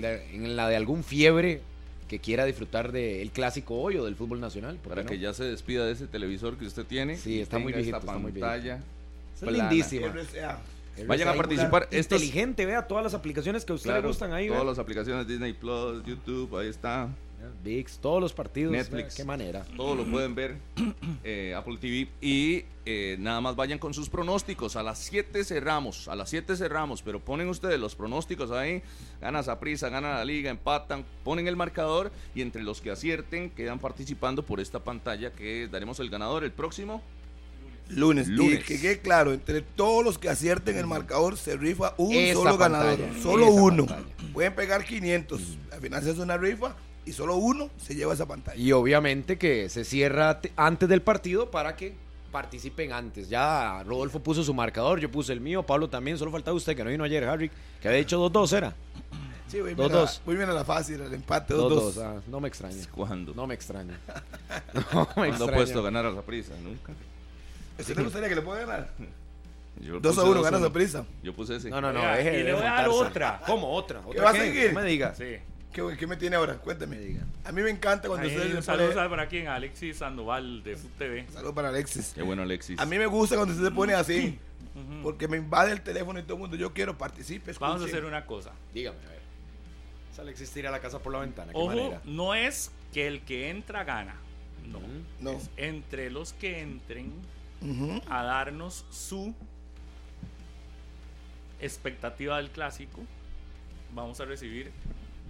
de- 0.00 0.34
en 0.34 0.56
la 0.56 0.68
de 0.68 0.76
algún 0.76 1.04
fiebre 1.04 1.60
que 2.08 2.18
quiera 2.18 2.44
disfrutar 2.44 2.92
del 2.92 3.30
clásico 3.30 3.76
hoy 3.80 3.96
o 3.96 4.04
del 4.04 4.16
fútbol 4.16 4.40
nacional. 4.40 4.74
¿por 4.76 4.82
qué 4.82 4.88
Para 4.90 5.02
no? 5.04 5.08
que 5.08 5.18
ya 5.18 5.32
se 5.32 5.44
despida 5.44 5.86
de 5.86 5.92
ese 5.92 6.06
televisor 6.06 6.56
que 6.58 6.66
usted 6.66 6.84
tiene. 6.84 7.16
Sí, 7.16 7.40
está 7.40 7.58
muy 7.58 7.72
viejito, 7.72 7.96
esta 7.98 8.06
está 8.10 8.18
muy 8.18 8.32
pantalla. 8.32 8.80
Es 9.34 9.40
plana. 9.40 9.70
lindísima. 9.70 10.06
RCA. 10.08 10.58
Vayan 11.06 11.28
a 11.28 11.34
participar. 11.34 11.88
Estos- 11.90 12.20
Inteligente, 12.22 12.66
vea 12.66 12.86
todas 12.86 13.02
las 13.02 13.14
aplicaciones 13.14 13.64
que 13.64 13.72
a 13.72 13.74
usted 13.76 13.92
le 13.94 14.06
gustan 14.06 14.32
ahí. 14.32 14.46
todas 14.48 14.62
vea. 14.62 14.70
las 14.70 14.78
aplicaciones 14.78 15.26
Disney 15.26 15.52
Plus, 15.52 16.04
YouTube, 16.04 16.56
ahí 16.58 16.68
está. 16.68 17.08
VIX, 17.62 17.98
todos 17.98 18.20
los 18.20 18.32
partidos. 18.32 18.72
Netflix. 18.72 19.14
Qué 19.14 19.24
manera. 19.24 19.64
Todo 19.76 19.94
lo 19.94 20.04
pueden 20.04 20.34
ver. 20.34 20.58
eh, 21.24 21.54
Apple 21.56 21.78
TV. 21.78 22.08
Y 22.20 22.64
eh, 22.84 23.16
nada 23.18 23.40
más 23.40 23.56
vayan 23.56 23.78
con 23.78 23.94
sus 23.94 24.08
pronósticos. 24.08 24.76
A 24.76 24.82
las 24.82 24.98
7 24.98 25.44
cerramos. 25.44 26.08
A 26.08 26.14
las 26.14 26.30
7 26.30 26.56
cerramos. 26.56 27.02
Pero 27.02 27.20
ponen 27.20 27.48
ustedes 27.48 27.78
los 27.78 27.94
pronósticos 27.94 28.50
ahí. 28.50 28.82
Gana 29.20 29.42
prisa, 29.58 29.88
gana 29.88 30.14
la 30.14 30.24
liga, 30.24 30.50
empatan. 30.50 31.04
Ponen 31.24 31.48
el 31.48 31.56
marcador. 31.56 32.12
Y 32.34 32.42
entre 32.42 32.62
los 32.62 32.80
que 32.80 32.90
acierten 32.90 33.50
quedan 33.50 33.78
participando 33.78 34.44
por 34.44 34.60
esta 34.60 34.80
pantalla 34.80 35.32
que 35.32 35.68
daremos 35.68 36.00
el 36.00 36.10
ganador 36.10 36.44
el 36.44 36.52
próximo. 36.52 37.02
Lunes. 37.88 38.28
Lunes. 38.28 38.60
Y 38.60 38.62
que 38.62 38.80
quede 38.80 39.00
claro, 39.00 39.32
entre 39.32 39.60
todos 39.60 40.02
los 40.04 40.18
que 40.18 40.28
acierten 40.28 40.76
el 40.78 40.86
marcador 40.86 41.36
se 41.36 41.56
rifa 41.56 41.94
un 41.98 42.14
Esa 42.14 42.34
solo 42.34 42.58
pantalla, 42.58 42.96
ganador. 42.96 43.22
Solo 43.22 43.46
uno. 43.48 43.86
pantalla. 43.86 44.32
Pueden 44.32 44.54
pegar 44.54 44.84
500. 44.84 45.40
Al 45.72 45.80
final 45.80 46.02
se 46.02 46.10
hace 46.10 46.20
una 46.20 46.36
rifa 46.36 46.76
y 47.06 47.12
solo 47.12 47.36
uno 47.36 47.70
se 47.76 47.94
lleva 47.94 48.14
esa 48.14 48.26
pantalla. 48.26 48.56
Y 48.60 48.72
obviamente 48.72 49.38
que 49.38 49.68
se 49.68 49.84
cierra 49.84 50.40
te- 50.40 50.52
antes 50.56 50.88
del 50.88 51.02
partido 51.02 51.50
para 51.50 51.76
que 51.76 51.94
participen 52.32 52.92
antes. 52.92 53.28
Ya 53.28 53.82
Rodolfo 53.84 54.20
puso 54.20 54.42
su 54.42 54.52
marcador, 54.54 54.98
yo 55.00 55.10
puse 55.10 55.32
el 55.32 55.40
mío, 55.40 55.62
Pablo 55.62 55.88
también, 55.88 56.18
solo 56.18 56.30
faltaba 56.32 56.56
usted 56.56 56.74
que 56.76 56.82
no 56.84 56.90
vino 56.90 57.04
ayer, 57.04 57.24
Harry, 57.24 57.50
que 57.80 57.88
había 57.88 57.98
dicho 57.98 58.18
2-2 58.30 58.52
era. 58.56 58.74
Sí, 59.46 59.60
muy 59.60 59.74
Dos, 59.74 59.86
bien, 59.88 59.92
a- 59.92 60.00
dos. 60.00 60.22
muy 60.26 60.36
bien 60.36 60.48
a 60.48 60.52
la 60.52 60.64
fácil, 60.64 61.00
el 61.02 61.12
empate 61.14 61.54
2-2, 61.54 61.94
2-2. 61.94 62.02
ah, 62.02 62.20
no 62.26 62.40
me 62.40 62.48
extraña. 62.48 62.82
¿Cuándo? 62.90 63.34
No 63.34 63.46
me 63.46 63.54
extraña. 63.54 63.96
No 64.74 64.80
me 64.82 64.86
¿Cuándo 65.06 65.22
ha 65.22 65.28
extraña. 65.28 65.52
puesto 65.54 65.82
ganar 65.82 66.06
a 66.06 66.22
prisa? 66.22 66.54
Nunca. 66.64 66.92
¿Usted 67.78 67.94
le 67.96 68.02
gustaría 68.04 68.28
que 68.30 68.34
le 68.36 68.42
pueda 68.42 68.60
ganar? 68.66 68.90
Yo 69.80 70.00
2 70.00 70.18
a 70.18 70.20
puse 70.22 70.30
1, 70.32 70.42
ganas 70.42 70.60
2-1. 70.62 70.66
a 70.66 70.72
prisa. 70.72 71.04
Yo 71.22 71.34
puse 71.34 71.56
ese. 71.56 71.70
No, 71.70 71.80
no, 71.80 71.92
no, 71.92 72.00
Oiga, 72.00 72.20
y 72.32 72.42
le 72.42 72.52
voy 72.54 72.62
a 72.62 72.72
dar 72.72 72.88
otra. 72.88 73.40
¿Cómo 73.46 73.70
otra? 73.70 74.00
¿Otra 74.04 74.24
va 74.24 74.30
a 74.30 74.32
qué? 74.32 74.40
seguir? 74.40 74.72
No 74.72 74.80
me 74.80 74.86
diga. 74.88 75.14
Sí. 75.14 75.36
¿Qué, 75.74 75.82
qué 75.98 76.06
me 76.06 76.16
tiene 76.16 76.36
ahora? 76.36 76.54
Cuéntame. 76.58 77.18
A 77.44 77.50
mí 77.50 77.60
me 77.60 77.68
encanta 77.68 78.06
cuando 78.06 78.28
Ahí, 78.28 78.36
ustedes 78.36 78.64
saludo 78.64 78.92
ponen... 78.92 79.10
para 79.10 79.22
aquí 79.24 79.38
en 79.38 79.48
Alexis 79.48 79.96
Sandoval 79.96 80.62
de 80.62 80.76
Food 80.76 80.90
TV. 80.96 81.26
Saludos 81.32 81.54
para 81.54 81.68
Alexis. 81.70 82.12
Qué 82.14 82.22
bueno, 82.22 82.42
Alexis. 82.42 82.78
A 82.78 82.86
mí 82.86 82.96
me 82.96 83.06
gusta 83.06 83.34
cuando 83.34 83.52
usted 83.52 83.66
se 83.66 83.74
pone 83.74 83.92
así. 83.92 84.38
Porque 85.02 85.26
me 85.26 85.36
invade 85.36 85.72
el 85.72 85.80
teléfono 85.82 86.18
y 86.20 86.22
todo 86.22 86.34
el 86.34 86.40
mundo. 86.42 86.56
Yo 86.56 86.72
quiero 86.72 86.96
participe. 86.96 87.52
Vamos 87.58 87.82
a 87.82 87.86
hacer 87.86 88.04
una 88.04 88.24
cosa. 88.24 88.52
Dígame, 88.72 88.98
a 89.04 89.08
ver. 89.08 89.20
Sale 90.14 90.30
existir 90.30 90.64
a 90.68 90.70
la 90.70 90.80
casa 90.80 91.00
por 91.00 91.12
la 91.12 91.18
ventana, 91.18 91.50
qué 91.52 91.58
Ojo, 91.58 91.66
manera. 91.68 92.00
no 92.04 92.36
es 92.36 92.70
que 92.92 93.08
el 93.08 93.22
que 93.22 93.50
entra 93.50 93.82
gana. 93.82 94.14
No. 94.64 94.80
No. 95.20 95.32
Es 95.36 95.50
entre 95.56 96.08
los 96.08 96.32
que 96.34 96.60
entren 96.60 97.12
a 98.08 98.22
darnos 98.22 98.84
su 98.90 99.34
expectativa 101.60 102.36
del 102.36 102.50
clásico, 102.50 103.00
vamos 103.94 104.20
a 104.20 104.24
recibir 104.24 104.70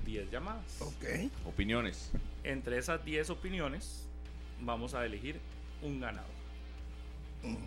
10 0.04 0.30
llamadas. 0.30 0.80
Ok. 0.80 1.30
Opiniones. 1.46 2.10
Entre 2.42 2.78
esas 2.78 3.04
10 3.04 3.30
opiniones, 3.30 4.06
vamos 4.60 4.94
a 4.94 5.04
elegir 5.04 5.40
un 5.82 6.00
ganador. 6.00 6.30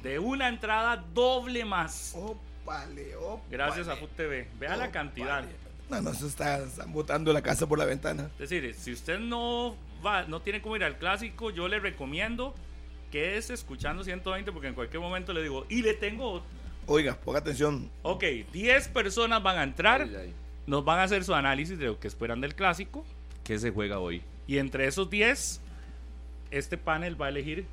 De 0.01 0.17
una 0.19 0.47
entrada 0.47 1.03
doble 1.13 1.63
más. 1.65 2.15
Ópale, 2.15 3.15
ópale. 3.15 3.43
Gracias 3.49 3.87
a 3.87 3.95
TV. 4.15 4.47
Vea 4.59 4.75
la 4.75 4.91
cantidad. 4.91 5.45
No, 5.89 6.01
no, 6.01 6.11
eso 6.11 6.27
está, 6.27 6.57
están 6.59 6.91
botando 6.91 7.31
la 7.31 7.41
casa 7.41 7.67
por 7.67 7.77
la 7.77 7.85
ventana. 7.85 8.29
Es 8.39 8.49
decir, 8.49 8.73
si 8.75 8.91
usted 8.91 9.19
no 9.19 9.77
va, 10.05 10.23
no 10.23 10.41
tiene 10.41 10.61
cómo 10.61 10.75
ir 10.75 10.83
al 10.83 10.97
clásico, 10.97 11.51
yo 11.51 11.67
le 11.67 11.79
recomiendo 11.79 12.55
que 13.11 13.37
es 13.37 13.49
escuchando 13.49 14.03
120 14.03 14.51
porque 14.51 14.67
en 14.67 14.73
cualquier 14.73 15.01
momento 15.01 15.31
le 15.31 15.41
digo, 15.43 15.65
y 15.69 15.81
le 15.81 15.93
tengo 15.93 16.43
Oiga, 16.89 17.15
ponga 17.15 17.39
atención. 17.39 17.89
Ok, 18.01 18.23
10 18.53 18.87
personas 18.89 19.43
van 19.43 19.57
a 19.57 19.63
entrar, 19.63 20.07
nos 20.67 20.85
van 20.85 20.99
a 20.99 21.03
hacer 21.03 21.23
su 21.23 21.33
análisis 21.33 21.79
de 21.79 21.87
lo 21.87 21.99
que 21.99 22.07
esperan 22.07 22.39
del 22.41 22.53
clásico. 22.53 23.03
¿Qué 23.43 23.57
se 23.57 23.71
juega 23.71 23.97
hoy? 23.99 24.21
Y 24.45 24.59
entre 24.59 24.85
esos 24.85 25.09
10, 25.09 25.61
este 26.51 26.77
panel 26.77 27.19
va 27.19 27.25
a 27.27 27.29
elegir 27.29 27.65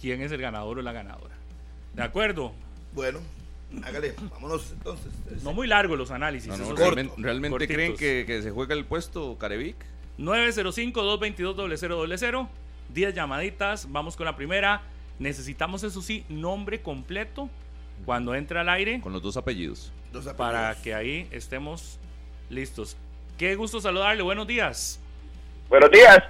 quién 0.00 0.22
es 0.22 0.32
el 0.32 0.40
ganador 0.40 0.78
o 0.78 0.82
la 0.82 0.92
ganadora. 0.92 1.34
¿De 1.94 2.02
acuerdo? 2.02 2.52
Bueno, 2.92 3.20
hágale, 3.82 4.14
vámonos 4.30 4.72
entonces. 4.72 5.12
No 5.42 5.52
muy 5.52 5.66
largo 5.68 5.96
los 5.96 6.10
análisis. 6.10 6.48
No, 6.48 6.56
no, 6.56 6.64
esos 6.64 6.78
¿Realmente, 6.78 7.14
realmente 7.18 7.68
creen 7.68 7.94
que, 7.94 8.24
que 8.26 8.42
se 8.42 8.50
juega 8.50 8.74
el 8.74 8.84
puesto 8.84 9.36
Carevic? 9.38 9.76
905-222-0000. 10.18 12.48
10 12.92 13.14
llamaditas. 13.14 13.90
Vamos 13.90 14.16
con 14.16 14.26
la 14.26 14.36
primera. 14.36 14.82
Necesitamos, 15.18 15.82
eso 15.84 16.02
sí, 16.02 16.24
nombre 16.28 16.80
completo 16.80 17.48
cuando 18.04 18.34
entre 18.34 18.58
al 18.58 18.68
aire 18.68 19.00
Con 19.00 19.12
los 19.12 19.22
dos 19.22 19.36
apellidos. 19.36 19.92
Dos 20.12 20.26
apellidos. 20.26 20.36
para 20.36 20.74
que 20.82 20.92
ahí 20.94 21.28
estemos 21.30 22.00
listos. 22.54 22.96
Qué 23.38 23.54
gusto 23.56 23.80
saludarle. 23.80 24.22
Buenos 24.22 24.46
días. 24.46 25.00
Buenos 25.68 25.90
días, 25.90 26.22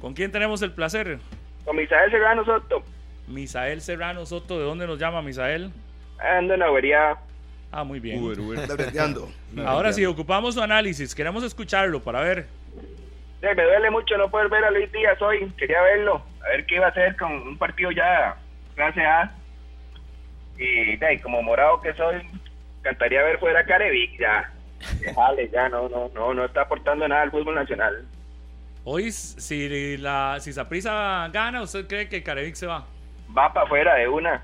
¿Con 0.00 0.14
quién 0.14 0.30
tenemos 0.32 0.62
el 0.62 0.72
placer? 0.72 1.18
con 1.64 1.76
Misael 1.76 2.10
Serrano 2.10 2.44
Soto. 2.44 2.82
Misael 3.28 3.80
Serrano 3.80 4.26
Soto. 4.26 4.58
¿De 4.58 4.64
dónde 4.64 4.86
nos 4.86 4.98
llama 4.98 5.22
Misael? 5.22 5.70
Ando 6.18 6.54
en 6.54 6.60
la 6.60 6.66
avería. 6.66 7.16
Ah, 7.70 7.84
muy 7.84 8.00
bien. 8.00 8.22
Uber, 8.22 8.40
Uber. 8.40 8.58
Ahora 9.66 9.92
sí, 9.92 10.04
ocupamos 10.04 10.54
su 10.54 10.62
análisis. 10.62 11.14
Queremos 11.14 11.44
escucharlo 11.44 12.00
para 12.02 12.20
ver. 12.20 12.46
Sí, 13.40 13.46
me 13.56 13.62
duele 13.62 13.90
mucho 13.90 14.16
no 14.18 14.30
poder 14.30 14.48
ver 14.48 14.64
a 14.64 14.70
Luis 14.70 14.90
Díaz 14.92 15.20
hoy. 15.22 15.50
Quería 15.56 15.80
verlo, 15.82 16.22
a 16.44 16.48
ver 16.48 16.66
qué 16.66 16.74
iba 16.74 16.86
a 16.86 16.90
hacer 16.90 17.16
con 17.16 17.32
un 17.32 17.56
partido 17.56 17.90
ya 17.90 18.36
clase 18.74 19.02
A. 19.02 19.32
Y 20.58 20.98
como 21.20 21.42
morado 21.42 21.80
que 21.80 21.94
soy, 21.94 22.16
cantaría 22.82 23.22
ver 23.22 23.38
fuera 23.38 23.60
a 23.60 23.64
Carevic 23.64 24.18
ya. 24.18 24.52
Dejale, 25.00 25.50
ya 25.52 25.68
no, 25.68 25.88
no, 25.88 26.10
no, 26.14 26.34
no 26.34 26.44
está 26.44 26.62
aportando 26.62 27.06
nada 27.06 27.22
al 27.22 27.30
fútbol 27.30 27.54
nacional. 27.54 28.04
Hoy, 28.84 29.12
si 29.12 29.96
la 29.98 30.38
si 30.40 30.52
Saprissa 30.52 31.28
gana, 31.32 31.62
¿usted 31.62 31.86
cree 31.86 32.08
que 32.08 32.22
Carevic 32.22 32.54
se 32.54 32.66
va? 32.66 32.86
Va 33.36 33.52
para 33.52 33.66
afuera 33.66 33.94
de 33.96 34.08
una. 34.08 34.42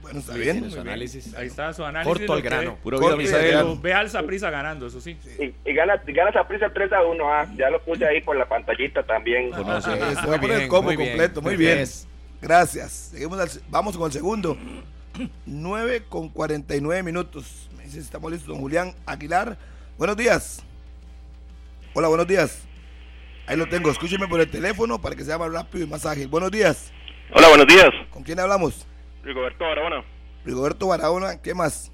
Bueno, 0.00 0.20
está 0.20 0.32
Muy 0.32 0.40
bien. 0.40 0.52
bien, 0.54 0.64
muy 0.64 0.70
su 0.70 0.76
bien. 0.76 0.88
análisis. 0.88 1.34
Ahí 1.34 1.48
está 1.48 1.72
su 1.74 1.84
análisis. 1.84 2.16
Corto 2.16 2.32
al 2.32 2.40
grano. 2.42 2.76
Puro 2.82 2.98
grano. 2.98 3.16
Pero 3.18 3.76
ve 3.76 3.92
al 3.92 4.08
Saprissa 4.08 4.48
ganando, 4.48 4.86
eso 4.86 5.00
sí. 5.00 5.18
Y, 5.38 5.70
y 5.70 5.74
gana, 5.74 6.00
y 6.06 6.12
gana 6.12 6.32
Saprissa 6.32 6.70
3 6.72 6.92
a 6.92 7.02
1, 7.02 7.24
ah. 7.30 7.46
ya 7.56 7.68
lo 7.68 7.80
puse 7.82 8.06
ahí 8.06 8.22
por 8.22 8.34
la 8.36 8.46
pantallita 8.48 9.02
también. 9.02 9.50
Conoce. 9.50 9.92
Eh, 9.92 10.14
se 10.22 10.26
va 10.26 10.36
a 10.36 10.40
poner 10.40 10.62
el 10.62 10.68
combo 10.68 10.94
completo. 10.94 11.42
Muy 11.42 11.56
bien. 11.56 11.84
Gracias. 12.40 13.10
Seguimos 13.12 13.38
al- 13.38 13.62
vamos 13.68 13.96
con 13.98 14.06
el 14.06 14.12
segundo. 14.12 14.56
9 15.46 16.04
con 16.08 16.28
49 16.28 17.02
minutos. 17.02 17.68
Me 17.76 17.84
dice 17.84 17.96
si 17.96 18.04
estamos 18.04 18.30
listos, 18.30 18.48
don 18.48 18.58
Julián 18.58 18.94
Aguilar. 19.06 19.58
Buenos 19.96 20.16
días. 20.16 20.64
Hola, 21.94 22.08
buenos 22.08 22.26
días. 22.26 22.66
Ahí 23.46 23.56
lo 23.56 23.68
tengo. 23.68 23.90
Escúcheme 23.90 24.28
por 24.28 24.40
el 24.40 24.50
teléfono 24.50 25.00
para 25.00 25.16
que 25.16 25.24
sea 25.24 25.38
más 25.38 25.52
rápido 25.52 25.84
y 25.84 25.88
más 25.88 26.04
ágil. 26.06 26.28
Buenos 26.28 26.50
días. 26.50 26.92
Hola, 27.32 27.48
buenos 27.48 27.66
días. 27.66 27.90
¿Con 28.10 28.22
quién 28.22 28.38
hablamos? 28.40 28.86
Rigoberto 29.22 29.64
Barahona. 29.64 30.04
Rigoberto 30.44 30.86
Barahona. 30.88 31.40
¿Qué 31.42 31.54
más? 31.54 31.90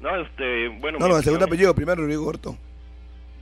No, 0.00 0.14
este, 0.20 0.68
bueno. 0.80 0.98
No, 0.98 1.08
no, 1.08 1.16
el 1.16 1.24
segundo 1.24 1.46
apellido. 1.46 1.74
Primero, 1.74 2.06
Rigoberto. 2.06 2.56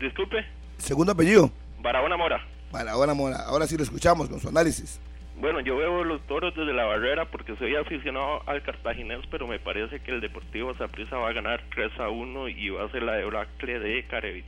Disculpe, 0.01 0.45
Segundo 0.79 1.12
apellido. 1.12 1.51
Barahona 1.81 2.16
Mora. 2.16 2.47
Barahona 2.70 3.14
Mora. 3.14 3.37
Ahora 3.47 3.66
sí 3.66 3.76
lo 3.76 3.83
escuchamos 3.83 4.29
con 4.29 4.41
su 4.41 4.49
análisis. 4.49 5.01
Bueno, 5.41 5.61
yo 5.61 5.76
veo 5.76 6.03
los 6.03 6.20
toros 6.26 6.53
desde 6.57 6.72
la 6.72 6.84
barrera 6.84 7.26
porque 7.26 7.55
soy 7.57 7.76
aficionado 7.76 8.43
al 8.47 8.62
cartaginés, 8.62 9.20
pero 9.30 9.47
me 9.47 9.61
parece 9.61 10.01
que 10.01 10.11
el 10.11 10.20
Deportivo 10.20 10.74
Saprissa 10.74 11.16
va 11.16 11.28
a 11.28 11.32
ganar 11.32 11.62
3 11.74 11.93
a 12.01 12.09
1 12.09 12.49
y 12.49 12.70
va 12.70 12.84
a 12.84 12.91
ser 12.91 13.05
la 13.05 13.12
debacle 13.14 13.78
de 13.78 14.05
Carevic. 14.07 14.45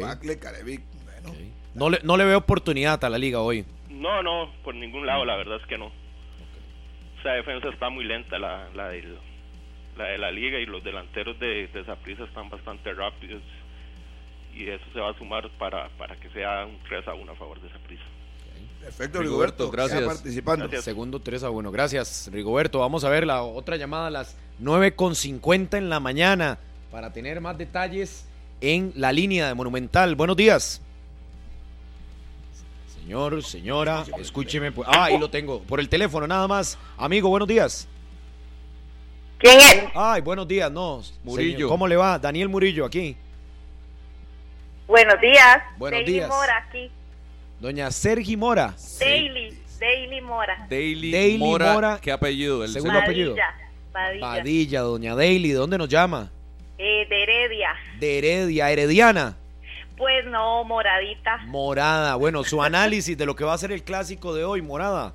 Bacle, 0.00 0.38
Carevic. 0.38 0.82
Bueno. 1.04 1.34
No 1.74 1.90
le, 1.90 1.98
no 2.04 2.16
le 2.16 2.24
veo 2.24 2.38
oportunidad 2.38 3.04
a 3.04 3.10
la 3.10 3.18
liga 3.18 3.40
hoy. 3.40 3.64
No, 3.90 4.22
no, 4.22 4.50
por 4.62 4.74
ningún 4.76 5.04
lado, 5.04 5.24
la 5.24 5.36
verdad 5.36 5.58
es 5.60 5.66
que 5.66 5.78
no. 5.78 5.90
Esa 7.20 7.32
defensa 7.32 7.68
está 7.70 7.88
muy 7.90 8.04
lenta, 8.04 8.38
la, 8.38 8.68
la, 8.74 8.88
del- 8.90 9.18
la 9.96 10.04
de 10.04 10.18
la 10.18 10.30
liga, 10.30 10.58
y 10.60 10.66
los 10.66 10.84
delanteros 10.84 11.38
de, 11.40 11.66
de 11.68 11.80
están 11.80 12.48
bastante 12.50 12.92
rápidos. 12.94 13.42
Y 14.54 14.68
eso 14.68 14.84
se 14.92 15.00
va 15.00 15.10
a 15.10 15.18
sumar 15.18 15.48
para, 15.58 15.88
para 15.98 16.14
que 16.16 16.28
sea 16.30 16.64
un 16.66 16.78
3 16.88 17.08
a 17.08 17.14
1 17.14 17.32
a 17.32 17.34
favor 17.34 17.60
de 17.60 17.68
Saprissa. 17.70 18.04
Perfecto, 18.84 19.20
Rigoberto, 19.20 19.64
Rigoberto. 19.64 19.70
gracias. 19.70 20.04
Participando. 20.04 20.64
Gracias. 20.64 20.84
Segundo 20.84 21.20
3 21.20 21.42
a 21.44 21.50
1. 21.50 21.72
Gracias, 21.72 22.28
Rigoberto. 22.32 22.80
Vamos 22.80 23.04
a 23.04 23.08
ver 23.08 23.26
la 23.26 23.42
otra 23.42 23.76
llamada 23.76 24.08
a 24.08 24.10
las 24.10 24.36
9.50 24.62 25.78
en 25.78 25.88
la 25.88 26.00
mañana 26.00 26.58
para 26.90 27.12
tener 27.12 27.40
más 27.40 27.56
detalles 27.58 28.24
en 28.60 28.92
la 28.96 29.10
línea 29.12 29.48
de 29.48 29.54
Monumental. 29.54 30.14
Buenos 30.14 30.36
días. 30.36 30.80
Señor, 33.00 33.42
señora, 33.42 34.04
escúcheme. 34.18 34.70
pues. 34.72 34.88
Ah, 34.90 35.04
ahí 35.04 35.18
lo 35.18 35.28
tengo. 35.28 35.60
Por 35.62 35.80
el 35.80 35.88
teléfono 35.88 36.26
nada 36.26 36.46
más. 36.48 36.78
Amigo, 36.96 37.28
buenos 37.28 37.48
días. 37.48 37.88
¿Quién 39.38 39.58
es? 39.60 39.84
Ay, 39.94 40.20
buenos 40.22 40.46
días, 40.48 40.70
no. 40.70 41.02
Murillo. 41.22 41.56
señor, 41.56 41.68
¿Cómo 41.68 41.86
le 41.88 41.96
va? 41.96 42.18
Daniel 42.18 42.48
Murillo 42.48 42.84
aquí. 42.86 43.16
Buenos 44.86 45.20
días. 45.20 45.58
Buenos 45.76 45.98
Daily 46.00 46.12
días. 46.12 46.30
Aquí. 46.68 46.90
Doña 47.60 47.90
Sergi 47.90 48.36
Mora. 48.36 48.74
Daily. 48.98 49.58
Daily 49.78 50.20
Mora. 50.20 50.66
Daily, 50.68 51.12
Daily 51.12 51.38
Mora. 51.38 51.72
Mora. 51.72 51.98
¿Qué 52.00 52.12
apellido? 52.12 52.64
El 52.64 52.70
Segundo 52.70 52.98
apellido. 52.98 53.34
Padilla. 53.92 54.20
Padilla, 54.20 54.80
doña 54.80 55.14
Daily. 55.14 55.50
¿De 55.50 55.54
dónde 55.54 55.78
nos 55.78 55.88
llama? 55.88 56.30
Eh, 56.78 57.06
de 57.08 57.22
Heredia. 57.22 57.70
De 58.00 58.18
Heredia, 58.18 58.70
Herediana. 58.70 59.36
Pues 59.96 60.26
no, 60.26 60.64
moradita. 60.64 61.38
Morada. 61.46 62.16
Bueno, 62.16 62.42
su 62.44 62.62
análisis 62.62 63.16
de 63.16 63.26
lo 63.26 63.36
que 63.36 63.44
va 63.44 63.54
a 63.54 63.58
ser 63.58 63.72
el 63.72 63.84
clásico 63.84 64.34
de 64.34 64.44
hoy, 64.44 64.62
Morada. 64.62 65.12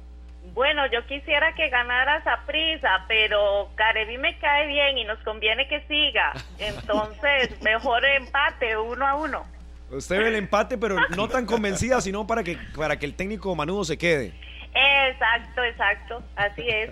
Bueno, 0.53 0.85
yo 0.91 1.05
quisiera 1.05 1.53
que 1.53 1.69
ganara 1.69 2.23
prisa, 2.45 3.05
pero 3.07 3.69
Carevi 3.75 4.17
me 4.17 4.37
cae 4.39 4.67
bien 4.67 4.97
y 4.97 5.03
nos 5.03 5.19
conviene 5.19 5.67
que 5.67 5.81
siga. 5.87 6.33
Entonces, 6.59 7.61
mejor 7.61 8.03
empate, 8.05 8.77
uno 8.77 9.07
a 9.07 9.15
uno. 9.15 9.45
Usted 9.91 10.17
ve 10.19 10.27
el 10.29 10.35
empate, 10.35 10.77
pero 10.77 10.97
no 11.15 11.27
tan 11.27 11.45
convencida, 11.45 11.99
sino 12.01 12.25
para 12.27 12.43
que, 12.43 12.57
para 12.75 12.97
que 12.99 13.05
el 13.05 13.15
técnico 13.15 13.55
Manudo 13.55 13.83
se 13.83 13.97
quede. 13.97 14.33
Exacto, 14.73 15.63
exacto. 15.63 16.23
Así 16.35 16.63
es. 16.67 16.91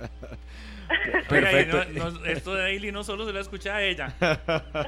Oiga, 1.29 1.61
y 1.61 1.65
no- 1.65 2.09
no- 2.11 2.25
esto 2.25 2.55
de 2.55 2.61
Daily 2.61 2.91
no 2.93 3.03
solo 3.03 3.25
se 3.25 3.33
lo 3.33 3.39
escucha 3.41 3.75
a 3.75 3.81
ella. 3.83 4.13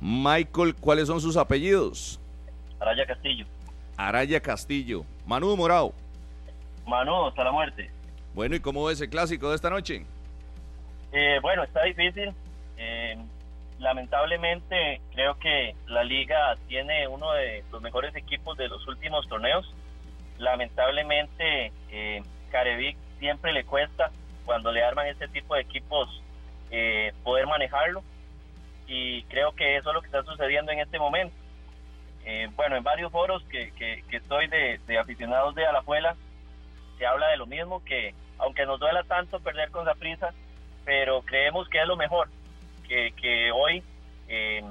Michael, 0.00 0.74
¿cuáles 0.76 1.08
son 1.08 1.20
sus 1.20 1.36
apellidos? 1.36 2.20
Araya 2.78 3.04
Castillo. 3.06 3.44
Araya 3.96 4.40
Castillo. 4.40 5.04
Manu 5.26 5.56
Morao. 5.56 5.92
Manu, 6.90 7.26
hasta 7.26 7.44
la 7.44 7.52
muerte. 7.52 7.90
Bueno, 8.34 8.56
¿y 8.56 8.60
cómo 8.60 8.90
es 8.90 9.00
el 9.00 9.08
clásico 9.08 9.48
de 9.48 9.56
esta 9.56 9.70
noche? 9.70 10.04
Eh, 11.12 11.38
bueno, 11.40 11.62
está 11.62 11.84
difícil. 11.84 12.34
Eh, 12.76 13.16
lamentablemente, 13.78 15.00
creo 15.12 15.38
que 15.38 15.74
la 15.86 16.04
liga 16.04 16.56
tiene 16.68 17.08
uno 17.08 17.32
de 17.32 17.64
los 17.72 17.80
mejores 17.80 18.14
equipos 18.14 18.58
de 18.58 18.68
los 18.68 18.86
últimos 18.86 19.26
torneos. 19.28 19.72
Lamentablemente, 20.38 21.72
eh, 21.90 22.22
Carevic 22.50 22.96
siempre 23.18 23.52
le 23.52 23.64
cuesta 23.64 24.10
cuando 24.44 24.72
le 24.72 24.82
arman 24.82 25.06
este 25.06 25.28
tipo 25.28 25.54
de 25.54 25.62
equipos 25.62 26.22
eh, 26.70 27.12
poder 27.22 27.46
manejarlo. 27.46 28.02
Y 28.86 29.22
creo 29.24 29.52
que 29.52 29.76
eso 29.76 29.90
es 29.90 29.94
lo 29.94 30.00
que 30.00 30.06
está 30.06 30.24
sucediendo 30.24 30.72
en 30.72 30.80
este 30.80 30.98
momento. 30.98 31.34
Eh, 32.24 32.48
bueno, 32.56 32.76
en 32.76 32.82
varios 32.82 33.10
foros 33.12 33.42
que, 33.44 33.72
que, 33.72 34.02
que 34.08 34.16
estoy 34.16 34.48
de, 34.48 34.80
de 34.86 34.98
aficionados 34.98 35.54
de 35.54 35.66
Alajuela, 35.66 36.16
se 37.00 37.06
habla 37.06 37.28
de 37.28 37.38
lo 37.38 37.46
mismo, 37.46 37.82
que 37.82 38.14
aunque 38.38 38.66
nos 38.66 38.78
duela 38.78 39.02
tanto 39.04 39.40
perder 39.40 39.70
con 39.70 39.86
prisa 39.98 40.34
pero 40.84 41.22
creemos 41.22 41.66
que 41.68 41.80
es 41.80 41.86
lo 41.86 41.96
mejor, 41.96 42.28
que, 42.86 43.12
que 43.12 43.50
hoy 43.52 43.82
eh, 44.28 44.62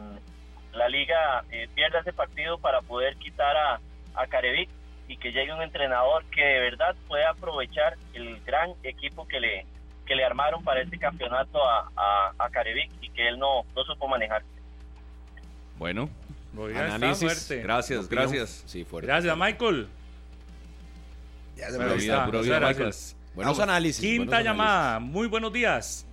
la 0.74 0.88
liga 0.90 1.44
eh, 1.52 1.68
pierda 1.74 2.02
ese 2.02 2.14
partido 2.14 2.60
para 2.60 2.82
poder 2.82 3.16
quitar 3.18 3.56
a, 3.58 3.80
a 4.14 4.28
Carevic 4.28 4.70
y 5.08 5.18
que 5.18 5.32
llegue 5.32 5.54
un 5.54 5.62
entrenador 5.64 6.24
que 6.26 6.44
de 6.44 6.60
verdad 6.60 6.96
pueda 7.08 7.32
aprovechar 7.32 7.96
el 8.14 8.40
gran 8.42 8.74
equipo 8.84 9.28
que 9.28 9.40
le, 9.40 9.66
que 10.06 10.16
le 10.16 10.24
armaron 10.24 10.64
para 10.64 10.82
este 10.82 11.00
campeonato 11.00 11.64
a, 11.68 11.90
a, 11.96 12.34
a 12.38 12.50
Carevic 12.52 12.92
y 13.02 13.10
que 13.10 13.28
él 13.28 13.40
no, 13.40 13.64
no 13.76 13.84
supo 13.86 14.08
manejar. 14.08 14.44
Bueno, 15.78 16.10
Análisis. 16.76 17.50
gracias, 17.64 18.06
Opinión. 18.06 18.32
gracias. 18.32 18.64
Sí, 18.68 18.84
fuerte. 18.84 19.08
Gracias, 19.08 19.36
Michael. 19.38 19.88
Ya 21.60 21.70
se 21.72 21.78
me 21.78 21.94
vida, 21.96 22.26
vida, 22.28 22.60
gracias. 22.60 23.18
Buenos 23.36 23.58
Vamos. 23.58 23.70
análisis. 23.70 24.02
Quinta 24.02 24.18
buenos 24.18 24.34
análisis. 24.34 24.46
llamada. 24.52 25.00
Muy 25.00 25.28
buenos 25.28 25.52
días. 25.52 26.06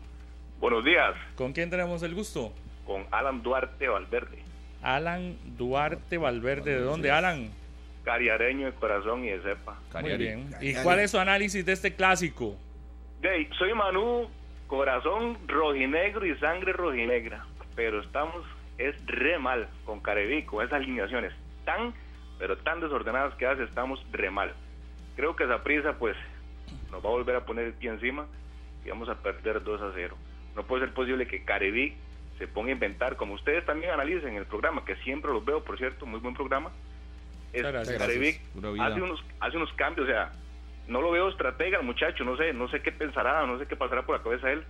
Buenos 0.58 0.84
días, 0.84 1.14
¿Con 1.36 1.52
quién 1.52 1.68
tenemos 1.70 2.02
el 2.02 2.14
gusto? 2.14 2.52
con 2.86 3.04
Alan 3.10 3.42
Duarte 3.42 3.88
Valverde, 3.88 4.38
Alan 4.82 5.36
Duarte 5.58 6.16
Valverde. 6.18 6.76
¿De 6.76 6.80
dónde, 6.80 7.10
Alan? 7.10 7.50
cariareño 8.04 8.66
de 8.66 8.72
corazón 8.72 9.24
y 9.24 9.28
de 9.30 9.40
cepa. 9.42 9.72
Muy 9.74 9.90
Cariari. 9.90 10.24
bien. 10.24 10.50
¿Y 10.60 10.74
cuál 10.76 11.00
es 11.00 11.10
su 11.10 11.18
análisis 11.18 11.66
de 11.66 11.72
este 11.72 11.94
clásico? 11.94 12.56
Dey, 13.20 13.48
soy 13.58 13.74
Manu, 13.74 14.28
corazón 14.68 15.36
rojinegro 15.48 16.24
y 16.24 16.36
sangre 16.38 16.72
rojinegra, 16.72 17.44
pero 17.74 18.00
estamos, 18.00 18.44
es 18.78 18.94
re 19.06 19.38
mal 19.40 19.68
con 19.84 19.98
Carevic, 20.00 20.46
con 20.46 20.64
esas 20.64 20.80
alineaciones 20.80 21.32
tan, 21.64 21.92
pero 22.38 22.56
tan 22.58 22.80
desordenadas 22.80 23.34
que 23.34 23.46
hace, 23.46 23.64
estamos 23.64 24.00
re 24.12 24.30
mal. 24.30 24.52
Creo 25.16 25.34
que 25.34 25.44
esa 25.44 25.62
prisa, 25.62 25.98
pues, 25.98 26.16
nos 26.90 27.04
va 27.04 27.08
a 27.08 27.12
volver 27.12 27.36
a 27.36 27.44
poner 27.44 27.66
el 27.66 27.72
pie 27.72 27.90
encima 27.90 28.26
y 28.84 28.90
vamos 28.90 29.08
a 29.08 29.16
perder 29.16 29.64
2 29.64 29.82
a 29.82 29.92
0. 29.94 30.16
No 30.54 30.62
puede 30.64 30.84
ser 30.84 30.94
posible 30.94 31.26
que 31.26 31.44
Carevic 31.44 31.94
se 32.38 32.46
ponga 32.46 32.68
a 32.68 32.72
inventar, 32.72 33.16
como 33.16 33.34
ustedes 33.34 33.64
también 33.64 33.92
analicen 33.92 34.30
en 34.30 34.36
el 34.36 34.46
programa, 34.46 34.84
que 34.84 34.96
siempre 34.96 35.32
los 35.32 35.44
veo, 35.44 35.64
por 35.64 35.78
cierto, 35.78 36.06
muy 36.06 36.20
buen 36.20 36.34
programa. 36.34 36.70
Es 37.52 37.62
Muchas 37.62 37.72
gracias. 37.72 37.98
Carevic 37.98 38.40
hace 38.80 39.02
unos, 39.02 39.24
hace 39.40 39.56
unos 39.56 39.72
cambios, 39.72 40.08
o 40.08 40.10
sea, 40.10 40.32
no 40.88 41.00
lo 41.00 41.10
veo 41.10 41.28
estratega 41.28 41.80
muchacho, 41.82 42.24
no 42.24 42.36
sé, 42.36 42.52
no 42.52 42.68
sé 42.68 42.80
qué 42.80 42.92
pensará, 42.92 43.46
no 43.46 43.58
sé 43.58 43.66
qué 43.66 43.76
pasará 43.76 44.04
por 44.04 44.16
la 44.16 44.22
cabeza 44.22 44.48
de 44.48 44.54
él. 44.54 44.64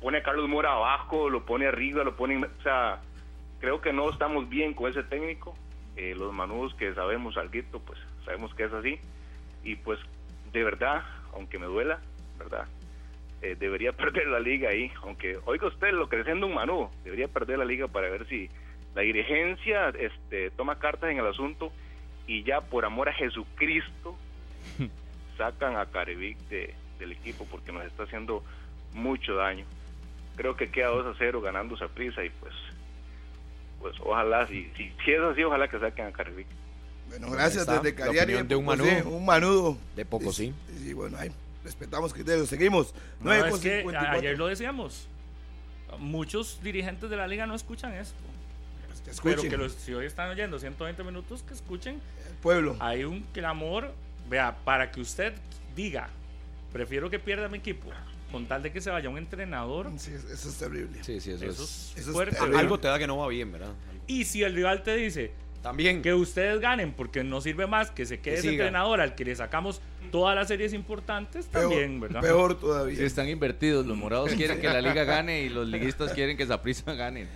Pone 0.00 0.18
a 0.18 0.22
Carlos 0.22 0.48
Mora 0.48 0.72
abajo, 0.72 1.30
lo 1.30 1.46
pone 1.46 1.66
arriba, 1.66 2.04
lo 2.04 2.14
pone, 2.14 2.44
o 2.44 2.62
sea, 2.62 3.00
creo 3.60 3.80
que 3.80 3.92
no 3.92 4.10
estamos 4.10 4.48
bien 4.48 4.74
con 4.74 4.90
ese 4.90 5.02
técnico. 5.02 5.56
Eh, 5.96 6.14
los 6.16 6.32
manudos 6.32 6.74
que 6.74 6.92
sabemos 6.94 7.36
algo, 7.36 7.80
pues 7.86 7.98
sabemos 8.24 8.54
que 8.54 8.64
es 8.64 8.72
así. 8.72 9.00
Y 9.64 9.76
pues, 9.76 9.98
de 10.52 10.62
verdad, 10.62 11.02
aunque 11.32 11.58
me 11.58 11.66
duela, 11.66 11.98
¿verdad? 12.38 12.66
Eh, 13.42 13.56
debería 13.58 13.92
perder 13.96 14.28
la 14.28 14.40
liga 14.40 14.70
ahí, 14.70 14.92
aunque 15.02 15.38
oiga 15.44 15.66
usted 15.66 15.92
lo 15.92 16.08
que 16.08 16.22
siendo 16.24 16.46
un 16.46 16.54
manudo, 16.54 16.90
debería 17.02 17.28
perder 17.28 17.58
la 17.58 17.64
liga 17.64 17.88
para 17.88 18.08
ver 18.08 18.26
si 18.28 18.48
la 18.94 19.02
dirigencia 19.02 19.88
este, 19.88 20.50
toma 20.50 20.78
cartas 20.78 21.10
en 21.10 21.18
el 21.18 21.26
asunto 21.26 21.72
y 22.26 22.44
ya 22.44 22.60
por 22.60 22.84
amor 22.84 23.08
a 23.08 23.12
Jesucristo 23.12 24.16
sacan 25.36 25.76
a 25.76 25.86
Carevic 25.86 26.38
de, 26.48 26.74
del 26.98 27.12
equipo 27.12 27.46
porque 27.50 27.72
nos 27.72 27.84
está 27.84 28.04
haciendo 28.04 28.44
mucho 28.92 29.34
daño. 29.34 29.64
Creo 30.36 30.56
que 30.56 30.70
queda 30.70 30.88
2 30.88 31.14
a 31.14 31.18
0 31.18 31.40
ganando 31.40 31.74
esa 31.74 31.88
prisa 31.88 32.24
y 32.24 32.30
pues 32.30 32.54
pues 33.84 33.96
ojalá, 34.00 34.46
si, 34.46 34.64
si, 34.78 34.90
si 35.04 35.12
es 35.12 35.20
así, 35.20 35.44
ojalá 35.44 35.68
que 35.68 35.78
saquen 35.78 36.06
a 36.06 36.12
Carevic. 36.12 36.46
Bueno, 37.20 37.30
gracias 37.30 37.66
desde 37.66 37.94
Cariari. 37.94 38.42
de 38.42 38.56
un 38.56 38.64
manudo. 38.64 38.88
sí, 38.90 38.96
un 39.06 39.24
manudo. 39.24 39.78
De 39.96 40.04
poco, 40.04 40.32
sí. 40.32 40.52
Sí, 40.82 40.92
bueno, 40.92 41.16
ahí 41.18 41.30
respetamos 41.62 42.12
criterios. 42.12 42.48
Seguimos. 42.48 42.92
No, 43.20 43.26
9 43.32 43.48
es 43.48 43.54
que 43.60 43.76
54. 43.78 44.18
ayer 44.18 44.38
lo 44.38 44.46
decíamos. 44.48 45.06
Muchos 45.98 46.60
dirigentes 46.62 47.08
de 47.08 47.16
la 47.16 47.26
liga 47.28 47.46
no 47.46 47.54
escuchan 47.54 47.92
esto. 47.94 48.14
Pues 48.88 49.00
que 49.00 49.10
Pero 49.22 49.30
escuchen, 49.36 49.50
que 49.50 49.56
los, 49.56 49.72
si 49.74 49.94
hoy 49.94 50.06
están 50.06 50.28
oyendo 50.30 50.58
120 50.58 51.04
minutos, 51.04 51.42
que 51.46 51.54
escuchen. 51.54 52.00
el 52.28 52.34
pueblo. 52.42 52.76
Hay 52.80 53.04
un 53.04 53.20
clamor, 53.32 53.92
vea, 54.28 54.56
para 54.64 54.90
que 54.90 55.00
usted 55.00 55.34
diga, 55.76 56.08
prefiero 56.72 57.10
que 57.10 57.20
pierda 57.20 57.48
mi 57.48 57.58
equipo, 57.58 57.90
con 58.32 58.46
tal 58.46 58.62
de 58.64 58.72
que 58.72 58.80
se 58.80 58.90
vaya 58.90 59.08
un 59.08 59.18
entrenador. 59.18 59.90
Sí, 59.98 60.12
eso 60.12 60.48
es 60.48 60.56
terrible. 60.58 61.04
Sí, 61.04 61.20
sí, 61.20 61.30
eso, 61.30 61.44
Eso 61.44 61.62
es. 61.62 61.70
es 61.70 61.92
eso 61.98 62.10
es 62.10 62.14
fuerte. 62.14 62.32
terrible. 62.32 62.50
¿verdad? 62.50 62.60
Algo 62.64 62.80
te 62.80 62.88
da 62.88 62.98
que 62.98 63.06
no 63.06 63.18
va 63.18 63.28
bien, 63.28 63.52
¿verdad? 63.52 63.72
Y 64.08 64.24
si 64.24 64.42
el 64.42 64.54
rival 64.54 64.82
te 64.82 64.96
dice 64.96 65.30
También. 65.64 66.02
que 66.02 66.12
ustedes 66.14 66.60
ganen 66.60 66.92
porque 66.92 67.24
no 67.24 67.40
sirve 67.40 67.66
más 67.66 67.90
que 67.90 68.04
se 68.06 68.20
quede 68.20 68.34
Que 68.34 68.40
ese 68.40 68.50
entrenador 68.50 69.00
al 69.00 69.14
que 69.14 69.24
le 69.24 69.34
sacamos 69.34 69.80
todas 70.12 70.36
las 70.36 70.46
series 70.46 70.74
importantes, 70.74 71.46
Peor, 71.46 71.62
también, 71.70 71.98
¿verdad? 72.00 72.20
peor 72.20 72.60
todavía. 72.60 72.96
Sí, 72.96 73.04
están 73.04 73.28
invertidos. 73.28 73.86
Los 73.86 73.96
morados 73.96 74.30
quieren 74.34 74.60
que 74.60 74.68
la 74.68 74.80
liga 74.80 75.02
gane 75.04 75.40
y 75.40 75.48
los 75.48 75.66
liguistas 75.66 76.12
quieren 76.12 76.36
que 76.36 76.46
Zaprisa 76.46 76.92
gane. 76.92 77.26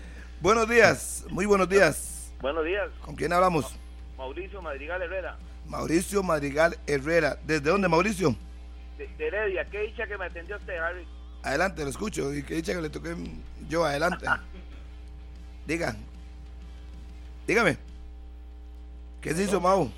Buenos 0.40 0.68
días, 0.68 1.24
muy 1.30 1.46
buenos 1.46 1.68
días. 1.68 2.30
Buenos 2.40 2.64
días, 2.64 2.88
¿Con 3.00 3.16
quién 3.16 3.32
hablamos? 3.32 3.74
Mauricio 4.16 4.62
Madrigal 4.62 5.02
Herrera, 5.02 5.38
Mauricio 5.66 6.22
Madrigal 6.22 6.76
Herrera. 6.86 7.38
¿Desde 7.44 7.70
dónde, 7.70 7.88
Mauricio? 7.88 8.36
de, 8.98 9.26
Heredia. 9.26 9.64
Qué 9.64 9.80
dicha 9.80 10.06
que 10.06 10.18
me 10.18 10.26
atendió 10.26 10.56
usted, 10.56 10.76
Harry. 10.76 11.06
Adelante, 11.42 11.82
lo 11.82 11.90
escucho. 11.90 12.34
Y 12.34 12.42
que 12.42 12.54
dicha 12.54 12.74
que 12.74 12.82
le 12.82 12.90
toqué 12.90 13.14
yo, 13.68 13.84
adelante. 13.84 14.26
Diga. 15.66 15.96
Dígame. 17.46 17.87
¿Qué 19.20 19.34
se 19.34 19.44
hizo, 19.44 19.60
Mau? 19.60 19.90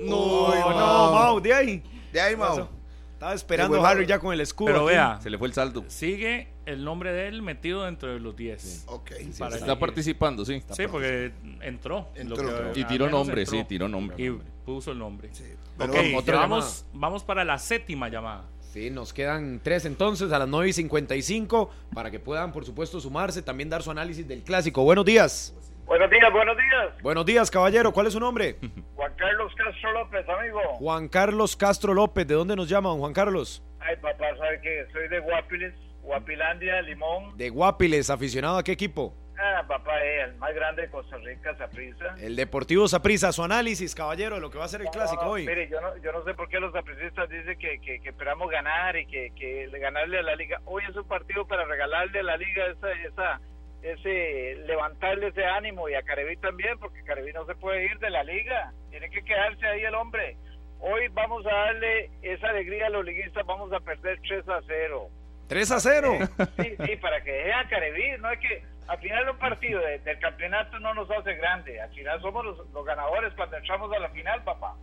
No, 0.00 0.46
Uy, 0.48 0.54
no, 0.58 1.12
Mau. 1.12 1.40
De 1.40 1.52
ahí. 1.52 1.82
De 2.12 2.20
ahí, 2.20 2.36
Mau. 2.36 2.68
Estaba 3.12 3.34
esperando 3.34 3.74
huevada. 3.76 3.90
Harry 3.94 4.06
ya 4.06 4.18
con 4.18 4.32
el 4.32 4.40
escudo. 4.40 4.66
Pero 4.68 4.78
aquí. 4.86 4.94
vea, 4.94 5.20
Se 5.22 5.28
le 5.28 5.36
fue 5.36 5.48
el 5.48 5.52
saldo. 5.52 5.84
sigue 5.88 6.48
el 6.64 6.84
nombre 6.84 7.12
de 7.12 7.28
él 7.28 7.42
metido 7.42 7.84
dentro 7.84 8.10
de 8.12 8.18
los 8.18 8.34
10. 8.34 8.84
Ok. 8.86 9.10
Para 9.10 9.20
Está 9.20 9.46
elegir. 9.66 9.78
participando, 9.78 10.44
sí. 10.46 10.62
Sí, 10.70 10.84
porque 10.90 11.32
entró. 11.60 12.08
Entró. 12.14 12.42
Lo 12.42 12.72
que- 12.72 12.80
Y 12.80 12.84
tiró 12.84 13.10
nombre, 13.10 13.42
entró. 13.42 13.58
sí, 13.58 13.64
tiró 13.64 13.88
nombre. 13.88 14.16
Y 14.24 14.30
puso 14.64 14.92
el 14.92 14.98
nombre. 14.98 15.28
Sí. 15.32 15.44
Ok, 15.78 15.94
otra 16.16 16.38
vamos, 16.38 16.86
vamos 16.94 17.22
para 17.24 17.44
la 17.44 17.58
séptima 17.58 18.08
llamada. 18.08 18.44
Sí, 18.72 18.88
nos 18.88 19.12
quedan 19.12 19.60
tres 19.62 19.84
entonces 19.84 20.30
a 20.32 20.38
las 20.38 20.48
9 20.48 20.68
y 20.68 20.72
55 20.72 21.70
para 21.92 22.10
que 22.10 22.20
puedan, 22.20 22.52
por 22.52 22.64
supuesto, 22.64 23.00
sumarse, 23.00 23.42
también 23.42 23.68
dar 23.68 23.82
su 23.82 23.90
análisis 23.90 24.26
del 24.26 24.42
clásico. 24.44 24.82
Buenos 24.84 25.04
días. 25.04 25.52
Buenos 25.90 26.08
días, 26.08 26.32
buenos 26.32 26.56
días. 26.56 27.02
Buenos 27.02 27.26
días, 27.26 27.50
caballero. 27.50 27.90
¿Cuál 27.92 28.06
es 28.06 28.12
su 28.12 28.20
nombre? 28.20 28.54
Juan 28.94 29.12
Carlos 29.16 29.52
Castro 29.56 29.92
López, 29.92 30.28
amigo. 30.28 30.60
Juan 30.78 31.08
Carlos 31.08 31.56
Castro 31.56 31.94
López. 31.94 32.28
¿De 32.28 32.34
dónde 32.34 32.54
nos 32.54 32.68
llama, 32.68 32.90
don 32.90 33.00
Juan 33.00 33.12
Carlos? 33.12 33.60
Ay, 33.80 33.96
papá, 33.96 34.26
sabe 34.38 34.60
que 34.60 34.86
soy 34.92 35.08
de 35.08 35.18
Guapiles, 35.18 35.74
Guapilandia, 36.02 36.80
Limón. 36.82 37.36
De 37.36 37.50
Guapiles, 37.50 38.08
aficionado 38.08 38.58
a 38.58 38.62
qué 38.62 38.70
equipo? 38.70 39.16
Ah, 39.36 39.64
papá, 39.66 39.98
eh, 40.04 40.22
el 40.26 40.36
más 40.36 40.54
grande 40.54 40.82
de 40.82 40.90
Costa 40.90 41.16
Rica, 41.16 41.56
Saprissa. 41.56 42.14
El 42.20 42.36
Deportivo 42.36 42.86
Saprissa. 42.86 43.32
Su 43.32 43.42
análisis, 43.42 43.92
caballero, 43.96 44.36
de 44.36 44.42
lo 44.42 44.50
que 44.50 44.58
va 44.58 44.66
a 44.66 44.68
ser 44.68 44.82
el 44.82 44.90
clásico 44.90 45.22
hoy. 45.24 45.44
Mire, 45.46 45.68
yo 45.68 45.80
no, 45.80 45.96
yo 45.96 46.12
no 46.12 46.22
sé 46.22 46.34
por 46.34 46.48
qué 46.48 46.60
los 46.60 46.72
sapricistas 46.72 47.28
dicen 47.28 47.58
que, 47.58 47.80
que, 47.80 48.00
que 48.00 48.08
esperamos 48.10 48.48
ganar 48.48 48.96
y 48.96 49.06
que, 49.06 49.32
que 49.34 49.66
le- 49.66 49.78
ganarle 49.80 50.20
a 50.20 50.22
la 50.22 50.36
liga. 50.36 50.60
Hoy 50.66 50.84
es 50.88 50.94
un 50.94 51.08
partido 51.08 51.46
para 51.48 51.64
regalarle 51.64 52.20
a 52.20 52.22
la 52.22 52.36
liga 52.36 52.66
esa, 52.66 52.92
esa, 52.92 53.40
ese, 53.82 54.56
levantarle 54.66 55.28
ese 55.28 55.44
ánimo 55.44 55.88
y 55.88 55.94
a 55.94 56.02
Careví 56.02 56.36
también, 56.36 56.78
porque 56.78 57.02
Careví 57.04 57.32
no 57.32 57.46
se 57.46 57.54
puede 57.54 57.84
ir 57.86 57.98
de 57.98 58.10
la 58.10 58.22
liga. 58.24 58.72
Tiene 58.90 59.08
que 59.10 59.22
quedarse 59.22 59.66
ahí 59.66 59.82
el 59.84 59.94
hombre. 59.94 60.36
Hoy 60.80 61.08
vamos 61.12 61.44
a 61.46 61.50
darle 61.54 62.10
esa 62.22 62.48
alegría 62.48 62.86
a 62.86 62.90
los 62.90 63.04
liguistas, 63.04 63.44
vamos 63.46 63.72
a 63.72 63.80
perder 63.80 64.18
3 64.26 64.48
a 64.48 64.60
0. 64.66 65.08
3 65.48 65.70
a 65.72 65.80
0. 65.80 66.12
Sí, 66.60 66.76
sí, 66.86 66.96
para 66.96 67.22
que 67.22 67.32
dejen 67.32 67.52
a 67.52 67.68
Careví, 67.68 68.12
no 68.18 68.30
es 68.30 68.38
que 68.40 68.62
al 68.88 68.98
final 68.98 69.28
un 69.30 69.38
partido 69.38 69.80
de- 69.80 69.98
del 70.00 70.18
campeonato 70.18 70.78
no 70.80 70.94
nos 70.94 71.10
hace 71.10 71.34
grande, 71.34 71.80
al 71.80 71.90
final 71.94 72.20
somos 72.22 72.44
los, 72.44 72.70
los 72.72 72.84
ganadores 72.84 73.32
cuando 73.34 73.56
entramos 73.56 73.92
a 73.92 73.98
la 73.98 74.08
final, 74.10 74.42
papá. 74.44 74.74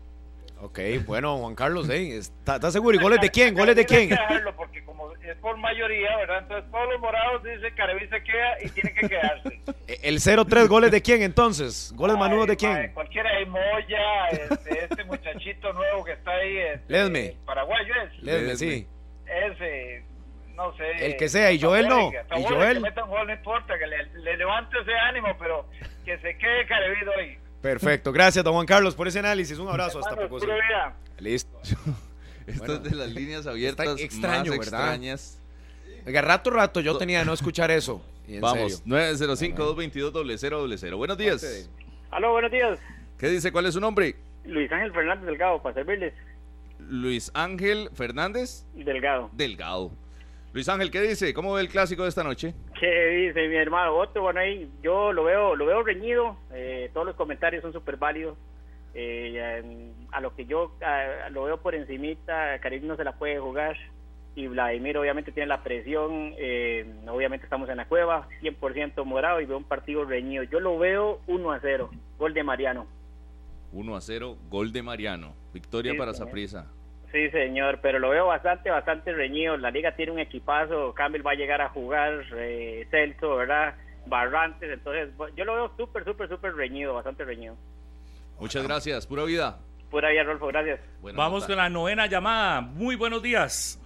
Ok, 0.62 0.80
bueno, 1.05 1.38
Juan 1.38 1.55
Carlos, 1.55 1.89
¿eh? 1.89 2.18
¿está, 2.18 2.55
está 2.55 2.72
seguro? 2.72 2.95
¿Y 2.95 3.01
goles 3.01 3.22
de 3.22 3.30
quién? 3.30 3.53
¿Goles 3.55 3.76
de 3.76 3.86
quién? 3.86 4.10
que 4.10 4.16
dejarlo 4.16 4.55
porque 4.55 4.84
como 4.84 5.12
es 5.14 5.36
por 5.38 5.58
mayoría, 5.58 6.16
¿verdad? 6.18 6.39
Entonces 6.43 6.72
todos 6.72 6.89
los 6.91 6.99
morados 7.01 7.43
dicen 7.43 7.74
Careví 7.76 8.08
se 8.08 8.24
queda 8.24 8.58
y 8.64 8.70
tiene 8.70 8.93
que 8.93 9.10
quedarse. 9.10 9.62
Eh, 9.88 9.99
El 10.03 10.18
0-3, 10.18 10.68
¿goles 10.68 10.91
de 10.91 11.01
quién 11.01 11.22
entonces? 11.22 11.93
¿Goles 11.95 12.18
manudos 12.18 12.47
de 12.47 12.58
quién? 12.58 12.91
Cualquiera 12.93 13.34
de 13.38 13.45
Moya, 13.45 14.28
este, 14.32 14.84
este 14.84 15.03
muchachito 15.05 15.72
nuevo 15.72 16.03
que 16.03 16.12
está 16.12 16.32
ahí. 16.32 16.58
Este, 16.58 16.91
Ledme. 16.91 17.38
Paraguayo 17.45 17.93
es. 18.03 18.22
Ledme, 18.22 18.55
sí. 18.58 18.86
Ese, 19.26 20.03
no 20.55 20.76
sé. 20.76 21.05
El 21.05 21.16
que 21.16 21.30
sea, 21.30 21.53
y 21.53 21.62
Joel 21.62 21.88
no, 21.88 22.12
y 22.12 22.43
Joel. 22.43 22.84
Que 22.84 23.01
gol, 23.01 23.28
no 23.28 23.34
importa, 23.34 23.80
que 23.80 23.88
le, 23.88 24.03
le 24.20 24.36
levante 24.36 24.76
ese 24.82 24.93
ánimo, 24.93 25.30
pero 25.39 25.70
que 26.03 26.18
se 26.20 26.38
quede 26.38 26.66
Careví 26.68 27.08
hoy. 27.18 27.39
Perfecto, 27.62 28.12
gracias, 28.12 28.43
don 28.45 28.53
Juan 28.53 28.66
Carlos, 28.66 28.95
por 28.95 29.08
ese 29.08 29.20
análisis. 29.20 29.58
Un 29.58 29.68
abrazo, 29.68 29.99
hasta 29.99 30.16
vida. 30.16 30.95
Listo. 31.20 31.60
Esto 32.47 32.60
Bueno, 32.66 32.74
es 32.76 32.84
de 32.84 32.95
las 32.95 33.10
líneas 33.10 33.45
abiertas 33.45 33.99
extraño, 33.99 34.51
más 34.51 34.60
¿verdad? 34.60 34.82
extrañas. 34.93 35.41
Oiga, 36.05 36.22
rato, 36.22 36.49
rato 36.49 36.80
yo 36.80 36.97
tenía 36.97 37.20
de 37.20 37.26
no 37.26 37.34
escuchar 37.34 37.72
eso. 37.72 38.01
Vamos, 38.39 38.78
serio. 38.78 38.95
905-222-0000. 39.55 40.95
Buenos 40.95 41.18
días. 41.18 41.70
Aló, 42.12 42.32
buenos 42.32 42.51
días. 42.51 42.80
¿Qué 43.18 43.28
dice? 43.30 43.51
¿Cuál 43.51 43.66
es 43.66 43.74
su 43.74 43.82
nombre? 43.82 44.16
Luis 44.45 44.72
Ángel 44.72 44.93
Fernández 44.93 45.26
Delgado, 45.26 45.62
para 45.62 45.76
servirles. 45.76 46.14
Luis 46.80 47.32
Ángel 47.34 47.89
Fernández 47.93 48.64
Delgado. 48.74 49.30
Delgado. 49.34 49.91
Luis 50.54 50.70
Ángel, 50.70 50.89
¿qué 50.89 51.02
dice? 51.02 51.34
¿Cómo 51.34 51.54
ve 51.54 51.62
el 51.62 51.70
clásico 51.70 52.04
de 52.04 52.10
esta 52.10 52.24
noche? 52.24 52.54
¿Qué 52.80 53.08
dice 53.28 53.48
mi 53.48 53.56
hermano? 53.56 53.95
Otro, 53.95 54.24
bueno, 54.24 54.39
ahí 54.39 54.70
yo 54.82 55.12
lo 55.14 55.24
veo, 55.24 55.56
lo 55.56 55.66
veo 55.66 55.84
reñido. 55.84 56.38
eh, 56.54 56.89
todos 56.93 57.06
los 57.06 57.16
comentarios 57.16 57.62
son 57.62 57.74
súper 57.74 57.98
válidos. 57.98 58.38
Eh, 58.93 59.91
a 60.12 60.22
lo 60.22 60.36
que 60.36 60.45
yo 60.45 60.72
lo 61.32 61.43
veo 61.43 61.58
por 61.62 61.76
encimita, 61.76 62.58
Karim 62.60 62.88
no 62.88 62.95
se 62.95 63.04
la 63.04 63.14
puede 63.18 63.38
jugar 63.39 63.78
y 64.36 64.48
Vladimir 64.48 64.98
obviamente 64.98 65.32
tiene 65.32 65.48
la 65.48 65.64
presión, 65.64 66.34
eh, 66.38 66.86
obviamente 67.08 67.45
estamos 67.45 67.70
en 67.70 67.78
la 67.78 67.88
cueva, 67.88 68.28
100% 68.41 69.04
morado 69.04 69.41
y 69.41 69.45
veo 69.45 69.58
un 69.58 69.64
partido 69.64 70.06
reñido. 70.06 70.43
Yo 70.43 70.60
lo 70.60 70.78
veo 70.80 71.22
1 71.28 71.52
a 71.52 71.60
0, 71.60 71.89
gol 72.18 72.34
de 72.34 72.43
Mariano. 72.43 72.88
1 73.74 73.95
a 73.95 74.02
0, 74.02 74.38
gol 74.50 74.72
de 74.72 74.82
Mariano. 74.82 75.34
Victoria 75.54 75.93
para 75.98 76.14
Saprisa. 76.14 76.72
Sí, 77.12 77.30
señor, 77.30 77.80
pero 77.82 77.99
lo 77.99 78.10
veo 78.10 78.28
bastante, 78.28 78.70
bastante 78.70 79.14
reñido. 79.14 79.55
La 79.58 79.72
liga 79.72 79.95
tiene 79.95 80.12
un 80.12 80.20
equipazo, 80.20 80.93
Campbell 80.93 81.26
va 81.26 81.32
a 81.32 81.36
llegar 81.36 81.62
a 81.62 81.70
jugar, 81.70 82.26
eh, 82.36 82.86
Celso, 82.91 83.38
¿verdad? 83.38 83.76
Barrantes, 84.05 84.70
entonces 84.72 85.10
yo 85.36 85.45
lo 85.45 85.53
veo 85.53 85.72
súper, 85.78 86.03
súper, 86.05 86.30
súper 86.30 86.55
reñido, 86.55 86.93
bastante 86.93 87.24
reñido. 87.26 87.55
Muchas 88.39 88.64
gracias, 88.64 89.08
pura 89.08 89.24
vida. 89.24 89.58
Pura 89.89 90.10
vida, 90.10 90.24
Rolfo, 90.24 90.47
gracias. 90.47 90.80
Vamos 91.01 91.45
con 91.45 91.55
la 91.55 91.70
novena 91.70 92.08
llamada. 92.08 92.62
Muy 92.62 92.95
buenos 92.95 93.22
días. 93.22 93.82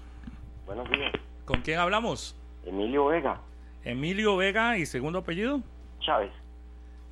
Buenos 0.66 0.90
días. 0.90 1.12
¿Con 1.46 1.62
quién 1.62 1.80
hablamos? 1.80 2.36
Emilio 2.66 3.06
Vega. 3.06 3.40
Emilio 3.84 4.36
Vega 4.36 4.78
y 4.78 4.86
segundo 4.86 5.20
apellido? 5.20 5.62
Chávez. 6.00 6.32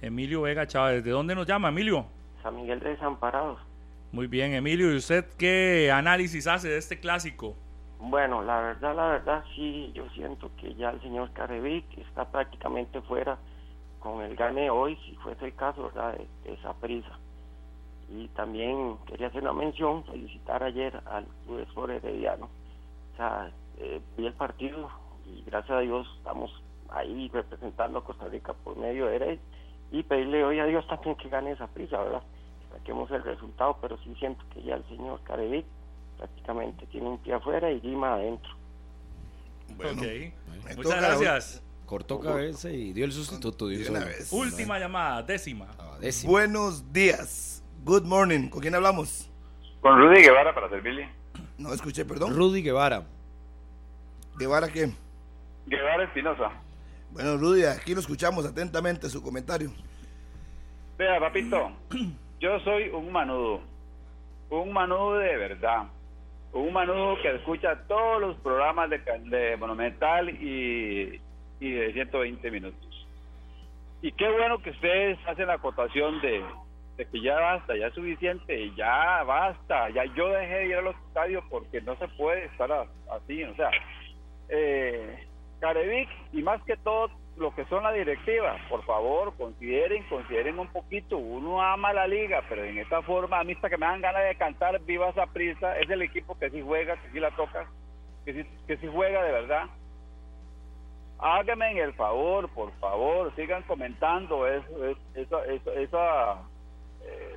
Emilio 0.01 0.41
Vega 0.41 0.65
Chávez. 0.65 1.03
¿De 1.03 1.11
dónde 1.11 1.35
nos 1.35 1.45
llama, 1.45 1.69
Emilio? 1.69 2.05
San 2.41 2.55
Miguel 2.55 2.79
de 2.79 2.89
Desamparados. 2.89 3.59
Muy 4.11 4.27
bien, 4.27 4.53
Emilio. 4.53 4.91
¿Y 4.91 4.97
usted 4.97 5.25
qué 5.37 5.91
análisis 5.91 6.47
hace 6.47 6.67
de 6.67 6.77
este 6.77 6.99
clásico? 6.99 7.55
Bueno, 7.99 8.41
la 8.41 8.59
verdad, 8.61 8.95
la 8.95 9.07
verdad, 9.07 9.43
sí, 9.55 9.91
yo 9.93 10.09
siento 10.11 10.49
que 10.57 10.73
ya 10.75 10.89
el 10.89 11.01
señor 11.01 11.31
Carevic 11.33 11.85
está 11.97 12.25
prácticamente 12.31 13.01
fuera 13.01 13.37
con 13.99 14.21
el 14.21 14.35
gane 14.35 14.69
hoy, 14.69 14.95
si 15.05 15.15
fuese 15.17 15.45
el 15.45 15.55
caso, 15.55 15.83
¿verdad?, 15.83 16.17
de, 16.17 16.53
esa 16.53 16.73
prisa. 16.75 17.19
Y 18.09 18.27
también 18.29 18.97
quería 19.05 19.27
hacer 19.27 19.43
una 19.43 19.53
mención, 19.53 20.03
felicitar 20.05 20.63
ayer 20.63 20.99
al 21.05 21.25
Club 21.45 21.59
Sport 21.67 21.91
Herediano. 21.91 22.49
O 23.13 23.17
sea, 23.17 23.51
eh, 23.77 24.01
vi 24.17 24.25
el 24.25 24.33
partido 24.33 24.89
y 25.27 25.43
gracias 25.43 25.77
a 25.77 25.81
Dios 25.81 26.07
estamos 26.17 26.51
ahí 26.89 27.29
representando 27.31 27.99
a 27.99 28.03
Costa 28.03 28.27
Rica 28.29 28.53
por 28.53 28.77
medio 28.77 29.05
de 29.05 29.17
él 29.17 29.39
y 29.91 30.03
pedirle 30.03 30.43
hoy 30.43 30.59
a 30.59 30.65
Dios 30.65 30.87
también 30.87 31.15
que 31.15 31.29
gane 31.29 31.51
esa 31.51 31.67
prisa, 31.67 32.01
¿verdad? 32.01 32.23
Saquemos 32.71 33.09
el 33.11 33.23
resultado, 33.23 33.77
pero 33.81 33.97
sí 34.03 34.13
siento 34.19 34.43
que 34.53 34.61
ya 34.63 34.75
el 34.75 34.85
señor 34.87 35.21
Carevic 35.23 35.65
prácticamente 36.17 36.85
tiene 36.87 37.09
un 37.09 37.17
pie 37.19 37.33
afuera 37.33 37.71
y 37.71 37.79
Lima 37.81 38.13
adentro. 38.13 38.51
Bueno, 39.75 40.01
muchas 40.75 41.01
gracias. 41.01 41.63
Cortó 41.85 42.19
cabeza 42.19 42.69
y 42.69 42.93
dio 42.93 43.05
el 43.05 43.11
sustituto. 43.11 43.65
Última 44.31 44.77
llamada, 44.77 45.23
décima. 45.23 45.67
Ah, 45.79 45.97
décima. 45.99 46.31
Buenos 46.31 46.93
días. 46.93 47.63
Good 47.83 48.03
morning. 48.03 48.49
¿Con 48.49 48.61
quién 48.61 48.75
hablamos? 48.75 49.29
Con 49.81 49.97
Rudy 49.99 50.21
Guevara 50.21 50.53
para 50.53 50.69
servirle. 50.69 51.09
No 51.57 51.73
escuché, 51.73 52.05
perdón. 52.05 52.35
Rudy 52.35 52.61
Guevara. 52.61 53.05
¿Guevara 54.37 54.67
qué? 54.67 54.91
Guevara 55.65 56.03
Espinosa. 56.03 56.51
Bueno, 57.11 57.37
Rudy, 57.37 57.65
aquí 57.65 57.93
lo 57.93 58.01
escuchamos 58.01 58.45
atentamente 58.45 59.09
su 59.09 59.21
comentario. 59.21 59.71
Vea, 60.97 61.19
papito, 61.19 61.71
yo 62.39 62.59
soy 62.61 62.89
un 62.89 63.11
manudo. 63.11 63.61
Un 64.49 64.73
manudo 64.73 65.19
de 65.19 65.37
verdad 65.37 65.87
un 66.53 66.73
manudo 66.73 67.15
que 67.21 67.35
escucha 67.35 67.83
todos 67.87 68.21
los 68.21 68.35
programas 68.37 68.89
de, 68.89 69.57
Monumental 69.57 70.29
y, 70.29 71.21
y, 71.59 71.71
de 71.71 71.93
120 71.93 72.51
minutos. 72.51 73.07
Y 74.01 74.11
qué 74.13 74.29
bueno 74.29 74.59
que 74.59 74.71
ustedes 74.71 75.19
hacen 75.27 75.47
la 75.47 75.55
acotación 75.55 76.21
de, 76.21 76.43
que 76.97 77.21
ya 77.21 77.39
basta, 77.39 77.77
ya 77.77 77.87
es 77.87 77.93
suficiente, 77.93 78.71
ya 78.75 79.23
basta, 79.23 79.89
ya 79.89 80.05
yo 80.15 80.29
dejé 80.29 80.55
de 80.55 80.67
ir 80.67 80.75
a 80.75 80.81
los 80.81 80.95
estadios 81.07 81.43
porque 81.49 81.81
no 81.81 81.95
se 81.97 82.07
puede 82.09 82.45
estar 82.45 82.71
así, 83.11 83.43
o 83.43 83.55
sea, 83.55 83.69
eh, 84.49 85.27
Carevic 85.59 86.09
y 86.33 86.41
más 86.41 86.61
que 86.63 86.77
todo 86.77 87.09
lo 87.39 87.55
que 87.55 87.65
son 87.65 87.83
las 87.83 87.93
directivas, 87.93 88.61
por 88.69 88.83
favor, 88.83 89.33
consideren, 89.37 90.03
consideren 90.09 90.59
un 90.59 90.67
poquito, 90.67 91.17
uno 91.17 91.61
ama 91.61 91.93
la 91.93 92.05
liga, 92.05 92.43
pero 92.49 92.65
en 92.65 92.77
esta 92.77 93.01
forma, 93.01 93.39
a 93.39 93.43
mí 93.43 93.53
hasta 93.53 93.69
que 93.69 93.77
me 93.77 93.85
dan 93.85 94.01
ganas 94.01 94.23
de 94.25 94.35
cantar 94.35 94.79
Viva 94.81 95.09
esa 95.09 95.25
prisa, 95.27 95.77
es 95.79 95.89
el 95.89 96.01
equipo 96.01 96.37
que 96.37 96.49
sí 96.49 96.61
juega, 96.61 96.97
que 97.01 97.09
sí 97.11 97.19
la 97.19 97.31
toca, 97.31 97.65
que 98.25 98.33
sí, 98.33 98.49
que 98.67 98.77
sí 98.77 98.87
juega 98.91 99.23
de 99.23 99.31
verdad. 99.31 99.67
Háganme 101.17 101.79
el 101.79 101.93
favor, 101.93 102.49
por 102.49 102.71
favor, 102.79 103.33
sigan 103.35 103.63
comentando 103.63 104.45
eso, 104.45 104.85
esa, 105.15 105.45
eh, 105.45 107.35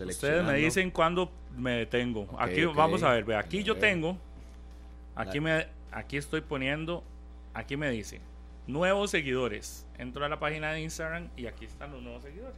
Ustedes 0.00 0.44
me 0.44 0.54
dicen 0.54 0.90
cuándo 0.90 1.30
me 1.56 1.78
detengo. 1.78 2.28
aquí 2.38 2.64
vamos 2.64 3.02
a 3.02 3.10
ver, 3.10 3.24
ve, 3.24 3.36
aquí 3.36 3.62
yo 3.62 3.76
tengo. 3.76 4.18
Aquí 5.14 5.40
me 5.40 5.66
aquí 5.90 6.16
estoy 6.16 6.40
poniendo, 6.42 7.02
aquí 7.54 7.76
me 7.76 7.90
dice 7.90 8.20
nuevos 8.66 9.10
seguidores. 9.10 9.86
Entro 9.98 10.24
a 10.24 10.28
la 10.28 10.38
página 10.38 10.72
de 10.72 10.80
Instagram 10.80 11.28
y 11.36 11.46
aquí 11.46 11.64
están 11.64 11.92
los 11.92 12.02
nuevos 12.02 12.22
seguidores. 12.22 12.56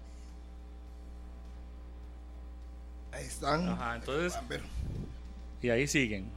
Ahí 3.13 3.25
están. 3.25 3.69
Ajá, 3.69 3.97
entonces. 3.97 4.39
Y 5.63 5.71
ahí 5.71 5.87
siguen. 5.87 6.31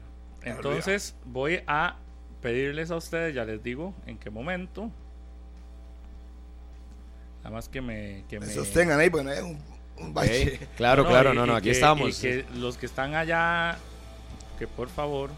Entonces 0.43 1.15
voy 1.25 1.61
a 1.67 1.97
pedirles 2.41 2.91
a 2.91 2.95
ustedes, 2.95 3.35
ya 3.35 3.45
les 3.45 3.61
digo 3.61 3.93
en 4.05 4.17
qué 4.17 4.29
momento. 4.29 4.89
Nada 7.39 7.55
más 7.55 7.69
que 7.69 7.81
me. 7.81 8.23
Que 8.29 8.39
me, 8.39 8.47
sostengan 8.47 8.99
ahí, 8.99 9.09
porque 9.09 9.25
no 9.25 9.31
hay 9.31 9.39
un, 9.97 10.13
bache. 10.13 10.59
Claro, 10.77 11.05
claro, 11.05 11.33
no, 11.33 11.45
no, 11.45 11.55
aquí 11.55 11.69
estamos. 11.69 12.19
Y 12.19 12.21
que 12.21 12.45
los 12.55 12.77
que 12.77 12.85
están 12.85 13.15
allá, 13.15 13.77
que 14.57 14.67
por 14.67 14.89
favor. 14.89 15.31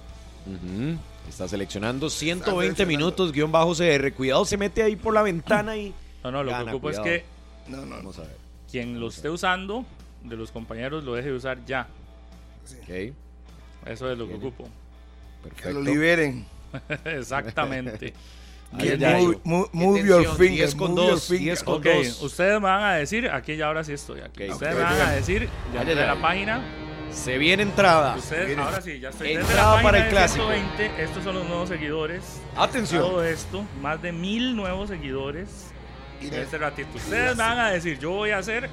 Está 1.29 1.47
seleccionando 1.47 2.09
120 2.09 2.85
minutos, 2.85 3.31
guion 3.31 3.51
bajo 3.51 3.73
CR. 3.73 4.13
Cuidado, 4.13 4.45
se 4.45 4.57
mete 4.57 4.83
ahí 4.83 4.95
por 4.95 5.13
la 5.13 5.21
ventana 5.23 5.75
y. 5.77 5.93
No, 6.23 6.31
no, 6.31 6.43
lo 6.43 6.55
que 6.55 6.71
ocupo 6.71 6.89
es 6.89 6.99
que. 6.99 7.25
No, 7.67 7.85
no. 7.85 7.95
Vamos 7.97 8.19
a 8.19 8.21
ver. 8.21 8.37
Quien 8.69 8.99
lo 8.99 9.07
esté 9.07 9.29
usando, 9.29 9.85
de 10.23 10.35
los 10.35 10.51
compañeros, 10.51 11.03
lo 11.03 11.15
deje 11.15 11.29
de 11.29 11.35
usar 11.35 11.65
ya. 11.65 11.87
Ok. 12.81 13.13
Eso 13.85 14.11
es 14.11 14.17
lo 14.17 14.27
que 14.27 14.35
ocupo. 14.35 14.67
Perfecto. 15.43 15.67
Que 15.67 15.73
lo 15.73 15.81
liberen. 15.81 16.45
Exactamente. 17.05 18.13
move, 19.43 20.03
your 20.03 20.35
fingers. 20.35 20.73
con 20.73 20.95
dos. 20.95 21.31
Con 21.63 21.85
Ustedes 21.85 22.59
me 22.59 22.67
van 22.67 22.83
a 22.83 22.93
decir, 22.95 23.29
aquí 23.29 23.55
ya 23.55 23.67
ahora 23.67 23.83
sí 23.83 23.93
estoy 23.93 24.21
aquí. 24.21 24.49
Ustedes 24.49 24.75
me 24.75 24.81
van 24.81 25.01
a 25.01 25.11
decir, 25.11 25.49
ya 25.73 25.81
en 25.83 25.95
la 25.95 26.19
página 26.21 26.63
Se 27.13 27.37
viene 27.37 27.63
entrada. 27.63 28.15
Ustedes, 28.17 28.57
ahora 28.57 28.81
sí, 28.81 28.99
ya 28.99 29.09
estoy. 29.09 29.29
Desde 29.29 29.41
Entrada 29.41 29.77
la 29.77 29.81
para 29.83 29.97
el 29.99 30.09
clásico. 30.09 30.45
120, 30.47 31.03
estos 31.03 31.23
son 31.23 31.35
los 31.35 31.47
nuevos 31.47 31.69
seguidores. 31.69 32.41
Atención. 32.55 33.01
Todo 33.01 33.23
esto, 33.23 33.65
más 33.81 34.01
de 34.01 34.11
mil 34.11 34.55
nuevos 34.55 34.89
seguidores. 34.89 35.67
Y 36.21 36.25
En 36.25 36.31
de- 36.31 36.41
este 36.41 36.57
ratito. 36.57 36.89
Ustedes 36.95 37.37
van 37.37 37.59
a 37.59 37.69
decir, 37.71 37.99
yo 37.99 38.11
voy 38.11 38.31
a 38.31 38.39
hacer. 38.39 38.69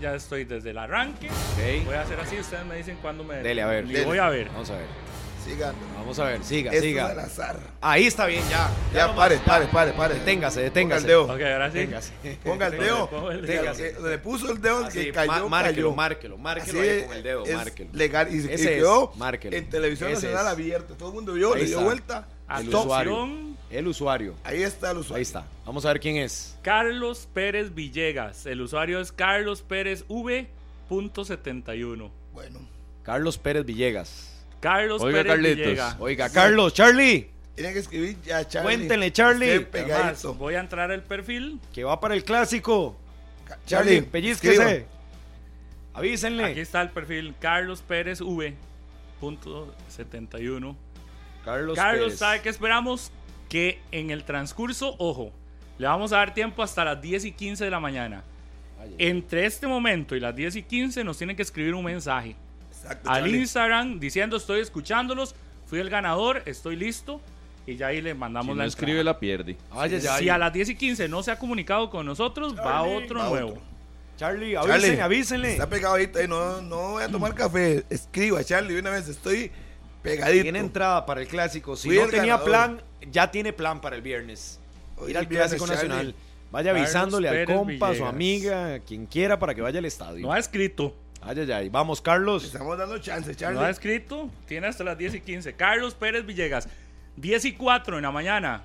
Ya 0.00 0.14
estoy 0.14 0.44
desde 0.44 0.70
el 0.70 0.78
arranque. 0.78 1.28
Ok. 1.30 1.84
Voy 1.86 1.94
a 1.94 2.02
hacer 2.02 2.18
así. 2.20 2.38
Ustedes 2.38 2.64
me 2.66 2.76
dicen 2.76 2.98
cuándo 3.00 3.24
me. 3.24 3.36
Dele, 3.36 3.62
a 3.62 3.66
ver. 3.66 3.84
Y 3.90 4.04
voy 4.04 4.18
a 4.18 4.28
ver. 4.28 4.48
Vamos 4.48 4.70
a 4.70 4.74
ver. 4.76 4.86
Sigan. 5.44 5.74
Vamos 5.98 6.18
a 6.18 6.24
ver. 6.24 6.42
Siga, 6.42 6.72
Esto 6.72 6.86
es 6.86 6.98
al 6.98 7.10
siga. 7.10 7.22
azar. 7.24 7.60
Ahí 7.80 8.06
está 8.06 8.24
bien, 8.26 8.42
ya. 8.48 8.70
Ya, 8.94 9.02
nomás, 9.02 9.16
pare, 9.16 9.36
ya. 9.36 9.44
pare, 9.44 9.66
pare, 9.66 9.92
pare. 9.92 10.14
Deténgase, 10.14 10.60
Ponga 10.60 10.64
deténgase. 10.70 11.00
el 11.02 11.06
dedo. 11.06 11.22
Ok, 11.24 11.30
ahora 11.42 11.70
sí. 11.70 11.78
Deténgase. 11.78 12.12
Ponga 12.42 12.66
el 12.68 12.78
dedo. 12.78 13.10
pongo 13.10 13.30
el 13.30 13.40
Que- 13.42 13.46
dedo. 13.52 13.74
que- 13.76 13.92
Donde 13.92 14.18
puso 14.18 14.50
el 14.52 14.60
dedo, 14.62 14.84
Así, 14.86 15.04
que 15.04 15.12
cayó, 15.12 15.32
má- 15.32 15.48
márquelo, 15.48 15.74
cayó. 15.88 15.94
márquelo, 15.94 16.38
márquelo 16.38 16.80
Así 16.80 16.88
ahí 16.88 17.02
con 17.04 17.16
el 17.16 17.22
dedo, 17.22 17.44
es 17.44 17.54
márquelo. 17.54 17.90
legal 17.92 18.28
y, 18.30 18.36
y 18.36 18.38
Ese 18.38 18.54
es, 18.54 18.60
quedó 18.62 19.12
márquelo. 19.16 19.54
en 19.56 19.68
televisión 19.68 20.10
Ese 20.10 20.26
nacional 20.28 20.46
es. 20.46 20.52
abierta. 20.52 20.94
Todo 20.96 21.08
el 21.10 21.14
mundo 21.14 21.32
vio, 21.34 21.52
Ahí 21.54 21.60
le 21.60 21.66
dio 21.66 21.76
está. 21.78 21.84
vuelta. 21.84 22.28
El 22.58 22.64
Stop. 22.66 22.80
usuario. 22.86 23.28
El 23.70 23.88
usuario. 23.88 24.34
Ahí 24.44 24.62
está 24.62 24.90
el 24.92 24.98
usuario. 24.98 25.16
Ahí 25.16 25.22
está. 25.22 25.44
Vamos 25.66 25.84
a 25.84 25.88
ver 25.88 26.00
quién 26.00 26.16
es. 26.16 26.56
Carlos 26.62 27.28
Pérez 27.34 27.74
Villegas. 27.74 28.46
El 28.46 28.60
usuario 28.62 29.00
es 29.00 29.10
Carlos 29.12 29.62
Pérez 29.62 30.04
V.71. 30.08 32.10
Bueno, 32.32 32.60
Carlos 33.02 33.38
Pérez 33.38 33.64
Villegas. 33.64 34.30
Carlos 34.64 35.02
Oiga, 35.02 35.18
Pérez 35.18 35.30
Carlitos. 35.32 35.56
Villegas. 35.58 35.96
Oiga, 36.00 36.30
Carlos, 36.30 36.72
Charlie, 36.72 37.28
tienen 37.54 37.74
que 37.74 37.80
escribir 37.80 38.16
ya, 38.22 38.48
Charlie. 38.48 38.76
Cuéntenle, 38.76 39.12
Charlie. 39.12 39.50
Además, 39.50 39.68
pegadito. 39.70 40.32
voy 40.34 40.54
a 40.54 40.60
entrar 40.60 40.90
al 40.90 41.02
perfil. 41.02 41.60
que 41.74 41.84
va 41.84 42.00
para 42.00 42.14
el 42.14 42.24
clásico. 42.24 42.96
Ca- 43.46 43.58
Charlie, 43.66 43.96
escriba. 43.96 44.12
pellizquese. 44.12 44.86
Avísenle. 45.92 46.44
Aquí 46.46 46.60
está 46.60 46.80
el 46.80 46.88
perfil 46.88 47.34
Carlos 47.38 47.82
Pérez 47.82 48.22
V.71. 48.22 50.74
Carlos, 51.44 51.76
Carlos, 51.76 52.04
Pérez. 52.06 52.18
¿sabe 52.18 52.40
qué 52.40 52.48
esperamos? 52.48 53.12
Que 53.50 53.82
en 53.92 54.10
el 54.10 54.24
transcurso, 54.24 54.96
ojo, 54.98 55.30
le 55.76 55.86
vamos 55.86 56.14
a 56.14 56.16
dar 56.16 56.32
tiempo 56.32 56.62
hasta 56.62 56.86
las 56.86 57.02
10 57.02 57.26
y 57.26 57.32
15 57.32 57.64
de 57.64 57.70
la 57.70 57.80
mañana. 57.80 58.24
Entre 58.98 59.44
este 59.44 59.66
momento 59.66 60.16
y 60.16 60.20
las 60.20 60.34
10 60.34 60.56
y 60.56 60.62
15 60.62 61.04
nos 61.04 61.18
tienen 61.18 61.36
que 61.36 61.42
escribir 61.42 61.74
un 61.74 61.84
mensaje 61.84 62.34
Exacto, 62.84 63.10
al 63.10 63.22
Charlie. 63.22 63.38
Instagram 63.38 63.98
diciendo 64.00 64.36
estoy 64.36 64.60
escuchándolos, 64.60 65.34
fui 65.66 65.78
el 65.80 65.90
ganador, 65.90 66.42
estoy 66.46 66.76
listo 66.76 67.20
y 67.66 67.76
ya 67.76 67.88
ahí 67.88 68.00
le 68.02 68.14
mandamos 68.14 68.52
Si 68.54 68.58
la 68.58 68.64
no 68.64 68.68
entrada. 68.68 68.86
escribe, 68.86 69.04
la 69.04 69.18
pierde. 69.18 69.56
Ay, 69.70 69.94
ay, 69.94 70.06
ay. 70.08 70.22
Si 70.22 70.28
a 70.28 70.38
las 70.38 70.52
10 70.52 70.68
y 70.70 70.74
15 70.76 71.08
no 71.08 71.22
se 71.22 71.30
ha 71.30 71.38
comunicado 71.38 71.88
con 71.90 72.04
nosotros, 72.06 72.54
va 72.56 72.82
otro 72.82 73.18
va 73.20 73.28
nuevo. 73.30 73.50
otro. 73.52 73.62
Charlie, 74.16 74.52
Charlie, 74.54 74.72
avísenle, 74.72 75.02
avísenle. 75.02 75.52
Está 75.52 75.68
pegadito 75.68 76.18
ahí, 76.20 76.28
no, 76.28 76.60
no 76.62 76.90
voy 76.92 77.02
a 77.02 77.08
tomar 77.08 77.34
café. 77.34 77.84
Escriba, 77.90 78.44
Charlie, 78.44 78.78
una 78.78 78.90
vez 78.90 79.08
estoy 79.08 79.50
pegadito. 80.02 80.42
Tiene 80.42 80.58
entrada 80.60 81.04
para 81.06 81.20
el 81.22 81.26
clásico. 81.26 81.74
Si 81.74 81.88
Fui 81.88 81.96
no 81.98 82.06
tenía 82.06 82.36
ganador. 82.36 82.44
plan, 82.44 82.82
ya 83.10 83.30
tiene 83.30 83.52
plan 83.52 83.80
para 83.80 83.96
el 83.96 84.02
viernes. 84.02 84.60
Hoy 84.96 85.10
Ir 85.10 85.18
al 85.18 85.26
viernes, 85.26 85.54
clásico 85.54 85.66
Charlie. 85.66 85.88
nacional. 85.88 86.14
Vaya 86.52 86.70
Carlos 86.70 86.86
avisándole 86.86 87.28
al 87.28 87.34
Pérez 87.34 87.56
compa, 87.56 87.88
a 87.88 87.94
su 87.96 88.04
amiga, 88.04 88.74
a 88.74 88.78
quien 88.78 89.06
quiera 89.06 89.38
para 89.40 89.52
que 89.54 89.62
vaya 89.62 89.80
al 89.80 89.84
estadio. 89.86 90.24
No 90.24 90.32
ha 90.32 90.38
escrito. 90.38 90.94
Ay, 91.26 91.38
ay, 91.40 91.52
ay. 91.52 91.68
Vamos, 91.68 92.00
Carlos. 92.00 92.44
Estamos 92.44 92.76
dando 92.76 92.98
chance, 92.98 93.34
Charlie. 93.34 93.58
No 93.58 93.64
ha 93.64 93.70
escrito, 93.70 94.30
tiene 94.46 94.66
hasta 94.66 94.84
las 94.84 94.98
10 94.98 95.14
y 95.14 95.20
15. 95.20 95.54
Carlos 95.54 95.94
Pérez 95.94 96.24
Villegas, 96.26 96.68
10 97.16 97.44
y 97.46 97.52
4 97.54 97.96
en 97.96 98.02
la 98.02 98.10
mañana. 98.10 98.62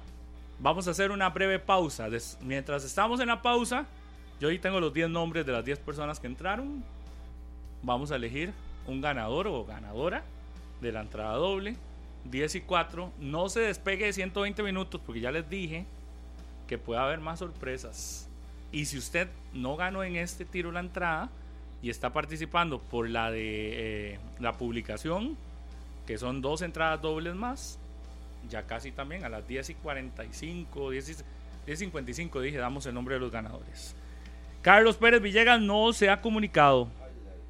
Vamos 0.60 0.88
a 0.88 0.92
hacer 0.92 1.12
una 1.12 1.30
breve 1.30 1.60
pausa. 1.60 2.10
Des- 2.10 2.38
mientras 2.42 2.84
estamos 2.84 3.20
en 3.22 3.28
la 3.28 3.42
pausa, 3.42 3.86
yo 4.42 4.50
ahí 4.50 4.60
tengo 4.60 4.80
los 4.82 4.94
10 4.94 5.10
nombres 5.10 5.46
de 5.46 5.54
las 5.54 5.64
10 5.64 5.80
personas 5.80 6.20
que 6.20 6.28
entraron. 6.28 6.84
Vamos 7.82 8.12
a 8.12 8.18
elegir 8.18 8.52
un 8.88 9.00
ganador 9.00 9.48
o 9.48 9.64
ganadora 9.66 10.24
de 10.82 10.92
la 10.92 11.02
entrada 11.02 11.36
doble. 11.36 11.78
10 12.26 12.56
y 12.56 12.62
4. 12.62 13.14
No 13.20 13.48
se 13.48 13.62
despegue 13.62 14.06
de 14.08 14.14
120 14.14 14.62
minutos 14.64 15.00
porque 15.06 15.22
ya 15.22 15.32
les 15.32 15.50
dije 15.50 15.86
que 16.68 16.78
puede 16.78 17.00
haber 17.00 17.20
más 17.22 17.40
sorpresas. 17.40 18.28
Y 18.74 18.86
si 18.86 18.98
usted 18.98 19.30
no 19.54 19.78
ganó 19.78 20.04
en 20.04 20.18
este 20.18 20.44
tiro 20.44 20.72
la 20.74 20.82
entrada 20.82 21.30
y 21.82 21.90
está 21.90 22.12
participando 22.12 22.80
por 22.80 23.10
la 23.10 23.32
de 23.32 24.14
eh, 24.14 24.20
la 24.40 24.54
publicación, 24.54 25.38
que 26.06 26.18
son 26.18 26.42
dos 26.42 26.62
entradas 26.62 27.02
dobles 27.02 27.36
más, 27.36 27.80
ya 28.50 28.64
casi 28.64 28.92
también 28.92 29.26
a 29.26 29.30
las 29.30 29.48
10 29.48 29.70
y 29.70 29.74
45, 29.76 30.90
10 30.92 31.10
y, 31.10 31.14
10 31.14 31.24
y 31.68 31.76
55 31.76 32.42
dije, 32.42 32.58
damos 32.58 32.86
el 32.86 32.94
nombre 32.94 33.16
de 33.16 33.22
los 33.22 33.32
ganadores. 33.32 33.96
Carlos 34.62 34.98
Pérez 34.98 35.22
Villegas 35.22 35.62
no 35.62 35.94
se 35.94 36.10
ha 36.10 36.22
comunicado. 36.22 36.90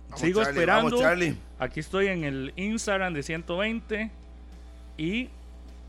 Vamos, 0.10 0.22
Sigo 0.22 0.44
Charlie, 0.44 0.60
esperando. 0.60 1.02
Vamos. 1.02 1.38
Aquí 1.60 1.80
estoy 1.80 2.08
en 2.08 2.24
el 2.24 2.54
Instagram 2.56 3.14
de 3.14 3.24
120 3.24 4.12
y 4.98 5.30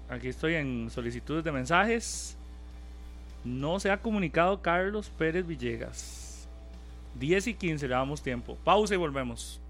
aquí 0.08 0.28
estoy 0.28 0.54
en 0.54 0.90
solicitudes 0.90 1.44
de 1.44 1.52
mensajes. 1.52 2.36
No 3.44 3.80
se 3.80 3.90
ha 3.90 3.98
comunicado 3.98 4.60
Carlos 4.60 5.10
Pérez 5.16 5.46
Villegas. 5.46 6.19
10 7.14 7.46
y 7.48 7.54
15 7.54 7.88
le 7.88 7.94
damos 7.94 8.22
tiempo. 8.22 8.56
Pausa 8.64 8.94
y 8.94 8.96
volvemos. 8.96 9.60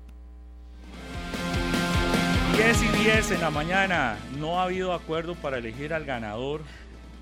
10 2.57 2.83
y 2.83 2.89
10 3.05 3.31
en 3.33 3.41
la 3.41 3.51
mañana. 3.51 4.19
No 4.39 4.61
ha 4.61 4.65
habido 4.65 4.93
acuerdo 4.93 5.35
para 5.35 5.59
elegir 5.59 5.95
al 5.95 6.05
ganador. 6.05 6.63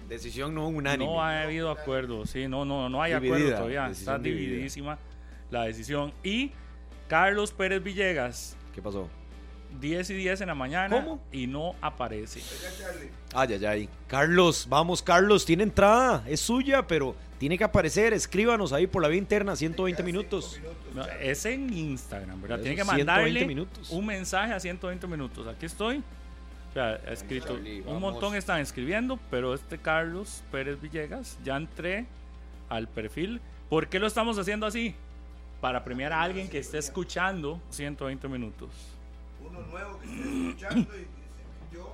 Decisión 0.08 0.54
no 0.54 0.68
unánime. 0.68 1.04
No 1.04 1.22
ha 1.22 1.42
habido 1.42 1.70
acuerdo. 1.70 2.26
Sí, 2.26 2.48
no, 2.48 2.64
no, 2.64 2.88
no 2.88 3.02
hay 3.02 3.12
acuerdo 3.12 3.50
todavía. 3.50 3.88
Está 3.88 4.18
dividida. 4.18 4.52
dividísima 4.52 4.98
la 5.50 5.64
decisión. 5.64 6.12
Y 6.22 6.52
Carlos 7.08 7.52
Pérez 7.52 7.82
Villegas 7.82 8.56
¿Qué 8.74 8.82
pasó? 8.82 9.08
10 9.80 10.10
y 10.10 10.14
10 10.14 10.40
en 10.42 10.48
la 10.48 10.54
mañana 10.54 10.96
¿Cómo? 10.96 11.20
y 11.32 11.46
no 11.46 11.74
aparece. 11.80 12.40
Ay, 13.34 13.54
ay, 13.54 13.64
ay. 13.64 13.88
Carlos, 14.06 14.66
vamos, 14.68 15.02
Carlos, 15.02 15.44
tiene 15.44 15.62
entrada. 15.62 16.24
Es 16.26 16.40
suya, 16.40 16.86
pero 16.86 17.14
tiene 17.38 17.56
que 17.56 17.64
aparecer. 17.64 18.12
Escríbanos 18.12 18.72
ahí 18.72 18.86
por 18.86 19.02
la 19.02 19.08
vía 19.08 19.18
interna, 19.18 19.56
120 19.56 20.02
minutos. 20.02 20.60
Es 21.20 21.44
en 21.46 21.72
Instagram, 21.72 22.42
¿verdad? 22.42 22.58
Eso, 22.58 22.64
Tiene 22.64 22.76
que 22.76 22.84
120 22.84 23.04
mandarle 23.04 23.46
minutos. 23.46 23.90
un 23.90 24.06
mensaje 24.06 24.52
a 24.52 24.60
120 24.60 25.06
minutos. 25.06 25.46
Aquí 25.46 25.66
estoy. 25.66 26.02
O 26.70 26.72
sea, 26.74 27.00
ha 27.06 27.12
escrito. 27.12 27.54
Charlie, 27.54 27.82
un 27.86 28.00
montón 28.00 28.34
están 28.34 28.60
escribiendo, 28.60 29.18
pero 29.30 29.54
este 29.54 29.78
Carlos 29.78 30.42
Pérez 30.50 30.80
Villegas, 30.80 31.38
ya 31.44 31.56
entré 31.56 32.06
al 32.68 32.88
perfil. 32.88 33.40
¿Por 33.70 33.88
qué 33.88 33.98
lo 33.98 34.06
estamos 34.06 34.38
haciendo 34.38 34.66
así? 34.66 34.94
Para 35.60 35.82
premiar 35.84 36.12
a 36.12 36.22
alguien 36.22 36.48
que 36.48 36.58
esté 36.58 36.78
escuchando 36.78 37.60
120 37.70 38.28
minutos. 38.28 38.68
Uno 39.44 39.60
nuevo 39.62 39.98
que 39.98 40.06
esté 40.06 40.48
escuchando 40.48 40.80
y 40.94 41.00
que 41.00 41.04
se 41.04 41.64
metió. 41.64 41.92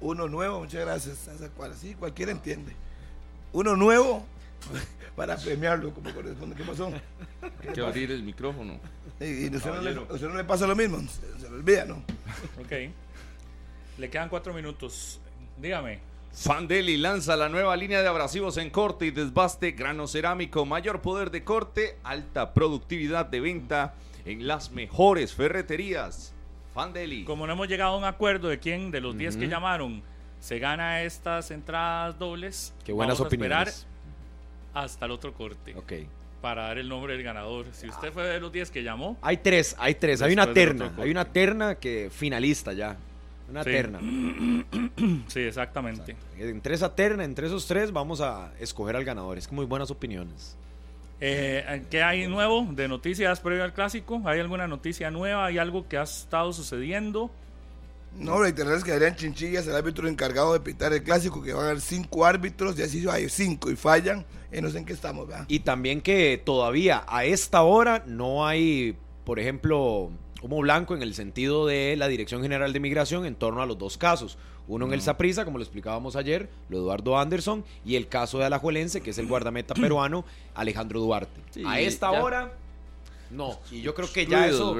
Uno 0.00 0.28
nuevo, 0.28 0.60
muchas 0.60 0.80
gracias. 0.84 1.28
Sí, 1.78 1.94
cualquiera 1.94 2.30
entiende. 2.32 2.72
Uno 3.52 3.76
nuevo 3.76 4.24
para 5.16 5.36
premiarlo 5.36 5.92
como 5.92 6.12
corresponde. 6.12 6.56
¿Qué 6.56 6.64
pasó? 6.64 6.92
Hay 7.42 7.72
que 7.72 7.80
abrir 7.80 8.10
el 8.10 8.22
micrófono. 8.22 8.78
Y, 9.20 9.46
y 9.46 9.54
usted, 9.54 9.70
no 9.72 9.80
le, 9.82 9.98
usted 9.98 10.28
no 10.28 10.36
le 10.36 10.44
pasa 10.44 10.66
lo 10.66 10.76
mismo. 10.76 10.98
Se, 11.00 11.40
se 11.40 11.50
le 11.50 11.56
olvida, 11.56 11.84
¿no? 11.84 11.96
Ok. 12.60 12.72
Le 13.98 14.10
quedan 14.10 14.28
cuatro 14.28 14.54
minutos. 14.54 15.20
Dígame. 15.56 16.00
Fandeli 16.32 16.96
lanza 16.98 17.36
la 17.36 17.48
nueva 17.48 17.76
línea 17.76 18.00
de 18.00 18.08
abrasivos 18.08 18.58
en 18.58 18.70
corte 18.70 19.06
y 19.06 19.10
desbaste, 19.10 19.72
grano 19.72 20.06
cerámico, 20.06 20.64
mayor 20.66 21.00
poder 21.00 21.30
de 21.30 21.42
corte, 21.42 21.98
alta 22.04 22.54
productividad 22.54 23.26
de 23.26 23.40
venta 23.40 23.94
en 24.24 24.46
las 24.46 24.70
mejores 24.70 25.34
ferreterías. 25.34 26.34
Fandeli. 26.74 27.24
Como 27.24 27.46
no 27.46 27.54
hemos 27.54 27.66
llegado 27.66 27.94
a 27.94 27.98
un 27.98 28.04
acuerdo 28.04 28.48
de 28.48 28.60
quién 28.60 28.90
de 28.92 29.00
los 29.00 29.16
10 29.18 29.36
que 29.36 29.48
llamaron 29.48 30.02
se 30.40 30.58
gana 30.58 31.02
estas 31.02 31.50
entradas 31.50 32.18
dobles, 32.18 32.74
Qué 32.84 32.92
buenas 32.92 33.18
vamos 33.18 33.32
a 33.32 33.34
esperar 33.34 33.62
opiniones. 33.68 33.86
hasta 34.74 35.06
el 35.06 35.10
otro 35.12 35.32
corte 35.34 35.74
Ok. 35.76 35.92
para 36.40 36.62
dar 36.68 36.78
el 36.78 36.88
nombre 36.88 37.14
del 37.14 37.22
ganador. 37.22 37.66
Si 37.72 37.88
usted 37.88 38.12
fue 38.12 38.24
de 38.24 38.38
los 38.40 38.52
10 38.52 38.70
que 38.70 38.82
llamó, 38.82 39.16
Hay 39.22 39.38
tres, 39.38 39.74
hay 39.78 39.94
tres. 39.96 40.22
Hay 40.22 40.32
una 40.32 40.52
terna. 40.52 40.92
Hay 40.98 41.10
una 41.10 41.24
terna 41.24 41.74
que 41.76 42.08
finalista 42.12 42.72
ya. 42.72 42.96
Una 43.50 43.64
Sí. 43.64 43.70
terna. 43.70 43.98
sí, 45.28 45.40
exactamente. 45.40 46.16
Entre 46.38 46.74
esa 46.74 46.94
terna, 46.94 47.24
entre 47.24 47.46
esos 47.46 47.66
tres, 47.66 47.90
vamos 47.92 48.20
a 48.20 48.52
escoger 48.60 48.94
al 48.94 49.04
ganador. 49.04 49.38
Es 49.38 49.48
que 49.48 49.54
muy 49.54 49.64
buenas 49.64 49.90
opiniones. 49.90 50.56
Eh, 51.20 51.82
¿Qué 51.90 52.02
hay 52.02 52.28
nuevo 52.28 52.64
de 52.70 52.86
noticias 52.86 53.40
previo 53.40 53.64
al 53.64 53.72
clásico? 53.72 54.22
¿Hay 54.26 54.38
alguna 54.38 54.68
noticia 54.68 55.10
nueva? 55.10 55.46
¿Hay 55.46 55.58
algo 55.58 55.88
que 55.88 55.96
ha 55.98 56.02
estado 56.04 56.52
sucediendo? 56.52 57.30
No, 58.16 58.40
reiterarles 58.40 58.82
que 58.82 58.92
Adrián 58.92 59.14
Chinchilla 59.14 59.60
es 59.60 59.66
el 59.68 59.76
árbitro 59.76 60.08
encargado 60.08 60.52
de 60.52 60.60
pitar 60.60 60.92
el 60.92 61.02
clásico, 61.02 61.42
que 61.42 61.52
van 61.52 61.66
a 61.66 61.70
haber 61.70 61.80
cinco 61.80 62.24
árbitros, 62.24 62.78
y 62.78 62.82
así 62.82 63.06
hay 63.08 63.28
cinco 63.28 63.70
y 63.70 63.76
fallan, 63.76 64.24
y 64.52 64.60
no 64.60 64.70
sé 64.70 64.78
en 64.78 64.84
qué 64.84 64.92
estamos, 64.92 65.28
¿verdad? 65.28 65.44
Y 65.48 65.60
también 65.60 66.00
que 66.00 66.40
todavía 66.44 67.04
a 67.06 67.24
esta 67.24 67.62
hora 67.62 68.02
no 68.06 68.46
hay, 68.46 68.96
por 69.24 69.38
ejemplo, 69.38 70.10
humo 70.42 70.60
blanco 70.60 70.94
en 70.94 71.02
el 71.02 71.14
sentido 71.14 71.66
de 71.66 71.96
la 71.96 72.08
Dirección 72.08 72.42
General 72.42 72.72
de 72.72 72.80
Migración 72.80 73.26
en 73.26 73.34
torno 73.34 73.62
a 73.62 73.66
los 73.66 73.78
dos 73.78 73.98
casos. 73.98 74.38
Uno 74.66 74.86
en 74.86 74.92
el 74.92 75.00
Saprissa, 75.00 75.44
como 75.44 75.58
lo 75.58 75.64
explicábamos 75.64 76.14
ayer, 76.14 76.50
lo 76.68 76.78
Eduardo 76.78 77.18
Anderson, 77.18 77.64
y 77.86 77.96
el 77.96 78.08
caso 78.08 78.38
de 78.38 78.44
Alajuelense, 78.44 79.00
que 79.00 79.10
es 79.10 79.18
el 79.18 79.26
guardameta 79.26 79.74
peruano 79.74 80.24
Alejandro 80.54 81.00
Duarte. 81.00 81.40
Sí, 81.50 81.62
a 81.66 81.80
esta 81.80 82.12
ya. 82.12 82.22
hora, 82.22 82.52
No, 83.30 83.58
y 83.70 83.82
yo 83.82 83.94
creo 83.94 84.10
que 84.12 84.26
ya 84.26 84.46
eso, 84.46 84.74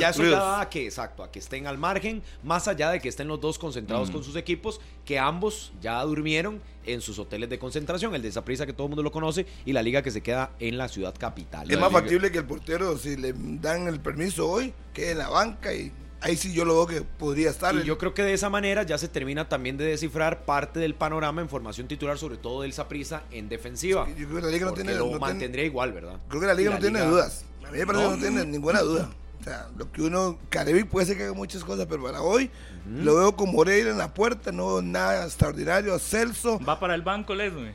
ya 0.00 0.10
eso 0.10 0.24
ya 0.24 0.60
a 0.60 0.68
que, 0.68 0.84
exacto, 0.86 1.22
a 1.22 1.30
que 1.30 1.38
estén 1.38 1.66
al 1.66 1.78
margen, 1.78 2.22
más 2.42 2.66
allá 2.68 2.90
de 2.90 3.00
que 3.00 3.08
estén 3.08 3.28
los 3.28 3.40
dos 3.40 3.58
concentrados 3.58 4.10
Mm. 4.10 4.12
con 4.12 4.24
sus 4.24 4.36
equipos, 4.36 4.80
que 5.04 5.18
ambos 5.18 5.72
ya 5.80 6.02
durmieron 6.02 6.60
en 6.84 7.00
sus 7.00 7.18
hoteles 7.18 7.48
de 7.48 7.58
concentración, 7.58 8.14
el 8.14 8.22
de 8.22 8.32
Saprissa 8.32 8.66
que 8.66 8.72
todo 8.72 8.86
el 8.86 8.90
mundo 8.90 9.02
lo 9.02 9.12
conoce 9.12 9.46
y 9.64 9.72
la 9.72 9.82
liga 9.82 10.02
que 10.02 10.10
se 10.10 10.20
queda 10.20 10.50
en 10.58 10.78
la 10.78 10.88
ciudad 10.88 11.14
capital. 11.16 11.70
Es 11.70 11.78
más 11.78 11.90
liga. 11.90 12.00
factible 12.00 12.32
que 12.32 12.38
el 12.38 12.44
portero, 12.44 12.98
si 12.98 13.16
le 13.16 13.32
dan 13.36 13.86
el 13.86 14.00
permiso 14.00 14.48
hoy, 14.50 14.74
quede 14.92 15.12
en 15.12 15.18
la 15.18 15.28
banca 15.28 15.72
y 15.74 15.92
ahí 16.22 16.36
sí 16.36 16.52
yo 16.52 16.64
lo 16.64 16.74
veo 16.74 16.86
que 16.86 17.02
podría 17.02 17.50
estar. 17.50 17.74
Y 17.74 17.84
yo 17.84 17.98
creo 17.98 18.14
que 18.14 18.22
de 18.22 18.32
esa 18.32 18.48
manera 18.50 18.82
ya 18.84 18.96
se 18.98 19.08
termina 19.08 19.48
también 19.48 19.76
de 19.76 19.84
descifrar 19.84 20.44
parte 20.44 20.78
del 20.80 20.94
panorama 20.94 21.40
en 21.40 21.48
formación 21.48 21.86
titular, 21.88 22.18
sobre 22.18 22.36
todo 22.36 22.62
del 22.62 22.72
Saprissa 22.72 23.22
en 23.30 23.48
defensiva. 23.48 24.06
Yo 24.08 24.14
creo 24.28 24.36
que 24.40 24.42
la 24.46 24.50
liga 24.52 24.64
no 24.66 24.70
porque 24.72 24.82
tiene- 24.84 24.98
lo 24.98 25.04
no 25.04 25.10
tiene- 25.10 25.20
mantendría 25.20 25.64
igual, 25.64 25.92
¿verdad? 25.92 26.18
Creo 26.28 26.40
que 26.40 26.46
la 26.48 26.54
liga 26.54 26.70
no 26.72 26.78
tiene 26.78 26.98
liga- 27.00 27.10
dudas. 27.10 27.44
A 27.66 27.70
mí 27.70 27.78
me 27.78 27.86
parece 27.86 28.04
No. 28.04 28.10
que 28.10 28.16
no 28.16 28.22
tiene 28.22 28.44
ninguna 28.46 28.80
duda. 28.80 29.08
O 29.40 29.44
sea, 29.44 29.68
lo 29.76 29.90
que 29.90 30.02
uno, 30.02 30.38
Carevi 30.50 30.84
puede 30.84 31.06
ser 31.06 31.16
que 31.16 31.24
haga 31.24 31.32
muchas 31.32 31.64
cosas, 31.64 31.86
pero 31.88 32.02
para 32.04 32.22
hoy 32.22 32.48
lo 32.86 33.16
veo 33.16 33.34
con 33.36 33.50
Moreira 33.50 33.90
en 33.90 33.98
la 33.98 34.14
puerta, 34.14 34.52
no 34.52 34.80
nada 34.82 35.24
extraordinario. 35.24 35.98
Celso, 35.98 36.60
Va 36.60 36.78
para 36.78 36.94
el 36.94 37.02
banco, 37.02 37.34
Leslie. 37.34 37.74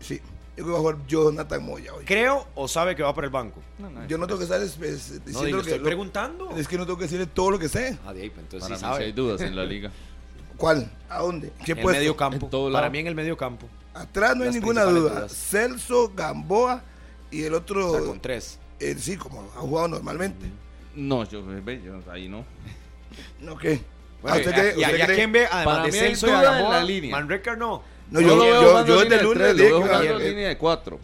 sí. 0.00 0.20
Yo 0.54 0.64
creo 0.64 0.66
que 0.66 0.72
va 0.72 0.76
a 0.76 0.80
jugar 0.92 1.06
Jonathan 1.08 1.64
Moya 1.64 1.94
hoy. 1.94 2.04
Creo 2.04 2.46
o 2.54 2.68
sabe 2.68 2.94
que 2.94 3.02
va 3.02 3.14
para 3.14 3.24
el 3.26 3.32
banco. 3.32 3.62
Yo 4.06 4.18
no 4.18 4.26
tengo 4.26 4.36
que 4.38 4.44
estar 4.44 4.60
es- 4.62 4.78
es- 4.78 4.80
No, 4.80 5.18
diciendo 5.24 5.42
digo, 5.46 5.56
lo 5.56 5.62
que 5.64 5.70
estoy 5.70 5.78
lo- 5.78 5.84
preguntando. 5.84 6.50
Es 6.58 6.68
que 6.68 6.76
no 6.76 6.84
tengo 6.84 6.98
que 6.98 7.04
decirle 7.04 7.24
todo 7.26 7.52
lo 7.52 7.58
que 7.58 7.70
sé. 7.70 7.98
Ah, 8.04 8.12
de 8.12 8.20
ahí, 8.22 8.28
pues, 8.30 8.42
entonces 8.44 8.68
Para 8.68 8.76
sí 8.78 8.84
mí 8.84 8.88
sí 8.90 8.92
sabe. 8.94 9.04
hay 9.06 9.12
dudas 9.12 9.40
en 9.40 9.56
la 9.56 9.64
liga. 9.64 9.90
¿Cuál? 10.58 10.92
¿A 11.08 11.20
dónde? 11.20 11.52
¿Qué 11.64 11.72
En 11.72 11.78
el 11.78 11.82
puesto? 11.82 11.98
medio 12.00 12.16
campo. 12.18 12.44
En 12.44 12.50
todo 12.50 12.64
Para 12.70 12.82
lado. 12.82 12.92
mí 12.92 12.98
en 12.98 13.06
el 13.06 13.14
medio 13.14 13.34
campo. 13.36 13.66
Atrás 13.94 14.36
no 14.36 14.44
hay 14.44 14.50
ninguna 14.50 14.84
duda. 14.84 15.20
dudas. 15.20 15.32
Celso, 15.32 16.12
Gamboa 16.14 16.82
y 17.30 17.44
el 17.44 17.54
otro, 17.54 17.90
O 17.90 17.96
sea, 17.96 18.06
con 18.06 18.20
tres. 18.20 18.58
Eh, 18.90 18.96
sí, 18.98 19.16
como 19.16 19.40
ha 19.56 19.60
jugado 19.60 19.88
normalmente. 19.88 20.46
No, 20.94 21.26
yo, 21.28 21.42
ve, 21.64 21.80
yo 21.84 22.00
ahí 22.10 22.28
no. 22.28 22.44
¿No 23.40 23.56
qué? 23.56 23.80
Bueno, 24.20 24.36
Ah, 24.36 24.38
¿usted 24.38 24.50
y- 24.50 24.54
cree- 24.54 24.74
y, 24.76 24.80
usted 24.84 24.98
y 24.98 25.00
a 25.00 25.06
cree- 25.06 25.14
quién 25.16 25.32
ve, 25.32 25.46
además 25.50 25.64
Para 25.78 25.86
de 25.86 25.92
Celso 25.92 26.26
y 26.28 26.30
la 26.30 26.84
línea. 26.84 27.10
Manreca 27.12 27.56
no. 27.56 27.82
No, 28.10 28.20
yo, 28.20 28.28
yo, 28.28 28.36
lo 28.36 28.42
veo 28.42 28.84
yo, 28.86 28.94
desde 29.00 29.08
de 29.08 29.16
el 29.16 29.22
lunes 29.24 29.56
dije 29.56 29.70
lo 29.70 29.84
que 30.18 30.26
eh, 30.26 30.30
línea 30.30 30.48
de 30.48 30.58
cuatro. 30.58 31.00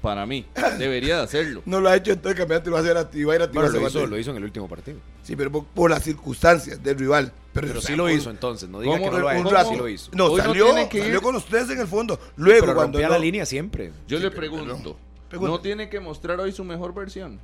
Para 0.00 0.24
mí, 0.26 0.46
debería 0.78 1.16
de 1.18 1.22
hacerlo. 1.24 1.62
no 1.66 1.80
lo 1.80 1.88
ha 1.88 1.96
hecho 1.96 2.12
en 2.12 2.20
todo 2.20 2.30
el 2.30 2.38
campeonato 2.38 2.70
y 2.70 2.72
va 2.72 2.78
a 2.78 2.82
hacer 2.82 2.96
a 2.96 3.10
ti, 3.10 3.24
va 3.24 3.32
a 3.32 3.36
ir 3.36 3.42
a 3.42 3.50
ti. 3.50 3.58
Bueno, 3.58 3.68
lo 3.70 3.86
hizo, 3.88 4.06
lo 4.06 4.18
hizo 4.18 4.30
en 4.30 4.36
el 4.38 4.44
último 4.44 4.68
partido. 4.68 4.98
Sí, 5.22 5.34
pero 5.36 5.50
por, 5.52 5.64
por 5.66 5.90
las 5.90 6.02
circunstancias 6.04 6.82
del 6.82 6.98
rival. 6.98 7.32
Pero, 7.52 7.66
Pero 7.66 7.78
o 7.80 7.82
sea, 7.82 7.90
sí 7.90 7.96
lo 7.96 8.08
hizo 8.08 8.30
entonces, 8.30 8.68
no 8.68 8.80
diga 8.80 8.96
que 8.98 9.10
no 9.10 9.18
lo 9.18 9.28
ha 9.28 9.36
hecho, 9.36 9.64
sí 9.70 9.76
lo 9.76 9.88
hizo. 9.88 10.10
No, 10.14 10.26
Hoy 10.26 10.38
no 10.38 10.44
salió, 10.44 10.66
ir- 10.78 10.88
salió 11.02 11.20
con 11.22 11.34
los 11.34 11.44
tres 11.46 11.68
en 11.70 11.80
el 11.80 11.86
fondo. 11.88 12.18
Luego, 12.36 12.60
Pero 12.66 12.74
cuando 12.76 12.98
rompía 12.98 13.08
no- 13.08 13.12
la 13.14 13.18
línea 13.18 13.44
siempre. 13.44 13.92
Yo 14.06 14.18
Sí, 14.18 14.22
le 14.22 14.30
pero- 14.30 14.40
pregunto, 14.40 14.96
Pregunta. 15.28 15.50
¿no 15.52 15.60
tiene 15.60 15.88
que 15.88 16.00
mostrar 16.00 16.40
hoy 16.40 16.52
su 16.52 16.64
mejor 16.64 16.94
versión? 16.94 17.38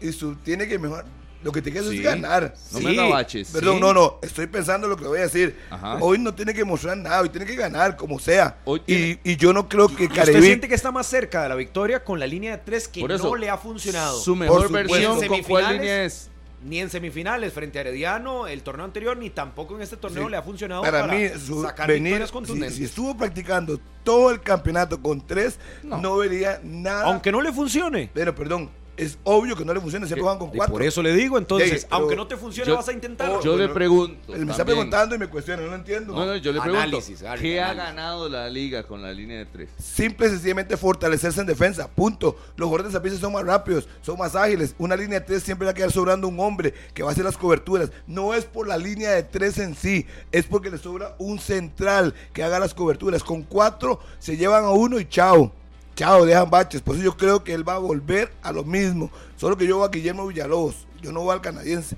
Y 0.00 0.12
su, 0.12 0.36
tiene 0.36 0.68
que 0.68 0.78
mejorar. 0.78 1.04
Lo 1.42 1.52
que 1.52 1.62
tiene 1.62 1.74
que 1.74 1.80
hacer 1.80 1.92
Sí. 1.92 1.98
es 1.98 2.04
ganar. 2.04 2.54
No 2.72 2.78
Sí. 2.80 2.84
me 2.84 2.96
da 2.96 3.04
baches. 3.06 3.50
Perdón, 3.52 3.76
¿sí? 3.76 3.80
no, 3.80 3.92
no. 3.94 4.18
Estoy 4.22 4.48
pensando 4.48 4.88
lo 4.88 4.96
que 4.96 5.04
voy 5.06 5.18
a 5.20 5.22
decir. 5.22 5.56
Ajá. 5.70 5.98
Hoy 6.00 6.18
no 6.18 6.34
tiene 6.34 6.52
que 6.52 6.64
mostrar 6.64 6.96
nada. 6.96 7.20
Hoy 7.20 7.28
tiene 7.28 7.46
que 7.46 7.54
ganar, 7.54 7.96
como 7.96 8.18
sea. 8.18 8.58
Hoy 8.64 8.80
y, 8.80 8.94
tiene- 8.96 9.20
y 9.22 9.36
yo 9.36 9.52
no 9.52 9.68
creo 9.68 9.86
que 9.86 10.04
¿Usted 10.06 10.16
Carevic... 10.16 10.42
siente 10.42 10.68
que 10.68 10.74
está 10.74 10.90
más 10.90 11.06
cerca 11.06 11.44
de 11.44 11.48
la 11.48 11.54
victoria 11.54 12.02
con 12.02 12.18
la 12.18 12.26
línea 12.26 12.56
de 12.56 12.62
tres 12.64 12.88
que 12.88 13.04
eso, 13.04 13.28
no 13.28 13.36
le 13.36 13.48
ha 13.50 13.56
funcionado? 13.56 14.18
Su 14.18 14.34
mejor 14.34 14.70
versión, 14.72 15.16
¿con 15.16 15.28
cuál 15.28 15.64
semifinales, 15.64 15.72
línea 15.80 16.04
es? 16.04 16.30
Ni 16.64 16.80
en 16.80 16.90
semifinales 16.90 17.52
frente 17.52 17.78
a 17.78 17.82
Herediano, 17.82 18.48
el 18.48 18.62
torneo 18.62 18.84
anterior, 18.84 19.16
ni 19.16 19.30
tampoco 19.30 19.76
en 19.76 19.82
este 19.82 19.96
torneo 19.96 20.24
Sí. 20.24 20.30
le 20.30 20.36
ha 20.36 20.42
funcionado 20.42 20.82
Para, 20.82 21.02
para, 21.02 21.12
mí, 21.14 21.28
su 21.38 21.62
sacar 21.62 21.86
venir, 21.86 22.02
victorias 22.04 22.28
si, 22.28 22.32
contundentes. 22.32 22.76
si 22.76 22.84
estuvo 22.84 23.16
practicando 23.16 23.78
todo 24.02 24.30
el 24.32 24.40
campeonato 24.40 25.00
con 25.00 25.24
tres, 25.24 25.58
no, 25.84 25.98
No. 25.98 26.16
vería 26.16 26.60
nada. 26.64 27.04
Aunque 27.04 27.30
no 27.30 27.40
le 27.42 27.52
funcione. 27.52 28.10
Pero, 28.12 28.34
perdón, 28.34 28.70
es 28.98 29.16
obvio 29.24 29.56
que 29.56 29.64
no 29.64 29.72
le 29.72 29.80
funciona, 29.80 30.06
siempre 30.06 30.22
juegan 30.22 30.38
con 30.38 30.48
Y 30.48 30.56
cuatro. 30.56 30.72
por 30.74 30.82
eso 30.82 31.02
le 31.02 31.12
digo, 31.14 31.38
entonces, 31.38 31.86
aunque 31.90 32.16
no 32.16 32.26
te 32.26 32.36
funcione, 32.36 32.68
yo- 32.68 32.76
vas 32.76 32.88
a 32.88 32.92
intentar. 32.92 33.30
Oh, 33.30 33.40
Yo 33.40 33.56
le 33.56 33.68
pregunto. 33.68 34.34
Él 34.34 34.44
me 34.44 34.52
está 34.52 34.64
preguntando 34.64 35.14
y 35.14 35.18
me 35.18 35.28
cuestiona, 35.28 35.62
no 35.62 35.68
lo 35.68 35.74
entiendo. 35.76 36.14
No, 36.14 36.26
no, 36.26 36.36
yo 36.36 36.52
le 36.52 36.60
pregunto. 36.60 36.82
Análisis, 36.82 37.24
¿Qué 37.40 37.60
ha 37.60 37.72
ganado 37.74 38.28
la 38.28 38.50
liga 38.50 38.82
con 38.82 39.00
la 39.00 39.12
línea 39.12 39.38
de 39.38 39.46
tres? 39.46 39.70
Simple 39.78 40.26
y 40.26 40.30
sencillamente 40.30 40.76
fortalecerse 40.76 41.40
en 41.40 41.46
defensa, 41.46 41.88
punto. 41.88 42.36
Los 42.56 42.66
jugadores 42.66 42.92
de 42.92 42.98
Saprissa 42.98 43.18
son 43.18 43.32
más 43.32 43.44
rápidos, 43.44 43.88
son 44.02 44.18
más 44.18 44.34
ágiles. 44.34 44.74
Una 44.78 44.96
línea 44.96 45.20
de 45.20 45.26
tres 45.26 45.42
siempre 45.42 45.64
va 45.64 45.70
a 45.70 45.74
quedar 45.74 45.92
sobrando 45.92 46.26
un 46.28 46.38
hombre 46.40 46.74
que 46.92 47.02
va 47.02 47.10
a 47.10 47.12
hacer 47.12 47.24
las 47.24 47.36
coberturas. 47.36 47.90
No 48.06 48.34
es 48.34 48.44
por 48.44 48.66
la 48.66 48.76
línea 48.76 49.10
de 49.12 49.22
tres 49.22 49.58
en 49.58 49.74
sí, 49.74 50.06
es 50.32 50.44
porque 50.44 50.70
le 50.70 50.78
sobra 50.78 51.14
un 51.18 51.38
central 51.38 52.14
que 52.32 52.42
haga 52.42 52.58
las 52.58 52.74
coberturas. 52.74 53.22
Con 53.22 53.42
cuatro 53.42 54.00
se 54.18 54.36
llevan 54.36 54.64
a 54.64 54.70
uno 54.70 54.98
y 54.98 55.04
chao. 55.08 55.52
Chao, 55.98 56.24
dejan 56.24 56.48
baches. 56.48 56.80
Por 56.80 56.94
eso 56.94 57.02
yo 57.02 57.16
creo 57.16 57.42
que 57.42 57.52
él 57.52 57.68
va 57.68 57.74
a 57.74 57.78
volver 57.78 58.32
a 58.42 58.52
lo 58.52 58.62
mismo. 58.62 59.10
Solo 59.36 59.56
que 59.56 59.66
yo 59.66 59.78
veo 59.78 59.84
a 59.84 59.90
Guillermo 59.90 60.28
Villalobos. 60.28 60.86
Yo 61.02 61.10
no 61.10 61.22
veo 61.22 61.32
al 61.32 61.40
canadiense. 61.40 61.96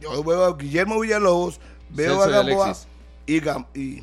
Yo 0.00 0.24
veo 0.24 0.46
a 0.46 0.56
Guillermo 0.56 0.98
Villalobos, 0.98 1.60
veo 1.90 2.14
Celso 2.14 2.22
a 2.22 2.26
Gamboa 2.30 2.66
y, 3.26 3.40
Gam- 3.42 3.66
y, 3.74 4.02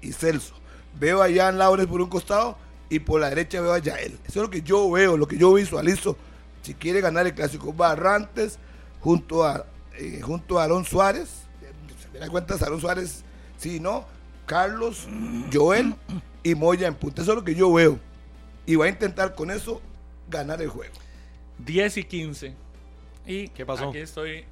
y 0.00 0.12
Celso. 0.12 0.54
Veo 1.00 1.20
a 1.20 1.26
Jan 1.32 1.58
Laures 1.58 1.86
por 1.88 2.00
un 2.00 2.08
costado 2.08 2.56
y 2.88 3.00
por 3.00 3.20
la 3.20 3.28
derecha 3.28 3.60
veo 3.60 3.72
a 3.72 3.78
Yael. 3.80 4.12
Eso 4.24 4.38
es 4.38 4.42
lo 4.42 4.50
que 4.50 4.62
yo 4.62 4.88
veo, 4.88 5.16
lo 5.16 5.26
que 5.26 5.36
yo 5.36 5.52
visualizo. 5.52 6.16
Si 6.62 6.74
quiere 6.74 7.00
ganar 7.00 7.26
el 7.26 7.34
clásico 7.34 7.72
Barrantes 7.72 8.60
junto 9.00 9.42
a 9.44 9.66
eh, 9.98 10.20
junto 10.22 10.60
a 10.60 10.64
Aaron 10.64 10.84
Suárez, 10.84 11.28
se 12.00 12.08
me 12.12 12.20
da 12.20 12.28
cuenta 12.28 12.54
Aaron 12.54 12.80
Suárez, 12.80 13.24
sí, 13.56 13.80
no, 13.80 14.04
Carlos, 14.46 15.08
Joel 15.52 15.96
y 16.44 16.54
Moya 16.54 16.86
en 16.86 16.94
punta. 16.94 17.22
Eso 17.22 17.32
es 17.32 17.36
lo 17.38 17.44
que 17.44 17.56
yo 17.56 17.72
veo. 17.72 17.98
Y 18.66 18.76
va 18.76 18.86
a 18.86 18.88
intentar 18.88 19.34
con 19.34 19.50
eso 19.50 19.80
ganar 20.28 20.60
el 20.62 20.68
juego. 20.68 20.94
10 21.58 21.96
y 21.98 22.04
15. 22.04 22.54
Y 23.26 23.48
¿Qué 23.48 23.66
pasó? 23.66 23.88
aquí 23.90 23.98
estoy 23.98 24.44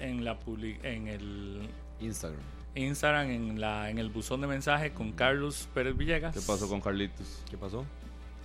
en 0.00 0.24
la 0.24 0.38
publi- 0.38 0.78
en 0.82 1.08
el 1.08 1.68
Instagram. 2.00 2.40
Instagram, 2.74 3.30
en, 3.30 3.60
la, 3.60 3.90
en 3.90 3.98
el 3.98 4.08
buzón 4.10 4.40
de 4.40 4.46
mensaje 4.46 4.92
con 4.92 5.12
Carlos 5.12 5.68
Pérez 5.74 5.96
Villegas. 5.96 6.34
¿Qué 6.34 6.40
pasó 6.40 6.68
con 6.68 6.80
Carlitos? 6.80 7.42
¿Qué 7.50 7.56
pasó? 7.56 7.84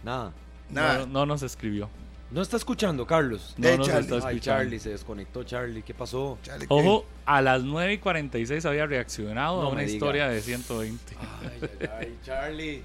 Nada. 0.04 0.34
Nada. 0.70 1.00
No, 1.00 1.06
no 1.08 1.26
nos 1.28 1.44
escribió. 1.44 1.90
No 2.32 2.42
está 2.42 2.58
escuchando, 2.58 3.06
Carlos. 3.06 3.54
No 3.58 3.68
Hey, 3.68 3.78
nos 3.78 3.88
Charlie. 3.88 4.02
está 4.02 4.16
Ay, 4.28 4.36
escuchando. 4.36 4.64
Charlie, 4.64 4.80
se 4.80 4.90
desconectó, 4.90 5.44
Charlie. 5.44 5.84
¿Qué 5.84 5.94
pasó? 5.94 6.40
Ojo, 6.70 7.06
a 7.26 7.42
las 7.44 7.62
9 7.64 7.94
y 7.94 7.98
46 8.00 8.66
había 8.66 8.88
reaccionado 8.88 9.62
No 9.62 9.68
a 9.68 9.72
una 9.72 9.84
historia 9.84 10.28
de 10.30 10.42
120. 10.42 11.16
Ay, 11.20 11.60
ay, 11.62 11.90
ay, 12.00 12.18
Charlie. 12.26 12.84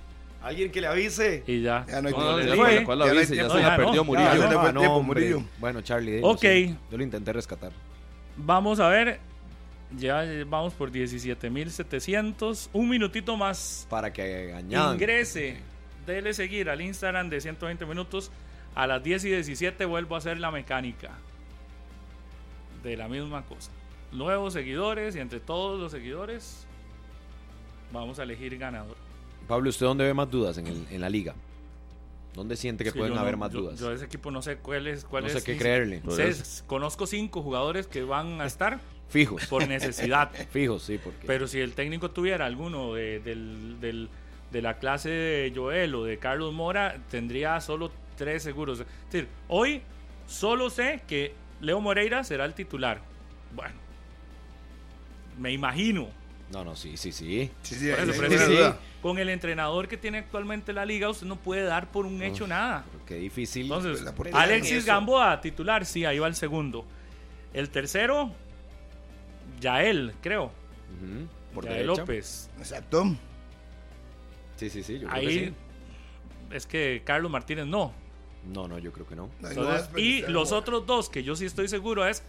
Alguien 0.48 0.70
que 0.72 0.80
le 0.80 0.86
avise. 0.86 1.44
Y 1.46 1.62
ya. 1.62 1.84
Ya 1.86 2.00
no 2.02 2.08
hay 2.08 2.14
no, 2.14 2.36
tiempo. 2.36 2.40
ya 2.40 2.56
fue, 2.56 2.74
fue, 2.76 2.84
¿cuál 2.84 2.98
la 3.00 3.04
ya 3.06 3.12
no 3.12 3.18
hay 3.18 3.24
avise? 3.24 3.36
Ya 3.36 3.42
tiempo. 3.42 3.54
se 3.54 3.60
Ya 3.62 3.68
la 3.68 3.76
no, 3.76 3.84
perdió 3.84 4.02
ya, 4.02 4.06
Murillo. 4.06 4.28
ya 4.28 4.34
le 4.34 4.40
fue 4.58 4.68
Ah, 4.68 4.72
no, 4.72 4.80
tiempo, 4.80 4.96
hombre. 4.96 5.20
Murillo. 5.20 5.42
Bueno, 5.58 5.82
Charlie. 5.82 6.20
Ok. 6.22 6.42
Yo 6.90 6.96
lo 6.96 7.02
intenté 7.04 7.32
rescatar. 7.32 7.72
Vamos 8.36 8.80
a 8.80 8.88
ver. 8.88 9.20
Ya 9.96 10.24
vamos 10.46 10.74
por 10.74 10.90
17.700. 10.90 12.68
Un 12.72 12.88
minutito 12.88 13.36
más. 13.36 13.86
Para 13.90 14.12
que 14.12 14.52
añadan. 14.54 14.94
Ingrese. 14.94 15.58
Dele 16.06 16.32
seguir 16.34 16.70
al 16.70 16.80
Instagram 16.80 17.28
de 17.30 17.40
120 17.40 17.84
minutos. 17.86 18.30
A 18.74 18.86
las 18.86 19.02
10 19.02 19.24
y 19.24 19.28
17 19.30 19.84
vuelvo 19.84 20.14
a 20.14 20.18
hacer 20.18 20.38
la 20.38 20.50
mecánica. 20.50 21.10
De 22.82 22.96
la 22.96 23.08
misma 23.08 23.44
cosa. 23.44 23.70
Nuevos 24.12 24.52
seguidores 24.54 25.16
y 25.16 25.20
entre 25.20 25.40
todos 25.40 25.78
los 25.78 25.92
seguidores 25.92 26.66
vamos 27.92 28.18
a 28.18 28.22
elegir 28.22 28.56
ganador. 28.56 28.96
Pablo, 29.48 29.70
¿usted 29.70 29.86
dónde 29.86 30.04
ve 30.04 30.14
más 30.14 30.30
dudas 30.30 30.58
en, 30.58 30.66
el- 30.68 30.86
en 30.90 31.00
la 31.00 31.08
liga? 31.08 31.34
¿Dónde 32.34 32.54
siente 32.56 32.84
que 32.84 32.90
Es 32.90 32.94
pueden 32.94 33.16
haber 33.18 33.32
no- 33.32 33.38
más 33.38 33.52
yo- 33.52 33.62
dudas? 33.62 33.80
Yo 33.80 33.88
de 33.88 33.96
ese 33.96 34.04
equipo 34.04 34.30
no 34.30 34.42
sé 34.42 34.58
cuál 34.58 34.86
es. 34.86 35.04
Cuál 35.04 35.24
no 35.24 35.28
es 35.28 35.32
sé 35.34 35.42
qué 35.42 35.52
ni- 35.54 35.58
creerle. 35.58 36.02
sé- 36.10 36.62
conozco 36.66 37.06
cinco 37.06 37.42
jugadores 37.42 37.86
que 37.88 38.02
van 38.04 38.40
a 38.40 38.46
estar 38.46 38.78
Fijos. 39.08 39.46
por 39.46 39.66
necesidad. 39.66 40.30
Fijos, 40.52 40.82
sí, 40.84 40.98
porque. 41.02 41.26
Pero 41.26 41.48
si 41.48 41.58
el 41.60 41.72
técnico 41.72 42.10
tuviera 42.10 42.46
alguno 42.46 42.94
de, 42.94 43.18
del- 43.20 43.80
del- 43.80 44.08
de 44.52 44.62
la 44.62 44.78
clase 44.78 45.08
de 45.10 45.52
Joel 45.54 45.94
o 45.94 46.04
de 46.04 46.18
Carlos 46.18 46.52
Mora, 46.54 46.96
tendría 47.10 47.60
solo 47.60 47.90
tres 48.16 48.42
seguros. 48.42 48.80
Es 48.80 48.86
decir, 49.10 49.28
hoy 49.48 49.82
solo 50.26 50.70
sé 50.70 51.02
que 51.08 51.32
Leo 51.60 51.80
Moreira 51.80 52.22
será 52.22 52.44
el 52.44 52.54
titular. 52.54 53.00
Bueno, 53.56 53.74
me 55.38 55.52
imagino. 55.52 56.08
No, 56.52 56.64
no, 56.64 56.74
sí, 56.76 56.96
sí, 56.96 57.12
sí. 57.12 57.50
Sí, 57.62 57.74
sí, 57.74 57.90
Por 57.90 57.98
ahí 58.00 58.08
eso, 58.08 58.12
no 58.12 58.16
por 58.16 58.24
hay 58.24 58.34
eso, 58.34 58.46
ninguna 58.46 58.46
sí, 58.46 58.52
duda. 58.56 58.78
con 59.02 59.18
el 59.18 59.28
entrenador 59.28 59.86
que 59.88 59.96
tiene 59.98 60.18
actualmente 60.18 60.72
la 60.72 60.86
liga, 60.86 61.08
usted 61.10 61.26
no 61.26 61.36
puede 61.36 61.62
dar 61.62 61.90
por 61.90 62.06
un 62.06 62.22
hecho 62.22 62.46
nada. 62.46 62.84
Qué 63.06 63.16
difícil. 63.16 63.64
Entonces, 63.64 64.00
portería 64.12 64.40
Alexis. 64.40 64.84
Gamboa, 64.86 65.40
titular, 65.42 65.84
sí, 65.84 66.04
ahí 66.06 66.18
va 66.18 66.26
el 66.26 66.34
segundo. 66.34 66.86
El 67.52 67.68
tercero, 67.70 68.32
Yael, 69.60 70.14
creo. 70.22 70.44
Ujú, 70.44 71.26
Por 71.54 71.64
Yael 71.64 71.86
derecha. 71.86 72.00
López. 72.00 72.50
Exacto. 72.58 73.04
Sí, 74.56 74.70
sí, 74.70 74.82
sí. 74.82 74.98
Yo 74.98 75.08
creo 75.08 75.20
que 75.20 75.26
Ahí 75.28 75.38
sí. 75.48 75.54
es 76.54 76.66
que 76.66 77.02
Carlos 77.04 77.30
Martínez 77.30 77.66
no. 77.66 77.92
No, 78.46 78.66
no, 78.68 78.78
yo 78.78 78.92
creo 78.92 79.06
que 79.06 79.14
no. 79.16 79.28
No, 79.40 79.98
y 79.98 80.22
los 80.22 80.52
otros 80.52 80.86
dos 80.86 81.10
que 81.10 81.22
yo 81.22 81.36
sí 81.36 81.44
estoy 81.44 81.68
seguro 81.68 82.06
es 82.06 82.22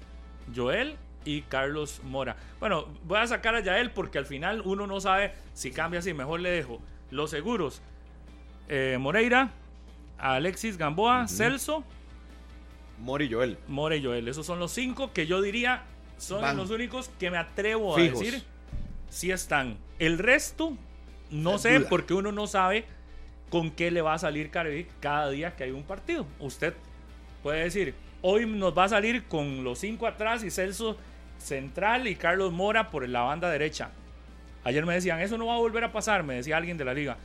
Joel 0.53 0.97
y 1.38 1.41
Carlos 1.43 2.01
Mora. 2.03 2.36
Bueno, 2.59 2.88
voy 3.03 3.19
a 3.19 3.27
sacar 3.27 3.55
a 3.55 3.59
Yael 3.61 3.91
porque 3.91 4.17
al 4.17 4.25
final 4.25 4.61
uno 4.65 4.88
no 4.88 4.99
sabe 5.01 5.34
si 5.53 5.71
cambia 5.71 5.99
así. 5.99 6.13
Mejor 6.13 6.39
le 6.39 6.49
dejo 6.51 6.80
los 7.11 7.30
seguros. 7.30 7.82
eh, 8.67 8.97
Moreira, 8.99 9.51
Alexis 10.17 10.77
Gamboa, 10.77 11.27
Celso 11.27 11.84
Mori 12.99 13.25
y 13.25 13.34
Joel. 13.34 13.57
More 13.67 13.97
y 13.97 14.03
Joel. 14.03 14.27
Esos 14.27 14.45
son 14.45 14.59
los 14.59 14.71
cinco 14.71 15.11
que 15.13 15.25
yo 15.27 15.41
diría 15.41 15.84
son 16.17 16.41
Van. 16.41 16.57
los 16.57 16.69
únicos 16.69 17.09
que 17.19 17.32
me 17.32 17.38
atrevo 17.38 17.95
Fijos. 17.95 18.19
a 18.21 18.23
decir 18.23 18.43
si 19.09 19.32
están. 19.32 19.77
El 19.99 20.17
resto, 20.17 20.73
no 21.32 21.51
Sin 21.51 21.59
sé, 21.59 21.80
duda. 21.80 21.89
porque 21.89 22.13
uno 22.13 22.32
no 22.32 22.45
sabe 22.47 22.86
con 23.49 23.71
qué 23.71 23.89
le 23.89 24.01
va 24.01 24.13
a 24.13 24.19
salir 24.19 24.51
Carevic 24.51 24.88
cada 24.99 25.30
día 25.30 25.55
que 25.55 25.63
hay 25.63 25.71
un 25.71 25.84
partido. 25.84 26.25
Usted 26.39 26.73
puede 27.41 27.63
decir, 27.63 27.95
hoy 28.21 28.45
nos 28.45 28.77
va 28.77 28.84
a 28.84 28.89
salir 28.89 29.23
con 29.23 29.63
los 29.63 29.80
cinco 29.80 30.05
atrás 30.05 30.43
y 30.43 30.51
Celso 30.51 30.97
central 31.40 32.08
y 32.08 32.16
Carlos 32.16 32.52
Mora 32.54 32.90
por 32.92 33.08
la 33.08 33.22
banda 33.22 33.50
derecha. 33.50 33.90
Ayer 34.64 34.86
me 34.86 34.94
decían, 34.94 35.20
eso 35.22 35.38
no 35.38 35.48
va 35.48 35.56
a 35.56 35.58
volver 35.58 35.84
a 35.84 35.92
pasar, 35.92 36.24
me 36.24 36.36
decía 36.36 36.58
alguien 36.58 36.78
de 36.78 36.86
la 36.86 36.94
liga. 36.94 37.18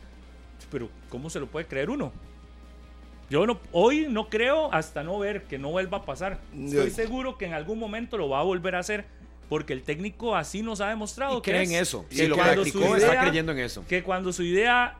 Pero, 0.70 0.88
¿cómo 1.08 1.28
se 1.30 1.40
lo 1.40 1.46
puede 1.46 1.66
creer 1.66 1.90
uno? 1.90 2.12
Yo 3.30 3.46
no, 3.46 3.58
hoy 3.72 4.06
no 4.08 4.28
creo 4.28 4.72
hasta 4.72 5.02
no 5.02 5.18
ver 5.18 5.44
que 5.44 5.58
no 5.58 5.70
vuelva 5.70 5.98
a 5.98 6.02
pasar. 6.04 6.38
Estoy 6.56 6.90
seguro 6.90 7.36
que 7.38 7.46
en 7.46 7.54
algún 7.54 7.78
momento 7.78 8.16
lo 8.16 8.28
va 8.28 8.40
a 8.40 8.42
volver 8.42 8.74
a 8.76 8.80
hacer 8.80 9.04
porque 9.48 9.72
el 9.72 9.82
técnico 9.82 10.36
así 10.36 10.62
nos 10.62 10.80
ha 10.80 10.88
demostrado 10.88 11.38
Y 11.38 11.42
que 11.42 11.50
creen 11.50 11.72
es. 11.72 11.82
eso. 11.82 12.06
Que 12.08 12.16
Si 12.16 12.26
lo 12.26 12.36
practicó, 12.36 12.96
está 12.96 13.20
creyendo 13.20 13.52
en 13.52 13.58
eso. 13.58 13.84
Que 13.88 14.02
cuando 14.02 14.32
su 14.32 14.42
idea, 14.42 14.96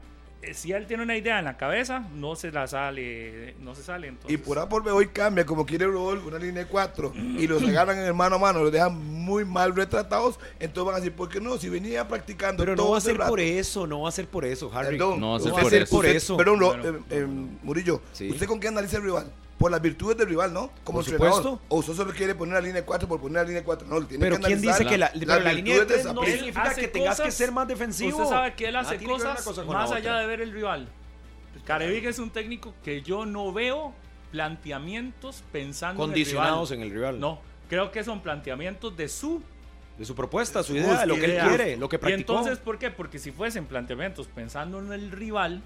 si 0.53 0.73
él 0.73 0.87
tiene 0.87 1.03
una 1.05 1.17
idea 1.17 1.39
en 1.39 1.45
la 1.47 1.57
cabeza, 1.57 2.07
no 2.15 2.37
se 2.37 2.53
la 2.53 2.67
sale, 2.67 3.55
no 3.61 3.75
se 3.75 3.83
sale. 3.83 4.09
Entonces, 4.09 4.33
Y 4.35 4.37
por 4.37 4.59
A 4.59 4.69
por 4.69 4.83
B 4.85 4.91
hoy 4.91 5.09
cambia, 5.09 5.47
como 5.47 5.65
quiere 5.65 5.87
Rodolfo, 5.87 6.29
una 6.29 6.39
línea 6.39 6.65
de 6.65 6.69
cuatro, 6.69 7.13
y 7.15 7.47
los 7.47 7.63
agarran 7.63 7.99
en 7.99 8.05
el 8.05 8.15
mano 8.15 8.37
a 8.37 8.39
mano, 8.39 8.63
los 8.63 8.73
dejan 8.73 8.97
muy 8.99 9.45
mal 9.45 9.75
retratados, 9.75 10.39
entonces 10.61 10.85
van 10.85 10.95
a 10.97 10.99
decir, 10.99 11.15
¿por 11.15 11.29
qué 11.29 11.41
no? 11.41 11.57
Si 11.57 11.69
venía 11.69 12.07
practicando 12.07 12.63
Pero 12.65 12.77
no 12.77 12.91
va 12.91 12.97
a 12.97 12.99
ese 12.99 13.09
ser 13.11 13.19
rato. 13.19 13.31
por 13.31 13.41
eso, 13.41 13.87
no 13.87 14.03
va 14.03 14.09
a 14.09 14.13
ser 14.13 14.27
por 14.29 14.45
eso, 14.45 14.71
Harry. 14.75 14.99
Perdón, 14.99 15.21
No 15.21 15.31
va 15.31 15.37
a 15.37 15.41
ser 15.41 15.53
va 15.55 15.59
a 15.59 15.63
por 15.63 15.71
ser 15.71 15.83
eso. 15.83 15.97
por 15.97 16.05
usted- 16.05 16.17
eso. 16.17 16.37
Perdón, 16.37 16.59
no, 16.59 16.67
Bueno, 16.69 16.89
eh, 16.99 17.03
eh, 17.11 17.27
Murillo, 17.63 18.01
Sí. 18.13 18.29
¿usted 18.31 18.47
con 18.47 18.61
qué 18.61 18.69
analiza 18.69 18.97
el 18.99 19.05
rival? 19.05 19.33
Por 19.59 19.71
las 19.71 19.81
virtudes 19.81 20.17
del 20.17 20.29
rival, 20.29 20.53
¿no? 20.53 20.71
Como 20.83 20.99
Por 20.99 21.09
entrenador. 21.09 21.43
supuesto. 21.43 21.65
O 21.69 21.79
usted 21.79 21.95
solo 21.95 22.13
quiere 22.13 22.35
poner 22.35 22.55
la 22.55 22.61
línea 22.61 22.81
de 22.81 22.85
4 22.85 23.07
por 23.09 23.21
poner 23.21 23.37
la 23.37 23.43
línea 23.45 23.61
de 23.61 23.65
4. 23.65 23.87
No, 23.87 24.01
lo 24.01 24.07
tiene 24.07 24.25
Pero 24.25 24.37
que 24.39 24.43
¿quién 24.43 24.61
dice 24.61 24.85
que 24.85 24.99
la, 24.99 25.13
pero 25.13 25.39
la 25.41 25.53
línea 25.53 25.75
de 25.75 25.81
virtudes 25.81 26.03
tres 26.03 26.05
no 26.07 26.21
Saprissa. 26.21 26.33
Él 26.33 26.39
significa 26.45 26.75
que 26.75 26.89
tengas 26.89 27.21
que 27.21 27.31
ser 27.31 27.53
más 27.53 27.69
defensivo? 27.69 28.19
Usted 28.19 28.31
sabe 28.31 28.55
que 28.55 28.67
él 28.69 28.77
hace 28.77 28.99
cosas 28.99 29.43
cosa 29.43 29.63
la 29.63 29.67
más 29.73 29.91
allá 29.93 30.11
otra. 30.11 30.21
de 30.21 30.27
ver 30.27 30.41
el 30.41 30.53
rival. 30.53 30.89
Carevic 31.65 32.05
es 32.07 32.19
un 32.19 32.31
técnico 32.31 32.75
que 32.83 33.01
yo 33.03 33.25
no 33.27 33.53
veo 33.53 33.95
planteamientos 34.33 35.43
pensando 35.53 36.01
Condicionados 36.03 36.71
en 36.71 36.79
en 36.79 36.83
el 36.83 36.89
el 36.89 36.95
rival. 36.95 37.15
rival. 37.15 37.21
No, 37.21 37.41
creo 37.69 37.91
que 37.91 38.05
son 38.05 38.21
planteamientos 38.21 38.97
de 38.97 39.09
su 39.09 39.41
De 39.99 40.05
su 40.05 40.15
propuesta, 40.15 40.63
su 40.65 40.77
idea, 40.77 41.01
de 41.01 41.07
lo 41.07 41.15
que 41.15 41.25
él 41.27 41.39
quiere, 41.49 41.77
lo 41.77 41.89
que 41.89 41.97
Y 41.97 41.99
practicó. 42.01 42.33
entonces, 42.33 42.59
¿por 42.59 42.79
qué? 42.79 42.91
Porque 42.91 43.19
si 43.21 43.31
fuesen 43.31 43.67
planteamientos 43.67 44.27
pensando 44.27 44.81
en 44.81 44.93
el 44.93 45.13
rival, 45.13 45.63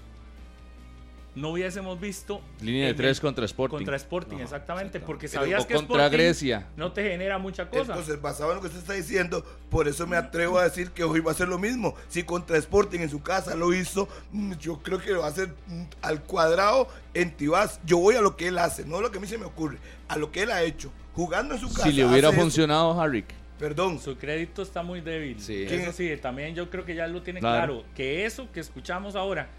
no 1.35 1.49
hubiésemos 1.51 1.99
visto 1.99 2.41
Línea 2.61 2.87
de 2.87 2.93
tres 2.93 3.17
el- 3.17 3.21
contra 3.21 3.45
Sporting. 3.45 3.77
contra 3.77 3.95
Sporting, 3.95 4.37
No, 4.37 4.43
exactamente, 4.43 4.97
exacto. 4.97 5.07
porque 5.07 5.27
Pero- 5.29 5.41
sabías 5.41 5.63
o 5.63 5.67
que 5.67 5.73
contra 5.75 5.95
Sporting 6.05 6.17
Grecia. 6.17 6.67
no 6.75 6.91
te 6.91 7.03
genera 7.09 7.37
mucha 7.37 7.69
cosa. 7.69 7.93
Entonces, 7.93 8.21
basado 8.21 8.49
en 8.51 8.55
lo 8.57 8.61
que 8.61 8.67
usted 8.67 8.79
está 8.79 8.93
diciendo, 8.93 9.45
por 9.69 9.87
eso 9.87 10.05
me 10.07 10.17
atrevo 10.17 10.57
a 10.59 10.63
decir 10.63 10.91
que 10.91 11.03
hoy 11.03 11.19
va 11.19 11.31
a 11.31 11.35
ser 11.35 11.47
lo 11.47 11.57
mismo. 11.59 11.95
Si 12.09 12.23
contra 12.23 12.57
Sporting 12.57 12.99
en 12.99 13.09
su 13.09 13.21
casa 13.21 13.55
lo 13.55 13.73
hizo, 13.73 14.07
mm, 14.31 14.53
yo 14.59 14.79
creo 14.83 14.99
que 14.99 15.11
lo 15.11 15.21
va 15.21 15.27
a 15.27 15.29
hacer 15.29 15.49
mm, 15.67 15.83
al 16.01 16.23
cuadrado 16.23 16.87
en 17.13 17.31
Tibás. 17.35 17.79
Yo 17.85 17.97
voy 17.99 18.15
a 18.15 18.21
lo 18.21 18.35
que 18.35 18.47
él 18.47 18.57
hace, 18.57 18.85
no 18.85 18.97
a 18.97 19.01
lo 19.01 19.11
que 19.11 19.19
a 19.19 19.21
mí 19.21 19.27
se 19.27 19.37
me 19.37 19.45
ocurre, 19.45 19.77
a 20.07 20.17
lo 20.17 20.31
que 20.31 20.43
él 20.43 20.51
ha 20.51 20.63
hecho. 20.63 20.91
Jugando 21.13 21.53
en 21.55 21.59
su 21.59 21.67
casa. 21.69 21.83
Si 21.83 21.91
le 21.93 22.05
hubiera 22.05 22.29
eso. 22.29 22.39
funcionado 22.39 22.91
a 22.99 23.03
Harrick. 23.03 23.25
Perdón, 23.57 23.99
Su 23.99 24.15
crédito 24.17 24.61
está 24.61 24.83
muy 24.83 25.01
débil. 25.01 25.37
Sí. 25.41 25.65
Eso 25.69 25.91
sí, 25.91 26.09
también 26.21 26.55
yo 26.55 26.69
creo 26.69 26.85
que 26.85 26.95
ya 26.95 27.07
lo 27.07 27.21
tiene 27.21 27.41
Claro. 27.41 27.79
claro. 27.79 27.85
Que 27.93 28.25
eso 28.25 28.49
que 28.53 28.61
escuchamos 28.61 29.15
ahora 29.17 29.49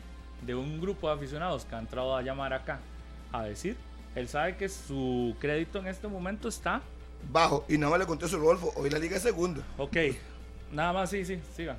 de 0.46 0.54
un 0.54 0.80
grupo 0.80 1.08
de 1.08 1.14
aficionados 1.14 1.64
que 1.64 1.74
ha 1.74 1.78
entrado 1.78 2.16
a 2.16 2.22
llamar 2.22 2.52
acá 2.52 2.80
a 3.32 3.44
decir, 3.44 3.76
él 4.14 4.28
sabe 4.28 4.56
que 4.56 4.68
su 4.68 5.36
crédito 5.38 5.78
en 5.78 5.86
este 5.86 6.08
momento 6.08 6.48
está. 6.48 6.82
bajo. 7.32 7.64
Y 7.68 7.76
nada 7.78 7.90
más 7.90 8.00
le 8.00 8.06
contesto 8.06 8.38
Rodolfo, 8.38 8.72
hoy 8.76 8.90
la 8.90 8.98
liga 8.98 9.16
es 9.16 9.22
segundo. 9.22 9.62
Ok, 9.78 9.96
nada 10.72 10.92
más, 10.92 11.10
sí, 11.10 11.24
sí, 11.24 11.38
siga. 11.54 11.76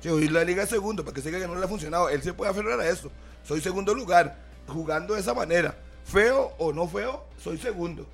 Sí, 0.00 0.08
hoy 0.08 0.28
la 0.28 0.44
liga 0.44 0.64
es 0.64 0.68
segundo, 0.68 1.04
para 1.04 1.14
que 1.14 1.20
se 1.22 1.28
diga 1.30 1.40
que 1.40 1.48
no 1.48 1.54
le 1.58 1.64
ha 1.64 1.68
funcionado. 1.68 2.08
Él 2.08 2.22
se 2.22 2.34
puede 2.34 2.50
aferrar 2.50 2.78
a 2.80 2.88
eso. 2.88 3.10
Soy 3.44 3.60
segundo 3.60 3.94
lugar, 3.94 4.36
jugando 4.66 5.14
de 5.14 5.20
esa 5.20 5.34
manera. 5.34 5.76
Feo 6.04 6.52
o 6.58 6.72
no 6.72 6.86
feo, 6.88 7.24
soy 7.38 7.56
segundo. 7.58 8.06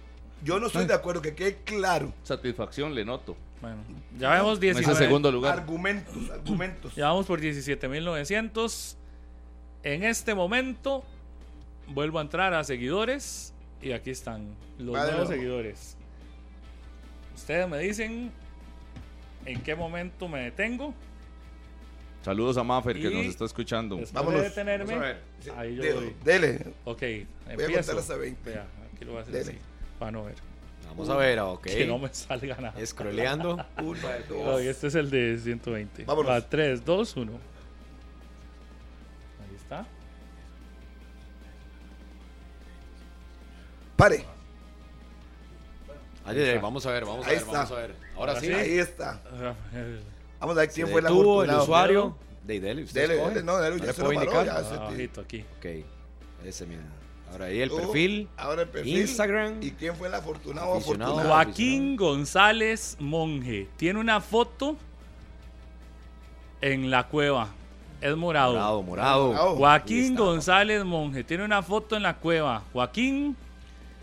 Yo 0.44 0.60
no 0.60 0.66
estoy 0.68 0.86
de 0.86 0.94
acuerdo, 0.94 1.20
que 1.20 1.34
quede 1.34 1.56
claro. 1.64 2.12
Satisfacción 2.22 2.94
le 2.94 3.04
noto. 3.04 3.36
Bueno, 3.60 3.78
ya 4.16 4.30
vemos 4.30 4.58
Ese 4.58 4.66
19. 4.66 4.98
segundo 4.98 5.32
lugar. 5.32 5.58
Argumentos, 5.58 6.30
argumentos. 6.30 6.94
Ya 6.94 7.06
vamos 7.08 7.26
por 7.26 7.40
17.900. 7.40 8.96
En 9.82 10.02
este 10.04 10.34
momento 10.34 11.04
vuelvo 11.86 12.18
a 12.18 12.22
entrar 12.22 12.52
a 12.54 12.64
seguidores 12.64 13.52
y 13.80 13.92
aquí 13.92 14.10
están 14.10 14.48
los 14.78 14.94
Madre 14.94 15.12
nuevos 15.12 15.28
seguidores. 15.28 15.96
Ustedes 17.36 17.68
me 17.68 17.78
dicen 17.78 18.32
en 19.46 19.60
qué 19.62 19.74
momento 19.74 20.28
me 20.28 20.40
detengo. 20.42 20.92
Saludos 22.22 22.56
a 22.58 22.64
Maffer 22.64 22.96
que 23.00 23.08
Y- 23.10 23.14
nos 23.14 23.26
está 23.26 23.44
escuchando. 23.44 23.96
Después 23.96 24.12
Vámonos. 24.12 24.42
de 24.42 24.48
detenerme, 24.48 24.84
Vamos 24.96 25.04
a 25.04 25.06
ver. 25.06 25.22
ahí 25.56 25.76
yo 25.76 25.82
De- 25.82 25.92
doy. 25.92 26.16
dele. 26.24 26.58
Ok, 26.84 27.00
Voy 27.00 27.26
a 27.46 27.50
empiezo. 27.52 27.74
contar 27.74 27.98
hasta 27.98 28.16
20. 28.16 28.50
Vea, 28.50 28.66
aquí 28.94 29.04
lo 29.04 29.12
voy 29.12 29.18
a 29.20 29.22
hacer 29.22 29.34
Dele. 29.34 29.50
así, 29.52 29.58
para 29.98 30.10
no 30.10 30.24
ver. 30.24 30.34
Vamos 30.88 31.08
a 31.10 31.16
ver, 31.16 31.38
ok. 31.38 31.62
Que 31.62 31.86
no 31.86 31.98
me 31.98 32.12
salga 32.12 32.56
nada. 32.56 32.84
Scrolleando. 32.86 33.64
Uno, 33.78 33.98
dos. 34.28 34.44
No, 34.46 34.60
y 34.60 34.66
este 34.66 34.88
es 34.88 34.94
el 34.96 35.10
de 35.10 35.38
120. 35.38 36.04
Vámonos. 36.04 36.30
Va, 36.32 36.40
3, 36.48 36.84
2, 36.84 37.16
1. 37.16 37.32
Pare. 43.98 44.24
Vamos 46.62 46.86
a 46.86 46.90
ver, 46.92 47.04
vamos 47.04 47.26
a 47.26 47.28
Ahí 47.28 47.34
ver, 47.34 47.42
está. 47.44 47.52
vamos 47.52 47.70
a 47.72 47.74
ver. 47.74 47.96
Ahora 48.16 48.32
Ahora 48.32 48.40
sí. 48.40 48.52
Ahí 48.52 48.78
está. 48.78 49.20
Vamos 50.38 50.56
a 50.56 50.60
ver 50.60 50.70
quién 50.70 50.86
fue 50.88 51.00
el 51.00 51.06
detuvo 51.06 51.42
el 51.42 51.50
afortunado. 51.50 51.62
usuario. 51.64 52.16
De 52.44 52.60
dele, 52.60 52.84
usted 52.84 53.00
Dele, 53.02 53.14
escoge. 53.14 53.34
dele, 53.34 53.44
no, 53.46 53.56
dele, 53.58 53.78
ya 53.80 53.86
le 53.86 53.92
se 53.92 54.02
puedo 54.04 54.24
lo 54.24 54.44
ya. 54.44 54.56
Abajito 54.56 55.20
aquí. 55.20 55.44
Ok, 55.58 55.66
ese 56.44 56.64
mira. 56.66 56.82
Ahora 57.32 57.46
ahí 57.46 57.60
el 57.60 57.70
Oh, 57.72 57.76
perfil. 57.76 58.28
Ahora 58.36 58.62
el 58.62 58.68
perfil. 58.68 58.98
Instagram. 58.98 59.62
¿Y 59.62 59.72
quién 59.72 59.96
fue 59.96 60.06
el 60.08 60.14
afortunado 60.14 60.68
o 60.68 60.76
Aficionado. 60.76 61.12
afortunado? 61.18 61.44
Joaquín 61.44 61.96
González 61.96 62.96
Monje. 63.00 63.68
Tiene 63.76 63.98
una 63.98 64.20
foto 64.20 64.76
en 66.60 66.88
la 66.90 67.08
cueva. 67.08 67.48
Es 68.00 68.16
morado. 68.16 68.52
Morado, 68.54 68.82
morado. 68.82 69.56
Joaquín. 69.56 70.14
González 70.14 70.84
Monje. 70.84 71.24
Tiene 71.24 71.44
una 71.44 71.62
foto 71.62 71.96
en 71.96 72.02
la 72.04 72.16
cueva. 72.16 72.62
Joaquín, 72.72 73.36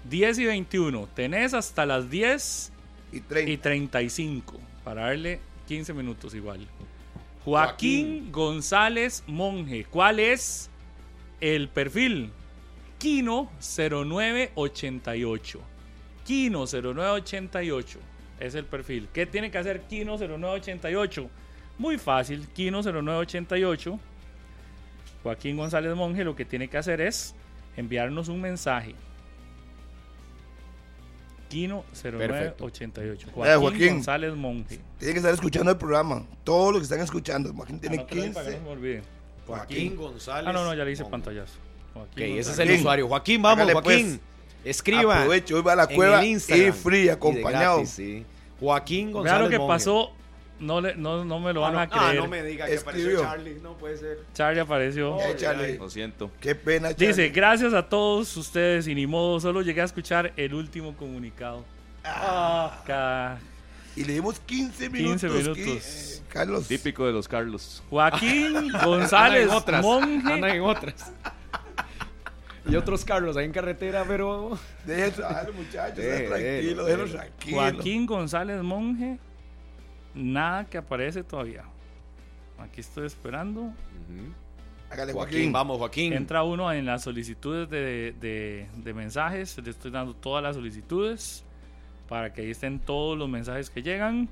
10 0.10 0.40
y 0.40 0.46
21. 0.46 1.08
Tenés 1.16 1.54
hasta 1.54 1.86
las 1.86 2.10
10 2.10 2.72
Y 3.12 3.20
30. 3.22 3.52
y 3.52 3.58
35 3.58 4.60
para 4.84 5.04
darle 5.04 5.40
15 5.68 5.94
minutos 5.94 6.34
igual. 6.36 6.68
Joaquín, 7.44 8.32
González 8.32 9.24
Monje. 9.28 9.86
¿Cuál 9.86 10.20
es 10.20 10.70
el 11.42 11.70
perfil? 11.70 12.32
Kino 12.98 13.52
0988. 13.60 15.62
Kino 16.26 16.66
0988 16.66 18.00
es 18.40 18.56
el 18.56 18.66
perfil. 18.66 19.08
¿Qué 19.14 19.26
tiene 19.26 19.52
que 19.52 19.58
hacer 19.60 19.82
Kino 19.82 20.18
0988? 20.18 21.30
Muy 21.78 21.98
fácil, 21.98 22.48
Kino 22.50 22.82
0988. 22.82 24.00
Joaquín 25.24 25.58
González 25.58 25.96
Monje 25.96 26.24
lo 26.24 26.36
que 26.36 26.46
tiene 26.46 26.68
que 26.68 26.78
hacer 26.78 27.02
es 27.02 27.36
enviarnos 27.78 28.28
un 28.28 28.42
mensaje. 28.42 28.96
Kino 31.56 31.86
0988. 31.94 33.28
Joaquín, 33.34 33.44
Vea, 33.44 33.58
Joaquín. 33.58 33.94
González 33.94 34.36
Monje. 34.36 34.80
Tienen 35.00 35.14
que 35.14 35.20
estar 35.20 35.34
escuchando 35.34 35.72
el 35.72 35.78
programa. 35.78 36.26
Todos 36.44 36.74
los 36.74 36.82
que 36.82 36.84
están 36.84 37.00
escuchando. 37.00 37.54
Joaquín 37.54 37.80
tiene 37.80 37.96
Anótalo 37.98 38.24
ahí 38.24 38.30
para 38.32 38.46
que 38.46 38.52
15. 38.52 38.60
no 38.60 38.66
se 38.66 38.66
me 38.66 38.70
olvide. 38.82 39.02
Joaquín 39.48 39.96
González. 39.96 40.48
Ah, 40.50 40.52
no, 40.54 40.66
no, 40.66 40.74
ya 40.74 40.84
le 40.84 40.92
hice 40.92 41.04
Monge. 41.04 41.12
pantallazo. 41.12 41.54
Ok, 41.94 42.08
Joaquín 42.08 42.24
ese 42.26 42.40
es 42.40 42.48
González. 42.48 42.60
el 42.60 42.66
Joaquín. 42.68 42.80
usuario. 42.82 43.08
Joaquín, 43.08 43.42
vamos, 43.42 43.58
Hágale, 43.58 43.74
Joaquín. 43.74 44.20
pues. 44.64 44.66
Escriba. 44.66 45.20
Aproveche, 45.20 45.54
hoy 45.54 45.62
va 45.62 45.72
a 45.72 45.76
la 45.78 45.84
en 45.86 45.96
cueva 45.96 46.20
el 46.20 46.26
Instagram. 46.28 46.68
y 46.68 46.72
free, 46.74 47.08
acompañado. 47.10 47.76
gratis, 47.78 47.90
sí. 47.94 48.26
Joaquín 48.60 49.06
Vea 49.08 49.14
González. 49.14 49.42
lo 49.44 49.50
que 49.50 49.58
Monge. 49.60 49.74
pasó. 49.74 50.12
No, 50.60 50.80
le, 50.80 50.96
no, 50.96 51.26
no 51.26 51.40
me 51.40 51.52
lo 51.52 51.66
Ah, 51.66 51.70
van 51.72 51.74
no, 51.74 51.80
a 51.80 51.84
ah, 51.84 52.08
creer. 52.10 52.24
no 52.24 52.28
me 52.30 52.42
diga 52.44 52.66
que 52.66 52.78
apareció 52.78 53.10
Escribió. 53.10 53.22
Charlie. 53.22 53.60
No 53.62 53.74
puede 53.78 53.98
ser. 53.98 54.20
Charlie 54.34 54.62
apareció. 54.62 55.18
Ya, 55.20 55.36
Charlie. 55.36 55.78
Lo 55.78 55.90
siento. 55.90 56.32
Qué 56.40 56.56
pena, 56.56 56.90
Charlie. 56.92 57.08
Dice, 57.08 57.30
gracias 57.30 57.74
a 57.74 57.88
todos 57.90 58.36
ustedes 58.38 58.88
y 58.88 58.96
ni 58.96 59.06
modo, 59.06 59.40
solo 59.40 59.62
llegué 59.62 59.82
a 59.82 59.86
escuchar 59.86 60.32
el 60.38 60.54
último 60.54 60.96
comunicado. 60.96 61.66
Ah, 62.06 62.82
ca- 62.86 63.38
Y 63.98 64.04
le 64.06 64.14
dimos 64.14 64.40
15 64.40 64.90
minutos. 64.90 65.22
15 65.24 65.38
minutos. 65.54 65.86
eh, 65.88 66.22
Carlos. 66.30 66.68
Típico 66.68 67.06
de 67.06 67.12
los 67.14 67.28
Carlos. 67.28 67.84
Joaquín 67.90 68.72
González 68.84 69.44
en 69.44 69.50
otras. 69.50 69.82
Monje. 69.84 70.32
Andan 70.34 70.52
en 70.52 70.62
otras. 70.62 71.12
y 72.68 72.76
otros 72.76 73.06
Carlos 73.06 73.38
ahí 73.38 73.46
en 73.46 73.52
carretera, 73.52 74.04
pero. 74.08 74.58
Deje 74.86 75.12
trabajar, 75.12 75.52
muchachos. 75.54 76.00
Eh, 76.00 76.26
tranquilo, 76.28 76.88
eh, 76.88 76.92
déjelo 76.92 77.06
eh. 77.06 77.10
tranquilo. 77.10 77.58
Joaquín 77.58 78.06
González 78.06 78.62
Monje. 78.64 79.18
Nada 80.16 80.66
que 80.66 80.78
aparece 80.78 81.24
todavía. 81.24 81.64
Aquí 82.58 82.82
estoy 82.82 83.06
esperando. 83.06 83.72
Hágale, 84.90 85.14
Joaquín, 85.14 85.34
Joaquín. 85.38 85.52
vamos, 85.52 85.78
Joaquín. 85.78 86.14
Entra 86.14 86.44
uno 86.44 86.72
en 86.72 86.86
las 86.86 87.04
solicitudes 87.04 87.70
de, 87.70 88.14
de- 88.20 88.68
de 88.78 88.94
mensajes. 88.94 89.58
Le 89.58 89.70
estoy 89.72 89.92
dando 89.92 90.14
todas 90.14 90.42
las 90.44 90.56
solicitudes 90.56 91.44
para 92.08 92.32
que 92.32 92.42
ahí 92.44 92.52
estén 92.52 92.80
todos 92.80 93.18
los 93.18 93.28
mensajes 93.28 93.70
que 93.70 93.82
llegan. 93.84 94.30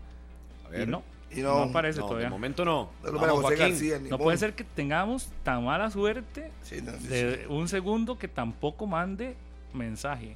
A 0.66 0.70
ver. 0.70 0.88
Y 0.88 0.92
no, 0.92 1.04
Y 1.32 1.42
no, 1.42 1.50
no, 1.58 1.64
aparece 1.64 2.00
No, 2.00 2.06
de 2.06 2.10
todavía. 2.10 2.30
momento 2.30 2.64
no. 2.64 2.92
Vamos, 3.04 3.22
José 3.22 3.42
Joaquín. 3.42 3.60
García, 3.60 4.00
No 4.10 4.18
puede 4.20 4.38
ser 4.38 4.54
que 4.54 4.64
tengamos 4.64 5.28
tan 5.44 5.66
mala 5.66 5.90
suerte 5.90 6.52
Sí, 6.62 6.82
no, 6.82 6.92
sí, 6.94 7.08
de 7.08 7.36
sí. 7.40 7.42
un 7.50 7.68
segundo 7.68 8.18
que 8.18 8.28
tampoco 8.30 8.86
mande 8.88 9.36
mensaje. 9.74 10.36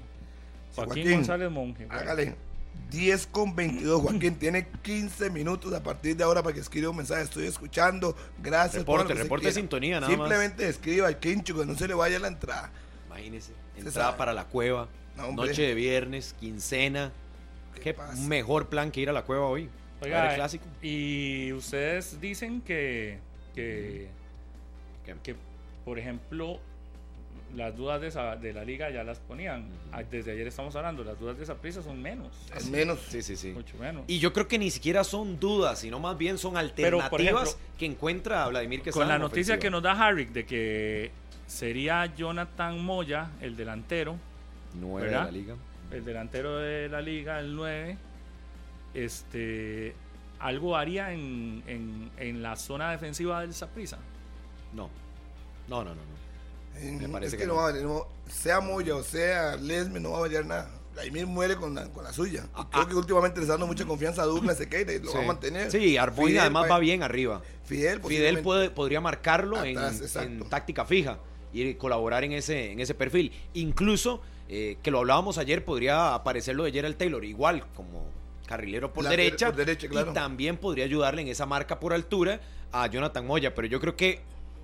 Joaquín, 0.76 0.96
Joaquín, 1.04 1.12
González 1.14 1.52
Monje. 1.52 1.86
bueno. 1.86 2.02
Hágale. 2.02 2.36
10 2.92 3.28
con 3.28 3.56
22. 3.56 4.02
Joaquín 4.02 4.36
tiene 4.36 4.68
15 4.82 5.30
minutos 5.30 5.74
a 5.74 5.84
partir 5.84 6.16
de 6.16 6.24
ahora 6.24 6.42
para 6.42 6.54
que 6.54 6.62
escriba 6.62 6.90
un 6.90 6.98
mensaje. 6.98 7.24
Estoy 7.24 7.46
escuchando. 7.48 8.16
Gracias. 8.42 8.80
Reporte, 8.82 9.04
por 9.04 9.10
lo 9.10 9.16
que 9.16 9.24
reporte 9.24 9.52
sintonía, 9.52 10.00
nada 10.00 10.08
más. 10.08 10.18
Simplemente 10.18 10.68
escriba 10.70 11.08
al 11.08 11.20
quincho 11.20 11.58
que 11.58 11.66
no 11.66 11.76
se 11.76 11.88
le 11.88 11.94
vaya 11.94 12.20
la 12.20 12.28
entrada. 12.30 12.72
Imagínese. 13.08 13.54
Se 13.76 13.82
Entrada 13.82 14.18
para 14.18 14.34
la 14.34 14.46
cueva. 14.46 14.88
No, 15.16 15.28
hombre. 15.28 15.48
noche 15.48 15.64
de 15.64 15.74
viernes, 15.74 16.34
quincena. 16.40 17.12
¿Qué 17.76 17.82
Qué 17.82 17.94
pasa? 17.94 18.22
mejor 18.24 18.70
plan 18.70 18.92
que 18.92 19.02
ir 19.02 19.10
a 19.10 19.14
la 19.14 19.24
cueva 19.24 19.46
hoy. 19.48 19.70
A 20.00 20.04
ver 20.06 20.14
Oiga, 20.14 20.30
el 20.30 20.36
clásico. 20.36 20.66
y 20.82 21.52
ustedes 21.54 22.20
dicen 22.22 22.62
que, 22.62 23.20
que, 23.56 24.10
¿Qué? 25.06 25.16
que, 25.24 25.36
por 25.86 25.98
ejemplo, 26.00 26.60
las 27.58 27.76
dudas 27.76 28.00
de, 28.00 28.08
esa- 28.08 28.36
de 28.36 28.54
la 28.54 28.64
liga 28.64 28.90
ya 28.92 29.04
las 29.04 29.20
ponían. 29.20 29.68
Ah, 29.92 30.04
Desde 30.04 30.32
ayer 30.32 30.46
estamos 30.48 30.76
hablando, 30.76 31.04
las 31.04 31.20
dudas 31.20 31.38
de 31.38 31.44
esa 31.44 31.56
prisa 31.56 31.82
son 31.82 32.02
menos, 32.02 32.28
Al 32.54 32.66
menos. 32.70 33.00
Sí, 33.10 33.22
sí, 33.24 33.36
sí. 33.36 33.50
mucho 33.52 33.76
menos. 33.78 34.04
Y 34.08 34.20
yo 34.20 34.32
creo 34.32 34.48
que 34.48 34.60
ni 34.60 34.70
siquiera 34.72 35.04
son 35.04 35.40
dudas, 35.40 35.80
sino 35.80 36.00
más 36.00 36.18
bien 36.18 36.38
son 36.38 36.54
Pero, 36.54 37.00
alternativas 37.02 37.20
ejemplo, 37.50 37.68
que 37.80 37.86
encuentra 37.88 38.48
Vladimir 38.48 38.82
que 38.82 38.92
Con 38.92 39.08
la 39.08 39.18
noticia 39.20 39.58
que 39.60 39.70
nos 39.70 39.82
da 39.84 39.92
Harrick 39.94 40.30
de 40.32 40.46
que 40.46 41.12
sería 41.48 42.06
Jonathan 42.16 42.80
Moya, 42.84 43.32
el 43.42 43.56
delantero, 43.58 44.16
Nueve 44.76 45.08
de 45.08 45.12
¿verdad? 45.14 45.26
la 45.26 45.32
liga. 45.32 45.56
el 45.92 46.06
delantero 46.06 46.58
de 46.60 46.90
la 46.90 47.02
liga, 47.02 47.40
el 47.40 47.56
9, 47.56 47.98
este, 48.94 49.96
algo 50.40 50.76
haría 50.78 51.12
en, 51.14 51.64
en, 51.68 52.12
en 52.18 52.42
la 52.44 52.56
zona 52.56 52.92
defensiva 52.92 53.42
del 53.42 53.54
Saprissa. 53.54 53.98
No. 54.74 54.90
No, 55.68 55.84
no, 55.84 55.90
no, 55.90 55.96
no. 55.96 56.17
Me 56.82 57.10
parece 57.10 57.28
es 57.28 57.34
que 57.34 57.40
que, 57.44 57.48
no. 57.48 57.56
va 57.56 57.64
a 57.70 57.72
valer, 57.72 57.84
no- 57.86 58.08
sea 58.30 58.60
Moya 58.60 58.96
o 58.96 59.04
sea 59.04 59.56
Lesme, 59.56 60.00
no 60.00 60.12
va 60.12 60.18
a 60.18 60.22
variar 60.22 60.46
nada. 60.46 60.70
Vladimir 60.94 61.28
muere 61.28 61.56
con 61.56 61.76
la, 61.76 61.86
con 61.92 62.04
la 62.04 62.12
suya. 62.12 62.46
Y 62.60 62.64
creo 62.72 62.88
que 62.88 62.96
últimamente 62.96 63.38
le 63.38 63.44
está 63.44 63.54
dando 63.54 63.68
mucha 63.68 63.86
confianza 63.86 64.24
a 64.24 64.26
Douglas 64.26 64.58
Sequeira 64.58 64.92
y 64.94 65.00
lo 65.00 65.14
va 65.14 65.20
a 65.20 65.26
mantener. 65.28 65.68
Ah, 65.68 65.72
Sí, 65.72 65.96
Arboin 65.96 66.40
además 66.40 66.64
pa- 66.68 66.74
va 66.76 66.80
bien 66.80 67.04
arriba. 67.04 67.42
Fidel, 67.66 68.02
Fidel 68.02 68.40
puede, 68.42 68.72
podría 68.72 69.00
marcarlo 69.00 69.64
en, 69.64 69.78
Atrás, 69.78 70.02
exacto. 70.02 70.28
en 70.30 70.50
táctica 70.50 70.86
fija 70.86 71.20
y 71.54 71.76
colaborar 71.76 72.24
en 72.24 72.32
ese, 72.32 72.72
en 72.72 72.80
ese 72.80 72.96
perfil. 72.96 73.32
Incluso, 73.54 74.22
eh, 74.50 74.78
que 74.82 74.90
lo 74.90 74.98
hablábamos 75.00 75.38
ayer, 75.38 75.64
podría 75.64 76.16
aparecer 76.16 76.56
lo 76.56 76.64
de 76.64 76.72
Gerald 76.72 76.98
Taylor, 76.98 77.24
igual 77.24 77.64
como 77.76 78.10
carrilero 78.48 78.92
por 78.92 79.04
Lateral- 79.04 79.18
derecha. 79.26 79.46
por 79.48 79.56
derecha, 79.56 79.88
claro. 79.90 80.12
Y 80.12 80.14
también 80.16 80.58
podría 80.58 80.86
ayudarle 80.86 81.22
en 81.22 81.28
esa 81.28 81.46
marca 81.46 81.80
por 81.80 81.94
altura 81.94 82.40
a 82.72 82.88
Jonathan 82.88 83.26
Moya. 83.28 83.54
Pero 83.54 83.68
yo 83.68 83.80
creo 83.80 83.96
que 83.96 84.22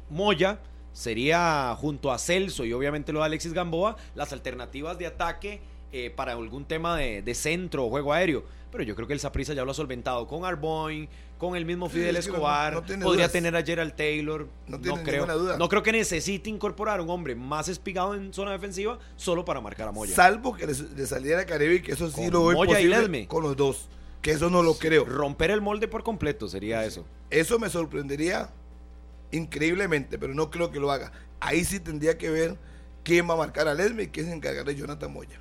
Moya 0.10 0.60
sería 0.94 1.76
junto 1.78 2.12
a 2.12 2.18
Celso 2.20 2.66
y 2.66 2.74
obviamente 2.74 3.12
lo 3.12 3.20
de 3.20 3.26
Alexis 3.26 3.54
Gamboa 3.54 3.98
las 4.16 4.32
alternativas 4.32 4.98
de 4.98 5.08
ataque 5.08 5.62
eh, 5.92 6.10
para 6.16 6.32
algún 6.34 6.66
tema 6.66 6.96
de, 6.98 7.22
de 7.22 7.36
centro 7.36 7.86
o 7.86 7.90
juego 7.90 8.14
aéreo. 8.14 8.44
Pero 8.72 8.84
yo 8.84 8.96
creo 8.96 9.08
que 9.08 9.14
el 9.14 9.20
Saprissa 9.20 9.54
ya 9.54 9.64
lo 9.66 9.72
ha 9.72 9.74
solventado 9.76 10.26
con 10.28 10.46
Arboin, 10.46 11.08
con 11.38 11.56
el 11.56 11.64
mismo 11.66 11.90
Sí, 11.90 11.96
Fidel 11.98 12.16
es 12.16 12.26
que 12.26 12.32
no- 12.32 12.38
Escobar. 12.38 12.74
no 12.74 12.82
podría 12.82 12.98
dudas. 13.04 13.32
tener 13.32 13.56
a 13.56 13.62
Gerald 13.64 13.96
Taylor. 13.96 14.48
No 14.68 14.80
No, 14.80 15.04
creo. 15.04 15.28
duda. 15.28 15.58
No 15.58 15.70
creo 15.70 15.84
que 15.84 15.92
necesite 15.92 16.50
incorporar 16.50 17.00
un 17.00 17.10
hombre 17.12 17.36
más 17.36 17.68
espigado 17.68 18.16
en 18.16 18.34
zona 18.34 18.52
defensiva 18.52 18.98
solo 19.16 19.46
para 19.46 19.62
marcar 19.62 19.88
a 19.90 19.92
Moya. 19.92 20.16
Salvo 20.16 20.56
que 20.56 20.66
le, 20.66 20.74
saliera 21.06 21.42
a 21.42 21.46
Caribe, 21.46 21.84
que 21.84 21.92
eso 21.92 22.10
sí 22.10 22.16
Con 22.16 22.32
lo 22.32 22.46
veo 22.48 22.58
Moya 22.58 22.72
y 22.72 22.76
posible 22.76 23.00
Ledme. 23.02 23.28
con 23.28 23.44
los 23.44 23.56
dos. 23.56 23.90
Que 24.24 24.32
eso 24.32 24.50
no 24.50 24.64
lo 24.64 24.74
creo. 24.76 25.06
Romper 25.06 25.52
el 25.52 25.62
molde 25.62 25.88
por 25.88 26.02
completo 26.04 26.48
sería 26.48 26.84
eso. 26.86 27.06
Eso 27.30 27.60
me 27.60 27.70
sorprendería 27.70 28.50
increíblemente, 29.38 30.18
pero 30.18 30.34
no 30.34 30.50
creo 30.50 30.72
que 30.72 30.80
lo 30.80 30.92
haga. 30.92 31.12
Ahí 31.40 31.64
sí 31.66 31.80
tendría 31.80 32.18
que 32.18 32.30
ver 32.30 32.56
quién 33.04 33.30
va 33.30 33.34
a 33.34 33.38
marcar 33.38 33.68
a 33.68 33.74
Lesme 33.74 34.04
y 34.04 34.08
quién 34.08 34.28
se 34.28 34.34
encargará 34.34 34.64
de 34.64 34.76
Jonathan 34.76 35.12
Moya. 35.12 35.40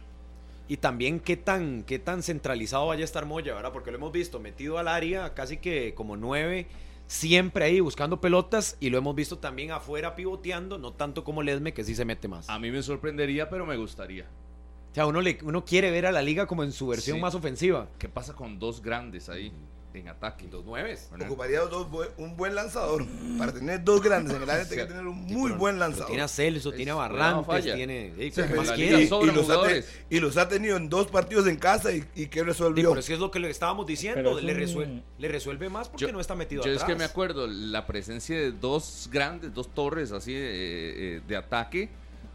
Y 0.69 0.79
también 0.79 1.21
qué 1.21 1.37
tan, 1.37 1.83
qué 1.83 1.99
tan 1.99 2.23
centralizado 2.23 2.87
vaya 2.87 3.03
a 3.03 3.05
estar 3.05 3.27
Moya, 3.27 3.55
¿verdad? 3.55 3.73
Porque 3.73 3.91
lo 3.91 3.99
hemos 3.99 4.13
visto 4.13 4.41
metido 4.41 4.79
al 4.79 4.89
área 4.89 5.35
casi 5.35 5.59
que 5.59 5.93
como 5.95 6.17
nueve, 6.17 6.67
siempre 7.07 7.65
ahí 7.65 7.81
buscando 7.81 8.21
pelotas 8.21 8.77
y 8.81 8.89
lo 8.91 8.97
hemos 8.99 9.15
visto 9.15 9.39
también 9.39 9.71
afuera 9.73 10.17
pivoteando, 10.17 10.79
no 10.79 10.93
tanto 10.93 11.25
como 11.25 11.43
Ledme 11.43 11.75
que 11.75 11.85
sí 11.85 11.95
se 11.95 12.05
mete 12.05 12.27
más. 12.29 12.49
A 12.49 12.59
mí 12.59 12.71
me 12.71 12.83
sorprendería, 12.83 13.51
pero 13.51 13.67
me 13.67 13.77
gustaría. 13.77 14.25
O 14.25 14.95
sea, 14.95 15.07
uno, 15.07 15.21
le, 15.21 15.39
uno 15.43 15.65
quiere 15.65 15.91
ver 15.91 16.07
a 16.07 16.13
la 16.13 16.23
liga 16.23 16.47
como 16.47 16.65
en 16.65 16.73
su 16.73 16.87
versión 16.87 17.17
Sí. 17.17 17.21
más 17.21 17.35
ofensiva. 17.35 17.89
¿Qué 17.99 18.09
pasa 18.09 18.35
con 18.35 18.59
dos 18.59 18.83
grandes 18.83 19.29
ahí 19.29 19.53
en 20.01 20.09
ataque? 20.09 20.47
Dos 20.49 20.65
nueves. 20.65 21.07
Bueno, 21.11 21.27
Ocuparía 21.27 21.61
dos 21.61 21.87
un 22.17 22.37
buen 22.37 22.55
lanzador. 22.55 23.05
Para 23.39 23.53
tener 23.53 23.83
dos 23.85 24.03
grandes 24.03 24.35
en 24.37 24.43
el 24.43 24.51
área, 24.51 24.65
tiene 24.69 24.83
que 24.85 24.89
tener 24.89 25.07
un 25.07 25.23
muy 25.25 25.53
buen 25.53 25.79
lanzador. 25.79 26.07
Tiene 26.09 26.23
a 26.23 26.29
Celso, 26.29 26.71
Es- 26.71 26.77
tiene 26.77 26.91
a 26.93 26.95
Barrantes, 26.95 27.65
tiene... 27.65 28.13
Ey, 28.19 28.31
Sí, 28.33 28.43
¿qué 28.49 28.55
más 28.55 28.79
y, 28.79 28.83
y 28.83 29.07
los 29.33 29.51
ha 29.51 29.63
y 30.11 30.21
los 30.21 30.37
ha 30.37 30.49
tenido 30.49 30.77
en 30.77 30.89
dos 30.89 31.07
partidos 31.09 31.47
en 31.47 31.57
casa 31.57 31.93
y, 31.93 32.05
y 32.15 32.27
que 32.27 32.41
Sí, 32.41 32.47
resolvió. 32.47 32.89
pero 32.91 33.01
es 33.01 33.07
que 33.07 33.15
es 33.15 33.21
lo 33.21 33.31
que 33.31 33.39
le 33.41 33.51
estábamos 33.51 33.87
diciendo, 33.87 34.41
le, 34.41 34.53
un- 34.53 34.59
resuelve, 34.59 35.03
le 35.19 35.29
resuelve 35.29 35.69
más 35.69 35.89
porque 35.89 36.11
no 36.13 36.21
está 36.21 36.35
metido 36.35 36.63
yo 36.65 36.71
atrás. 36.73 36.89
es 36.89 36.93
que 36.95 36.99
me 36.99 37.05
acuerdo 37.05 37.47
la 37.47 37.87
presencia 37.87 38.37
de 38.39 38.53
dos 38.53 39.09
grandes, 39.13 39.53
dos 39.55 39.69
torres 39.75 40.13
así 40.13 40.33
de, 40.33 41.17
eh, 41.17 41.21
de 41.27 41.37
ataque 41.37 41.89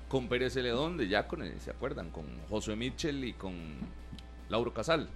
con 0.07 0.29
Pérez 0.29 0.53
Celedón 0.53 0.95
de 0.97 1.07
Yacone, 1.09 1.59
¿se 1.59 1.69
acuerdan? 1.69 2.09
Con 2.11 2.25
Josué 2.49 2.75
Mitchell 2.77 3.23
y 3.25 3.33
con 3.33 3.53
Lauro 4.49 4.73
Casal. 4.73 5.09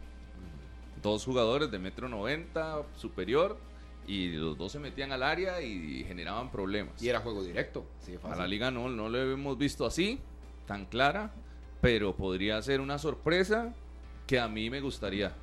Dos 1.01 1.25
jugadores 1.25 1.71
de 1.71 1.79
metro 1.79 2.07
noventa 2.09 2.83
superior 2.95 3.57
y 4.07 4.29
los 4.29 4.57
dos 4.57 4.71
se 4.71 4.79
metían 4.79 5.11
al 5.11 5.23
área 5.23 5.61
y 5.61 6.03
generaban 6.07 6.51
problemas. 6.51 7.01
Y 7.01 7.09
era 7.09 7.19
juego 7.19 7.43
directo. 7.43 7.85
Sí, 8.05 8.15
A 8.23 8.35
la 8.35 8.47
liga 8.47 8.71
no, 8.71 8.89
no 8.89 9.09
lo 9.09 9.19
hemos 9.19 9.57
visto 9.57 9.85
así, 9.85 10.19
tan 10.67 10.85
clara, 10.85 11.31
pero 11.81 12.15
podría 12.15 12.61
ser 12.61 12.81
una 12.81 12.97
sorpresa 12.97 13.73
que 14.27 14.39
a 14.39 14.47
mí 14.47 14.69
me 14.69 14.81
gustaría. 14.81 15.33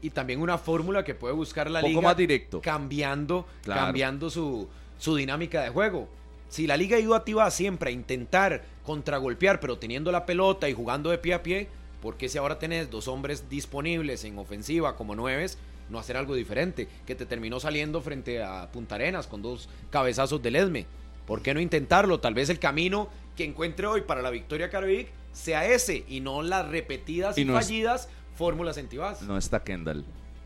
Y 0.00 0.10
también 0.10 0.40
una 0.40 0.58
fórmula 0.58 1.04
que 1.04 1.14
puede 1.14 1.34
buscar 1.34 1.70
la 1.70 1.80
poco 1.80 1.88
liga 1.90 2.00
más 2.02 2.16
directo. 2.16 2.60
cambiando, 2.60 3.46
Claro. 3.62 3.82
cambiando 3.82 4.30
su, 4.30 4.68
su 4.98 5.14
dinámica 5.16 5.62
de 5.62 5.68
juego. 5.70 6.08
Si 6.48 6.66
la 6.66 6.76
liga 6.76 6.98
iba 6.98 7.16
activa 7.16 7.50
siempre 7.50 7.90
a 7.90 7.92
intentar 7.92 8.64
contragolpear, 8.84 9.60
pero 9.60 9.78
teniendo 9.78 10.10
la 10.12 10.26
pelota 10.26 10.68
y 10.68 10.74
jugando 10.74 11.10
de 11.10 11.18
pie 11.18 11.34
a 11.34 11.42
pie, 11.42 11.68
¿por 12.02 12.16
qué 12.18 12.28
si 12.28 12.36
ahora 12.36 12.58
tenés 12.58 12.90
dos 12.90 13.08
hombres 13.08 13.48
disponibles 13.48 14.24
en 14.24 14.36
ofensiva 14.38 14.96
como 14.96 15.14
nueves, 15.14 15.56
no 15.88 15.98
hacer 15.98 16.18
algo 16.18 16.34
diferente? 16.34 16.88
Que 17.06 17.14
te 17.14 17.24
terminó 17.24 17.58
saliendo 17.60 18.02
frente 18.02 18.42
a 18.42 18.70
Punta 18.70 18.96
Arenas 18.96 19.26
con 19.26 19.40
dos 19.40 19.68
cabezazos 19.90 20.42
del 20.42 20.56
Esme. 20.56 20.84
¿Por 21.26 21.40
qué 21.40 21.54
no 21.54 21.60
intentarlo? 21.60 22.20
Tal 22.20 22.34
vez 22.34 22.50
el 22.50 22.58
camino 22.58 23.08
que 23.36 23.44
encuentre 23.44 23.86
hoy 23.86 24.02
para 24.02 24.20
la 24.20 24.28
victoria 24.30 24.68
Caravic 24.68 25.08
sea 25.32 25.64
ese 25.66 26.04
y 26.08 26.20
no 26.20 26.42
las 26.42 26.68
repetidas 26.68 27.38
y, 27.38 27.42
es- 27.42 27.50
fallidas 27.50 28.08
fórmulas 28.34 28.76
en 28.76 28.88
Tibás. 28.88 29.22
No 29.22 29.38
está 29.38 29.62
Kendall. 29.62 30.04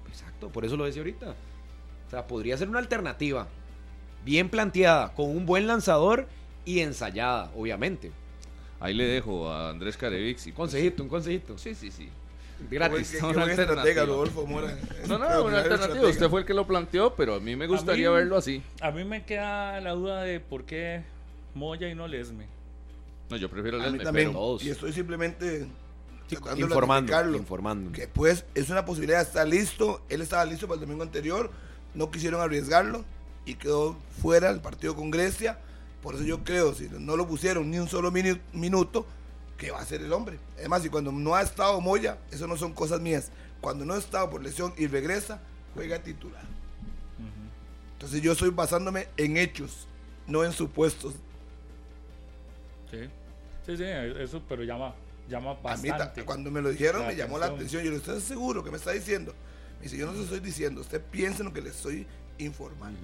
Exacto, 0.08 0.50
por 0.50 0.64
eso 0.64 0.76
lo 0.76 0.84
decía 0.84 1.00
ahorita. 1.02 1.34
O 2.06 2.10
sea, 2.10 2.26
podría 2.26 2.56
ser 2.56 2.68
una 2.68 2.78
alternativa 2.78 3.48
bien 4.24 4.48
planteada, 4.48 5.14
con 5.14 5.30
un 5.30 5.46
buen 5.46 5.66
lanzador 5.66 6.28
y 6.64 6.80
ensayada, 6.80 7.50
obviamente. 7.56 8.12
Ahí 8.80 8.94
le 8.94 9.04
dejo 9.06 9.50
a 9.50 9.70
Andrés 9.70 9.96
Carevic. 9.96 10.38
Un 10.46 10.52
consejito, 10.52 11.02
un 11.02 11.08
consejito. 11.08 11.56
Sí, 11.58 11.74
sí, 11.74 11.90
sí. 11.90 12.08
Gratis. 12.70 13.10
Qué- 13.12 13.18
qué 13.18 13.24
una 13.24 13.44
estratega, 13.44 13.62
alternativa. 13.72 14.04
Rodolfo 14.06 14.46
Mora. 14.46 14.68
No, 15.08 15.14
un 15.16 15.20
no, 15.20 15.26
una 15.44 15.58
alternativa. 15.58 15.74
estratega. 15.74 16.08
Usted 16.08 16.28
fue 16.30 16.40
el 16.40 16.46
que 16.46 16.54
lo 16.54 16.66
planteó, 16.66 17.14
pero 17.14 17.34
a 17.34 17.40
mí 17.40 17.54
me 17.56 17.66
gustaría 17.66 18.08
mí- 18.10 18.16
verlo 18.16 18.36
así. 18.36 18.62
A 18.80 18.90
mí 18.90 19.04
me 19.04 19.24
queda 19.24 19.80
la 19.80 19.92
duda 19.92 20.22
de 20.22 20.40
por 20.40 20.64
qué 20.64 21.02
Moya 21.54 21.88
y 21.88 21.94
no 21.94 22.06
Lesme. 22.08 22.46
No, 23.28 23.36
yo 23.36 23.50
prefiero 23.50 23.76
A 23.78 23.80
mí 23.80 23.86
Lesme, 23.92 24.04
también. 24.04 24.28
pero 24.28 24.38
todos. 24.38 24.62
Y 24.64 24.70
estoy 24.70 24.92
simplemente 24.92 25.66
Informando, 26.56 27.36
informando. 27.36 27.92
Que 27.92 28.08
pues 28.08 28.44
es 28.54 28.68
una 28.70 28.84
posibilidad, 28.84 29.20
está 29.20 29.44
listo. 29.44 30.02
Él 30.08 30.20
estaba 30.22 30.44
listo 30.44 30.66
para 30.66 30.74
el 30.74 30.80
domingo 30.86 31.02
anterior. 31.02 31.50
No 31.94 32.10
quisieron 32.10 32.40
arriesgarlo 32.40 33.04
y 33.44 33.54
quedó 33.54 33.96
fuera 34.20 34.50
del 34.52 34.60
partido 34.60 34.94
con 34.96 35.10
Grecia. 35.10 35.58
Por 36.06 36.14
eso 36.14 36.22
yo 36.22 36.44
creo, 36.44 36.72
si 36.72 36.88
no 36.88 37.16
lo 37.16 37.26
pusieron 37.26 37.68
ni 37.68 37.80
un 37.80 37.88
solo 37.88 38.12
minu- 38.12 38.38
minuto, 38.52 39.04
que 39.58 39.72
va 39.72 39.80
a 39.80 39.84
ser 39.84 40.02
el 40.02 40.12
hombre. 40.12 40.38
Además, 40.56 40.84
y 40.84 40.88
cuando 40.88 41.10
no 41.10 41.34
ha 41.34 41.42
estado 41.42 41.80
Moya, 41.80 42.18
eso 42.30 42.46
no 42.46 42.56
son 42.56 42.72
cosas 42.74 43.00
mías. 43.00 43.32
Cuando 43.60 43.84
no 43.84 43.94
ha 43.94 43.98
estado 43.98 44.30
por 44.30 44.40
lesión 44.40 44.72
y 44.78 44.86
regresa, 44.86 45.40
juega 45.74 46.00
titular. 46.00 46.44
Entonces 47.94 48.22
yo 48.22 48.30
estoy 48.30 48.50
basándome 48.50 49.08
en 49.16 49.36
hechos, 49.36 49.88
no 50.28 50.44
en 50.44 50.52
supuestos. 50.52 51.14
Sí. 52.88 52.98
Sí, 53.66 53.76
sí, 53.76 53.82
eso, 53.82 54.40
pero 54.48 54.62
llama, 54.62 54.94
llama 55.28 55.56
A 55.64 55.76
mí, 55.76 55.88
bastante. 55.88 56.24
cuando 56.24 56.52
me 56.52 56.62
lo 56.62 56.68
dijeron, 56.70 57.02
la 57.02 57.08
me 57.08 57.16
llamó 57.16 57.36
la 57.36 57.46
atención. 57.46 57.80
atención. 57.80 57.82
Yo 57.82 57.90
le 57.90 57.96
dije, 57.96 58.10
¿usted 58.12 58.18
es 58.22 58.28
seguro 58.28 58.62
que 58.62 58.70
me 58.70 58.76
está 58.76 58.92
diciendo? 58.92 59.34
Me 59.78 59.84
dice, 59.84 59.96
yo 59.96 60.06
no 60.06 60.12
se 60.12 60.22
estoy 60.22 60.38
diciendo, 60.38 60.82
usted 60.82 61.02
piensa 61.02 61.40
en 61.40 61.46
lo 61.46 61.52
que 61.52 61.62
le 61.62 61.70
estoy 61.70 62.06
informando. 62.38 63.00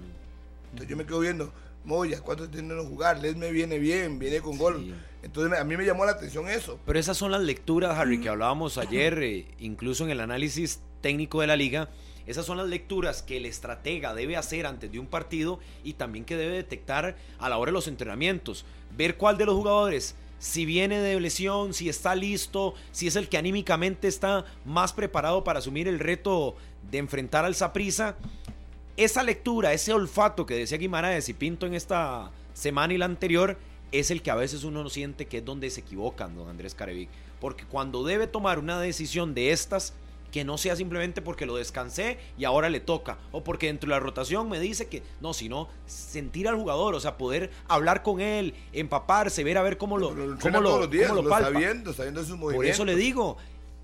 Entonces 0.70 0.88
yo 0.88 0.96
me 0.96 1.04
quedo 1.04 1.18
viendo, 1.18 1.52
Moya, 1.84 2.20
¿cuánto 2.20 2.48
tiene 2.48 2.74
que 2.74 2.80
jugar? 2.80 3.20
Lesme 3.20 3.50
viene 3.50 3.78
bien, 3.78 4.18
viene 4.18 4.40
con 4.40 4.56
gol. 4.56 4.94
Entonces 5.22 5.58
a 5.58 5.64
mí 5.64 5.76
me 5.76 5.84
llamó 5.84 6.04
la 6.04 6.12
atención 6.12 6.48
eso. 6.48 6.78
Pero 6.86 6.98
esas 6.98 7.16
son 7.16 7.32
las 7.32 7.42
lecturas, 7.42 7.98
Harry, 7.98 8.20
que 8.20 8.28
hablábamos 8.28 8.78
ayer, 8.78 9.22
eh, 9.22 9.46
incluso 9.58 10.04
en 10.04 10.10
el 10.10 10.20
análisis 10.20 10.80
técnico 11.00 11.40
de 11.40 11.48
la 11.48 11.56
liga. 11.56 11.88
Esas 12.26 12.46
son 12.46 12.56
las 12.56 12.68
lecturas 12.68 13.22
que 13.22 13.36
el 13.36 13.46
estratega 13.46 14.14
debe 14.14 14.36
hacer 14.36 14.66
antes 14.66 14.92
de 14.92 15.00
un 15.00 15.06
partido 15.06 15.58
y 15.82 15.94
también 15.94 16.24
que 16.24 16.36
debe 16.36 16.54
detectar 16.54 17.16
a 17.38 17.48
la 17.48 17.58
hora 17.58 17.70
de 17.70 17.74
los 17.74 17.88
entrenamientos. 17.88 18.64
Ver 18.96 19.16
cuál 19.16 19.38
de 19.38 19.46
los 19.46 19.56
jugadores, 19.56 20.14
si 20.38 20.64
viene 20.64 21.00
de 21.00 21.18
lesión, 21.18 21.74
si 21.74 21.88
está 21.88 22.14
listo, 22.14 22.74
si 22.92 23.08
es 23.08 23.16
el 23.16 23.28
que 23.28 23.38
anímicamente 23.38 24.06
está 24.06 24.44
más 24.64 24.92
preparado 24.92 25.42
para 25.42 25.58
asumir 25.58 25.88
el 25.88 25.98
reto 25.98 26.54
de 26.90 26.98
enfrentar 26.98 27.44
al 27.44 27.54
Saprisa. 27.54 28.16
Esa 28.96 29.22
lectura, 29.22 29.72
ese 29.72 29.92
olfato 29.92 30.44
que 30.46 30.54
decía 30.54 30.78
Guimaraes 30.78 31.28
y 31.28 31.32
Pinto 31.32 31.66
en 31.66 31.74
esta 31.74 32.30
semana 32.52 32.92
y 32.92 32.98
la 32.98 33.06
anterior, 33.06 33.56
es 33.90 34.10
el 34.10 34.22
que 34.22 34.30
a 34.30 34.34
veces 34.34 34.64
uno 34.64 34.82
no 34.82 34.90
siente 34.90 35.26
que 35.26 35.38
es 35.38 35.44
donde 35.44 35.70
se 35.70 35.80
equivocan, 35.80 36.34
don 36.34 36.48
Andrés 36.48 36.74
Carevic. 36.74 37.08
Porque 37.40 37.64
cuando 37.64 38.04
debe 38.04 38.26
tomar 38.26 38.58
una 38.58 38.80
decisión 38.80 39.34
de 39.34 39.52
estas, 39.52 39.94
que 40.32 40.44
no 40.44 40.56
sea 40.58 40.74
simplemente 40.74 41.20
porque 41.20 41.44
lo 41.46 41.56
descansé 41.56 42.18
y 42.38 42.44
ahora 42.44 42.70
le 42.70 42.80
toca, 42.80 43.18
o 43.30 43.44
porque 43.44 43.66
dentro 43.66 43.88
de 43.88 43.94
la 43.94 44.00
rotación 44.00 44.48
me 44.48 44.58
dice 44.58 44.86
que 44.88 45.02
no, 45.20 45.34
sino 45.34 45.68
sentir 45.86 46.48
al 46.48 46.56
jugador, 46.56 46.94
o 46.94 47.00
sea, 47.00 47.18
poder 47.18 47.50
hablar 47.68 48.02
con 48.02 48.20
él, 48.20 48.54
empaparse, 48.72 49.44
ver 49.44 49.58
a 49.58 49.62
ver 49.62 49.76
cómo 49.76 49.98
lo, 49.98 50.08
cómo 50.40 50.60
lo, 50.60 50.86
días, 50.86 51.08
cómo 51.08 51.20
lo 51.20 51.22
lo 51.24 51.30
palpa. 51.30 51.48
está 51.48 51.58
viendo, 51.58 51.90
está 51.90 52.02
viendo 52.04 52.22
sus 52.22 52.30
Por 52.30 52.38
movimientos. 52.38 52.74
eso 52.74 52.84
le 52.86 52.96
digo, 52.96 53.36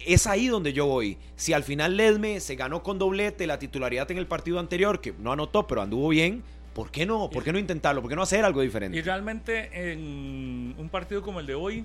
es 0.06 0.26
ahí 0.26 0.48
donde 0.48 0.72
yo 0.72 0.86
voy. 0.86 1.18
Si 1.36 1.52
al 1.52 1.62
final 1.62 1.96
Ledme 1.96 2.40
se 2.40 2.56
ganó 2.56 2.82
con 2.82 2.98
doblete 2.98 3.46
la 3.46 3.58
titularidad 3.58 4.10
en 4.10 4.18
el 4.18 4.26
partido 4.26 4.58
anterior, 4.58 5.00
que 5.00 5.14
no 5.18 5.32
anotó, 5.32 5.66
pero 5.66 5.82
anduvo 5.82 6.08
bien, 6.08 6.42
¿por 6.74 6.90
qué 6.90 7.06
no? 7.06 7.30
¿Por 7.30 7.44
qué 7.44 7.52
no 7.52 7.58
intentarlo? 7.58 8.00
¿Por 8.00 8.10
qué 8.10 8.16
no 8.16 8.22
hacer 8.22 8.44
algo 8.44 8.60
diferente? 8.60 8.96
Y 8.96 9.02
realmente 9.02 9.92
en 9.92 10.74
un 10.78 10.88
partido 10.90 11.22
como 11.22 11.40
el 11.40 11.46
de 11.46 11.54
hoy, 11.54 11.84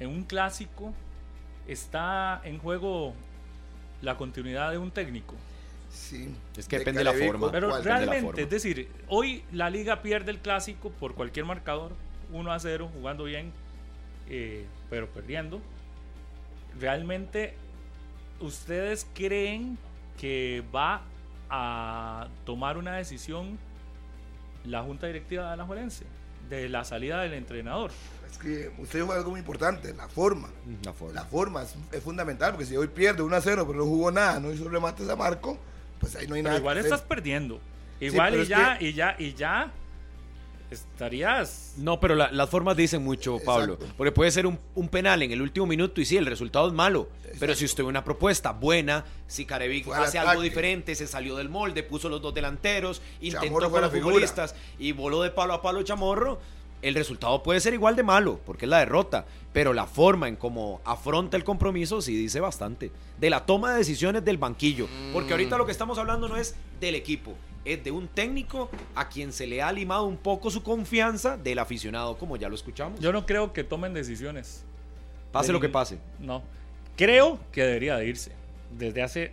en 0.00 0.08
un 0.08 0.24
clásico, 0.24 0.92
está 1.66 2.40
en 2.44 2.58
juego 2.58 3.14
la 4.02 4.16
continuidad 4.16 4.70
de 4.70 4.78
un 4.78 4.90
técnico. 4.90 5.34
Sí. 5.90 6.28
Es 6.56 6.68
que 6.68 6.78
depende 6.78 6.98
de 6.98 7.04
la 7.04 7.12
forma. 7.14 7.50
Pero 7.50 7.76
de 7.76 7.82
realmente, 7.82 8.22
forma. 8.22 8.42
es 8.42 8.50
decir, 8.50 8.88
hoy 9.08 9.42
la 9.52 9.70
liga 9.70 10.02
pierde 10.02 10.30
el 10.30 10.38
clásico 10.38 10.90
por 10.90 11.14
cualquier 11.14 11.46
marcador, 11.46 11.92
1 12.32 12.52
a 12.52 12.58
0, 12.58 12.90
jugando 12.92 13.24
bien, 13.24 13.52
eh, 14.28 14.66
pero 14.90 15.08
perdiendo. 15.08 15.60
Realmente, 16.80 17.54
¿ustedes 18.40 19.06
creen 19.14 19.78
que 20.18 20.62
va 20.74 21.02
a 21.50 22.28
tomar 22.44 22.76
una 22.78 22.96
decisión 22.96 23.58
la 24.64 24.82
junta 24.82 25.06
directiva 25.06 25.46
de 25.46 25.52
Alajuelense 25.52 26.04
de 26.48 26.68
la 26.68 26.84
salida 26.84 27.20
del 27.22 27.34
entrenador? 27.34 27.90
Es 28.30 28.38
que 28.38 28.70
usted 28.78 29.00
dijo 29.00 29.12
algo 29.12 29.30
muy 29.30 29.40
importante, 29.40 29.92
la 29.94 30.08
forma. 30.08 30.48
La 30.84 30.92
forma. 30.92 31.14
La 31.14 31.24
forma 31.24 31.62
es, 31.62 31.74
es 31.92 32.02
fundamental, 32.02 32.50
porque 32.52 32.66
si 32.66 32.76
hoy 32.76 32.88
pierde 32.88 33.22
1 33.22 33.34
a 33.36 33.40
0, 33.40 33.64
pero 33.66 33.78
no 33.78 33.84
jugó 33.86 34.10
nada, 34.10 34.38
no 34.38 34.52
hizo 34.52 34.68
remates 34.68 35.08
a 35.08 35.16
Marco, 35.16 35.58
pues 35.98 36.14
ahí 36.16 36.26
no 36.26 36.34
hay 36.34 36.42
Pero 36.42 36.50
nada. 36.50 36.58
igual 36.60 36.74
que 36.76 36.80
hacer. 36.80 36.92
estás 36.92 37.08
perdiendo. 37.08 37.60
Igual 38.00 38.36
y 38.36 38.40
es 38.40 38.48
ya, 38.48 38.78
que- 38.78 38.84
y 38.88 38.92
ya, 38.92 39.16
y 39.18 39.34
ya 39.34 39.72
estarías 40.70 41.74
No, 41.76 42.00
pero 42.00 42.14
la- 42.14 42.30
las 42.32 42.48
formas 42.50 42.76
dicen 42.76 43.02
mucho, 43.02 43.38
Pablo. 43.44 43.78
Porque 43.96 44.12
puede 44.12 44.30
ser 44.30 44.46
un, 44.46 44.58
un 44.74 44.88
penal 44.88 45.22
en 45.22 45.32
el 45.32 45.40
último 45.42 45.66
minuto 45.66 46.00
y 46.00 46.04
sí, 46.04 46.16
el 46.16 46.26
resultado 46.26 46.66
es 46.68 46.72
malo. 46.74 47.08
Pero 47.38 47.54
si 47.54 47.64
usted 47.64 47.84
ve 47.84 47.88
una 47.88 48.04
propuesta 48.04 48.52
buena, 48.52 49.04
si 49.26 49.44
Carevic 49.44 49.86
hace 49.88 50.18
ataque. 50.18 50.30
algo 50.30 50.42
diferente, 50.42 50.94
se 50.94 51.06
salió 51.06 51.36
del 51.36 51.48
molde, 51.48 51.82
puso 51.82 52.08
los 52.08 52.20
dos 52.20 52.34
delanteros, 52.34 53.00
intentó 53.20 53.46
Chamorro 53.46 53.70
con 53.70 53.80
los 53.82 53.92
futbolistas 53.92 54.54
y 54.78 54.92
voló 54.92 55.22
de 55.22 55.30
palo 55.30 55.54
a 55.54 55.62
palo 55.62 55.82
Chamorro, 55.82 56.40
el 56.82 56.94
resultado 56.94 57.42
puede 57.42 57.60
ser 57.60 57.74
igual 57.74 57.96
de 57.96 58.02
malo, 58.04 58.40
porque 58.46 58.64
es 58.66 58.68
la 58.70 58.78
derrota. 58.78 59.26
Pero 59.52 59.72
la 59.72 59.86
forma 59.86 60.28
en 60.28 60.36
cómo 60.36 60.80
afronta 60.84 61.36
el 61.36 61.42
compromiso 61.42 62.00
sí 62.02 62.14
dice 62.16 62.38
bastante. 62.40 62.92
De 63.18 63.30
la 63.30 63.46
toma 63.46 63.72
de 63.72 63.78
decisiones 63.78 64.24
del 64.24 64.36
banquillo. 64.38 64.86
Porque 65.12 65.32
ahorita 65.32 65.56
lo 65.58 65.66
que 65.66 65.72
estamos 65.72 65.98
hablando 65.98 66.28
no 66.28 66.36
es 66.36 66.54
del 66.80 66.94
equipo, 66.94 67.34
es 67.64 67.82
de 67.84 67.90
un 67.90 68.08
técnico 68.08 68.70
a 68.94 69.08
quien 69.08 69.32
se 69.32 69.46
le 69.46 69.62
ha 69.62 69.72
limado 69.72 70.04
un 70.04 70.16
poco 70.16 70.50
su 70.50 70.62
confianza 70.62 71.36
del 71.36 71.58
aficionado, 71.58 72.16
como 72.18 72.36
ya 72.36 72.48
lo 72.48 72.54
escuchamos. 72.54 73.00
Yo 73.00 73.12
no 73.12 73.26
creo 73.26 73.52
que 73.52 73.64
tomen 73.64 73.94
decisiones. 73.94 74.64
Pase 75.32 75.48
De 75.48 75.52
lo 75.52 75.60
que 75.60 75.68
pase. 75.68 75.98
No. 76.18 76.42
Creo 76.96 77.38
que 77.52 77.62
debería 77.62 77.96
de 77.96 78.06
irse. 78.06 78.32
Desde 78.76 79.02
hace... 79.02 79.32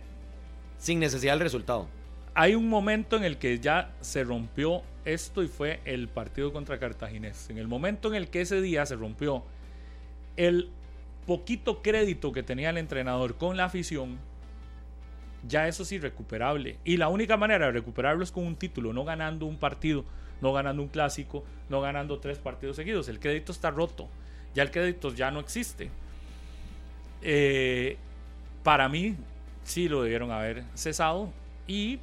Sin 0.78 1.00
necesidad 1.00 1.32
del 1.32 1.40
resultado. 1.40 1.88
Hay 2.34 2.54
un 2.54 2.68
momento 2.68 3.16
en 3.16 3.24
el 3.24 3.38
que 3.38 3.58
ya 3.58 3.94
se 4.02 4.22
rompió 4.22 4.82
esto 5.06 5.42
y 5.42 5.48
fue 5.48 5.80
el 5.86 6.08
partido 6.08 6.52
contra 6.52 6.78
Cartaginés. 6.78 7.48
En 7.48 7.56
el 7.56 7.66
momento 7.66 8.08
en 8.08 8.14
el 8.14 8.28
que 8.28 8.42
ese 8.42 8.60
día 8.60 8.84
se 8.84 8.96
rompió 8.96 9.42
el 10.36 10.70
poquito 11.26 11.82
crédito 11.82 12.32
que 12.32 12.42
tenía 12.42 12.70
el 12.70 12.78
entrenador 12.78 13.36
con 13.36 13.56
la 13.56 13.64
afición, 13.64 14.18
ya 15.48 15.68
eso 15.68 15.82
es 15.82 15.92
irrecuperable. 15.92 16.78
Y 16.84 16.96
la 16.96 17.08
única 17.08 17.36
manera 17.36 17.66
de 17.66 17.72
recuperarlo 17.72 18.22
es 18.22 18.32
con 18.32 18.46
un 18.46 18.56
título, 18.56 18.92
no 18.92 19.04
ganando 19.04 19.46
un 19.46 19.58
partido, 19.58 20.04
no 20.40 20.52
ganando 20.52 20.82
un 20.82 20.88
clásico, 20.88 21.44
no 21.68 21.80
ganando 21.80 22.18
tres 22.18 22.38
partidos 22.38 22.76
seguidos. 22.76 23.08
El 23.08 23.20
crédito 23.20 23.52
está 23.52 23.70
roto. 23.70 24.08
Ya 24.54 24.62
el 24.62 24.70
crédito 24.70 25.12
ya 25.12 25.30
no 25.30 25.40
existe. 25.40 25.90
Eh, 27.22 27.96
para 28.62 28.88
mí, 28.88 29.16
sí 29.64 29.88
lo 29.88 30.02
debieron 30.02 30.30
haber 30.30 30.64
cesado. 30.74 31.30
Y, 31.66 32.00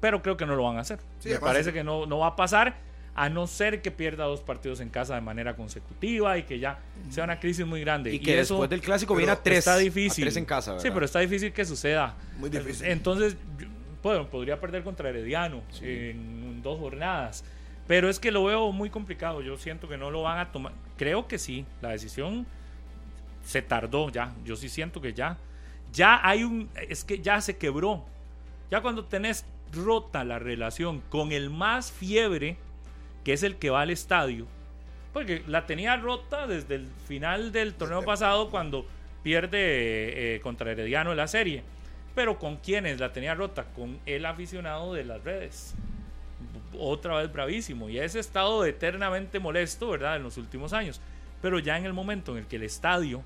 pero 0.00 0.22
creo 0.22 0.36
que 0.36 0.46
no 0.46 0.56
lo 0.56 0.64
van 0.64 0.76
a 0.76 0.80
hacer. 0.80 0.98
Sí, 1.20 1.30
Me 1.30 1.38
parece 1.38 1.72
que 1.72 1.84
no, 1.84 2.06
no 2.06 2.18
va 2.18 2.28
a 2.28 2.36
pasar. 2.36 2.76
A 3.16 3.28
no 3.30 3.46
ser 3.46 3.80
que 3.80 3.90
pierda 3.90 4.24
dos 4.24 4.42
partidos 4.42 4.80
en 4.80 4.90
casa 4.90 5.14
de 5.14 5.22
manera 5.22 5.56
consecutiva 5.56 6.36
y 6.36 6.42
que 6.42 6.58
ya 6.58 6.78
sea 7.08 7.24
una 7.24 7.40
crisis 7.40 7.66
muy 7.66 7.80
grande. 7.80 8.12
Y 8.14 8.20
que 8.20 8.38
eso 8.38 8.54
después 8.54 8.70
del 8.70 8.82
clásico 8.82 9.14
viene 9.16 9.32
a 9.32 9.42
tres. 9.42 9.58
está 9.60 9.78
difícil. 9.78 10.24
a 10.24 10.26
tres 10.26 10.36
en 10.36 10.44
casa, 10.44 10.78
Sí, 10.78 10.90
pero 10.92 11.06
está 11.06 11.20
difícil 11.20 11.52
que 11.52 11.64
suceda. 11.64 12.14
Muy 12.38 12.50
difícil. 12.50 12.86
Entonces, 12.86 13.36
bueno, 14.02 14.28
podría 14.28 14.60
perder 14.60 14.84
contra 14.84 15.08
Herediano 15.08 15.62
en 15.80 16.60
dos 16.62 16.78
jornadas. 16.78 17.42
Pero 17.86 18.10
es 18.10 18.18
que 18.18 18.30
lo 18.30 18.44
veo 18.44 18.72
muy 18.72 18.90
complicado. 18.90 19.40
Yo 19.42 19.56
siento 19.56 19.88
que 19.88 19.96
no 19.96 20.10
lo 20.10 20.22
van 20.22 20.38
a 20.38 20.52
tomar. 20.52 20.72
Creo 20.96 21.26
que 21.28 21.38
sí. 21.38 21.64
La 21.80 21.90
decisión 21.90 22.46
se 23.44 23.62
tardó 23.62 24.10
ya. 24.10 24.34
Yo 24.44 24.56
sí 24.56 24.68
siento 24.68 25.00
que 25.00 25.12
ya. 25.12 25.38
Ya 25.92 26.20
hay 26.22 26.44
un. 26.44 26.68
Es 26.88 27.04
que 27.04 27.20
ya 27.20 27.40
se 27.40 27.56
quebró. 27.56 28.04
Ya 28.70 28.82
cuando 28.82 29.04
tenés 29.04 29.46
rota 29.72 30.24
la 30.24 30.38
relación 30.38 31.00
con 31.08 31.32
el 31.32 31.50
más 31.50 31.92
fiebre, 31.92 32.56
que 33.26 33.32
es 33.32 33.42
el 33.42 33.56
que 33.56 33.70
va 33.70 33.80
al 33.80 33.90
estadio. 33.90 34.46
Porque 35.12 35.42
la 35.48 35.66
tenía 35.66 35.96
rota 35.96 36.46
desde 36.46 36.76
el 36.76 36.86
final 37.08 37.50
del 37.50 37.74
torneo 37.74 38.04
pasado 38.04 38.50
cuando 38.50 38.86
pierde 39.24 40.36
eh, 40.36 40.40
contra 40.40 40.70
Herediano 40.70 41.10
en 41.10 41.16
la 41.16 41.26
serie. 41.26 41.64
Pero 42.14 42.38
con 42.38 42.58
quienes 42.58 43.00
la 43.00 43.12
tenía 43.12 43.34
rota? 43.34 43.64
Con 43.74 43.98
el 44.06 44.26
aficionado 44.26 44.94
de 44.94 45.02
las 45.02 45.24
redes. 45.24 45.74
Otra 46.78 47.16
vez 47.16 47.32
bravísimo. 47.32 47.90
Y 47.90 47.98
ese 47.98 48.20
estado 48.20 48.64
eternamente 48.64 49.40
molesto, 49.40 49.90
¿verdad? 49.90 50.14
En 50.14 50.22
los 50.22 50.36
últimos 50.36 50.72
años. 50.72 51.00
Pero 51.42 51.58
ya 51.58 51.76
en 51.76 51.84
el 51.84 51.94
momento 51.94 52.30
en 52.30 52.38
el 52.38 52.46
que 52.46 52.54
el 52.54 52.62
estadio 52.62 53.24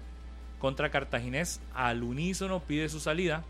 contra 0.60 0.88
Cartaginés 0.88 1.60
al 1.74 2.02
unísono 2.02 2.60
pide 2.60 2.88
su 2.88 3.00
salida, 3.00 3.44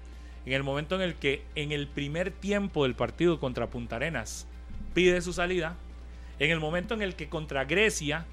en 0.47 0.55
el 0.55 0.65
momento 0.65 0.97
en 0.97 1.03
el 1.03 1.15
que 1.15 1.45
en 1.55 1.71
el 1.71 1.87
primer 1.87 2.33
tiempo 2.33 2.83
del 2.83 2.97
partido 2.97 3.39
contra 3.39 3.69
Punta 3.69 3.95
Arenas 3.95 4.49
pide 4.95 5.21
su 5.21 5.33
salida, 5.33 5.77
en 6.41 6.51
el 6.51 6.59
momento 6.59 6.95
en 6.95 7.03
el 7.03 7.15
que 7.15 7.29
contra 7.29 7.65
Grecia, 7.65 8.27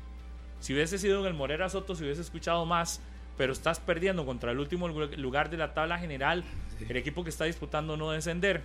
si 0.59 0.73
hubiese 0.73 0.97
sido 0.97 1.19
en 1.21 1.27
el 1.27 1.34
Morera 1.35 1.69
Soto, 1.69 1.93
se 1.93 2.03
hubiese 2.03 2.21
escuchado 2.21 2.65
más, 2.65 2.99
pero 3.38 3.53
estás 3.53 3.79
perdiendo 3.79 4.25
contra 4.25 4.51
el 4.51 4.57
último 4.59 4.88
lu- 4.88 5.15
lugar 5.17 5.49
de 5.51 5.57
la 5.57 5.75
tabla 5.75 5.99
general, 5.99 6.43
el 6.89 6.97
equipo 6.97 7.23
que 7.23 7.29
está 7.29 7.45
disputando 7.45 7.95
no 7.95 8.09
descender, 8.11 8.63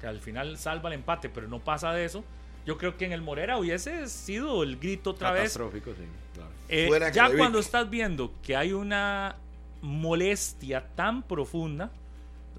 que 0.00 0.06
al 0.06 0.20
final 0.20 0.56
salva 0.58 0.88
el 0.90 0.94
empate, 0.94 1.28
pero 1.28 1.48
no 1.48 1.58
pasa 1.58 1.92
de 1.92 2.04
eso. 2.04 2.24
Yo 2.66 2.78
creo 2.78 2.96
que 2.96 3.04
en 3.04 3.12
el 3.12 3.20
Morera 3.22 3.58
hubiese 3.58 4.06
sido 4.08 4.62
el 4.62 4.76
grito 4.78 5.10
otra 5.10 5.32
vez. 5.32 5.42
Catastrófico, 5.54 5.90
sí, 5.92 6.06
claro. 6.34 6.50
Eh, 6.68 6.86
Fuera 6.88 7.10
ya 7.10 7.28
cuando 7.36 7.58
estás 7.58 7.90
viendo 7.90 8.32
que 8.42 8.56
hay 8.56 8.72
una 8.72 9.36
molestia 9.82 10.86
tan 10.94 11.22
profunda, 11.22 11.90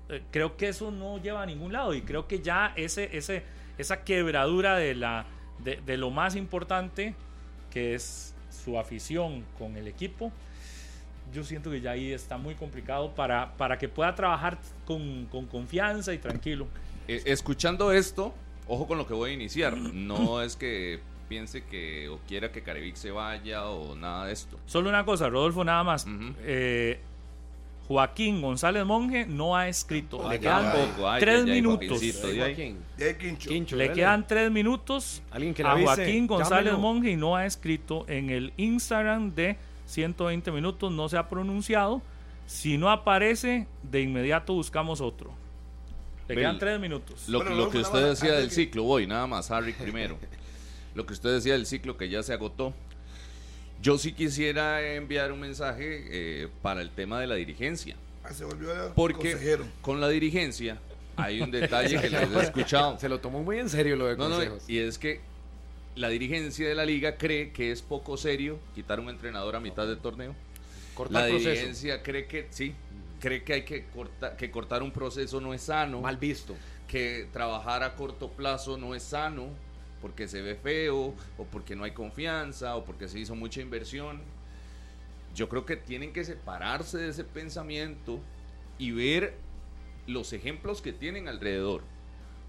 eh, 0.09 0.21
creo 0.31 0.57
que 0.57 0.67
eso 0.69 0.91
no 0.91 1.17
lleva 1.21 1.41
a 1.41 1.45
ningún 1.45 1.73
lado 1.73 1.93
y 1.93 2.01
creo 2.03 2.27
que 2.27 2.39
ya 2.41 2.71
ese, 2.75 3.17
ese, 3.17 3.43
esa 3.79 4.03
quebradura 4.03 4.75
de, 4.75 4.93
la, 4.93 5.25
de, 5.63 5.81
de 5.85 5.97
lo 5.97 6.11
más 6.11 6.35
importante, 6.35 7.15
que 7.71 7.95
es 7.95 8.33
su 8.49 8.79
afición 8.79 9.43
con 9.57 9.75
el 9.77 9.87
equipo, 9.87 10.31
yo 11.33 11.43
siento 11.43 11.71
que 11.71 11.81
ya 11.81 11.91
ahí 11.91 12.11
está 12.11 12.37
muy 12.37 12.55
complicado 12.55 13.13
para, 13.13 13.53
para 13.57 13.77
que 13.77 13.89
pueda 13.89 14.13
trabajar 14.15 14.57
con, 14.85 15.25
con 15.25 15.45
confianza 15.45 16.13
y 16.13 16.17
tranquilo. 16.17 16.67
Eh, 17.07 17.21
escuchando 17.25 17.91
esto, 17.91 18.33
ojo 18.67 18.87
con 18.87 18.97
lo 18.97 19.07
que 19.07 19.13
voy 19.13 19.31
a 19.31 19.33
iniciar. 19.33 19.75
No 19.77 20.41
es 20.43 20.55
que 20.55 20.99
piense 21.27 21.63
que 21.63 22.07
o 22.09 22.19
quiera 22.27 22.51
que 22.51 22.61
Carevic 22.61 22.95
se 22.95 23.11
vaya 23.11 23.65
o 23.65 23.95
nada 23.95 24.27
de 24.27 24.33
esto. 24.33 24.59
Solo 24.65 24.89
una 24.89 25.05
cosa, 25.05 25.29
Rodolfo, 25.29 25.63
nada 25.63 25.83
más. 25.83 26.05
Ujú. 26.05 26.35
Eh, 26.41 26.99
Joaquín 27.87 28.41
González 28.41 28.83
Monge 28.85 29.25
no 29.27 29.55
ha 29.55 29.67
escrito. 29.67 30.27
Le 30.29 30.39
quedan 30.39 30.73
ay, 31.05 31.19
tres 31.19 31.43
ay, 31.45 31.51
minutos. 31.51 32.01
Le 33.71 33.91
quedan 33.93 34.25
tres 34.27 34.49
minutos 34.51 35.21
que 35.55 35.63
a 35.63 35.77
Joaquín 35.77 36.25
González 36.25 36.73
llámelo. 36.73 36.79
Monge 36.79 37.11
y 37.11 37.15
no 37.15 37.35
ha 37.35 37.45
escrito 37.45 38.05
en 38.07 38.31
el 38.31 38.53
Instagram 38.57 39.35
de 39.35 39.57
120 39.85 40.51
minutos, 40.51 40.91
no 40.91 41.07
se 41.09 41.17
ha 41.17 41.29
pronunciado. 41.29 42.01
Si 42.47 42.77
no 42.77 42.89
aparece, 42.89 43.67
de 43.83 44.01
inmediato 44.01 44.53
buscamos 44.53 45.01
otro. 45.01 45.31
Le 46.27 46.35
quedan 46.35 46.57
tres 46.57 46.79
minutos. 46.79 47.27
Lo, 47.29 47.39
Bueno, 47.39 47.51
lo 47.51 47.55
luego 47.57 47.71
que 47.71 47.77
usted 47.79 48.09
decía 48.09 48.33
del 48.33 48.49
que- 48.49 48.55
ciclo, 48.55 48.83
voy, 48.83 49.05
nada 49.05 49.27
más, 49.27 49.51
Harry 49.51 49.73
primero. 49.73 50.17
Lo 50.95 51.05
que 51.05 51.11
usted 51.11 51.33
decía 51.33 51.53
del 51.53 51.65
ciclo 51.65 51.97
que 51.97 52.07
ya 52.07 52.23
se 52.23 52.31
agotó. 52.31 52.73
Yo 53.81 53.97
sí 53.97 54.13
quisiera 54.13 54.81
enviar 54.95 55.31
un 55.31 55.39
mensaje 55.39 56.03
eh, 56.09 56.47
para 56.61 56.81
el 56.81 56.89
tema 56.91 57.19
de 57.19 57.27
la 57.27 57.35
dirigencia. 57.35 57.95
Ah, 58.23 58.33
se 58.33 58.43
volvió 58.45 58.69
Porque 58.95 59.31
consejero. 59.33 59.65
con 59.81 60.01
la 60.01 60.09
dirigencia 60.09 60.79
hay 61.15 61.41
un 61.41 61.51
detalle 61.51 61.99
que 62.01 62.09
les 62.09 62.31
he 62.31 62.39
escuchado. 62.41 62.97
Se 62.99 63.07
lo 63.09 63.19
tomó 63.19 63.43
muy 63.43 63.59
en 63.59 63.69
serio 63.69 63.95
lo 63.95 64.07
de 64.07 64.17
No, 64.17 64.29
no, 64.29 64.35
consejos. 64.35 64.63
y 64.67 64.79
es 64.79 64.97
que 64.97 65.19
la 65.95 66.09
dirigencia 66.09 66.67
de 66.67 66.75
la 66.75 66.85
liga 66.85 67.17
cree 67.17 67.51
que 67.51 67.71
es 67.71 67.81
poco 67.81 68.17
serio 68.17 68.57
quitar 68.73 68.99
un 68.99 69.09
entrenador 69.09 69.55
a 69.55 69.59
mitad 69.59 69.85
del 69.87 69.99
torneo. 69.99 70.35
Cortar 70.95 71.23
la 71.23 71.29
proceso. 71.29 71.49
dirigencia 71.49 72.01
cree 72.01 72.25
que 72.25 72.47
sí, 72.49 72.73
cree 73.19 73.43
que 73.43 73.53
hay 73.53 73.61
que 73.63 73.85
cortar, 73.93 74.35
que 74.37 74.49
cortar 74.49 74.81
un 74.81 74.91
proceso 74.91 75.39
no 75.41 75.53
es 75.53 75.61
sano, 75.61 76.01
Mal 76.01 76.17
visto. 76.17 76.55
que 76.87 77.27
trabajar 77.31 77.83
a 77.83 77.95
corto 77.95 78.29
plazo 78.31 78.77
no 78.77 78.95
es 78.95 79.03
sano, 79.03 79.49
porque 80.05 80.27
se 80.27 80.43
ve 80.43 80.53
feo, 80.53 81.15
o 81.35 81.45
porque 81.45 81.75
no 81.75 81.83
hay 81.83 81.89
confianza, 81.89 82.75
o 82.75 82.85
porque 82.85 83.07
se 83.07 83.17
hizo 83.17 83.33
mucha 83.33 83.59
inversión. 83.59 84.21
Yo 85.33 85.49
creo 85.49 85.65
que 85.65 85.77
tienen 85.77 86.13
que 86.13 86.23
separarse 86.23 86.99
de 86.99 87.09
ese 87.09 87.23
pensamiento 87.23 88.19
y 88.77 88.91
ver 88.91 89.35
los 90.05 90.31
ejemplos 90.31 90.83
que 90.83 90.93
tienen 90.93 91.27
alrededor. 91.27 91.81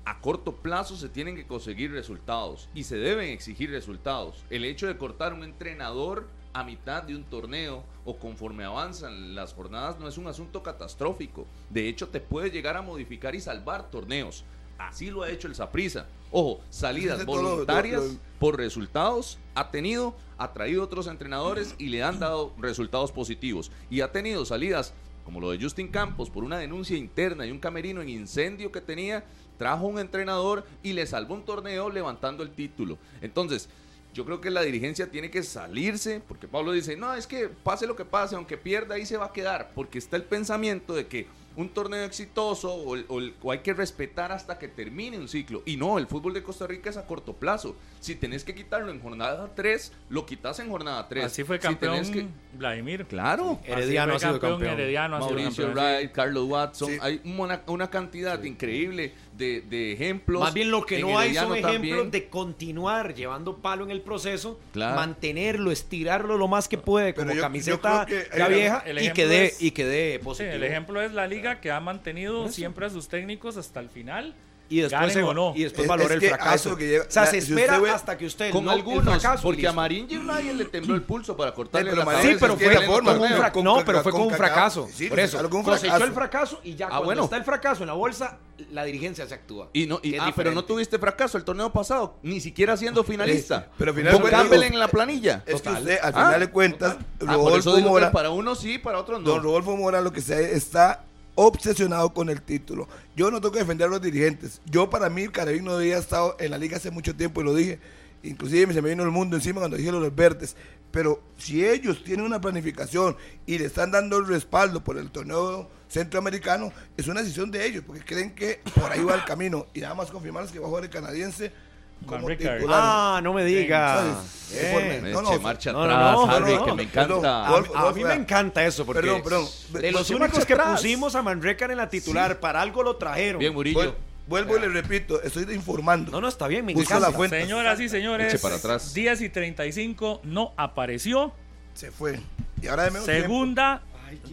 A 0.05 0.21
corto 0.21 0.57
plazo 0.57 0.97
se 0.97 1.09
tienen 1.09 1.35
que 1.35 1.47
conseguir 1.47 1.93
resultados 1.93 2.69
y 2.75 2.85
se 2.85 2.99
deben 2.99 3.31
exigir 3.31 3.71
resultados. 3.71 4.45
El 4.51 4.67
hecho 4.67 4.87
de 4.87 4.99
cortar 4.99 5.33
un 5.33 5.43
entrenador 5.43 6.29
a 6.53 6.63
mitad 6.63 7.05
de 7.05 7.17
un 7.17 7.25
torneo 7.25 7.85
o 8.05 8.19
conforme 8.19 8.65
avanzan 8.65 9.35
las 9.35 9.55
jornadas 9.55 9.99
no 9.99 10.09
es 10.09 10.19
un 10.19 10.27
asunto 10.27 10.63
catastrófico. 10.63 11.47
De 11.71 11.89
hecho, 11.89 12.09
te 12.09 12.21
puede 12.21 12.51
llegar 12.51 12.77
a 12.77 12.83
modificar 12.83 13.35
y 13.35 13.41
salvar 13.41 13.91
torneos. 13.91 14.45
Así 14.79 15.11
lo 15.11 15.23
ha 15.23 15.31
hecho 15.31 15.49
el 15.49 15.55
Saprissa. 15.55 16.07
Ojo, 16.31 16.61
salidas 16.71 17.25
todo 17.25 17.43
voluntarias 17.43 18.19
por 18.39 18.57
resultados 18.57 19.39
ha 19.55 19.71
tenido, 19.71 20.15
ha 20.39 20.53
traído 20.53 20.83
otros 20.83 21.07
entrenadores 21.07 21.75
y 21.79 21.89
le 21.89 22.03
han 22.03 22.19
dado 22.19 22.53
resultados 22.59 23.13
positivos. 23.13 23.71
Y 23.91 24.01
ha 24.01 24.13
tenido 24.13 24.45
salidas 24.45 24.93
como 25.25 25.41
lo 25.41 25.51
de 25.51 25.61
Justin 25.61 25.89
Campos 25.89 26.31
por 26.31 26.45
una 26.45 26.57
denuncia 26.57 26.97
interna 26.97 27.45
y 27.47 27.51
un 27.51 27.59
camerino 27.59 28.01
en 28.01 28.09
incendio 28.09 28.71
que 28.71 28.81
tenía, 28.81 29.25
trajo 29.59 29.87
un 29.87 29.99
entrenador 29.99 30.65
y 30.85 30.93
le 30.93 31.05
salvó 31.05 31.35
un 31.35 31.45
torneo 31.45 31.91
levantando 31.91 32.45
el 32.45 32.51
título. 32.51 32.97
Entonces, 33.21 33.69
yo 34.15 34.25
creo 34.25 34.41
que 34.41 34.51
la 34.51 34.63
dirigencia 34.63 35.11
tiene 35.11 35.31
que 35.31 35.43
salirse, 35.43 36.23
porque 36.27 36.47
Pablo 36.47 36.71
dice, 36.71 36.97
no, 36.97 37.13
es 37.13 37.27
que 37.27 37.49
pase 37.49 37.89
lo 37.89 37.97
que 37.97 38.05
pase, 38.05 38.37
aunque 38.37 38.57
pierda 38.57 38.95
ahí 38.95 39.05
se 39.05 39.17
va 39.17 39.27
a 39.27 39.33
quedar, 39.33 39.73
porque 39.75 39.99
está 39.99 40.17
el 40.17 40.23
pensamiento 40.23 40.95
de 40.95 41.09
que 41.09 41.27
un 41.57 41.71
torneo 41.71 42.05
exitoso 42.05 42.73
o, 42.75 42.95
el- 42.95 43.07
o 43.09 43.19
el- 43.19 43.35
o 43.43 43.51
hay 43.51 43.61
que 43.61 43.73
respetar 43.73 44.31
hasta 44.33 44.59
que 44.59 44.69
termine 44.69 45.19
un 45.19 45.29
ciclo. 45.29 45.63
Y 45.67 45.77
no, 45.77 45.99
el 45.99 46.07
fútbol 46.07 46.35
de 46.35 46.43
Costa 46.43 46.67
Rica 46.67 46.91
es 46.91 46.97
a 46.97 47.07
corto 47.07 47.33
plazo. 47.33 47.77
Si 48.01 48.15
tenés 48.15 48.45
que 48.45 48.55
quitarlo 48.55 48.91
en 48.93 49.01
jornada 49.01 49.51
3, 49.55 49.93
lo 50.11 50.27
quitas 50.27 50.59
en 50.61 50.69
jornada 50.71 51.09
3. 51.09 51.25
Así 51.25 51.45
fue 51.45 51.59
campeón 51.59 52.11
que- 52.13 52.27
Vladimir. 52.53 53.07
Claro. 53.07 53.59
Herediano 53.65 54.15
ha 54.15 54.19
sido 54.19 54.39
campeón. 54.39 54.73
Herediano 54.75 55.17
ha 55.17 55.21
sido 55.23 55.35
Mauricio 55.35 55.65
campeón. 55.67 55.87
Wright, 55.97 56.13
Carlos 56.13 56.45
Watson, 56.49 56.91
Sí. 56.91 56.99
hay 57.01 57.21
una, 57.25 57.63
una 57.67 57.91
cantidad 57.91 58.43
increíble 58.45 59.13
de, 59.37 59.61
de 59.63 59.93
ejemplos. 59.93 60.41
Más 60.41 60.55
bien 60.55 60.71
lo 60.71 60.85
que 60.87 60.99
no 61.01 61.19
hay 61.19 61.35
son 61.35 61.55
ejemplos 61.57 61.73
también. 61.73 62.11
de 62.11 62.29
continuar 62.29 63.15
llevando 63.15 63.57
palo 63.59 63.85
en 63.85 63.91
el 63.91 64.01
proceso, 64.01 64.59
Claro. 64.73 64.97
mantenerlo, 64.97 65.71
estirarlo 65.71 66.37
lo 66.39 66.49
más 66.49 66.69
que 66.69 66.79
puede 66.79 67.13
Pero 67.13 67.27
como 67.27 67.37
yo- 67.37 67.43
camiseta 67.43 68.01
yo 68.01 68.07
creo 68.07 68.25
que- 68.31 68.39
ya 68.39 68.47
el- 68.47 68.55
vieja 68.55 68.83
el 68.87 68.99
y 69.03 69.13
que 69.13 69.27
dé 69.27 69.53
y 69.61 69.71
que 69.73 69.85
dé 69.85 70.17
Sí, 70.19 70.25
positivo. 70.25 70.55
el 70.55 70.63
ejemplo 70.65 71.01
es 71.03 71.13
la 71.13 71.27
liga 71.27 71.61
que 71.61 71.71
ha 71.71 71.81
mantenido 71.81 72.49
siempre 72.49 72.87
a 72.87 72.91
sus 72.91 73.09
técnicos 73.09 73.57
hasta 73.57 73.81
el 73.81 73.89
final. 73.91 74.35
Y 74.69 74.81
después 74.81 75.13
se- 75.13 75.23
o 75.23 75.33
no. 75.35 75.53
y 75.55 75.63
después 75.65 75.83
Es- 75.85 75.89
valora 75.89 76.15
es 76.15 76.23
el 76.23 76.29
fracaso. 76.29 76.77
que 76.77 77.01
o 77.01 77.05
sea, 77.09 77.23
la- 77.25 77.31
se 77.31 77.41
si 77.41 77.53
espera 77.53 77.79
ve- 77.79 77.91
hasta 77.91 78.17
que 78.19 78.27
usted 78.27 78.51
Con 78.51 78.69
algunos, 78.69 79.05
fracaso 79.05 79.43
porque 79.43 79.69
a. 79.69 79.73
Marinho 79.73 80.23
nadie 80.25 80.53
le 80.55 80.65
tembló 80.65 80.95
el 80.95 81.03
pulso 81.03 81.37
para 81.37 81.53
cortarle 81.55 81.91
pero 81.91 82.05
la 82.05 82.21
Sí, 82.23 82.37
pero 82.41 82.57
fue 82.57 82.75
la 82.75 82.81
con 82.81 82.87
forma, 82.87 83.13
un 83.13 83.19
con- 83.19 83.29
fra- 83.33 83.53
con- 83.53 83.65
no, 83.65 83.83
pero 83.85 84.03
fue 84.03 84.13
con 84.13 84.21
un 84.23 84.31
fracaso. 84.33 84.89
sí, 84.93 85.09
por 85.09 85.21
eso, 85.21 85.37
con 85.49 85.59
un 85.59 85.63
cosechó 85.65 85.81
fracaso. 85.89 86.05
el 86.05 86.13
fracaso 86.13 86.61
y 86.65 86.75
ya 86.75 86.87
Ah, 86.87 86.89
cuando 86.89 87.05
bueno. 87.07 87.25
está 87.25 87.37
el 87.37 87.45
fracaso 87.45 87.83
en 87.83 87.87
la 87.89 87.93
bolsa, 87.95 88.39
la 88.73 88.85
dirigencia 88.85 89.27
se 89.27 89.35
actúa. 89.35 89.69
Y 89.73 89.87
no, 89.87 90.01
y- 90.03 90.17
ah, 90.17 90.33
pero 90.35 90.51
no 90.53 90.65
tuviste 90.65 90.99
fracaso 90.99 91.37
el 91.39 91.45
torneo 91.45 91.73
pasado, 91.73 92.17
ni 92.23 92.41
siquiera 92.41 92.77
siendo 92.77 93.05
finalista. 93.05 93.69
pero 93.79 93.91
al 93.93 93.97
final 93.97 94.21
con 94.21 94.31
Campbell 94.31 94.61
digo, 94.63 94.73
en 94.75 94.79
la 94.81 94.89
planilla. 94.89 95.43
Es 95.47 95.57
que 95.57 95.69
Total. 95.69 95.83
usted, 95.83 95.99
al 96.03 96.13
final 96.13 96.41
de 96.41 96.51
cuentas, 96.51 96.97
Ah, 97.27 97.35
por 97.37 97.53
Rodolfo 97.53 97.79
Mora, 97.81 98.11
para 98.13 98.31
unos 98.31 98.59
sí, 98.61 98.79
para 98.79 98.99
otros 98.99 99.21
no. 99.21 99.29
don 99.31 99.43
Rodolfo 99.43 99.77
Mora 99.77 100.01
lo 100.01 100.13
que 100.13 100.21
sea, 100.21 100.39
está 100.41 101.05
obsesionado 101.37 102.13
con 102.13 102.29
el 102.29 102.43
título. 102.43 102.89
Yo 103.15 103.31
no 103.31 103.41
tengo 103.41 103.53
que 103.53 103.61
defender 103.61 103.87
a 103.87 103.91
los 103.91 104.03
dirigentes. 104.03 104.61
Yo 104.65 104.91
para 104.91 105.09
mí, 105.09 105.29
Caravín 105.29 105.65
no 105.65 105.73
había 105.73 105.99
estado 105.99 106.37
en 106.41 106.51
la 106.51 106.59
liga 106.59 106.79
hace 106.79 106.91
mucho 106.91 107.15
tiempo 107.15 107.41
y 107.41 107.45
lo 107.45 107.55
dije. 107.55 107.79
Inclusive 108.25 108.75
se 108.75 108.83
me 108.83 108.91
vino 108.91 109.05
el 109.05 109.11
mundo 109.11 109.37
encima 109.37 109.61
cuando 109.61 109.77
dije 109.77 109.93
los 109.93 110.15
verdes. 110.15 110.57
Pero 110.91 111.23
si 111.39 111.65
ellos 111.65 112.03
tienen 112.03 112.27
una 112.27 112.41
planificación 112.41 113.17
y 113.45 113.59
le 113.59 113.67
están 113.67 113.91
dando 113.93 114.17
el 114.19 114.27
respaldo 114.27 114.83
por 114.83 114.99
el 114.99 115.11
torneo 115.11 115.71
centroamericano, 115.89 116.73
es 116.97 117.07
una 117.07 117.21
decisión 117.21 117.51
de 117.51 117.65
ellos, 117.67 117.85
porque 117.87 118.03
creen 118.03 118.35
que 118.35 118.61
por 118.75 118.91
ahí 118.91 119.05
va 119.05 119.15
el 119.15 119.25
camino. 119.25 119.67
Y 119.75 119.81
nada 119.81 119.95
más 119.95 120.11
confirmarles 120.11 120.51
que 120.51 120.59
va 120.59 120.67
a 120.67 120.69
jugar 120.69 120.85
el 120.85 120.91
canadiense 120.91 121.53
Van. 122.03 122.25
Ah, 122.69 123.21
no 123.23 123.33
me 123.33 123.45
diga. 123.45 123.97
¿Sabes? 123.97 124.37
Eh. 124.53 125.11
No, 125.13 125.23
no, 125.23 125.41
marcha 125.41 125.73
no, 125.73 125.85
no, 125.87 125.93
atrás, 125.93 126.13
no, 126.13 126.31
Harry, 126.31 126.55
no, 126.55 126.65
que 126.67 126.73
me 126.75 126.87
perdón. 126.87 127.17
encanta. 127.19 127.47
A, 127.47 127.51
Wolf, 127.51 127.71
a 127.75 127.83
Wolf, 127.85 127.97
mí 127.97 128.05
me 128.05 128.15
encanta 128.15 128.65
eso 128.65 128.87
porque 128.87 129.03
Perdón, 129.03 129.23
perdón. 129.23 129.47
de 129.73 129.91
los 129.93 130.09
únicos 130.11 130.47
que 130.47 130.53
atrás. 130.53 130.81
pusimos 130.81 131.15
a 131.17 131.23
Manrecar 131.23 131.71
en 131.73 131.79
la 131.79 131.89
titular 131.89 132.39
para 132.39 132.61
algo 132.63 132.83
lo 132.85 132.95
trajeron. 132.97 133.41
Bien, 133.41 133.53
Murillo. 133.53 133.81
Vuel- 133.81 133.95
Vuelvo 134.29 134.57
y 134.57 134.61
le 134.61 134.69
repito, 134.69 135.23
estoy 135.23 135.45
informando. 135.55 136.11
No, 136.11 136.21
no 136.21 136.27
está 136.27 136.49
bien, 136.49 136.65
me 136.65 136.73
encanta. 136.73 136.99
la 136.99 137.13
fuente. 137.13 137.41
Señoras 137.41 137.79
y 137.79 137.89
señores, 137.89 138.35
Eche 138.35 138.43
para 138.43 138.57
atrás. 138.57 138.93
10 138.93 139.21
y 139.21 139.29
35 139.29 140.21
no 140.25 140.53
apareció. 140.57 141.33
Se 141.75 141.93
fue. 141.93 142.19
Y 142.61 142.67
ahora 142.67 142.85
de. 142.91 143.01
Segunda 143.03 143.83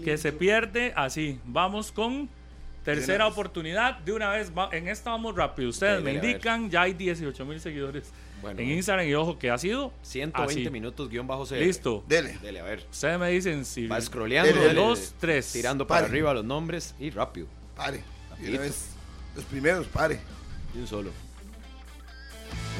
que 0.03 0.17
se 0.17 0.31
pierde 0.31 0.93
así. 0.95 1.39
Vamos 1.45 1.91
con 1.91 2.27
tercera 2.83 3.27
oportunidad. 3.27 3.97
De 3.99 4.11
una 4.11 4.29
vez, 4.29 4.51
en 4.71 4.87
esta 4.87 5.11
vamos 5.11 5.35
rápido. 5.35 5.69
Ustedes 5.69 6.01
me 6.03 6.13
indican, 6.13 6.69
ya 6.69 6.81
hay 6.83 6.93
18 6.93 7.45
mil 7.45 7.59
seguidores 7.59 8.11
Bueno, 8.41 8.59
en. 8.59 8.71
Instagram 8.71 9.07
y 9.07 9.13
ojo 9.15 9.37
que 9.39 9.49
ha 9.49 9.57
sido 9.57 9.93
120 10.01 10.61
así. 10.61 10.69
minutos 10.69 11.09
guion 11.09 11.25
bajo 11.27 11.45
cero. 11.45 11.65
Listo. 11.65 12.03
Dele. 12.07 12.37
Dele, 12.41 12.59
a 12.59 12.63
ver. 12.63 12.85
Ustedes 12.91 13.19
me 13.19 13.29
dicen 13.29 13.65
si 13.65 13.87
Va 13.87 13.99
scrolleando. 14.01 14.51
Dele, 14.53 14.67
dele, 14.67 14.79
dos, 14.81 14.99
dele. 14.99 15.11
tres. 15.19 15.51
Tirando 15.51 15.87
para 15.87 16.01
Pare. 16.01 16.11
arriba 16.11 16.33
los 16.33 16.45
nombres 16.45 16.93
y 16.99 17.09
rápido. 17.09 17.47
Pare. 17.75 18.03
Y 18.41 18.49
una 18.49 18.59
vez. 18.59 18.89
Los 19.35 19.45
primeros, 19.45 19.87
pare. 19.87 20.19
Y 20.75 20.79
un 20.79 20.87
solo. 20.87 21.11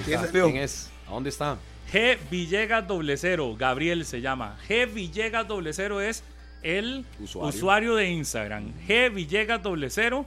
¿Quién 0.06 0.58
es? 0.58 0.90
¿A 1.08 1.12
dónde 1.12 1.30
está? 1.30 1.58
G 1.92 2.18
Villegas 2.30 2.88
doble 2.88 3.18
cero, 3.18 3.56
Gabriel 3.58 4.06
se 4.06 4.22
llama. 4.22 4.58
G 4.68 4.92
Villegas 4.92 5.48
doble 5.48 5.74
cero 5.74 6.02
es 6.02 6.24
el 6.64 7.06
Usuario. 7.20 7.50
usuario, 7.50 7.96
de 7.96 8.10
Instagram. 8.10 8.72
G 8.88 9.14
Villegas 9.14 9.62
doble 9.62 9.90
cero. 9.90 10.26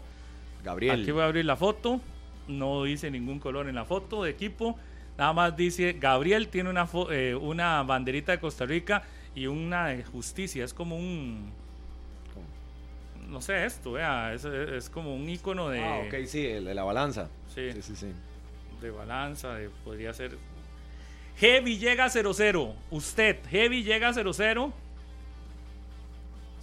Gabriel. 0.62 1.02
Aquí 1.02 1.10
voy 1.10 1.22
a 1.22 1.26
abrir 1.26 1.44
la 1.44 1.56
foto. 1.56 2.00
No 2.48 2.84
dice 2.84 3.10
ningún 3.10 3.38
color 3.38 3.68
en 3.68 3.74
la 3.74 3.84
foto 3.84 4.22
de 4.24 4.30
equipo. 4.30 4.76
Nada 5.18 5.32
más 5.32 5.56
dice 5.56 5.96
Gabriel 5.98 6.48
tiene 6.48 6.68
una, 6.70 6.88
eh, 7.10 7.34
una 7.34 7.82
banderita 7.82 8.32
de 8.32 8.38
Costa 8.38 8.66
Rica 8.66 9.02
y 9.34 9.46
una 9.46 9.88
de 9.88 10.04
justicia. 10.04 10.64
Es 10.64 10.74
como 10.74 10.96
un. 10.96 11.52
No 13.28 13.40
sé 13.40 13.64
esto, 13.64 13.92
vea. 13.92 14.32
Es, 14.34 14.44
es 14.44 14.88
como 14.88 15.14
un 15.14 15.28
icono 15.28 15.68
de, 15.68 15.82
Ah, 15.82 16.02
ok, 16.06 16.26
sí, 16.26 16.46
el 16.46 16.64
de 16.64 16.74
la 16.74 16.84
balanza. 16.84 17.28
Sí. 17.52 17.72
sí, 17.72 17.82
sí. 17.82 17.96
sí. 17.96 18.06
de 18.80 18.90
balanza. 18.90 19.54
De, 19.54 19.68
podría 19.84 20.12
ser. 20.12 20.36
G 21.40 21.62
Villegas 21.64 22.12
00. 22.12 22.74
Usted, 22.90 23.38
G 23.50 23.68
Villegas 23.68 24.16
00. 24.16 24.72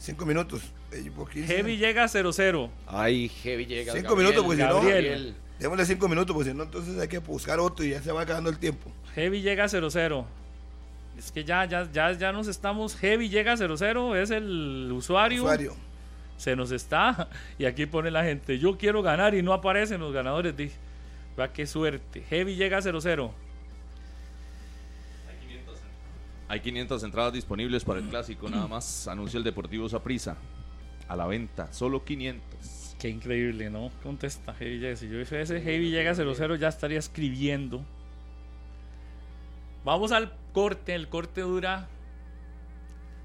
Cinco 0.03 0.25
minutos. 0.25 0.61
15. 0.91 1.47
G 1.47 1.63
Villegas 1.63 2.11
00. 2.11 2.69
Ay, 2.87 3.29
Heavy 3.29 3.65
llega. 3.65 3.93
Cinco 3.93 4.17
minutos, 4.17 4.43
pues 4.43 4.57
si 4.57 4.63
no. 4.65 4.81
Gabriel. 4.81 5.33
Démosle 5.57 5.85
cinco 5.85 6.09
minutos, 6.09 6.35
pues 6.35 6.45
si 6.45 6.53
no, 6.53 6.63
entonces 6.63 6.99
hay 6.99 7.07
que 7.07 7.19
buscar 7.19 7.57
otro 7.61 7.85
y 7.85 7.91
ya 7.91 8.01
se 8.01 8.11
va 8.11 8.23
acabando 8.23 8.49
el 8.49 8.57
tiempo. 8.57 8.91
Heavy 9.15 9.41
llega 9.41 9.65
00. 9.69 10.27
Es 11.17 11.31
que 11.31 11.45
ya, 11.45 11.63
ya, 11.63 11.89
ya, 11.89 12.11
ya 12.11 12.33
nos 12.33 12.49
estamos. 12.49 12.97
Heavy 12.97 13.29
llega 13.29 13.55
00 13.55 14.17
es 14.17 14.29
el 14.29 14.91
usuario. 14.91 15.43
Usuario. 15.43 15.73
Se 16.35 16.57
nos 16.57 16.71
está. 16.71 17.29
Y 17.57 17.63
aquí 17.63 17.85
pone 17.85 18.11
la 18.11 18.25
gente. 18.25 18.59
Yo 18.59 18.77
quiero 18.77 19.03
ganar 19.03 19.33
y 19.35 19.41
no 19.41 19.53
aparecen 19.53 20.01
los 20.01 20.11
ganadores. 20.11 20.57
Dije, 20.57 20.75
va 21.39 21.53
qué 21.53 21.65
suerte. 21.65 22.23
Heavy 22.29 22.55
llega 22.55 22.81
00. 22.81 23.33
Hay 26.53 26.59
500 26.59 27.03
entradas 27.03 27.33
disponibles 27.33 27.83
para 27.83 27.99
el 27.99 28.07
clásico, 28.07 28.47
nada 28.47 28.67
más. 28.67 29.07
Anunció 29.07 29.39
el 29.39 29.43
Deportivo 29.43 29.89
Saprissa. 29.89 30.37
a 31.07 31.15
la 31.15 31.25
venta, 31.25 31.73
solo 31.73 32.05
500. 32.05 32.95
Qué 32.99 33.09
increíble, 33.09 33.71
¿no? 33.71 33.89
Contesta 34.03 34.53
Heavy 34.53 34.77
Llega. 34.77 34.95
Si 34.95 35.09
yo 35.09 35.19
ese 35.19 35.61
Heavy 35.61 35.89
Llega 35.89 36.13
00 36.13 36.55
ya 36.57 36.67
estaría 36.67 36.99
escribiendo. 36.99 37.83
Vamos 39.83 40.11
al 40.11 40.31
corte. 40.53 40.93
El 40.93 41.09
corte 41.09 41.41
dura. 41.41 41.87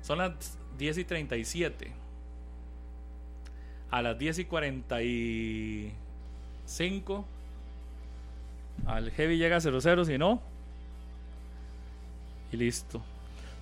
Son 0.01 0.17
las 0.17 0.57
10 0.79 0.97
y 0.97 1.05
37. 1.05 1.93
A 3.91 4.01
las 4.01 4.19
10 4.19 4.39
y 4.39 4.47
45. 4.47 7.27
Al 8.87 9.11
Heavy 9.11 9.37
llega 9.37 9.61
00, 9.61 10.07
si 10.07 10.17
no. 10.17 10.41
Y 12.53 12.57
listo. 12.57 13.03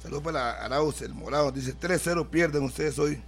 Saludos 0.07 0.23
para 0.23 0.65
Arauz, 0.65 1.03
el 1.03 1.13
morado. 1.15 1.51
Dice 1.51 1.75
3-0 1.77 2.29
pierden 2.29 2.63
ustedes 2.63 2.97
hoy. 2.97 3.21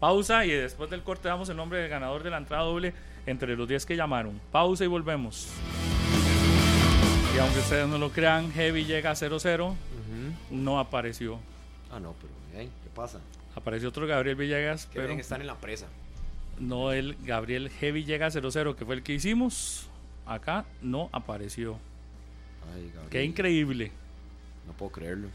Pausa 0.00 0.44
y 0.44 0.50
después 0.50 0.90
del 0.90 1.04
corte 1.04 1.28
damos 1.28 1.48
el 1.48 1.56
nombre 1.56 1.78
del 1.78 1.88
ganador 1.88 2.24
de 2.24 2.30
la 2.30 2.38
entrada 2.38 2.64
doble 2.64 2.92
entre 3.24 3.54
los 3.56 3.68
10 3.68 3.86
que 3.86 3.94
llamaron. 3.94 4.40
Pausa 4.50 4.82
y 4.82 4.88
volvemos. 4.88 5.46
Y 7.36 7.38
aunque 7.38 7.60
ustedes 7.60 7.86
no 7.86 7.98
lo 7.98 8.10
crean, 8.10 8.50
Heavy 8.50 8.84
llega 8.84 9.12
a 9.12 9.14
0-0. 9.14 9.76
No 10.50 10.80
apareció. 10.80 11.38
Ah, 11.92 12.00
no, 12.00 12.16
pero 12.20 12.32
¿qué 12.52 12.90
pasa? 12.96 13.20
Apareció 13.54 13.90
otro 13.90 14.04
Gabriel 14.08 14.34
Villegas. 14.34 14.86
Que 14.86 14.98
pero 14.98 15.12
están 15.12 15.40
en 15.40 15.46
la 15.46 15.54
presa. 15.54 15.86
No, 16.58 16.90
el 16.90 17.16
Gabriel 17.22 17.70
Heavy 17.70 18.04
llega 18.04 18.26
a 18.26 18.30
0-0, 18.30 18.74
que 18.74 18.84
fue 18.84 18.96
el 18.96 19.04
que 19.04 19.12
hicimos. 19.12 19.86
Acá 20.26 20.64
no 20.82 21.10
apareció. 21.12 21.78
Ay, 22.74 22.86
Gabriel. 22.86 23.08
Qué 23.08 23.22
increíble. 23.22 23.92
No 24.66 24.72
puedo 24.72 24.90
creerlo. 24.90 25.28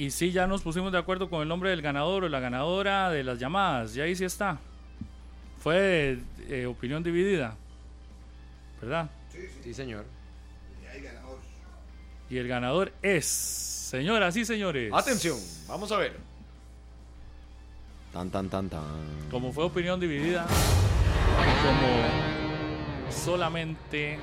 Y 0.00 0.10
sí, 0.10 0.32
ya 0.32 0.46
nos 0.46 0.62
pusimos 0.62 0.92
de 0.92 0.96
acuerdo 0.96 1.28
con 1.28 1.42
el 1.42 1.48
nombre 1.48 1.68
del 1.68 1.82
ganador 1.82 2.24
o 2.24 2.28
la 2.30 2.40
ganadora 2.40 3.10
de 3.10 3.22
las 3.22 3.38
llamadas. 3.38 3.92
Ya 3.92 4.04
ahí 4.04 4.16
sí 4.16 4.24
está. 4.24 4.58
Fue 5.58 6.18
eh, 6.48 6.64
opinión 6.64 7.02
dividida. 7.02 7.54
¿Verdad? 8.80 9.10
Sí, 9.62 9.74
señor. 9.74 10.06
Y 12.30 12.38
el 12.38 12.48
ganador 12.48 12.94
es, 13.02 13.26
señoras 13.26 14.34
y 14.38 14.46
señores. 14.46 14.90
Atención, 14.90 15.36
vamos 15.68 15.92
a 15.92 15.98
ver. 15.98 16.16
Tan, 18.10 18.30
tan, 18.30 18.48
tan, 18.48 18.70
tan. 18.70 19.28
Como 19.30 19.52
fue 19.52 19.64
opinión 19.64 20.00
dividida, 20.00 20.46
como 21.62 23.12
solamente 23.12 24.18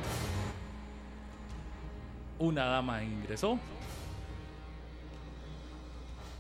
una 2.39 2.65
dama 2.65 3.03
ingresó, 3.03 3.59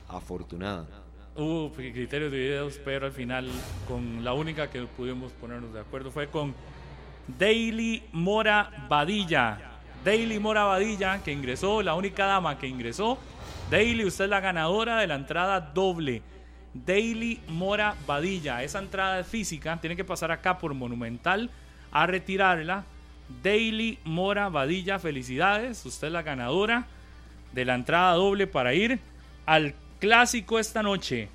Afortunada. 0.07 0.87
Hubo 1.35 1.71
criterios 1.71 2.31
divididos, 2.31 2.79
pero 2.83 3.05
al 3.05 3.11
final 3.11 3.47
con 3.87 4.23
la 4.23 4.33
única 4.33 4.69
que 4.69 4.81
pudimos 4.83 5.31
ponernos 5.33 5.73
de 5.73 5.79
acuerdo 5.79 6.09
fue 6.11 6.27
con 6.27 6.55
Daily 7.27 8.03
Mora 8.11 8.87
Badilla. 8.89 9.59
Daily 10.03 10.39
Mora 10.39 10.63
Badilla, 10.63 11.21
que 11.21 11.31
ingresó, 11.31 11.83
la 11.83 11.93
única 11.93 12.25
dama 12.25 12.57
que 12.57 12.67
ingresó. 12.67 13.17
Daily, 13.69 14.05
usted 14.05 14.25
es 14.25 14.29
la 14.29 14.39
ganadora 14.39 14.97
de 14.99 15.07
la 15.07 15.15
entrada 15.15 15.59
doble. 15.59 16.21
Daily 16.73 17.41
Mora 17.49 17.95
Badilla. 18.05 18.63
Esa 18.63 18.79
entrada 18.79 19.23
física 19.23 19.77
tiene 19.81 19.95
que 19.95 20.05
pasar 20.05 20.31
acá 20.31 20.57
por 20.57 20.73
Monumental 20.73 21.51
a 21.91 22.07
retirarla. 22.07 22.85
Daily 23.43 23.99
Mora 24.05 24.49
Badilla, 24.49 24.99
felicidades. 24.99 25.85
Usted 25.85 26.07
es 26.07 26.13
la 26.13 26.21
ganadora 26.21 26.87
de 27.51 27.65
la 27.65 27.75
entrada 27.75 28.13
doble 28.13 28.47
para 28.47 28.73
ir 28.73 28.99
al 29.45 29.75
clásico 29.99 30.59
esta 30.59 30.83
noche. 30.83 31.29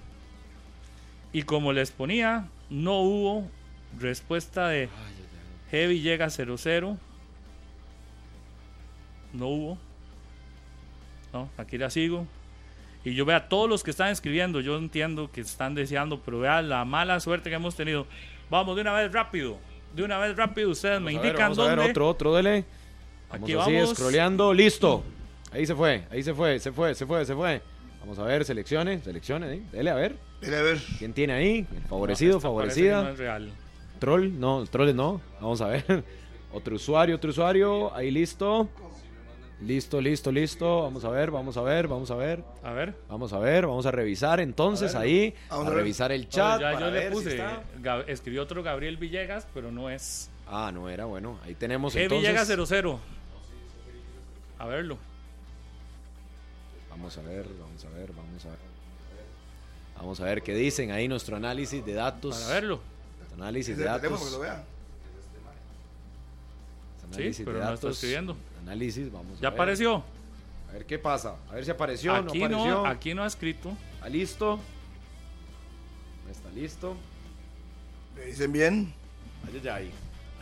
Y 1.32 1.42
como 1.42 1.72
les 1.72 1.90
ponía, 1.90 2.48
no 2.68 3.00
hubo 3.00 3.48
respuesta 3.98 4.68
de 4.68 4.88
Heavy 5.70 6.00
llega 6.00 6.26
0-0. 6.26 6.98
No 9.32 9.48
hubo. 9.48 9.78
No, 11.32 11.48
aquí 11.56 11.78
la 11.78 11.90
sigo. 11.90 12.26
Y 13.04 13.14
yo 13.14 13.24
vea 13.24 13.36
a 13.36 13.48
todos 13.48 13.68
los 13.68 13.82
que 13.82 13.90
están 13.90 14.08
escribiendo, 14.08 14.60
yo 14.60 14.76
entiendo 14.76 15.30
que 15.32 15.40
están 15.40 15.74
deseando, 15.74 16.20
pero 16.20 16.38
vea 16.38 16.62
la 16.62 16.84
mala 16.84 17.18
suerte 17.18 17.50
que 17.50 17.56
hemos 17.56 17.74
tenido. 17.74 18.06
Vamos 18.50 18.76
de 18.76 18.82
una 18.82 18.92
vez 18.92 19.10
rápido. 19.10 19.58
De 19.94 20.04
una 20.04 20.18
vez 20.18 20.36
rápido, 20.36 20.70
ustedes 20.70 21.00
me 21.00 21.10
a 21.10 21.14
ver, 21.18 21.26
indican 21.26 21.50
vamos 21.50 21.58
a 21.58 21.62
ver, 21.68 21.76
dónde. 21.76 21.90
otro, 21.90 22.08
otro, 22.08 22.34
dele. 22.34 22.64
Vamos 23.30 23.44
Aquí 23.44 23.52
así, 23.54 23.74
vamos. 23.74 23.90
scrolleando, 23.90 24.54
listo. 24.54 25.02
Ahí 25.50 25.66
se 25.66 25.74
fue, 25.74 26.04
ahí 26.10 26.22
se 26.22 26.32
fue, 26.32 26.58
se 26.58 26.72
fue, 26.72 26.94
se 26.94 27.06
fue, 27.06 27.24
se 27.24 27.34
fue. 27.34 27.62
Vamos 28.02 28.18
a 28.18 28.24
ver, 28.24 28.44
selecciones, 28.44 29.04
selecciones, 29.04 29.58
¿eh? 29.58 29.62
dele 29.72 29.90
a 29.90 29.94
ver. 29.94 30.16
Dele 30.40 30.56
a 30.58 30.62
ver. 30.62 30.78
¿Quién 30.98 31.12
tiene 31.12 31.32
ahí? 31.34 31.66
El 31.74 31.82
favorecido, 31.88 32.34
No, 32.34 32.40
favorecida. 32.40 33.02
no 33.02 33.08
es 33.10 33.18
real. 33.18 33.52
Troll, 34.00 34.38
no, 34.38 34.64
trolles 34.66 34.94
no. 34.94 35.20
Vamos 35.40 35.60
a 35.60 35.68
ver. 35.68 36.04
Otro 36.52 36.76
usuario, 36.76 37.14
otro 37.16 37.30
usuario. 37.30 37.94
Ahí 37.94 38.10
listo. 38.10 38.68
Listo, 39.62 40.00
listo, 40.02 40.30
listo. 40.32 40.82
Vamos 40.82 41.02
a 41.04 41.08
ver, 41.10 41.30
vamos 41.30 41.56
a 41.56 41.62
ver, 41.62 41.86
vamos 41.88 42.10
a 42.10 42.16
ver. 42.16 42.44
A 42.62 42.72
ver. 42.72 42.94
Vamos 43.08 43.32
a 43.32 43.38
ver, 43.38 43.66
vamos 43.66 43.86
a 43.86 43.90
revisar 43.90 44.38
entonces 44.40 44.94
A 44.94 44.98
ver, 44.98 45.08
ahí. 45.08 45.34
vamos 45.48 45.68
a, 45.68 45.70
revisar 45.70 46.12
el 46.12 46.24
No, 46.24 46.28
chat. 46.28 46.60
ya 46.60 46.72
para 46.72 46.80
yo 46.80 46.90
le 46.90 46.98
ver 46.98 47.12
puse. 47.12 47.40
escribió 48.08 48.42
otro 48.42 48.62
Gabriel 48.62 48.96
Villegas, 48.98 49.46
pero 49.54 49.70
no 49.72 49.88
es. 49.88 50.28
Ah, 50.46 50.70
no 50.74 50.90
era 50.90 51.04
bueno. 51.06 51.38
Ahí 51.44 51.54
tenemos 51.54 51.94
Heavy 51.94 52.16
entonces. 52.16 52.48
llega 52.48 52.62
0-0. 52.64 52.98
A 54.58 54.66
verlo. 54.66 54.98
Vamos 56.92 57.16
a 57.18 57.22
ver, 57.22 57.46
vamos 57.58 57.84
a 57.84 57.88
ver, 57.90 58.12
vamos 58.12 58.44
a 58.44 58.48
ver. 58.50 58.58
Vamos 59.96 60.20
a 60.20 60.24
ver 60.24 60.42
qué 60.42 60.54
dicen 60.54 60.90
ahí 60.90 61.08
nuestro 61.08 61.36
análisis 61.36 61.84
de 61.84 61.94
datos. 61.94 62.36
Para 62.36 62.54
verlo. 62.54 62.80
Análisis 63.34 63.76
de 63.76 63.84
datos. 63.84 64.22
que 64.24 64.30
lo 64.30 64.38
vea. 64.40 64.64
Análisis 67.08 67.44
pero 67.44 67.58
de 67.58 67.64
no 67.64 67.70
datos. 67.70 67.74
estoy 67.78 67.90
escribiendo. 67.92 68.36
Análisis, 68.62 69.10
vamos 69.10 69.38
a 69.38 69.42
¿Ya 69.42 69.50
ver. 69.50 69.58
apareció? 69.58 70.04
A 70.68 70.72
ver 70.72 70.86
qué 70.86 70.98
pasa. 70.98 71.36
A 71.50 71.54
ver 71.54 71.64
si 71.64 71.70
apareció, 71.70 72.14
Aquí 72.14 72.38
no 72.40 72.46
apareció. 72.46 72.74
no, 72.74 72.86
aquí 72.86 73.14
no 73.14 73.24
ha 73.24 73.26
escrito. 73.26 73.76
¿Está 73.94 74.08
listo? 74.08 74.60
¿No 76.24 76.30
está 76.30 76.50
listo? 76.50 76.96
¿Me 78.16 78.26
dicen 78.26 78.52
bien? 78.52 78.94
Ay, 79.46 79.60
ay, 79.62 79.68
ay. 79.68 79.90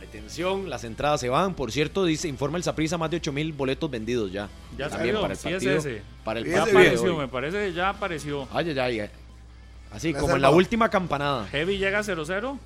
Atención, 0.07 0.69
las 0.69 0.83
entradas 0.83 1.19
se 1.21 1.29
van. 1.29 1.53
Por 1.53 1.71
cierto, 1.71 2.03
dice, 2.05 2.27
informa 2.27 2.57
el 2.57 2.63
Saprisa 2.63 2.97
más 2.97 3.09
de 3.11 3.17
8000 3.17 3.53
boletos 3.53 3.89
vendidos 3.89 4.31
ya. 4.31 4.49
Ya 4.77 4.89
También 4.89 5.15
salió, 5.15 5.21
para 5.21 5.33
el 5.33 5.39
sí 5.39 5.47
es 5.49 5.53
partido. 5.55 5.77
ese. 5.77 6.01
Para 6.23 6.39
el 6.39 6.45
Sí, 6.45 6.51
Ya 6.51 6.57
ese 6.57 6.63
partido 6.65 6.81
de 6.81 6.87
apareció, 6.89 7.15
hoy. 7.15 7.21
me 7.21 7.27
parece 7.27 7.57
que 7.57 7.73
ya 7.73 7.89
apareció. 7.89 8.47
Ay, 8.51 8.69
ay, 8.77 8.99
ay. 8.99 9.09
Así, 9.91 10.13
Me 10.13 10.19
como 10.19 10.35
en 10.35 10.41
la 10.41 10.49
última 10.49 10.89
campanada. 10.89 11.47
Heavy 11.47 11.77
llega 11.77 12.01
0-0. 12.03 12.57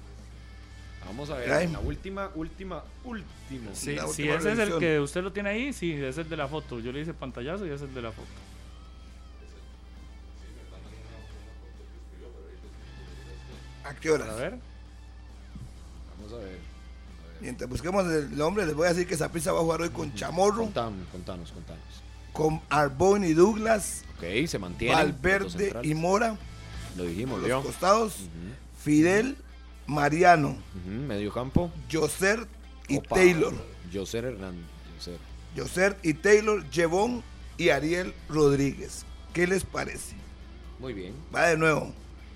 Vamos 1.07 1.29
a 1.29 1.35
ver, 1.35 1.51
Ay. 1.53 1.65
en 1.65 1.73
la 1.73 1.79
última, 1.79 2.31
última, 2.33 2.83
última. 3.03 3.69
Sí, 3.73 3.93
La 3.95 4.03
si 4.07 4.23
última 4.23 4.35
ese 4.37 4.37
es 4.37 4.45
el 4.45 4.57
revisión. 4.57 4.79
que 4.79 4.99
usted 4.99 5.21
lo 5.23 5.31
tiene 5.31 5.49
ahí, 5.49 5.71
sí, 5.73 5.91
es 5.93 6.17
el 6.17 6.27
de 6.27 6.37
la 6.37 6.47
foto. 6.47 6.79
Yo 6.79 6.91
le 6.91 7.01
hice 7.01 7.13
pantallazo 7.13 7.65
y 7.67 7.69
es 7.69 7.81
el 7.81 7.93
de 7.93 8.01
la 8.01 8.11
foto. 8.11 8.27
¿A 13.83 13.93
qué 13.95 14.09
horas? 14.09 14.29
A 14.29 14.35
ver. 14.35 14.55
Vamos 16.17 16.33
a 16.33 16.37
ver. 16.43 16.74
Mientras 17.41 17.69
busquemos 17.69 18.05
el 18.11 18.35
nombre, 18.37 18.65
les 18.65 18.75
voy 18.75 18.87
a 18.87 18.89
decir 18.93 19.07
que 19.07 19.17
Zaprisa 19.17 19.51
va 19.51 19.59
a 19.59 19.63
jugar 19.63 19.81
hoy 19.81 19.89
con 19.89 20.13
Chamorro, 20.15 20.63
Contanos, 20.63 21.07
contanos, 21.11 21.51
contanos. 21.51 21.83
con 22.33 22.61
Arbón 22.69 23.23
y 23.25 23.33
Douglas, 23.33 24.03
Ok, 24.17 24.47
se 24.47 24.57
mantiene. 24.59 24.95
Valverde 24.95 25.73
y 25.83 25.93
Mora, 25.93 26.37
Lo 26.95 27.03
dijimos, 27.03 27.41
los 27.41 27.65
costados, 27.65 28.15
Fidel, 28.83 29.35
Mariano, 29.87 30.49
Ujú, 30.49 30.89
Medio 31.07 31.33
campo. 31.33 31.71
Joser 31.91 32.47
y 32.87 32.97
Opa. 32.97 33.15
Taylor. 33.15 33.53
Joser 33.93 34.25
Hernández. 34.25 34.63
Joser. 34.97 35.17
Joser 35.57 35.97
y 36.03 36.13
Taylor, 36.13 36.63
Jevon 36.71 37.21
y 37.57 37.69
Ariel 37.69 38.13
Rodríguez. 38.29 39.05
¿Qué 39.33 39.45
les 39.47 39.63
parece? 39.65 40.15
Muy 40.79 40.93
bien. 40.93 41.13
Va 41.33 41.47
de 41.47 41.57
nuevo. 41.57 41.93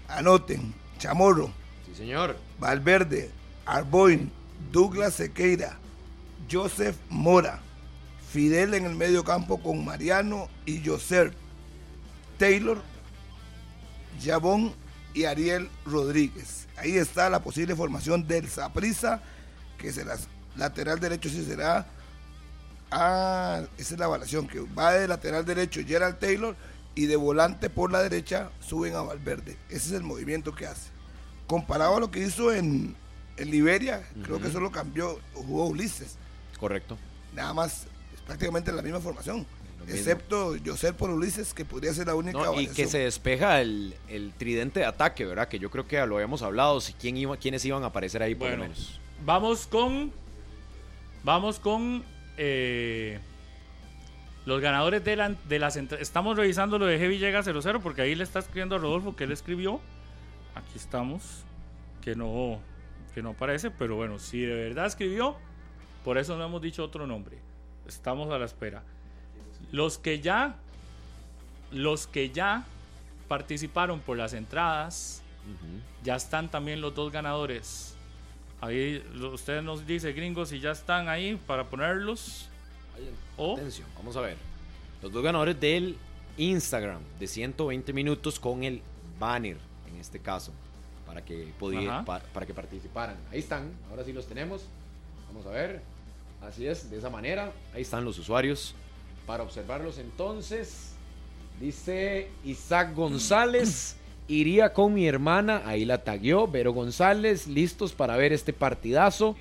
Anoten. 0.09 0.73
Chamorro, 0.97 1.51
Sí, 1.87 1.95
señor. 1.95 2.35
Valverde, 2.59 3.31
Arboin, 3.65 4.29
Douglas 4.71 5.15
Sequeira, 5.15 5.77
Joseph 6.51 6.95
Mora, 7.09 7.61
Fidel 8.31 8.73
en 8.75 8.85
el 8.85 8.95
medio 8.95 9.23
campo 9.23 9.61
con 9.61 9.83
Mariano 9.83 10.47
y 10.65 10.85
Joser, 10.85 11.33
Taylor, 12.37 12.81
Jabón 14.23 14.73
y 15.13 15.25
Ariel 15.25 15.69
Rodríguez. 15.85 16.67
Ahí 16.77 16.97
está 16.97 17.29
la 17.29 17.41
posible 17.41 17.75
formación 17.75 18.27
del 18.27 18.47
Saprisa, 18.47 19.21
que 19.77 19.91
será 19.91 20.17
lateral 20.55 20.99
derecho, 20.99 21.29
si 21.29 21.43
será. 21.43 21.87
Ah, 22.91 23.63
esa 23.77 23.93
es 23.93 23.99
la 23.99 24.05
evaluación, 24.05 24.47
que 24.47 24.59
va 24.61 24.93
de 24.93 25.07
lateral 25.07 25.45
derecho 25.45 25.81
Gerald 25.85 26.17
Taylor 26.19 26.55
y 26.95 27.05
de 27.05 27.15
volante 27.15 27.69
por 27.69 27.91
la 27.91 28.01
derecha 28.01 28.49
suben 28.59 28.95
a 28.95 29.01
Valverde. 29.01 29.57
Ese 29.69 29.87
es 29.87 29.91
el 29.93 30.03
movimiento 30.03 30.55
que 30.55 30.67
hace. 30.67 30.89
Comparado 31.47 31.97
a 31.97 31.99
lo 31.99 32.11
que 32.11 32.25
hizo 32.25 32.53
en, 32.53 32.95
en 33.39 33.51
Liberia, 33.51 34.03
creo 34.23 34.39
que 34.39 34.47
eso 34.47 34.59
lo 34.59 34.71
cambió, 34.71 35.19
jugó 35.33 35.67
Ulises. 35.67 36.17
Correcto. 36.59 36.97
Nada 37.33 37.53
más 37.53 37.87
prácticamente 38.25 38.71
la 38.71 38.81
misma 38.81 38.99
formación. 38.99 39.45
Excepto 39.87 40.55
José 40.63 40.93
por 40.93 41.09
Ulises, 41.09 41.53
que 41.53 41.65
podría 41.65 41.93
ser 41.93 42.07
la 42.07 42.15
única 42.15 42.37
No, 42.37 42.43
y 42.43 42.47
variación. 42.47 42.75
que 42.75 42.85
se 42.87 42.99
despeja 42.99 43.59
el, 43.61 43.95
el 44.07 44.33
tridente 44.37 44.81
de 44.81 44.85
ataque, 44.85 45.25
¿verdad? 45.25 45.47
Que 45.47 45.57
yo 45.57 45.71
creo 45.71 45.87
que 45.87 46.05
lo 46.05 46.15
habíamos 46.15 46.41
hablado, 46.43 46.79
si 46.81 46.93
quién 46.93 47.17
iba, 47.17 47.37
quiénes 47.37 47.63
iban 47.65 47.83
a 47.83 47.87
aparecer 47.87 48.21
ahí 48.21 48.35
por 48.35 48.49
Bueno, 48.49 48.63
lo 48.65 48.69
menos. 48.69 48.99
Vamos 49.25 49.65
con. 49.67 50.11
Vamos 51.23 51.59
con. 51.59 52.03
eh, 52.37 53.19
los 54.45 54.61
ganadores 54.61 55.03
de, 55.03 55.15
la, 55.15 55.29
de 55.29 55.59
las 55.59 55.75
Estamos 55.75 56.35
revisando 56.37 56.79
lo 56.79 56.85
de 56.87 56.97
Heavy 56.97 57.19
Llega 57.19 57.43
00 57.43 57.81
porque 57.81 58.01
ahí 58.01 58.15
le 58.15 58.23
está 58.23 58.39
escribiendo 58.39 58.75
a 58.75 58.77
Rodolfo 58.79 59.15
que 59.15 59.25
él 59.25 59.31
escribió. 59.31 59.79
Aquí 60.55 60.73
estamos. 60.77 61.43
Que 62.01 62.15
no, 62.15 62.59
que 63.09 63.21
no 63.21 63.31
aparece, 63.31 63.71
pero 63.71 63.95
bueno, 63.95 64.19
si 64.19 64.41
de 64.41 64.55
verdad 64.55 64.85
escribió, 64.85 65.35
por 66.03 66.17
eso 66.17 66.37
no 66.37 66.45
hemos 66.45 66.61
dicho 66.61 66.83
otro 66.83 67.05
nombre. 67.07 67.37
Estamos 67.87 68.31
a 68.31 68.37
la 68.37 68.45
espera. 68.45 68.83
Los 69.71 69.97
que 69.97 70.19
ya. 70.19 70.55
Los 71.71 72.07
que 72.07 72.29
ya 72.31 72.65
participaron 73.27 73.99
por 73.99 74.17
las 74.17 74.33
entradas. 74.33 75.21
Ya 76.03 76.15
están 76.15 76.49
también 76.49 76.81
los 76.81 76.93
dos 76.93 77.11
ganadores. 77.11 77.95
Ahí 78.61 79.03
usted 79.33 79.61
nos 79.61 79.87
dice, 79.87 80.11
gringos, 80.13 80.49
si 80.49 80.59
ya 80.59 80.71
están 80.71 81.07
ahí 81.07 81.39
para 81.47 81.69
ponerlos. 81.69 82.49
O 83.37 83.53
Atención, 83.53 83.87
vamos 83.95 84.15
a 84.17 84.21
ver. 84.21 84.37
Los 85.01 85.11
dos 85.11 85.23
ganadores 85.23 85.59
del 85.59 85.97
Instagram 86.37 87.01
de 87.19 87.27
120 87.27 87.93
minutos 87.93 88.39
con 88.39 88.63
el 88.63 88.81
banner, 89.17 89.57
en 89.87 89.99
este 89.99 90.19
caso, 90.19 90.51
para 91.09 91.25
que, 91.25 91.51
podía, 91.57 92.05
pa- 92.05 92.19
para 92.31 92.45
que 92.45 92.53
participaran. 92.53 93.15
Ahí 93.31 93.39
están, 93.39 93.71
ahora 93.89 94.03
sí 94.03 94.13
los 94.13 94.27
tenemos. 94.27 94.61
Vamos 95.27 95.43
a 95.47 95.49
ver. 95.49 95.81
Así 96.39 96.67
es, 96.67 96.91
de 96.91 96.99
esa 96.99 97.09
manera. 97.09 97.51
Ahí 97.73 97.81
están 97.81 98.05
los 98.05 98.19
usuarios 98.19 98.75
para 99.25 99.41
observarlos. 99.41 99.97
Entonces, 99.97 100.91
dice 101.59 102.29
Isaac 102.45 102.93
González. 102.93 103.95
Iría 104.27 104.71
con 104.73 104.93
mi 104.93 105.07
hermana, 105.07 105.63
ahí 105.65 105.85
la 105.85 106.03
tagueó, 106.03 106.47
Vero 106.47 106.71
González, 106.71 107.47
listos 107.47 107.93
para 107.93 108.15
ver 108.15 108.31
este 108.31 108.53
partidazo 108.53 109.35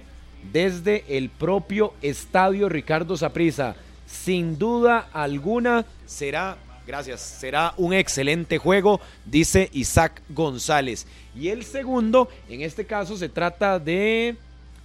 desde 0.51 1.05
el 1.15 1.28
propio 1.28 1.93
estadio 2.01 2.70
Ricardo 2.70 3.15
Saprissa. 3.19 3.77
Sin 4.07 4.57
duda 4.59 5.11
alguna 5.12 5.85
será, 6.07 6.57
gracias, 6.86 7.20
será 7.20 7.74
un 7.77 7.93
excelente 7.93 8.57
juego, 8.57 8.99
dice 9.27 9.69
Isaac 9.74 10.23
González. 10.31 11.07
Y 11.39 11.51
el 11.51 11.65
segundo, 11.65 12.28
en 12.48 12.62
este 12.62 12.85
caso 12.85 13.16
se 13.16 13.28
trata 13.28 13.78
de, 13.78 14.36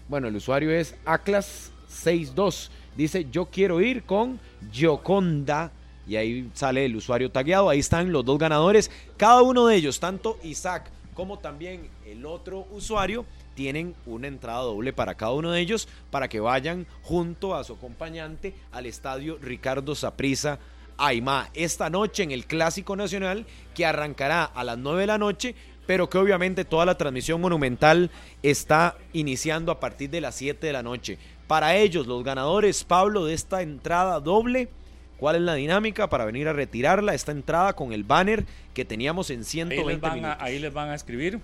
bueno, 0.07 0.27
el 0.27 0.35
usuario 0.35 0.71
es 0.71 0.95
Aclas62. 1.03 2.69
Dice, 2.95 3.27
yo 3.31 3.45
quiero 3.45 3.81
ir 3.81 4.03
con 4.03 4.39
Gioconda. 4.71 5.71
Y 6.05 6.17
ahí 6.17 6.49
sale 6.53 6.85
el 6.85 6.95
usuario 6.95 7.31
tagueado. 7.31 7.69
Ahí 7.69 7.79
están 7.79 8.11
los 8.11 8.23
dos 8.23 8.37
ganadores. 8.37 8.91
Cada 9.17 9.41
uno 9.41 9.65
de 9.65 9.77
ellos, 9.77 9.99
tanto 9.99 10.37
Isaac 10.43 10.91
como 11.15 11.39
también 11.39 11.89
el 12.05 12.25
otro 12.25 12.67
usuario, 12.71 13.25
tienen 13.55 13.95
una 14.05 14.27
entrada 14.27 14.61
doble 14.61 14.93
para 14.93 15.15
cada 15.15 15.33
uno 15.33 15.51
de 15.51 15.59
ellos 15.59 15.87
para 16.11 16.27
que 16.27 16.39
vayan 16.39 16.85
junto 17.03 17.55
a 17.55 17.63
su 17.63 17.73
acompañante 17.73 18.53
al 18.71 18.85
estadio 18.87 19.37
Ricardo 19.39 19.93
Saprissa 19.95 20.59
Aymá 20.97 21.49
esta 21.53 21.89
noche 21.89 22.23
en 22.23 22.31
el 22.31 22.45
Clásico 22.45 22.95
Nacional 22.95 23.45
que 23.73 23.85
arrancará 23.85 24.43
a 24.43 24.63
las 24.63 24.77
9 24.77 25.01
de 25.01 25.07
la 25.07 25.17
noche 25.17 25.55
pero 25.85 26.09
que 26.09 26.17
obviamente 26.17 26.65
toda 26.65 26.85
la 26.85 26.97
transmisión 26.97 27.41
monumental 27.41 28.09
está 28.41 28.97
iniciando 29.11 29.71
a 29.71 29.79
partir 29.79 30.09
de 30.09 30.21
las 30.21 30.35
7 30.35 30.65
de 30.65 30.73
la 30.73 30.83
noche. 30.83 31.17
Para 31.47 31.75
ellos, 31.75 32.07
los 32.07 32.23
ganadores, 32.23 32.83
Pablo, 32.83 33.25
de 33.25 33.33
esta 33.33 33.61
entrada 33.61 34.19
doble, 34.19 34.69
¿cuál 35.17 35.35
es 35.35 35.41
la 35.41 35.55
dinámica 35.55 36.09
para 36.09 36.25
venir 36.25 36.47
a 36.47 36.53
retirarla? 36.53 37.13
Esta 37.13 37.31
entrada 37.31 37.73
con 37.73 37.93
el 37.93 38.03
banner 38.03 38.45
que 38.73 38.85
teníamos 38.85 39.29
en 39.29 39.39
ahí 39.39 39.45
120 39.45 39.91
les, 39.91 40.01
van 40.01 40.11
a, 40.11 40.15
minutos. 40.15 40.37
ahí 40.39 40.59
les 40.59 40.73
van 40.73 40.89
a 40.89 40.95
escribir. 40.95 41.39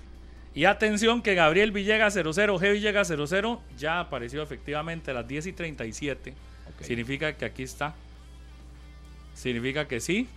Y 0.55 0.65
atención 0.65 1.21
que 1.21 1.35
Gabriel 1.35 1.71
Villegas 1.71 2.13
00, 2.13 2.33
G 2.33 2.71
Villegas 2.73 3.07
00 3.07 3.61
ya 3.77 3.99
apareció 3.99 4.41
efectivamente 4.41 5.11
a 5.11 5.13
las 5.13 5.27
10 5.27 5.47
y 5.47 5.53
37. 5.53 6.33
Ok. 6.73 6.85
Significa 6.85 7.33
que 7.33 7.45
aquí 7.45 7.63
está. 7.63 7.93
Significa 9.35 9.87
que 9.87 9.99
sí. 9.99 10.27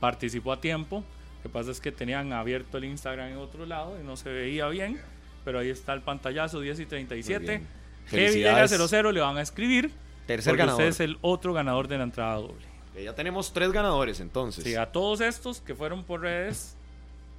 Participó 0.00 0.52
a 0.52 0.60
tiempo. 0.60 1.04
Que 1.48 1.52
pasa 1.54 1.70
es 1.70 1.80
que 1.80 1.90
tenían 1.90 2.34
abierto 2.34 2.76
el 2.76 2.84
Instagram 2.84 3.28
en 3.28 3.38
otro 3.38 3.64
lado 3.64 3.98
y 3.98 4.04
no 4.04 4.18
se 4.18 4.28
veía 4.28 4.68
bien. 4.68 5.00
Pero 5.46 5.60
ahí 5.60 5.70
está 5.70 5.94
el 5.94 6.02
pantallazo 6.02 6.60
10 6.60 6.80
y 6.80 6.84
37. 6.84 7.38
bien. 7.46 7.66
G 8.10 8.32
Villegas 8.34 8.70
Felicidades. 8.70 8.90
00 8.90 9.12
le 9.12 9.20
van 9.20 9.38
a 9.38 9.40
escribir. 9.40 9.90
Tercer 10.26 10.58
ganador. 10.58 10.82
usted 10.82 10.88
es 10.90 11.00
el 11.00 11.16
otro 11.22 11.54
ganador 11.54 11.88
de 11.88 11.96
la 11.96 12.04
entrada 12.04 12.34
doble. 12.34 12.66
Que 12.92 13.02
ya 13.02 13.14
tenemos 13.14 13.54
tres 13.54 13.72
ganadores 13.72 14.20
entonces. 14.20 14.62
Sí, 14.62 14.74
a 14.74 14.92
todos 14.92 15.22
estos 15.22 15.62
que 15.62 15.74
fueron 15.74 16.04
por 16.04 16.20
redes, 16.20 16.76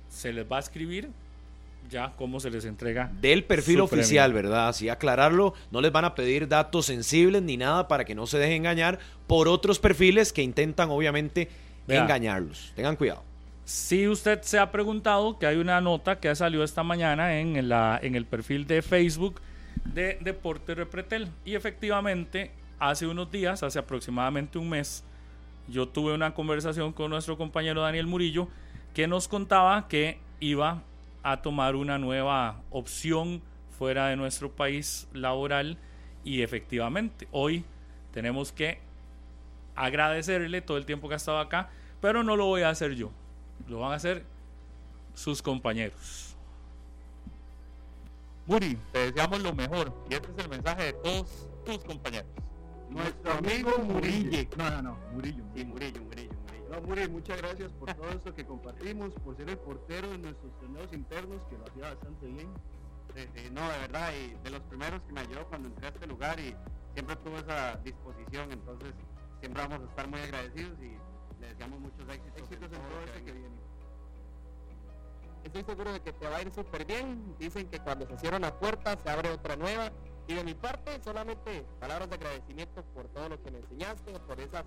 se 0.10 0.34
les 0.34 0.52
va 0.52 0.58
a 0.58 0.60
escribir 0.62 1.10
ya 1.88 2.14
cómo 2.18 2.40
se 2.40 2.50
les 2.50 2.66
entrega. 2.66 3.12
del 3.22 3.44
perfil 3.44 3.82
oficial, 3.82 4.32
premio. 4.32 4.50
¿verdad? 4.50 4.70
Así 4.70 4.90
aclararlo, 4.90 5.54
no 5.70 5.82
les 5.82 5.92
van 5.92 6.06
a 6.06 6.16
pedir 6.16 6.48
datos 6.48 6.88
sensibles 6.88 7.44
ni 7.44 7.58
nada 7.58 7.88
para 7.88 8.06
que 8.06 8.16
no 8.16 8.26
se 8.26 8.40
dejen 8.40 8.58
engañar 8.58 8.98
por 9.28 9.48
otros 9.48 9.78
perfiles 9.78 10.34
que 10.34 10.42
intentan 10.42 10.90
obviamente 10.90 11.48
Vea. 11.88 12.02
engañarlos. 12.02 12.72
Tengan 12.76 12.96
cuidado. 12.96 13.29
Si 13.70 14.08
usted 14.08 14.42
se 14.42 14.58
ha 14.58 14.72
preguntado 14.72 15.38
que 15.38 15.46
hay 15.46 15.58
una 15.58 15.80
nota 15.80 16.20
que 16.20 16.34
salió 16.34 16.64
esta 16.64 16.82
mañana 16.82 17.38
en, 17.38 17.56
en 17.56 18.16
el 18.16 18.26
perfil 18.26 18.66
de 18.66 18.82
Facebook 18.82 19.40
de 19.86 20.18
Deporte 20.22 20.74
Repretel. 20.74 21.28
Y 21.46 21.54
efectivamente, 21.54 22.50
hace 22.80 23.06
unos 23.06 23.32
días, 23.32 23.62
hace 23.62 23.78
aproximadamente 23.78 24.58
un 24.58 24.70
mes, 24.70 25.04
yo 25.68 25.88
tuve 25.88 26.16
una 26.16 26.34
conversación 26.34 26.92
con 26.94 27.12
nuestro 27.12 27.38
compañero 27.38 27.84
Daniel 27.84 28.08
Murillo 28.08 28.48
que 28.96 29.08
nos 29.08 29.28
contaba 29.28 29.88
que 29.88 30.18
iba 30.40 30.82
a 31.22 31.44
tomar 31.44 31.76
una 31.76 32.00
nueva 32.00 32.64
opción 32.72 33.40
fuera 33.78 34.08
de 34.08 34.16
nuestro 34.16 34.52
país 34.52 35.08
laboral 35.14 35.78
y 36.24 36.42
efectivamente 36.42 37.28
hoy 37.30 37.64
tenemos 38.16 38.52
que 38.52 38.80
agradecerle 39.76 40.62
todo 40.62 40.78
el 40.78 40.88
tiempo 40.88 41.08
que 41.08 41.14
ha 41.14 41.18
estado 41.18 41.38
acá, 41.38 41.70
pero 42.02 42.24
no 42.24 42.36
lo 42.36 42.48
voy 42.48 42.64
a 42.64 42.70
hacer 42.70 42.96
yo, 42.96 43.12
lo 43.70 43.80
van 43.80 43.94
a 43.94 43.96
hacer 43.96 44.26
sus 45.14 45.42
compañeros. 45.42 46.36
Muri, 48.46 48.78
te 48.92 49.12
deseamos 49.12 49.42
lo 49.42 49.54
mejor 49.54 49.94
y 50.10 50.16
este 50.16 50.32
es 50.32 50.38
el 50.40 50.50
mensaje 50.50 50.86
de 50.86 50.94
todos 50.94 51.48
tus 51.66 51.84
compañeros. 51.84 52.30
Nuestro 52.90 53.34
amigo 53.34 53.78
Murillo. 53.78 54.50
No, 54.58 54.70
no, 54.72 54.82
no, 54.82 54.98
Murillo. 55.14 55.44
Sí, 55.56 55.64
Murillo, 55.64 56.02
Murillo, 56.02 56.34
Murillo. 56.34 56.70
No, 56.72 56.82
Murillo, 56.82 57.10
muchas 57.10 57.38
gracias 57.38 57.72
por 57.74 57.94
todo 57.94 58.10
esto 58.10 58.34
que 58.34 58.46
compartimos, 58.46 59.14
por 59.24 59.38
ser 59.38 59.50
el 59.50 59.58
portero 59.58 60.10
de 60.10 60.18
nuestros 60.18 60.52
torneos 60.60 60.92
internos, 60.94 61.42
que 61.50 61.58
lo 61.58 61.66
hacía 61.66 61.94
bastante 61.94 62.26
bien. 62.26 62.50
Sí, 63.16 63.22
sí, 63.36 63.50
no, 63.52 63.62
de 63.70 63.78
verdad, 63.78 64.12
y 64.14 64.44
de 64.44 64.50
los 64.50 64.62
primeros 64.62 65.02
que 65.04 65.14
me 65.14 65.22
ayudó 65.22 65.46
cuando 65.48 65.68
entré 65.68 65.88
a 65.88 65.90
este 65.90 66.08
lugar 66.08 66.40
y 66.40 66.56
siempre 66.94 67.16
tuvo 67.18 67.38
esa 67.38 67.76
disposición, 67.84 68.52
entonces 68.52 68.94
siempre 69.40 69.62
vamos 69.62 69.82
a 69.82 69.90
estar 69.90 70.08
muy 70.08 70.20
agradecidos 70.20 70.80
y 70.82 70.98
le 71.40 71.48
deseamos 71.48 71.80
muchos 71.80 72.08
éxitos. 72.10 72.42
Éxitos 72.42 72.72
en 72.72 72.80
todo 72.82 72.90
todo 72.90 73.02
este 73.06 73.24
que 73.24 73.32
viene. 73.32 73.56
Estoy 75.44 75.64
seguro 75.64 75.94
de 75.94 76.00
que 76.02 76.12
te 76.14 76.28
va 76.28 76.38
a 76.38 76.42
ir 76.42 76.52
súper 76.52 76.86
bien. 76.86 77.36
Dicen 77.40 77.68
que 77.70 77.80
cuando 77.80 78.06
se 78.08 78.18
cierra 78.18 78.38
una 78.38 78.54
puerta 78.54 78.98
se 79.02 79.10
abre 79.10 79.30
otra 79.32 79.56
nueva. 79.56 79.92
Y 80.28 80.34
de 80.36 80.44
mi 80.44 80.54
parte, 80.54 81.00
solamente 81.04 81.66
palabras 81.80 82.10
de 82.10 82.16
agradecimiento 82.16 82.84
por 82.94 83.08
todo 83.08 83.30
lo 83.30 83.42
que 83.42 83.50
me 83.50 83.60
enseñaste, 83.60 84.12
por 84.28 84.40
esas 84.40 84.64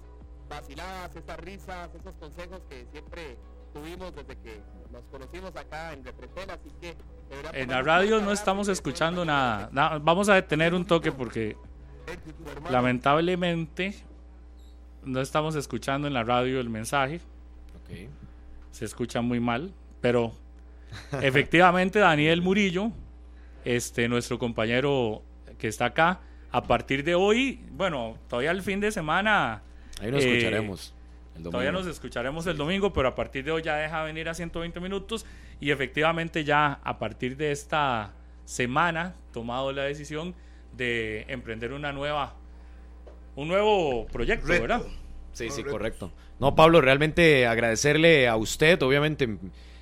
vaciladas, 0.49 1.15
esas 1.15 1.37
risas, 1.39 1.89
esos 1.95 2.15
consejos 2.17 2.61
que 2.69 2.87
siempre 2.91 3.37
tuvimos 3.73 4.13
desde 4.15 4.37
que 4.39 4.61
nos 4.91 5.03
conocimos 5.05 5.55
acá 5.55 5.93
en 5.93 6.05
Repretel. 6.05 6.51
Así 6.51 6.71
que 6.81 6.97
En 7.53 7.67
por 7.67 7.75
la 7.77 7.83
radio 7.83 8.21
no 8.21 8.33
estamos 8.33 8.67
escuchando 8.69 9.25
nada. 9.25 9.69
Na- 9.73 9.99
Vamos 9.99 10.29
a 10.29 10.35
detener 10.35 10.75
un 10.75 10.85
toque 10.85 11.13
porque 11.13 11.57
lamentablemente 12.71 13.95
no 15.05 15.21
estamos 15.21 15.55
escuchando 15.55 16.07
en 16.07 16.15
la 16.15 16.25
radio 16.25 16.61
el 16.61 16.71
mensaje. 16.71 17.21
Ok. 17.77 18.09
Se 18.71 18.85
escucha 18.85 19.21
muy 19.21 19.41
mal, 19.41 19.73
pero 20.01 20.33
efectivamente 21.21 21.99
Daniel 21.99 22.43
Murillo, 22.43 22.91
este 23.65 24.09
nuestro 24.09 24.39
compañero 24.39 25.23
que 25.59 25.69
está 25.69 25.87
acá, 25.87 26.21
a 26.51 26.63
partir 26.63 27.05
de 27.05 27.15
hoy, 27.15 27.61
bueno, 27.73 28.19
todavía 28.29 28.51
el 28.51 28.63
fin 28.63 28.81
de 28.81 28.93
semana 28.93 29.63
Ahí 30.01 30.11
nos 30.11 30.23
eh, 30.25 30.37
escucharemos. 30.37 30.95
el 31.37 31.43
Todavía 31.45 31.73
nos 31.73 31.87
escucharemos 31.87 32.47
el 32.47 32.57
domingo, 32.57 32.93
pero 32.93 33.09
a 33.09 33.15
partir 33.15 33.45
de 33.45 33.53
hoy 33.53 33.63
ya 33.63 33.77
deja 33.77 34.03
venir 34.03 34.29
a 34.29 34.35
120 34.35 34.81
minutos 34.81 35.25
y 35.61 35.71
efectivamente 35.71 36.45
ya 36.45 36.81
a 36.83 36.99
partir 36.99 37.37
de 37.37 37.53
esta 37.53 38.13
semana 38.45 39.15
tomado 39.33 39.73
la 39.73 39.85
decisión 39.85 40.35
de 40.77 41.25
emprender 41.29 41.73
una 41.73 41.93
nueva 41.93 42.35
un 43.37 43.49
nuevo 43.49 44.07
proyecto, 44.07 44.47
Reto. 44.49 44.63
¿verdad? 44.63 44.83
Sí, 45.33 45.45
sí, 45.49 45.63
Correcto. 45.63 45.71
correcto. 45.71 46.13
No, 46.39 46.55
Pablo, 46.55 46.81
realmente 46.81 47.47
agradecerle 47.47 48.29
a 48.29 48.37
usted, 48.37 48.83
obviamente, 48.83 49.39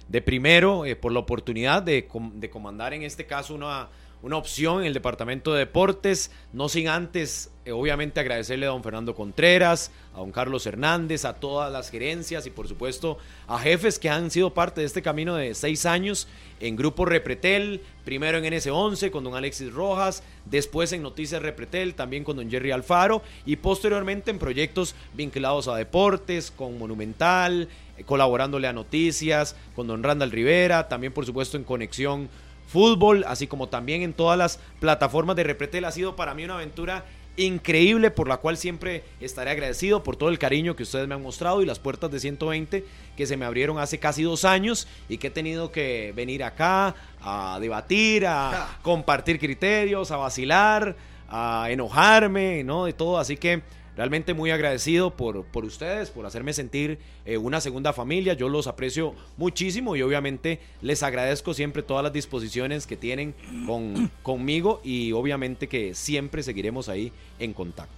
de 0.09 0.22
primero, 0.22 0.85
eh, 0.85 0.94
por 0.97 1.12
la 1.12 1.20
oportunidad 1.20 1.82
de, 1.82 2.06
com- 2.06 2.32
de 2.39 2.51
comandar 2.51 2.93
en 2.94 3.02
este 3.02 3.27
caso 3.27 3.55
una, 3.55 3.89
una 4.22 4.36
opción 4.36 4.80
en 4.80 4.86
el 4.86 4.94
Departamento 4.94 5.52
de 5.52 5.60
Deportes, 5.60 6.30
no 6.52 6.68
sin 6.68 6.88
antes, 6.88 7.51
eh, 7.64 7.72
obviamente, 7.72 8.20
agradecerle 8.20 8.66
a 8.66 8.70
don 8.70 8.82
Fernando 8.82 9.14
Contreras, 9.14 9.90
a 10.14 10.18
don 10.18 10.30
Carlos 10.30 10.66
Hernández, 10.66 11.24
a 11.24 11.34
todas 11.34 11.72
las 11.72 11.90
gerencias 11.90 12.47
y 12.47 12.51
por 12.51 12.68
supuesto 12.68 13.18
a 13.47 13.59
jefes 13.59 13.98
que 13.98 14.10
han 14.10 14.30
sido 14.30 14.52
parte 14.52 14.80
de 14.82 14.86
este 14.86 15.02
camino 15.02 15.36
de 15.36 15.55
seis 15.55 15.86
años 15.86 16.28
en 16.60 16.76
Grupo 16.76 17.06
Repretel, 17.06 17.82
primero 18.05 18.38
en 18.38 18.44
NS11 18.44 19.10
con 19.10 19.24
don 19.24 19.34
Alexis 19.34 19.72
Rojas, 19.72 20.22
después 20.44 20.92
en 20.92 21.02
Noticias 21.02 21.40
Repretel, 21.40 21.94
también 21.94 22.24
con 22.24 22.36
don 22.36 22.51
Jerry 22.51 22.72
Alfaro 22.72 23.22
y 23.47 23.56
posteriormente 23.56 24.30
en 24.30 24.38
proyectos 24.38 24.94
vinculados 25.14 25.68
a 25.68 25.76
deportes, 25.76 26.51
con 26.51 26.78
Monumental, 26.78 27.68
eh, 27.97 28.05
colaborándole 28.05 28.68
a 28.68 28.72
Noticias, 28.72 29.56
con 29.74 29.86
don 29.86 30.02
Randall 30.02 30.30
Rivera, 30.30 30.88
también 30.88 31.12
por 31.12 31.24
supuesto 31.24 31.56
en 31.56 31.64
Conexión 31.64 32.28
Fútbol, 32.70 33.24
así 33.26 33.47
como 33.47 33.68
también 33.68 34.02
en 34.02 34.12
todas 34.12 34.38
las 34.38 34.60
plataformas 34.78 35.34
de 35.36 35.44
Repretel. 35.44 35.84
Ha 35.84 35.92
sido 35.92 36.14
para 36.14 36.34
mí 36.34 36.44
una 36.44 36.55
aventura 36.55 37.05
increíble 37.36 38.10
por 38.10 38.28
la 38.28 38.36
cual 38.36 38.56
siempre 38.56 39.02
estaré 39.20 39.51
agradecido 39.51 40.02
por 40.02 40.16
todo 40.16 40.28
el 40.28 40.38
cariño 40.38 40.76
que 40.76 40.82
ustedes 40.82 41.09
me 41.09 41.14
han 41.14 41.22
mostrado 41.22 41.62
y 41.62 41.66
las 41.66 41.78
puertas 41.78 42.10
de 42.10 42.20
120 42.20 42.84
que 43.16 43.26
se 43.26 43.36
me 43.36 43.44
abrieron 43.44 43.78
hace 43.78 43.98
casi 43.98 44.22
dos 44.22 44.44
años 44.44 44.86
y 45.09 45.18
que 45.18 45.28
he 45.28 45.30
tenido 45.30 45.72
que 45.72 46.12
venir 46.14 46.44
acá 46.44 46.94
a 47.20 47.59
debatir, 47.60 48.26
a 48.26 48.78
compartir 48.82 49.38
criterios, 49.38 50.10
a 50.10 50.16
vacilar, 50.16 50.97
a 51.28 51.68
enojarme, 51.70 52.62
¿no? 52.62 52.84
De 52.84 52.92
todo, 52.92 53.18
así 53.18 53.36
que 53.36 53.62
realmente 53.96 54.34
muy 54.34 54.50
agradecido 54.50 55.10
por, 55.10 55.44
por 55.44 55.64
ustedes, 55.64 56.10
por 56.10 56.26
hacerme 56.26 56.52
sentir 56.52 56.98
eh, 57.24 57.36
una 57.36 57.60
segunda 57.60 57.92
familia. 57.92 58.34
Yo 58.34 58.48
los 58.48 58.66
aprecio 58.66 59.14
muchísimo 59.36 59.96
y 59.96 60.02
obviamente 60.02 60.60
les 60.82 61.02
agradezco 61.02 61.54
siempre 61.54 61.82
todas 61.82 62.02
las 62.02 62.12
disposiciones 62.12 62.86
que 62.86 62.96
tienen 62.96 63.34
con, 63.66 64.10
conmigo 64.22 64.80
y 64.84 65.12
obviamente 65.12 65.68
que 65.68 65.94
siempre 65.94 66.42
seguiremos 66.42 66.88
ahí 66.88 67.12
en 67.38 67.52
contacto. 67.52 67.94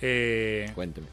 Eh, 0.00 0.70
Cuénteme. 0.74 1.06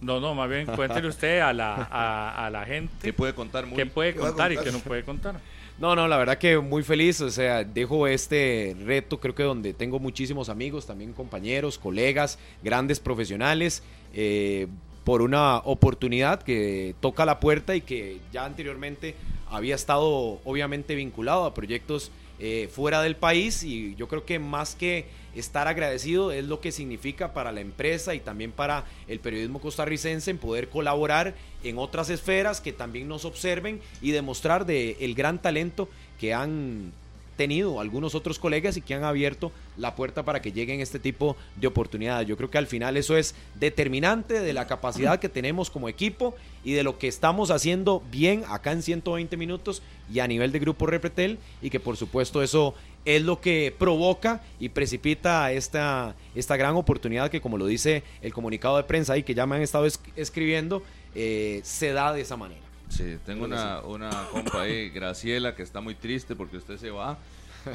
No, 0.00 0.20
no, 0.20 0.34
más 0.34 0.48
bien 0.48 0.64
cuéntele 0.66 1.08
usted 1.08 1.40
a 1.40 1.52
la, 1.52 1.74
a, 1.74 2.46
a 2.46 2.50
la 2.50 2.64
gente. 2.64 2.92
¿Qué 3.02 3.12
puede 3.12 3.34
contar? 3.34 3.66
Muy? 3.66 3.76
¿Qué 3.76 3.86
puede 3.86 4.14
¿Qué 4.14 4.20
va 4.20 4.26
a 4.26 4.30
contar 4.30 4.52
y 4.52 4.56
qué 4.56 4.70
no 4.70 4.78
puede 4.78 5.02
contar? 5.02 5.40
No, 5.78 5.94
no, 5.94 6.08
la 6.08 6.16
verdad 6.16 6.38
que 6.38 6.58
muy 6.58 6.82
feliz, 6.82 7.20
o 7.20 7.30
sea, 7.30 7.62
dejo 7.62 8.08
este 8.08 8.76
reto, 8.84 9.20
creo 9.20 9.36
que 9.36 9.44
donde 9.44 9.72
tengo 9.72 10.00
muchísimos 10.00 10.48
amigos, 10.48 10.86
también 10.86 11.12
compañeros, 11.12 11.78
colegas, 11.78 12.40
grandes 12.64 12.98
profesionales, 12.98 13.84
eh, 14.12 14.66
por 15.04 15.22
una 15.22 15.58
oportunidad 15.58 16.42
que 16.42 16.96
toca 17.00 17.24
la 17.24 17.38
puerta 17.38 17.76
y 17.76 17.80
que 17.80 18.18
ya 18.32 18.44
anteriormente 18.44 19.14
había 19.48 19.76
estado 19.76 20.40
obviamente 20.44 20.96
vinculado 20.96 21.44
a 21.44 21.54
proyectos 21.54 22.10
eh, 22.40 22.68
fuera 22.72 23.02
del 23.02 23.16
país 23.16 23.62
y 23.62 23.94
yo 23.96 24.08
creo 24.08 24.24
que 24.24 24.38
más 24.38 24.74
que 24.74 25.06
estar 25.34 25.68
agradecido 25.68 26.32
es 26.32 26.44
lo 26.44 26.60
que 26.60 26.72
significa 26.72 27.32
para 27.32 27.52
la 27.52 27.60
empresa 27.60 28.14
y 28.14 28.20
también 28.20 28.52
para 28.52 28.84
el 29.06 29.20
periodismo 29.20 29.60
costarricense 29.60 30.30
en 30.30 30.38
poder 30.38 30.68
colaborar 30.68 31.34
en 31.64 31.78
otras 31.78 32.10
esferas 32.10 32.60
que 32.60 32.72
también 32.72 33.08
nos 33.08 33.24
observen 33.24 33.80
y 34.00 34.12
demostrar 34.12 34.66
de 34.66 34.96
el 35.00 35.14
gran 35.14 35.40
talento 35.40 35.88
que 36.18 36.34
han 36.34 36.92
tenido 37.38 37.80
algunos 37.80 38.14
otros 38.14 38.38
colegas 38.38 38.76
y 38.76 38.82
que 38.82 38.92
han 38.92 39.04
abierto 39.04 39.50
la 39.78 39.94
puerta 39.96 40.22
para 40.24 40.42
que 40.42 40.52
lleguen 40.52 40.80
este 40.80 40.98
tipo 40.98 41.36
de 41.56 41.66
oportunidades. 41.68 42.28
Yo 42.28 42.36
creo 42.36 42.50
que 42.50 42.58
al 42.58 42.66
final 42.66 42.98
eso 42.98 43.16
es 43.16 43.34
determinante 43.54 44.40
de 44.40 44.52
la 44.52 44.66
capacidad 44.66 45.18
que 45.20 45.28
tenemos 45.30 45.70
como 45.70 45.88
equipo 45.88 46.34
y 46.64 46.72
de 46.72 46.82
lo 46.82 46.98
que 46.98 47.08
estamos 47.08 47.50
haciendo 47.50 48.02
bien 48.10 48.44
acá 48.48 48.72
en 48.72 48.82
120 48.82 49.36
minutos 49.36 49.82
y 50.12 50.18
a 50.18 50.26
nivel 50.26 50.52
de 50.52 50.58
Grupo 50.58 50.86
Repretel 50.86 51.38
y 51.62 51.70
que 51.70 51.80
por 51.80 51.96
supuesto 51.96 52.42
eso 52.42 52.74
es 53.04 53.22
lo 53.22 53.40
que 53.40 53.74
provoca 53.78 54.42
y 54.60 54.68
precipita 54.70 55.50
esta, 55.52 56.14
esta 56.34 56.56
gran 56.56 56.74
oportunidad 56.74 57.30
que 57.30 57.40
como 57.40 57.56
lo 57.56 57.66
dice 57.66 58.02
el 58.20 58.34
comunicado 58.34 58.76
de 58.76 58.82
prensa 58.82 59.16
y 59.16 59.22
que 59.22 59.34
ya 59.34 59.46
me 59.46 59.56
han 59.56 59.62
estado 59.62 59.86
es- 59.86 60.00
escribiendo, 60.16 60.82
eh, 61.14 61.60
se 61.62 61.92
da 61.92 62.12
de 62.12 62.20
esa 62.22 62.36
manera. 62.36 62.60
Sí, 62.88 63.18
tengo 63.26 63.44
una, 63.44 63.80
una 63.80 64.10
compa 64.30 64.62
ahí, 64.62 64.90
Graciela, 64.90 65.54
que 65.54 65.62
está 65.62 65.80
muy 65.80 65.94
triste 65.94 66.34
porque 66.34 66.56
usted 66.56 66.78
se 66.78 66.90
va. 66.90 67.18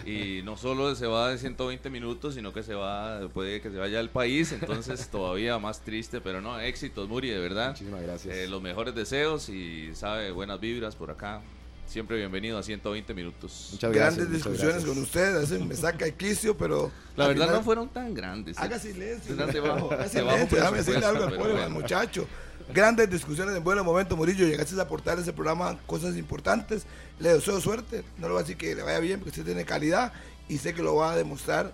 Y 0.08 0.42
no 0.44 0.58
solo 0.58 0.96
se 0.96 1.06
va 1.06 1.30
de 1.30 1.38
120 1.38 1.90
minutos, 1.92 2.34
sino 2.34 2.52
que 2.52 2.64
se 2.64 2.74
va, 2.74 3.28
puede 3.34 3.62
que 3.62 3.70
se 3.70 3.78
vaya 3.78 3.98
del 3.98 4.10
país, 4.10 4.52
entonces 4.52 5.08
todavía 5.12 5.60
más 5.60 5.82
triste, 5.82 6.20
pero 6.20 6.42
no, 6.42 6.60
éxitos, 6.60 7.08
Muri, 7.08 7.30
de 7.30 7.38
verdad. 7.40 7.70
Muchísimas 7.72 8.02
gracias. 8.02 8.36
Eh, 8.36 8.48
los 8.48 8.62
mejores 8.62 8.96
deseos 8.96 9.50
y 9.50 9.94
sabe, 9.94 10.32
buenas 10.32 10.60
vibras 10.60 10.96
por 10.96 11.12
acá. 11.12 11.42
Siempre 11.86 12.18
bienvenido 12.18 12.58
a 12.58 12.64
120 12.64 13.14
minutos. 13.14 13.70
Muchas 13.74 13.92
gracias. 13.92 14.16
Grandes 14.16 14.30
muchas 14.30 14.52
discusiones 14.52 14.76
gracias. 14.86 14.94
con 14.96 15.04
ustedes, 15.04 15.36
a 15.36 15.40
veces 15.40 15.60
me 15.66 15.76
saca 15.76 16.06
el 16.06 16.14
quicio, 16.14 16.58
pero. 16.58 16.92
La 17.16 17.26
al 17.26 17.32
verdad 17.34 17.46
final- 17.48 17.60
no 17.60 17.64
fueron 17.64 17.90
tan 17.90 18.14
grandes. 18.16 18.58
Haga 18.58 18.80
silencio. 18.80 19.34
Haga 19.36 19.52
silencio, 19.52 20.48
déjame 20.50 20.78
decirle 20.78 21.06
algo 21.06 21.24
al 21.26 21.30
pueblo, 21.36 21.54
al 21.58 21.70
bueno. 21.70 21.70
muchacho. 21.82 22.28
Grandes 22.72 23.10
discusiones 23.10 23.56
en 23.56 23.64
buenos 23.64 23.86
momentos, 23.86 24.18
Murillo. 24.18 24.46
Llegaste 24.46 24.80
a 24.80 24.84
aportar 24.84 25.18
a 25.18 25.22
ese 25.22 25.34
programa 25.34 25.78
cosas 25.86 26.16
importantes. 26.18 26.86
Le 27.20 27.34
deseo 27.34 27.60
suerte. 27.60 28.04
No 28.18 28.28
le 28.28 28.34
voy 28.34 28.40
a 28.40 28.44
decir 28.44 28.58
que 28.58 28.76
le 28.76 28.84
vaya 28.84 29.00
bien, 29.00 29.20
porque 29.20 29.32
usted 29.32 29.46
tiene 29.46 29.66
calidad 29.66 30.14
y 30.48 30.58
sé 30.58 30.74
que 30.74 30.82
lo 30.82 30.96
va 30.96 31.12
a 31.12 31.16
demostrar 31.16 31.72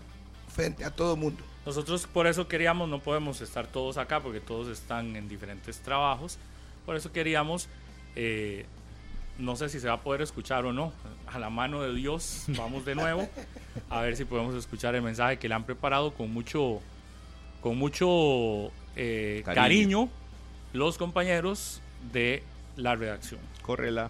frente 0.54 0.84
a 0.86 0.92
todo 0.92 1.14
el 1.14 1.20
mundo. 1.20 1.44
Nosotros 1.66 2.08
por 2.08 2.26
eso 2.28 2.48
queríamos, 2.48 2.90
no 2.90 3.00
podemos 3.00 3.42
estar 3.42 3.68
todos 3.68 3.98
acá 3.98 4.20
porque 4.22 4.40
todos 4.40 4.68
están 4.68 5.16
en 5.16 5.28
diferentes 5.30 5.80
trabajos. 5.80 6.38
Por 6.86 6.96
eso 6.96 7.12
queríamos, 7.12 7.68
eh, 8.16 8.66
no 9.38 9.56
sé 9.56 9.70
si 9.70 9.80
se 9.80 9.88
va 9.88 9.96
a 9.96 10.02
poder 10.02 10.22
escuchar 10.22 10.66
o 10.66 10.74
no, 10.74 10.92
a 11.28 11.38
la 11.38 11.50
mano 11.50 11.84
de 11.84 11.94
Dios, 11.94 12.46
vamos 12.58 12.86
de 12.86 12.96
nuevo 12.96 13.30
a 13.90 14.02
ver 14.02 14.16
si 14.18 14.26
podemos 14.26 14.56
escuchar 14.56 14.96
el 14.96 15.02
mensaje 15.04 15.38
que 15.38 15.48
le 15.48 15.54
han 15.56 15.64
preparado 15.66 16.14
con 16.14 16.32
mucho, 16.34 16.80
con 17.62 17.78
mucho 17.78 18.72
eh, 18.96 19.44
Cariño. 19.46 19.62
cariño. 19.62 20.10
Los 20.74 20.98
compañeros 20.98 21.82
de 22.12 22.44
la 22.76 22.96
redacción. 22.96 23.40
Córrela. 23.62 24.10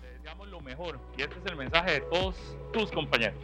Te 0.00 0.10
deseamos 0.10 0.48
lo 0.48 0.60
mejor 0.60 0.98
y 1.16 1.22
este 1.22 1.38
es 1.38 1.46
el 1.46 1.56
mensaje 1.56 1.92
de 1.92 2.00
todos 2.02 2.36
tus 2.72 2.90
compañeros. 2.90 3.38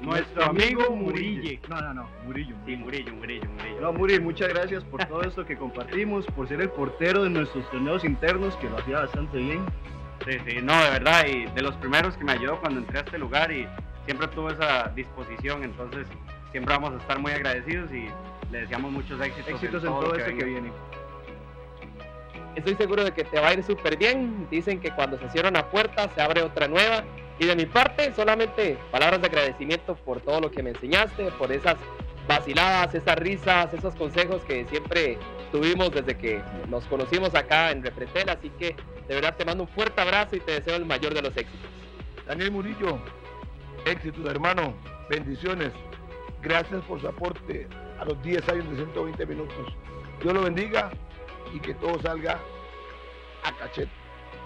Nuestro 0.00 0.44
amigo 0.44 0.90
Murille. 0.94 1.60
No, 1.68 1.80
no, 1.80 1.94
no, 1.94 2.08
Murillo. 2.24 2.54
Sí, 2.64 2.76
Murillo, 2.76 3.12
Murillo, 3.14 3.48
Murillo. 3.48 3.80
No, 3.80 3.92
Muri, 3.92 4.20
muchas 4.20 4.48
gracias 4.48 4.84
por 4.84 5.04
todo 5.06 5.22
esto 5.22 5.44
que 5.44 5.56
compartimos, 5.56 6.24
por 6.26 6.46
ser 6.46 6.60
el 6.60 6.70
portero 6.70 7.24
de 7.24 7.30
nuestros 7.30 7.68
torneos 7.70 8.04
internos, 8.04 8.54
que 8.56 8.70
lo 8.70 8.78
hacía 8.78 9.00
bastante 9.00 9.38
bien. 9.38 9.66
Sí, 10.24 10.38
sí, 10.46 10.58
no, 10.62 10.80
de 10.84 10.90
verdad, 10.90 11.26
y 11.26 11.46
de 11.46 11.62
los 11.62 11.74
primeros 11.76 12.16
que 12.16 12.24
me 12.24 12.32
ayudó 12.32 12.60
cuando 12.60 12.80
entré 12.80 12.98
a 12.98 13.02
este 13.02 13.18
lugar 13.18 13.50
y 13.50 13.66
siempre 14.04 14.28
tuvo 14.28 14.50
esa 14.50 14.88
disposición, 14.94 15.64
entonces 15.64 16.06
siempre 16.52 16.74
vamos 16.74 16.94
a 16.94 16.96
estar 16.98 17.18
muy 17.18 17.32
agradecidos 17.32 17.90
y 17.92 18.08
le 18.50 18.60
deseamos 18.60 18.90
muchos 18.90 19.20
éxitos, 19.20 19.48
Éxitos 19.54 19.84
en 19.84 19.90
todo 19.90 20.14
esto 20.14 20.30
que 20.30 20.44
venga. 20.44 20.46
viene. 20.46 20.72
Estoy 22.56 22.74
seguro 22.74 23.04
de 23.04 23.12
que 23.12 23.24
te 23.24 23.38
va 23.38 23.48
a 23.48 23.52
ir 23.52 23.62
súper 23.62 23.96
bien. 23.96 24.48
Dicen 24.50 24.80
que 24.80 24.90
cuando 24.90 25.18
se 25.18 25.28
cierra 25.30 25.48
una 25.48 25.70
puerta 25.70 26.08
se 26.14 26.20
abre 26.20 26.42
otra 26.42 26.66
nueva. 26.66 27.04
Y 27.38 27.46
de 27.46 27.54
mi 27.54 27.66
parte, 27.66 28.12
solamente 28.14 28.76
palabras 28.90 29.20
de 29.20 29.28
agradecimiento 29.28 29.94
por 29.94 30.20
todo 30.20 30.40
lo 30.40 30.50
que 30.50 30.62
me 30.62 30.70
enseñaste, 30.70 31.30
por 31.32 31.52
esas 31.52 31.76
vaciladas, 32.26 32.94
esas 32.94 33.16
risas, 33.16 33.72
esos 33.72 33.94
consejos 33.94 34.42
que 34.42 34.66
siempre 34.66 35.18
tuvimos 35.52 35.92
desde 35.92 36.16
que 36.16 36.42
nos 36.68 36.84
conocimos 36.86 37.34
acá 37.36 37.70
en 37.70 37.82
Repretel. 37.84 38.28
Así 38.28 38.50
que 38.58 38.74
de 39.06 39.14
verdad 39.14 39.36
te 39.36 39.44
mando 39.44 39.64
un 39.64 39.68
fuerte 39.68 40.00
abrazo 40.00 40.34
y 40.34 40.40
te 40.40 40.52
deseo 40.52 40.76
el 40.76 40.84
mayor 40.84 41.14
de 41.14 41.22
los 41.22 41.36
éxitos. 41.36 41.70
Daniel 42.26 42.50
Murillo, 42.50 42.98
éxitos, 43.84 44.26
hermano. 44.26 44.74
Bendiciones. 45.08 45.70
Gracias 46.42 46.82
por 46.84 47.00
su 47.00 47.08
aporte 47.08 47.68
a 47.98 48.04
los 48.04 48.22
10 48.22 48.48
años 48.48 48.70
de 48.70 48.76
120 48.76 49.26
minutos. 49.26 49.56
Dios 50.20 50.34
lo 50.34 50.42
bendiga 50.42 50.90
y 51.52 51.60
que 51.60 51.74
todo 51.74 52.00
salga 52.00 52.38
a 53.44 53.52
cachete. 53.52 53.90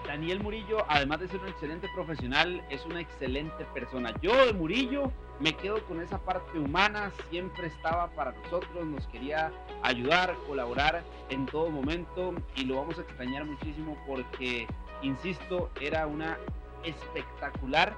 Daniel 0.05 0.41
Murillo, 0.41 0.85
además 0.89 1.21
de 1.21 1.29
ser 1.29 1.39
un 1.39 1.47
excelente 1.47 1.87
profesional, 1.95 2.63
es 2.69 2.85
una 2.85 2.99
excelente 2.99 3.65
persona. 3.73 4.13
Yo 4.21 4.45
de 4.45 4.53
Murillo 4.53 5.11
me 5.39 5.53
quedo 5.53 5.83
con 5.85 6.01
esa 6.01 6.19
parte 6.19 6.59
humana, 6.59 7.11
siempre 7.29 7.67
estaba 7.67 8.07
para 8.11 8.33
nosotros, 8.33 8.85
nos 8.85 9.07
quería 9.07 9.51
ayudar, 9.81 10.35
colaborar 10.47 11.03
en 11.29 11.45
todo 11.45 11.69
momento 11.69 12.33
y 12.55 12.65
lo 12.65 12.75
vamos 12.77 12.97
a 12.99 13.01
extrañar 13.01 13.45
muchísimo 13.45 13.97
porque, 14.05 14.67
insisto, 15.01 15.71
era 15.79 16.05
una 16.05 16.37
espectacular 16.83 17.95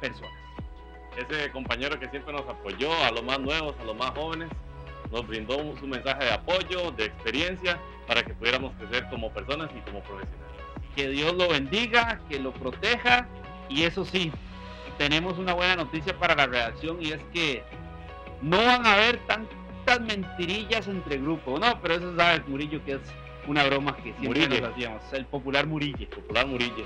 persona. 0.00 0.32
ese 1.16 1.50
compañero 1.50 1.98
que 1.98 2.08
siempre 2.08 2.32
nos 2.32 2.48
apoyó, 2.48 2.92
a 3.04 3.10
los 3.10 3.22
más 3.24 3.38
nuevos, 3.40 3.74
a 3.80 3.84
los 3.84 3.96
más 3.96 4.10
jóvenes, 4.10 4.48
nos 5.10 5.26
brindó 5.26 5.56
su 5.78 5.86
mensaje 5.86 6.24
de 6.24 6.32
apoyo, 6.32 6.90
de 6.92 7.06
experiencia, 7.06 7.78
para 8.06 8.22
que 8.22 8.34
pudiéramos 8.34 8.74
crecer 8.76 9.06
como 9.10 9.32
personas 9.32 9.70
y 9.76 9.80
como 9.88 10.02
profesionales. 10.02 10.46
Que 10.94 11.08
Dios 11.08 11.34
lo 11.34 11.48
bendiga, 11.48 12.20
que 12.28 12.38
lo 12.38 12.52
proteja 12.52 13.28
y 13.68 13.82
eso 13.82 14.04
sí, 14.04 14.32
tenemos 14.96 15.38
una 15.38 15.54
buena 15.54 15.76
noticia 15.76 16.18
para 16.18 16.34
la 16.34 16.46
redacción 16.46 16.98
y 17.00 17.12
es 17.12 17.20
que 17.32 17.62
no 18.42 18.56
van 18.58 18.86
a 18.86 18.94
haber 18.94 19.18
tantas 19.26 20.00
mentirillas 20.00 20.88
entre 20.88 21.18
grupos, 21.18 21.60
no, 21.60 21.80
pero 21.80 21.94
eso 21.94 22.16
sabes 22.16 22.46
Murillo 22.48 22.84
que 22.84 22.92
es 22.92 23.00
una 23.46 23.64
broma 23.64 23.96
que 23.96 24.14
siempre 24.14 24.28
Murille. 24.28 24.60
nos 24.60 24.70
hacíamos, 24.70 25.12
el 25.12 25.26
popular 25.26 25.66
Murille. 25.66 26.06
Popular 26.06 26.46
Murille. 26.46 26.84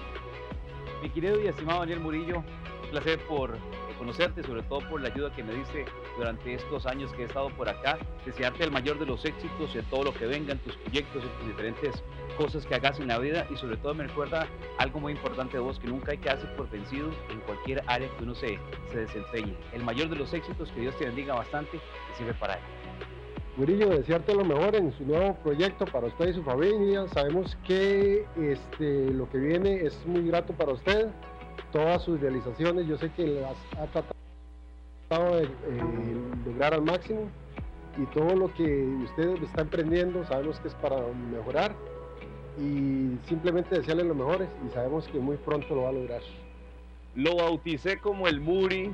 Mi 1.02 1.10
querido 1.10 1.42
y 1.42 1.48
estimado 1.48 1.80
Daniel 1.80 2.00
Murillo, 2.00 2.44
un 2.84 2.90
placer 2.90 3.18
por 3.20 3.58
conocerte, 4.02 4.42
sobre 4.42 4.62
todo 4.64 4.80
por 4.90 5.00
la 5.00 5.08
ayuda 5.08 5.32
que 5.32 5.44
me 5.44 5.54
diste 5.54 5.84
durante 6.18 6.54
estos 6.54 6.86
años 6.86 7.12
que 7.12 7.22
he 7.22 7.26
estado 7.26 7.50
por 7.50 7.68
acá. 7.68 7.98
Desearte 8.26 8.64
el 8.64 8.72
mayor 8.72 8.98
de 8.98 9.06
los 9.06 9.24
éxitos 9.24 9.76
en 9.76 9.84
todo 9.84 10.02
lo 10.02 10.12
que 10.12 10.26
venga, 10.26 10.52
en 10.52 10.58
tus 10.58 10.76
proyectos, 10.78 11.22
en 11.22 11.30
tus 11.38 11.46
diferentes 11.46 12.02
cosas 12.36 12.66
que 12.66 12.74
hagas 12.74 12.98
en 12.98 13.06
la 13.06 13.18
vida 13.20 13.46
y 13.48 13.56
sobre 13.56 13.76
todo 13.76 13.94
me 13.94 14.04
recuerda 14.04 14.48
algo 14.78 14.98
muy 14.98 15.12
importante 15.12 15.56
de 15.56 15.62
vos, 15.62 15.78
que 15.78 15.86
nunca 15.86 16.10
hay 16.10 16.18
que 16.18 16.28
darse 16.28 16.46
por 16.56 16.68
vencido 16.68 17.10
en 17.30 17.38
cualquier 17.40 17.84
área 17.86 18.08
que 18.16 18.24
uno 18.24 18.34
se, 18.34 18.58
se 18.90 18.98
desempeñe. 18.98 19.54
El 19.72 19.84
mayor 19.84 20.08
de 20.08 20.16
los 20.16 20.34
éxitos, 20.34 20.68
que 20.72 20.80
Dios 20.80 20.96
te 20.98 21.04
bendiga 21.04 21.34
bastante 21.34 21.76
y 21.76 22.18
sirve 22.18 22.34
para 22.34 22.54
él. 22.54 22.60
Murillo, 23.56 23.90
desearte 23.90 24.34
lo 24.34 24.44
mejor 24.44 24.74
en 24.74 24.92
su 24.94 25.04
nuevo 25.04 25.34
proyecto 25.44 25.84
para 25.84 26.08
usted 26.08 26.30
y 26.30 26.32
su 26.32 26.42
familia. 26.42 27.06
Sabemos 27.08 27.56
que 27.64 28.24
este, 28.40 29.10
lo 29.12 29.28
que 29.28 29.38
viene 29.38 29.82
es 29.82 30.04
muy 30.06 30.26
grato 30.26 30.54
para 30.54 30.72
usted. 30.72 31.10
Todas 31.72 32.02
sus 32.02 32.20
realizaciones, 32.20 32.86
yo 32.86 32.98
sé 32.98 33.10
que 33.12 33.26
las 33.26 33.56
ha 33.78 33.86
tratado 33.86 35.36
de 35.36 35.44
eh, 35.44 35.48
lograr 36.46 36.74
al 36.74 36.82
máximo. 36.82 37.28
Y 37.98 38.06
todo 38.06 38.34
lo 38.34 38.52
que 38.54 38.84
usted 39.04 39.42
está 39.42 39.62
emprendiendo, 39.62 40.24
sabemos 40.26 40.58
que 40.60 40.68
es 40.68 40.74
para 40.74 40.96
mejorar. 41.30 41.74
Y 42.58 43.16
simplemente 43.28 43.76
desearle 43.78 44.04
lo 44.04 44.14
mejor 44.14 44.46
y 44.66 44.70
sabemos 44.74 45.08
que 45.08 45.18
muy 45.18 45.36
pronto 45.36 45.74
lo 45.74 45.82
va 45.82 45.88
a 45.88 45.92
lograr. 45.92 46.20
Lo 47.14 47.36
bauticé 47.36 47.98
como 47.98 48.28
el 48.28 48.40
Muri, 48.40 48.92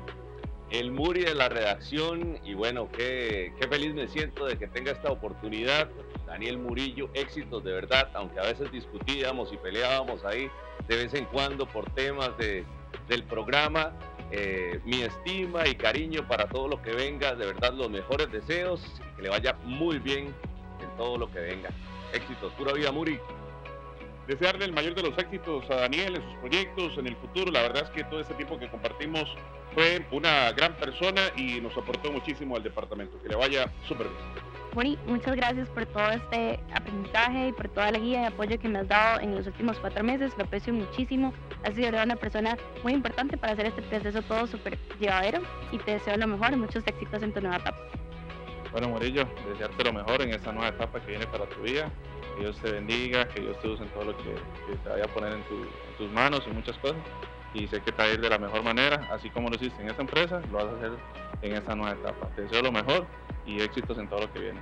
el 0.70 0.90
Muri 0.90 1.24
de 1.24 1.35
la 1.35 1.49
redacción 1.49 2.39
y 2.45 2.55
bueno, 2.55 2.89
qué, 2.93 3.53
qué 3.59 3.69
feliz 3.69 3.95
me 3.95 4.09
siento 4.09 4.47
de 4.47 4.59
que 4.59 4.69
tenga 4.69 4.93
esta 4.93 5.11
oportunidad. 5.11 5.89
Daniel 6.27 6.59
Murillo, 6.59 7.09
éxitos 7.15 7.65
de 7.65 7.73
verdad, 7.73 8.11
aunque 8.15 8.39
a 8.39 8.43
veces 8.43 8.70
discutíamos 8.70 9.53
y 9.53 9.57
peleábamos 9.57 10.24
ahí 10.24 10.51
de 10.86 10.97
vez 10.97 11.15
en 11.15 11.24
cuando 11.27 11.66
por 11.66 11.90
temas 11.93 12.36
de, 12.39 12.65
del 13.09 13.24
programa. 13.24 13.93
Eh, 14.31 14.81
mi 14.85 15.01
estima 15.01 15.66
y 15.66 15.74
cariño 15.74 16.28
para 16.28 16.47
todo 16.49 16.69
lo 16.69 16.82
que 16.82 16.90
venga, 16.90 17.35
de 17.35 17.47
verdad 17.47 17.73
los 17.73 17.89
mejores 17.89 18.31
deseos, 18.31 18.82
que 19.16 19.23
le 19.23 19.31
vaya 19.31 19.57
muy 19.65 19.99
bien 19.99 20.35
en 20.82 20.97
todo 20.99 21.16
lo 21.16 21.31
que 21.31 21.40
venga. 21.40 21.70
Éxitos, 22.12 22.53
pura 22.53 22.74
vida 22.74 22.93
Muri. 22.93 23.19
desearle 24.27 24.66
el 24.66 24.73
mayor 24.73 24.95
de 24.95 25.03
los 25.03 25.16
éxitos 25.16 25.65
a 25.70 25.77
Daniel 25.77 26.16
en 26.16 26.23
sus 26.23 26.35
proyectos, 26.40 26.99
en 26.99 27.07
el 27.07 27.16
futuro. 27.16 27.51
La 27.51 27.62
verdad 27.62 27.85
es 27.85 27.90
que 27.90 28.05
todo 28.05 28.20
este 28.20 28.35
tiempo 28.35 28.59
que 28.59 28.69
compartimos 28.69 29.35
fue 29.78 30.05
una 30.10 30.50
gran 30.52 30.74
persona 30.74 31.20
y 31.36 31.60
nos 31.60 31.76
aportó 31.76 32.10
muchísimo 32.10 32.56
al 32.56 32.62
departamento. 32.64 33.20
Que 33.22 33.28
le 33.28 33.36
vaya 33.36 33.70
súper 33.86 34.09
bien. 34.09 34.18
Mori, 34.74 34.98
muchas 35.06 35.34
gracias 35.36 35.68
por 35.70 35.86
todo 35.86 36.10
este 36.10 36.60
aprendizaje 36.74 37.48
y 37.48 37.52
por 37.52 37.68
toda 37.68 37.90
la 37.92 37.98
guía 37.98 38.22
y 38.22 38.24
apoyo 38.26 38.59
que 38.59 38.68
me 38.68 38.80
has 38.80 38.88
dado 38.88 39.20
en 39.20 39.34
los 39.36 39.46
últimos 39.46 39.78
cuatro 39.78 40.02
meses. 40.05 40.32
Lo 40.36 40.44
aprecio 40.44 40.72
muchísimo. 40.74 41.32
Has 41.64 41.74
sido 41.74 41.88
una 42.02 42.16
persona 42.16 42.56
muy 42.82 42.92
importante 42.92 43.36
para 43.36 43.52
hacer 43.52 43.66
este 43.66 43.82
proceso 43.82 44.20
todo 44.22 44.46
súper 44.46 44.76
llevadero 45.00 45.40
y 45.72 45.78
te 45.78 45.92
deseo 45.92 46.16
lo 46.16 46.26
mejor 46.26 46.52
y 46.52 46.56
muchos 46.56 46.84
éxitos 46.86 47.22
en 47.22 47.32
tu 47.32 47.40
nueva 47.40 47.56
etapa. 47.59 47.78
Bueno, 48.72 48.88
Murillo, 48.88 49.26
desearte 49.48 49.84
lo 49.84 49.92
mejor 49.92 50.20
en 50.22 50.30
esta 50.34 50.52
nueva 50.52 50.68
etapa 50.68 51.00
que 51.00 51.10
viene 51.12 51.26
para 51.28 51.46
tu 51.46 51.62
vida. 51.62 51.90
Que 52.36 52.42
Dios 52.42 52.59
te 52.60 52.70
bendiga, 52.70 53.26
que 53.28 53.40
Dios 53.40 53.59
te 53.60 53.68
use 53.68 53.82
en 53.84 53.88
todo 53.90 54.05
lo 54.06 54.16
que, 54.18 54.24
que 54.24 54.76
te 54.84 54.88
vaya 54.88 55.05
a 55.05 55.09
poner 55.09 55.32
en, 55.32 55.42
tu- 55.44 55.55
en 55.62 55.96
tus 55.96 56.10
manos 56.12 56.42
y 56.46 56.50
muchas 56.50 56.76
cosas. 56.78 56.98
Y 57.55 57.66
sé 57.66 57.81
que 57.81 57.91
ir 58.12 58.20
de 58.20 58.29
la 58.29 58.39
mejor 58.39 58.62
manera, 58.62 59.09
así 59.11 59.31
como 59.31 59.49
lo 59.49 59.57
hiciste 59.57 59.83
en 59.83 59.89
esta 59.89 60.03
empresa, 60.03 60.41
lo 60.51 60.59
vas 60.59 60.66
a 60.66 60.77
hacer 60.77 60.93
en 61.43 61.53
esta 61.55 61.75
nueva 61.75 61.93
etapa. 61.93 62.29
Te 62.37 62.43
deseo 62.43 62.62
lo 62.62 62.73
mejor 62.73 63.07
y 63.47 63.61
éxitos 63.61 63.99
en 63.99 64.09
todo 64.09 64.20
lo 64.20 64.33
que 64.33 64.41
viene. 64.41 64.61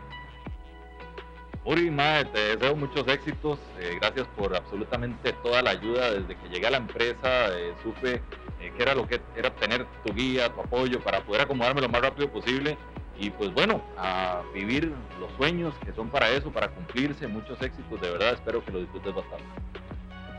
Uri, 1.65 1.91
mae, 1.91 2.25
te 2.27 2.57
deseo 2.57 2.77
muchos 2.77 3.09
éxitos. 3.09 3.59
eh, 3.81 3.99
gracias 4.01 4.29
por 4.37 4.55
absolutamente 4.55 5.33
toda 5.43 5.63
la 5.63 5.71
ayuda. 5.71 6.13
Desde 6.13 6.37
que 6.37 6.49
llegué 6.49 6.69
a 6.69 6.71
la 6.71 6.77
empresa, 6.77 7.49
eh, 7.59 7.75
supe 7.83 8.23
eh, 8.61 8.73
que 8.77 8.83
era 8.83 8.95
lo 8.95 9.07
que 9.09 9.21
era 9.35 9.51
tener 9.57 9.85
tu 10.05 10.15
guía, 10.15 10.49
tu 10.49 10.61
apoyo 10.61 11.01
para 11.01 11.21
poder 11.23 11.43
acomodarme 11.43 11.81
lo 11.81 11.89
más 11.89 12.03
rápido 12.03 12.31
posible. 12.31 12.79
Y 13.19 13.31
pues 13.31 13.53
bueno, 13.53 13.83
a 13.97 14.43
vivir 14.55 14.93
los 15.19 15.33
sueños 15.37 15.75
que 15.85 15.93
son 15.93 16.09
para 16.09 16.29
eso, 16.31 16.53
para 16.53 16.69
cumplirse. 16.69 17.27
Muchos 17.27 17.61
éxitos, 17.61 18.01
de 18.01 18.11
verdad. 18.13 18.35
Espero 18.35 18.65
que 18.65 18.71
lo 18.71 18.79
disfrutes 18.79 19.13
bastante. 19.13 19.45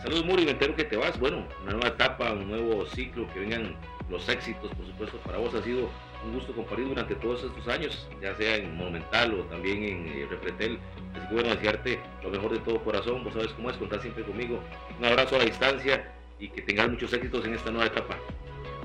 Saludos 0.02 0.26
Muri, 0.26 0.46
me 0.46 0.52
entero 0.52 0.76
que 0.76 0.84
te 0.84 0.96
vas. 0.96 1.20
Bueno, 1.20 1.48
una 1.64 1.72
nueva 1.72 1.88
etapa, 1.90 2.32
un 2.32 2.48
nuevo 2.48 2.86
ciclo, 2.86 3.28
que 3.34 3.40
vengan 3.40 3.76
los 4.10 4.30
éxitos, 4.30 4.72
por 4.76 4.86
supuesto, 4.86 5.18
para 5.20 5.40
vos. 5.40 5.54
Ha 5.56 5.64
sido 5.64 5.90
un 6.24 6.34
gusto 6.34 6.54
compartir 6.54 6.88
durante 6.88 7.16
todos 7.16 7.44
estos 7.44 7.68
años, 7.68 8.08
ya 8.22 8.36
sea 8.36 8.58
en 8.58 8.76
Monumental 8.76 9.34
o 9.34 9.44
también 9.46 9.84
en 9.84 10.08
eh, 10.08 10.28
Repretel. 10.30 10.80
Así 11.16 11.28
que 11.28 11.34
bueno, 11.34 11.50
desearte 11.50 12.00
lo 12.22 12.30
mejor 12.30 12.52
de 12.54 12.60
todo 12.60 12.84
corazón. 12.84 13.24
Vos 13.24 13.34
sabes 13.34 13.52
cómo 13.54 13.72
es, 13.72 13.78
contar 13.78 14.00
siempre 14.02 14.24
conmigo. 14.24 14.60
Un 15.00 15.06
abrazo 15.06 15.36
a 15.36 15.40
la 15.40 15.46
distancia 15.46 16.14
y 16.40 16.50
que 16.50 16.62
tengas 16.62 16.90
muchos 16.90 17.12
éxitos 17.14 17.44
en 17.46 17.56
esta 17.56 17.72
nueva 17.72 17.88
etapa. 17.88 18.18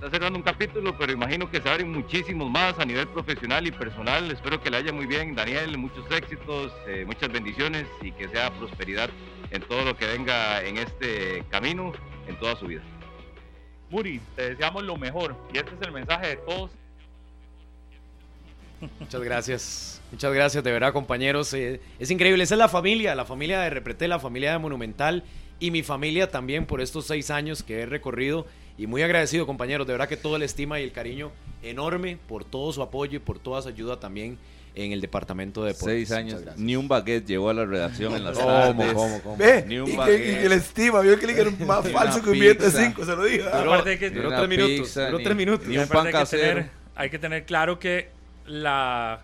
Está 0.03 0.19
cerrando 0.19 0.37
un 0.37 0.43
capítulo, 0.43 0.99
pero 0.99 1.13
imagino 1.13 1.49
que 1.49 1.61
se 1.61 1.69
abren 1.69 1.93
muchísimos 1.93 2.51
más 2.51 2.77
a 2.81 2.85
nivel 2.85 3.07
profesional 3.07 3.65
y 3.69 3.71
personal. 3.71 4.29
Espero 4.33 4.61
que 4.61 4.69
le 4.69 4.79
haya 4.79 4.93
muy 4.93 5.07
bien, 5.07 5.37
Daniel, 5.37 5.79
muchos 5.79 6.05
éxitos, 6.11 6.73
eh, 6.89 7.05
muchas 7.07 7.31
bendiciones 7.31 7.87
y 8.01 8.11
que 8.11 8.29
sea 8.29 8.51
prosperidad 8.51 9.11
en 9.53 9.63
todo 9.63 9.85
lo 9.85 9.97
que 9.97 10.07
venga 10.07 10.61
en 10.65 10.79
este 10.79 11.45
camino, 11.51 11.93
en 12.27 12.37
toda 12.41 12.57
su 12.57 12.67
vida. 12.67 12.83
Muri, 13.91 14.21
te 14.35 14.51
deseamos 14.51 14.83
lo 14.83 14.97
mejor 14.97 15.37
y 15.55 15.59
este 15.59 15.73
es 15.73 15.83
el 15.83 15.93
mensaje 15.93 16.31
de 16.31 16.37
todos. 16.39 16.73
Muchas 18.99 19.23
gracias. 19.23 20.03
Muchas 20.11 20.35
gracias, 20.35 20.65
de 20.65 20.73
verdad, 20.73 20.93
compañeros. 20.93 21.55
Eh, 21.55 21.81
es 22.01 22.11
increíble. 22.11 22.43
Esa 22.43 22.57
es 22.57 22.59
la 22.59 22.69
familia, 22.69 23.15
la 23.15 23.25
familia 23.25 23.61
de 23.61 23.71
Repreté, 23.71 24.09
la 24.09 24.19
familia 24.19 24.51
de 24.51 24.59
Monumental 24.59 25.23
y 25.61 25.71
mi 25.71 25.85
familia 25.85 26.29
también 26.29 26.67
por 26.67 26.81
estos 26.81 27.07
seis 27.07 27.31
años 27.31 27.63
que 27.63 27.83
he 27.83 27.87
recorrido. 27.87 28.49
Y 28.79 28.87
muy 28.87 29.03
agradecido, 29.03 29.47
compañeros. 29.47 29.87
De 29.87 29.93
verdad 29.93 30.09
que 30.09 30.17
todo 30.17 30.37
el 30.37 30.43
estima 30.43 30.81
y 30.81 30.83
el 30.85 30.93
cariño 30.93 31.31
enorme 31.63 32.19
por 32.29 32.45
todo 32.45 32.73
su 32.73 32.83
apoyo 32.83 33.17
y 33.17 33.21
por 33.21 33.39
toda 33.39 33.63
su 33.63 33.69
ayuda 33.69 34.01
también 34.01 34.39
en 34.75 34.93
el 34.93 35.03
departamento 35.03 35.63
de 35.63 35.73
deportes. 35.75 36.09
Seis 36.09 36.13
años. 36.13 36.41
Ni 36.57 36.75
un 36.77 36.89
baguette 36.89 37.27
llegó 37.27 37.51
a 37.51 37.55
la 37.55 37.67
redacción 37.67 38.15
en 38.15 38.25
las 38.25 38.39
¿Cómo, 38.39 38.49
tardes. 38.49 38.93
cómo, 38.95 39.21
cómo? 39.23 39.37
Ve, 39.37 39.65
Ni 39.69 39.79
un 39.79 39.89
y 39.89 39.91
que, 39.93 39.97
baguette. 39.99 40.21
y 40.39 40.43
que 40.43 40.49
le 40.49 40.55
estima, 40.55 41.01
vio 41.03 41.19
que 41.21 41.27
le 41.27 41.39
era 41.41 41.51
más 41.67 41.87
falso 41.91 42.23
que 42.23 42.31
un 42.31 42.39
billete 42.39 42.71
de. 42.71 42.71
5, 42.87 43.05
se 43.05 43.15
lo 43.17 43.25
digo. 43.25 43.45
Duró- 43.45 43.75
Aparte 43.75 43.99
que- 43.99 44.11
ni 44.11 44.17
duró 44.17 44.29
una 44.29 44.37
tres 44.39 44.49
minutos, 44.49 44.71
pizza, 44.79 45.07
duró 45.07 45.19
ni- 45.19 45.25
tres 45.25 45.37
minutos. 45.37 45.67
Ni 45.69 45.77
un 45.77 45.83
Aparte 45.85 46.13
pan 46.13 46.17
hay 46.23 46.25
que 46.27 46.37
tener- 46.39 46.71
hay 46.95 47.11
que 47.11 47.19
tener 47.19 47.45
claro 47.45 47.79
que 47.79 48.09
la, 48.47 49.21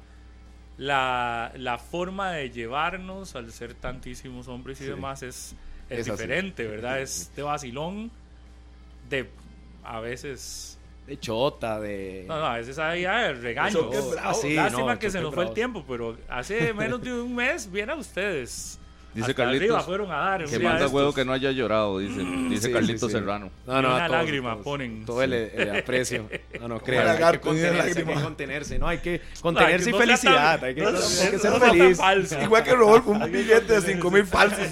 la, 0.76 1.52
la 1.56 1.78
forma 1.78 2.32
de 2.32 2.50
llevarnos 2.50 3.34
al 3.34 3.50
ser 3.52 3.72
tantísimos 3.74 4.48
hombres 4.48 4.80
y 4.80 4.84
Sí. 4.84 4.90
demás 4.90 5.22
es, 5.22 5.54
es, 5.88 6.00
Es 6.00 6.08
así. 6.08 6.10
diferente, 6.10 6.66
¿verdad? 6.66 7.00
Es 7.00 7.30
de 7.34 7.42
vacilón, 7.42 8.10
de 9.08 9.28
a 9.88 10.00
veces... 10.00 10.78
De 11.06 11.18
chota, 11.18 11.80
de. 11.80 12.26
No, 12.28 12.38
no, 12.38 12.44
a 12.44 12.58
veces 12.58 12.78
hay 12.78 13.06
ah, 13.06 13.32
regaño. 13.32 13.72
Choque 13.72 13.96
es 13.96 14.10
bravo. 14.10 14.28
Así, 14.28 14.48
Sí, 14.48 14.54
Lástima 14.54 14.92
no, 14.92 14.98
que 14.98 15.10
se 15.10 15.22
nos 15.22 15.34
fue 15.34 15.46
el 15.46 15.54
tiempo, 15.54 15.82
pero 15.88 16.18
hace 16.28 16.74
menos 16.74 17.00
de 17.00 17.22
un 17.22 17.34
mes 17.34 17.72
vienen 17.72 17.98
ustedes. 17.98 18.78
Dice 19.18 19.30
Hasta 19.32 19.42
Carlitos 19.42 19.62
arriba 19.68 19.80
fueron 19.82 20.12
a 20.12 20.16
dar. 20.16 20.44
que 20.44 20.58
manda 20.60 20.86
huevo 20.86 21.12
que 21.12 21.24
no 21.24 21.32
haya 21.32 21.50
llorado, 21.50 21.98
dice, 21.98 22.20
dice 22.48 22.68
Sí, 22.68 22.72
Carlitos 22.72 23.00
sí, 23.00 23.06
sí. 23.08 23.12
Serrano. 23.12 23.50
No, 23.66 23.82
no, 23.82 23.88
una 23.94 24.06
todos, 24.06 24.10
lágrima 24.10 24.52
todos. 24.52 24.64
ponen. 24.64 25.04
Todo 25.04 25.22
el, 25.22 25.32
el 25.32 25.76
aprecio. 25.76 26.28
No, 26.60 26.68
no, 26.68 26.80
crean. 26.80 27.08
Hay 27.08 27.32
que 27.32 27.40
contenerse, 27.40 27.88
hay 28.00 28.04
que 28.06 28.22
contenerse. 28.22 28.78
No, 28.78 28.86
hay 28.88 28.98
que 28.98 29.18
No, 29.18 29.24
hay 29.34 29.40
contenerse 29.42 29.90
que 29.90 29.96
y 29.96 30.00
felicidad. 30.00 30.60
tan- 30.60 30.68
hay 30.68 30.74
que, 30.74 30.80
no 30.82 30.88
hay 30.88 30.94
que 30.94 31.38
ser 31.38 31.52
feliz. 31.60 31.98
falso. 31.98 32.40
Igual 32.42 32.62
que 32.64 32.74
Rodolfo, 32.74 33.10
un 33.10 33.32
billete 33.32 33.80
de 33.80 33.80
5 33.80 34.10
mil 34.10 34.24
falsos. 34.24 34.58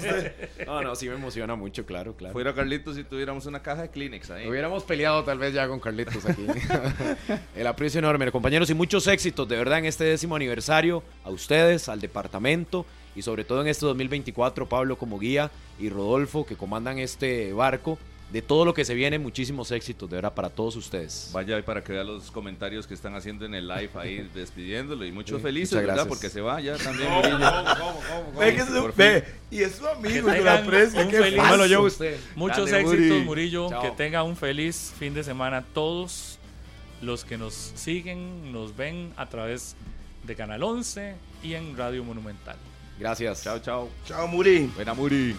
No, 0.65 0.81
no, 0.81 0.95
sí 0.95 1.07
me 1.07 1.15
emociona 1.15 1.55
mucho, 1.55 1.85
claro, 1.85 2.13
claro. 2.13 2.33
Fuera 2.33 2.53
Carlitos 2.53 2.95
si 2.95 3.03
tuviéramos 3.05 3.45
una 3.45 3.61
caja 3.61 3.83
de 3.83 3.89
Kleenex 3.89 4.29
ahí. 4.31 4.47
Hubiéramos 4.49 4.83
peleado 4.83 5.23
tal 5.23 5.37
vez 5.39 5.53
ya 5.53 5.65
con 5.67 5.79
Carlitos 5.79 6.25
aquí. 6.25 6.45
El 7.55 7.67
aprecio 7.67 7.99
enorme, 7.99 8.29
compañeros, 8.31 8.69
y 8.69 8.73
muchos 8.73 9.07
éxitos 9.07 9.47
de 9.47 9.55
verdad 9.55 9.79
en 9.79 9.85
este 9.85 10.03
décimo 10.03 10.35
aniversario. 10.35 11.03
A 11.23 11.29
ustedes, 11.29 11.87
al 11.89 11.99
departamento 12.01 12.85
y 13.17 13.21
sobre 13.23 13.43
todo 13.43 13.61
en 13.61 13.67
este 13.67 13.85
2024, 13.85 14.69
Pablo 14.69 14.97
como 14.97 15.19
guía 15.19 15.51
y 15.79 15.89
Rodolfo 15.89 16.45
que 16.45 16.55
comandan 16.55 16.99
este 16.99 17.51
barco. 17.51 17.97
De 18.29 18.41
todo 18.41 18.65
lo 18.65 18.73
que 18.73 18.83
se 18.83 18.93
viene, 18.93 19.19
muchísimos 19.19 19.71
éxitos 19.71 20.09
de 20.09 20.17
verdad 20.17 20.33
para 20.33 20.49
todos 20.49 20.75
ustedes. 20.75 21.29
Vaya 21.31 21.55
ahí 21.55 21.61
para 21.61 21.81
que 21.81 21.93
vea 21.93 22.03
los 22.03 22.29
comentarios 22.29 22.85
que 22.85 22.93
están 22.93 23.15
haciendo 23.15 23.45
en 23.45 23.53
el 23.55 23.69
live 23.69 23.89
ahí 23.95 24.29
despidiéndolo 24.35 25.05
y 25.05 25.13
muchos 25.13 25.37
Sí, 25.37 25.43
felices, 25.43 25.71
¿verdad? 25.77 25.93
gracias. 25.93 26.07
Porque 26.09 26.29
se 26.29 26.41
va 26.41 26.59
ya 26.59 26.75
también. 26.83 27.07
¿Cómo, 27.09 27.21
Murillo. 27.21 28.37
Ve 28.37 28.53
que 28.53 28.61
se- 28.63 28.81
Por 28.81 28.93
ve, 28.95 29.21
fin. 29.21 29.59
y 29.59 29.63
es 29.63 29.75
su 29.75 29.87
amigo, 29.87 30.09
Que 30.09 30.41
lo 30.41 30.99
un 31.03 31.09
qué 31.09 31.69
yo 31.69 31.81
usted. 31.83 32.19
Muchos 32.35 32.69
éxitos, 32.69 32.97
Muri. 32.99 33.21
Murillo. 33.23 33.69
Chao. 33.69 33.81
Que 33.81 33.91
tenga 33.91 34.23
un 34.23 34.35
feliz 34.35 34.93
fin 34.99 35.13
de 35.13 35.23
semana 35.23 35.63
todos 35.73 36.37
los 37.01 37.23
que 37.23 37.37
nos 37.37 37.53
siguen, 37.75 38.51
nos 38.51 38.75
ven 38.75 39.13
a 39.15 39.29
través 39.29 39.77
de 40.25 40.35
Canal 40.35 40.63
11 40.63 41.15
y 41.43 41.53
en 41.53 41.77
Radio 41.77 42.03
Monumental. 42.03 42.57
Gracias. 42.99 43.43
Chao, 43.43 43.59
chao. 43.59 43.89
Chao, 44.05 44.27
Muri. 44.27 44.71
Buena 44.75 44.93
Muri. 44.93 45.35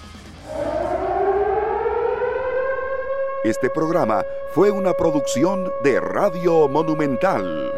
Este 3.45 3.71
programa 3.71 4.25
fue 4.53 4.71
una 4.71 4.93
producción 4.95 5.71
de 5.83 6.01
Radio 6.01 6.69
Monumental. 6.69 7.73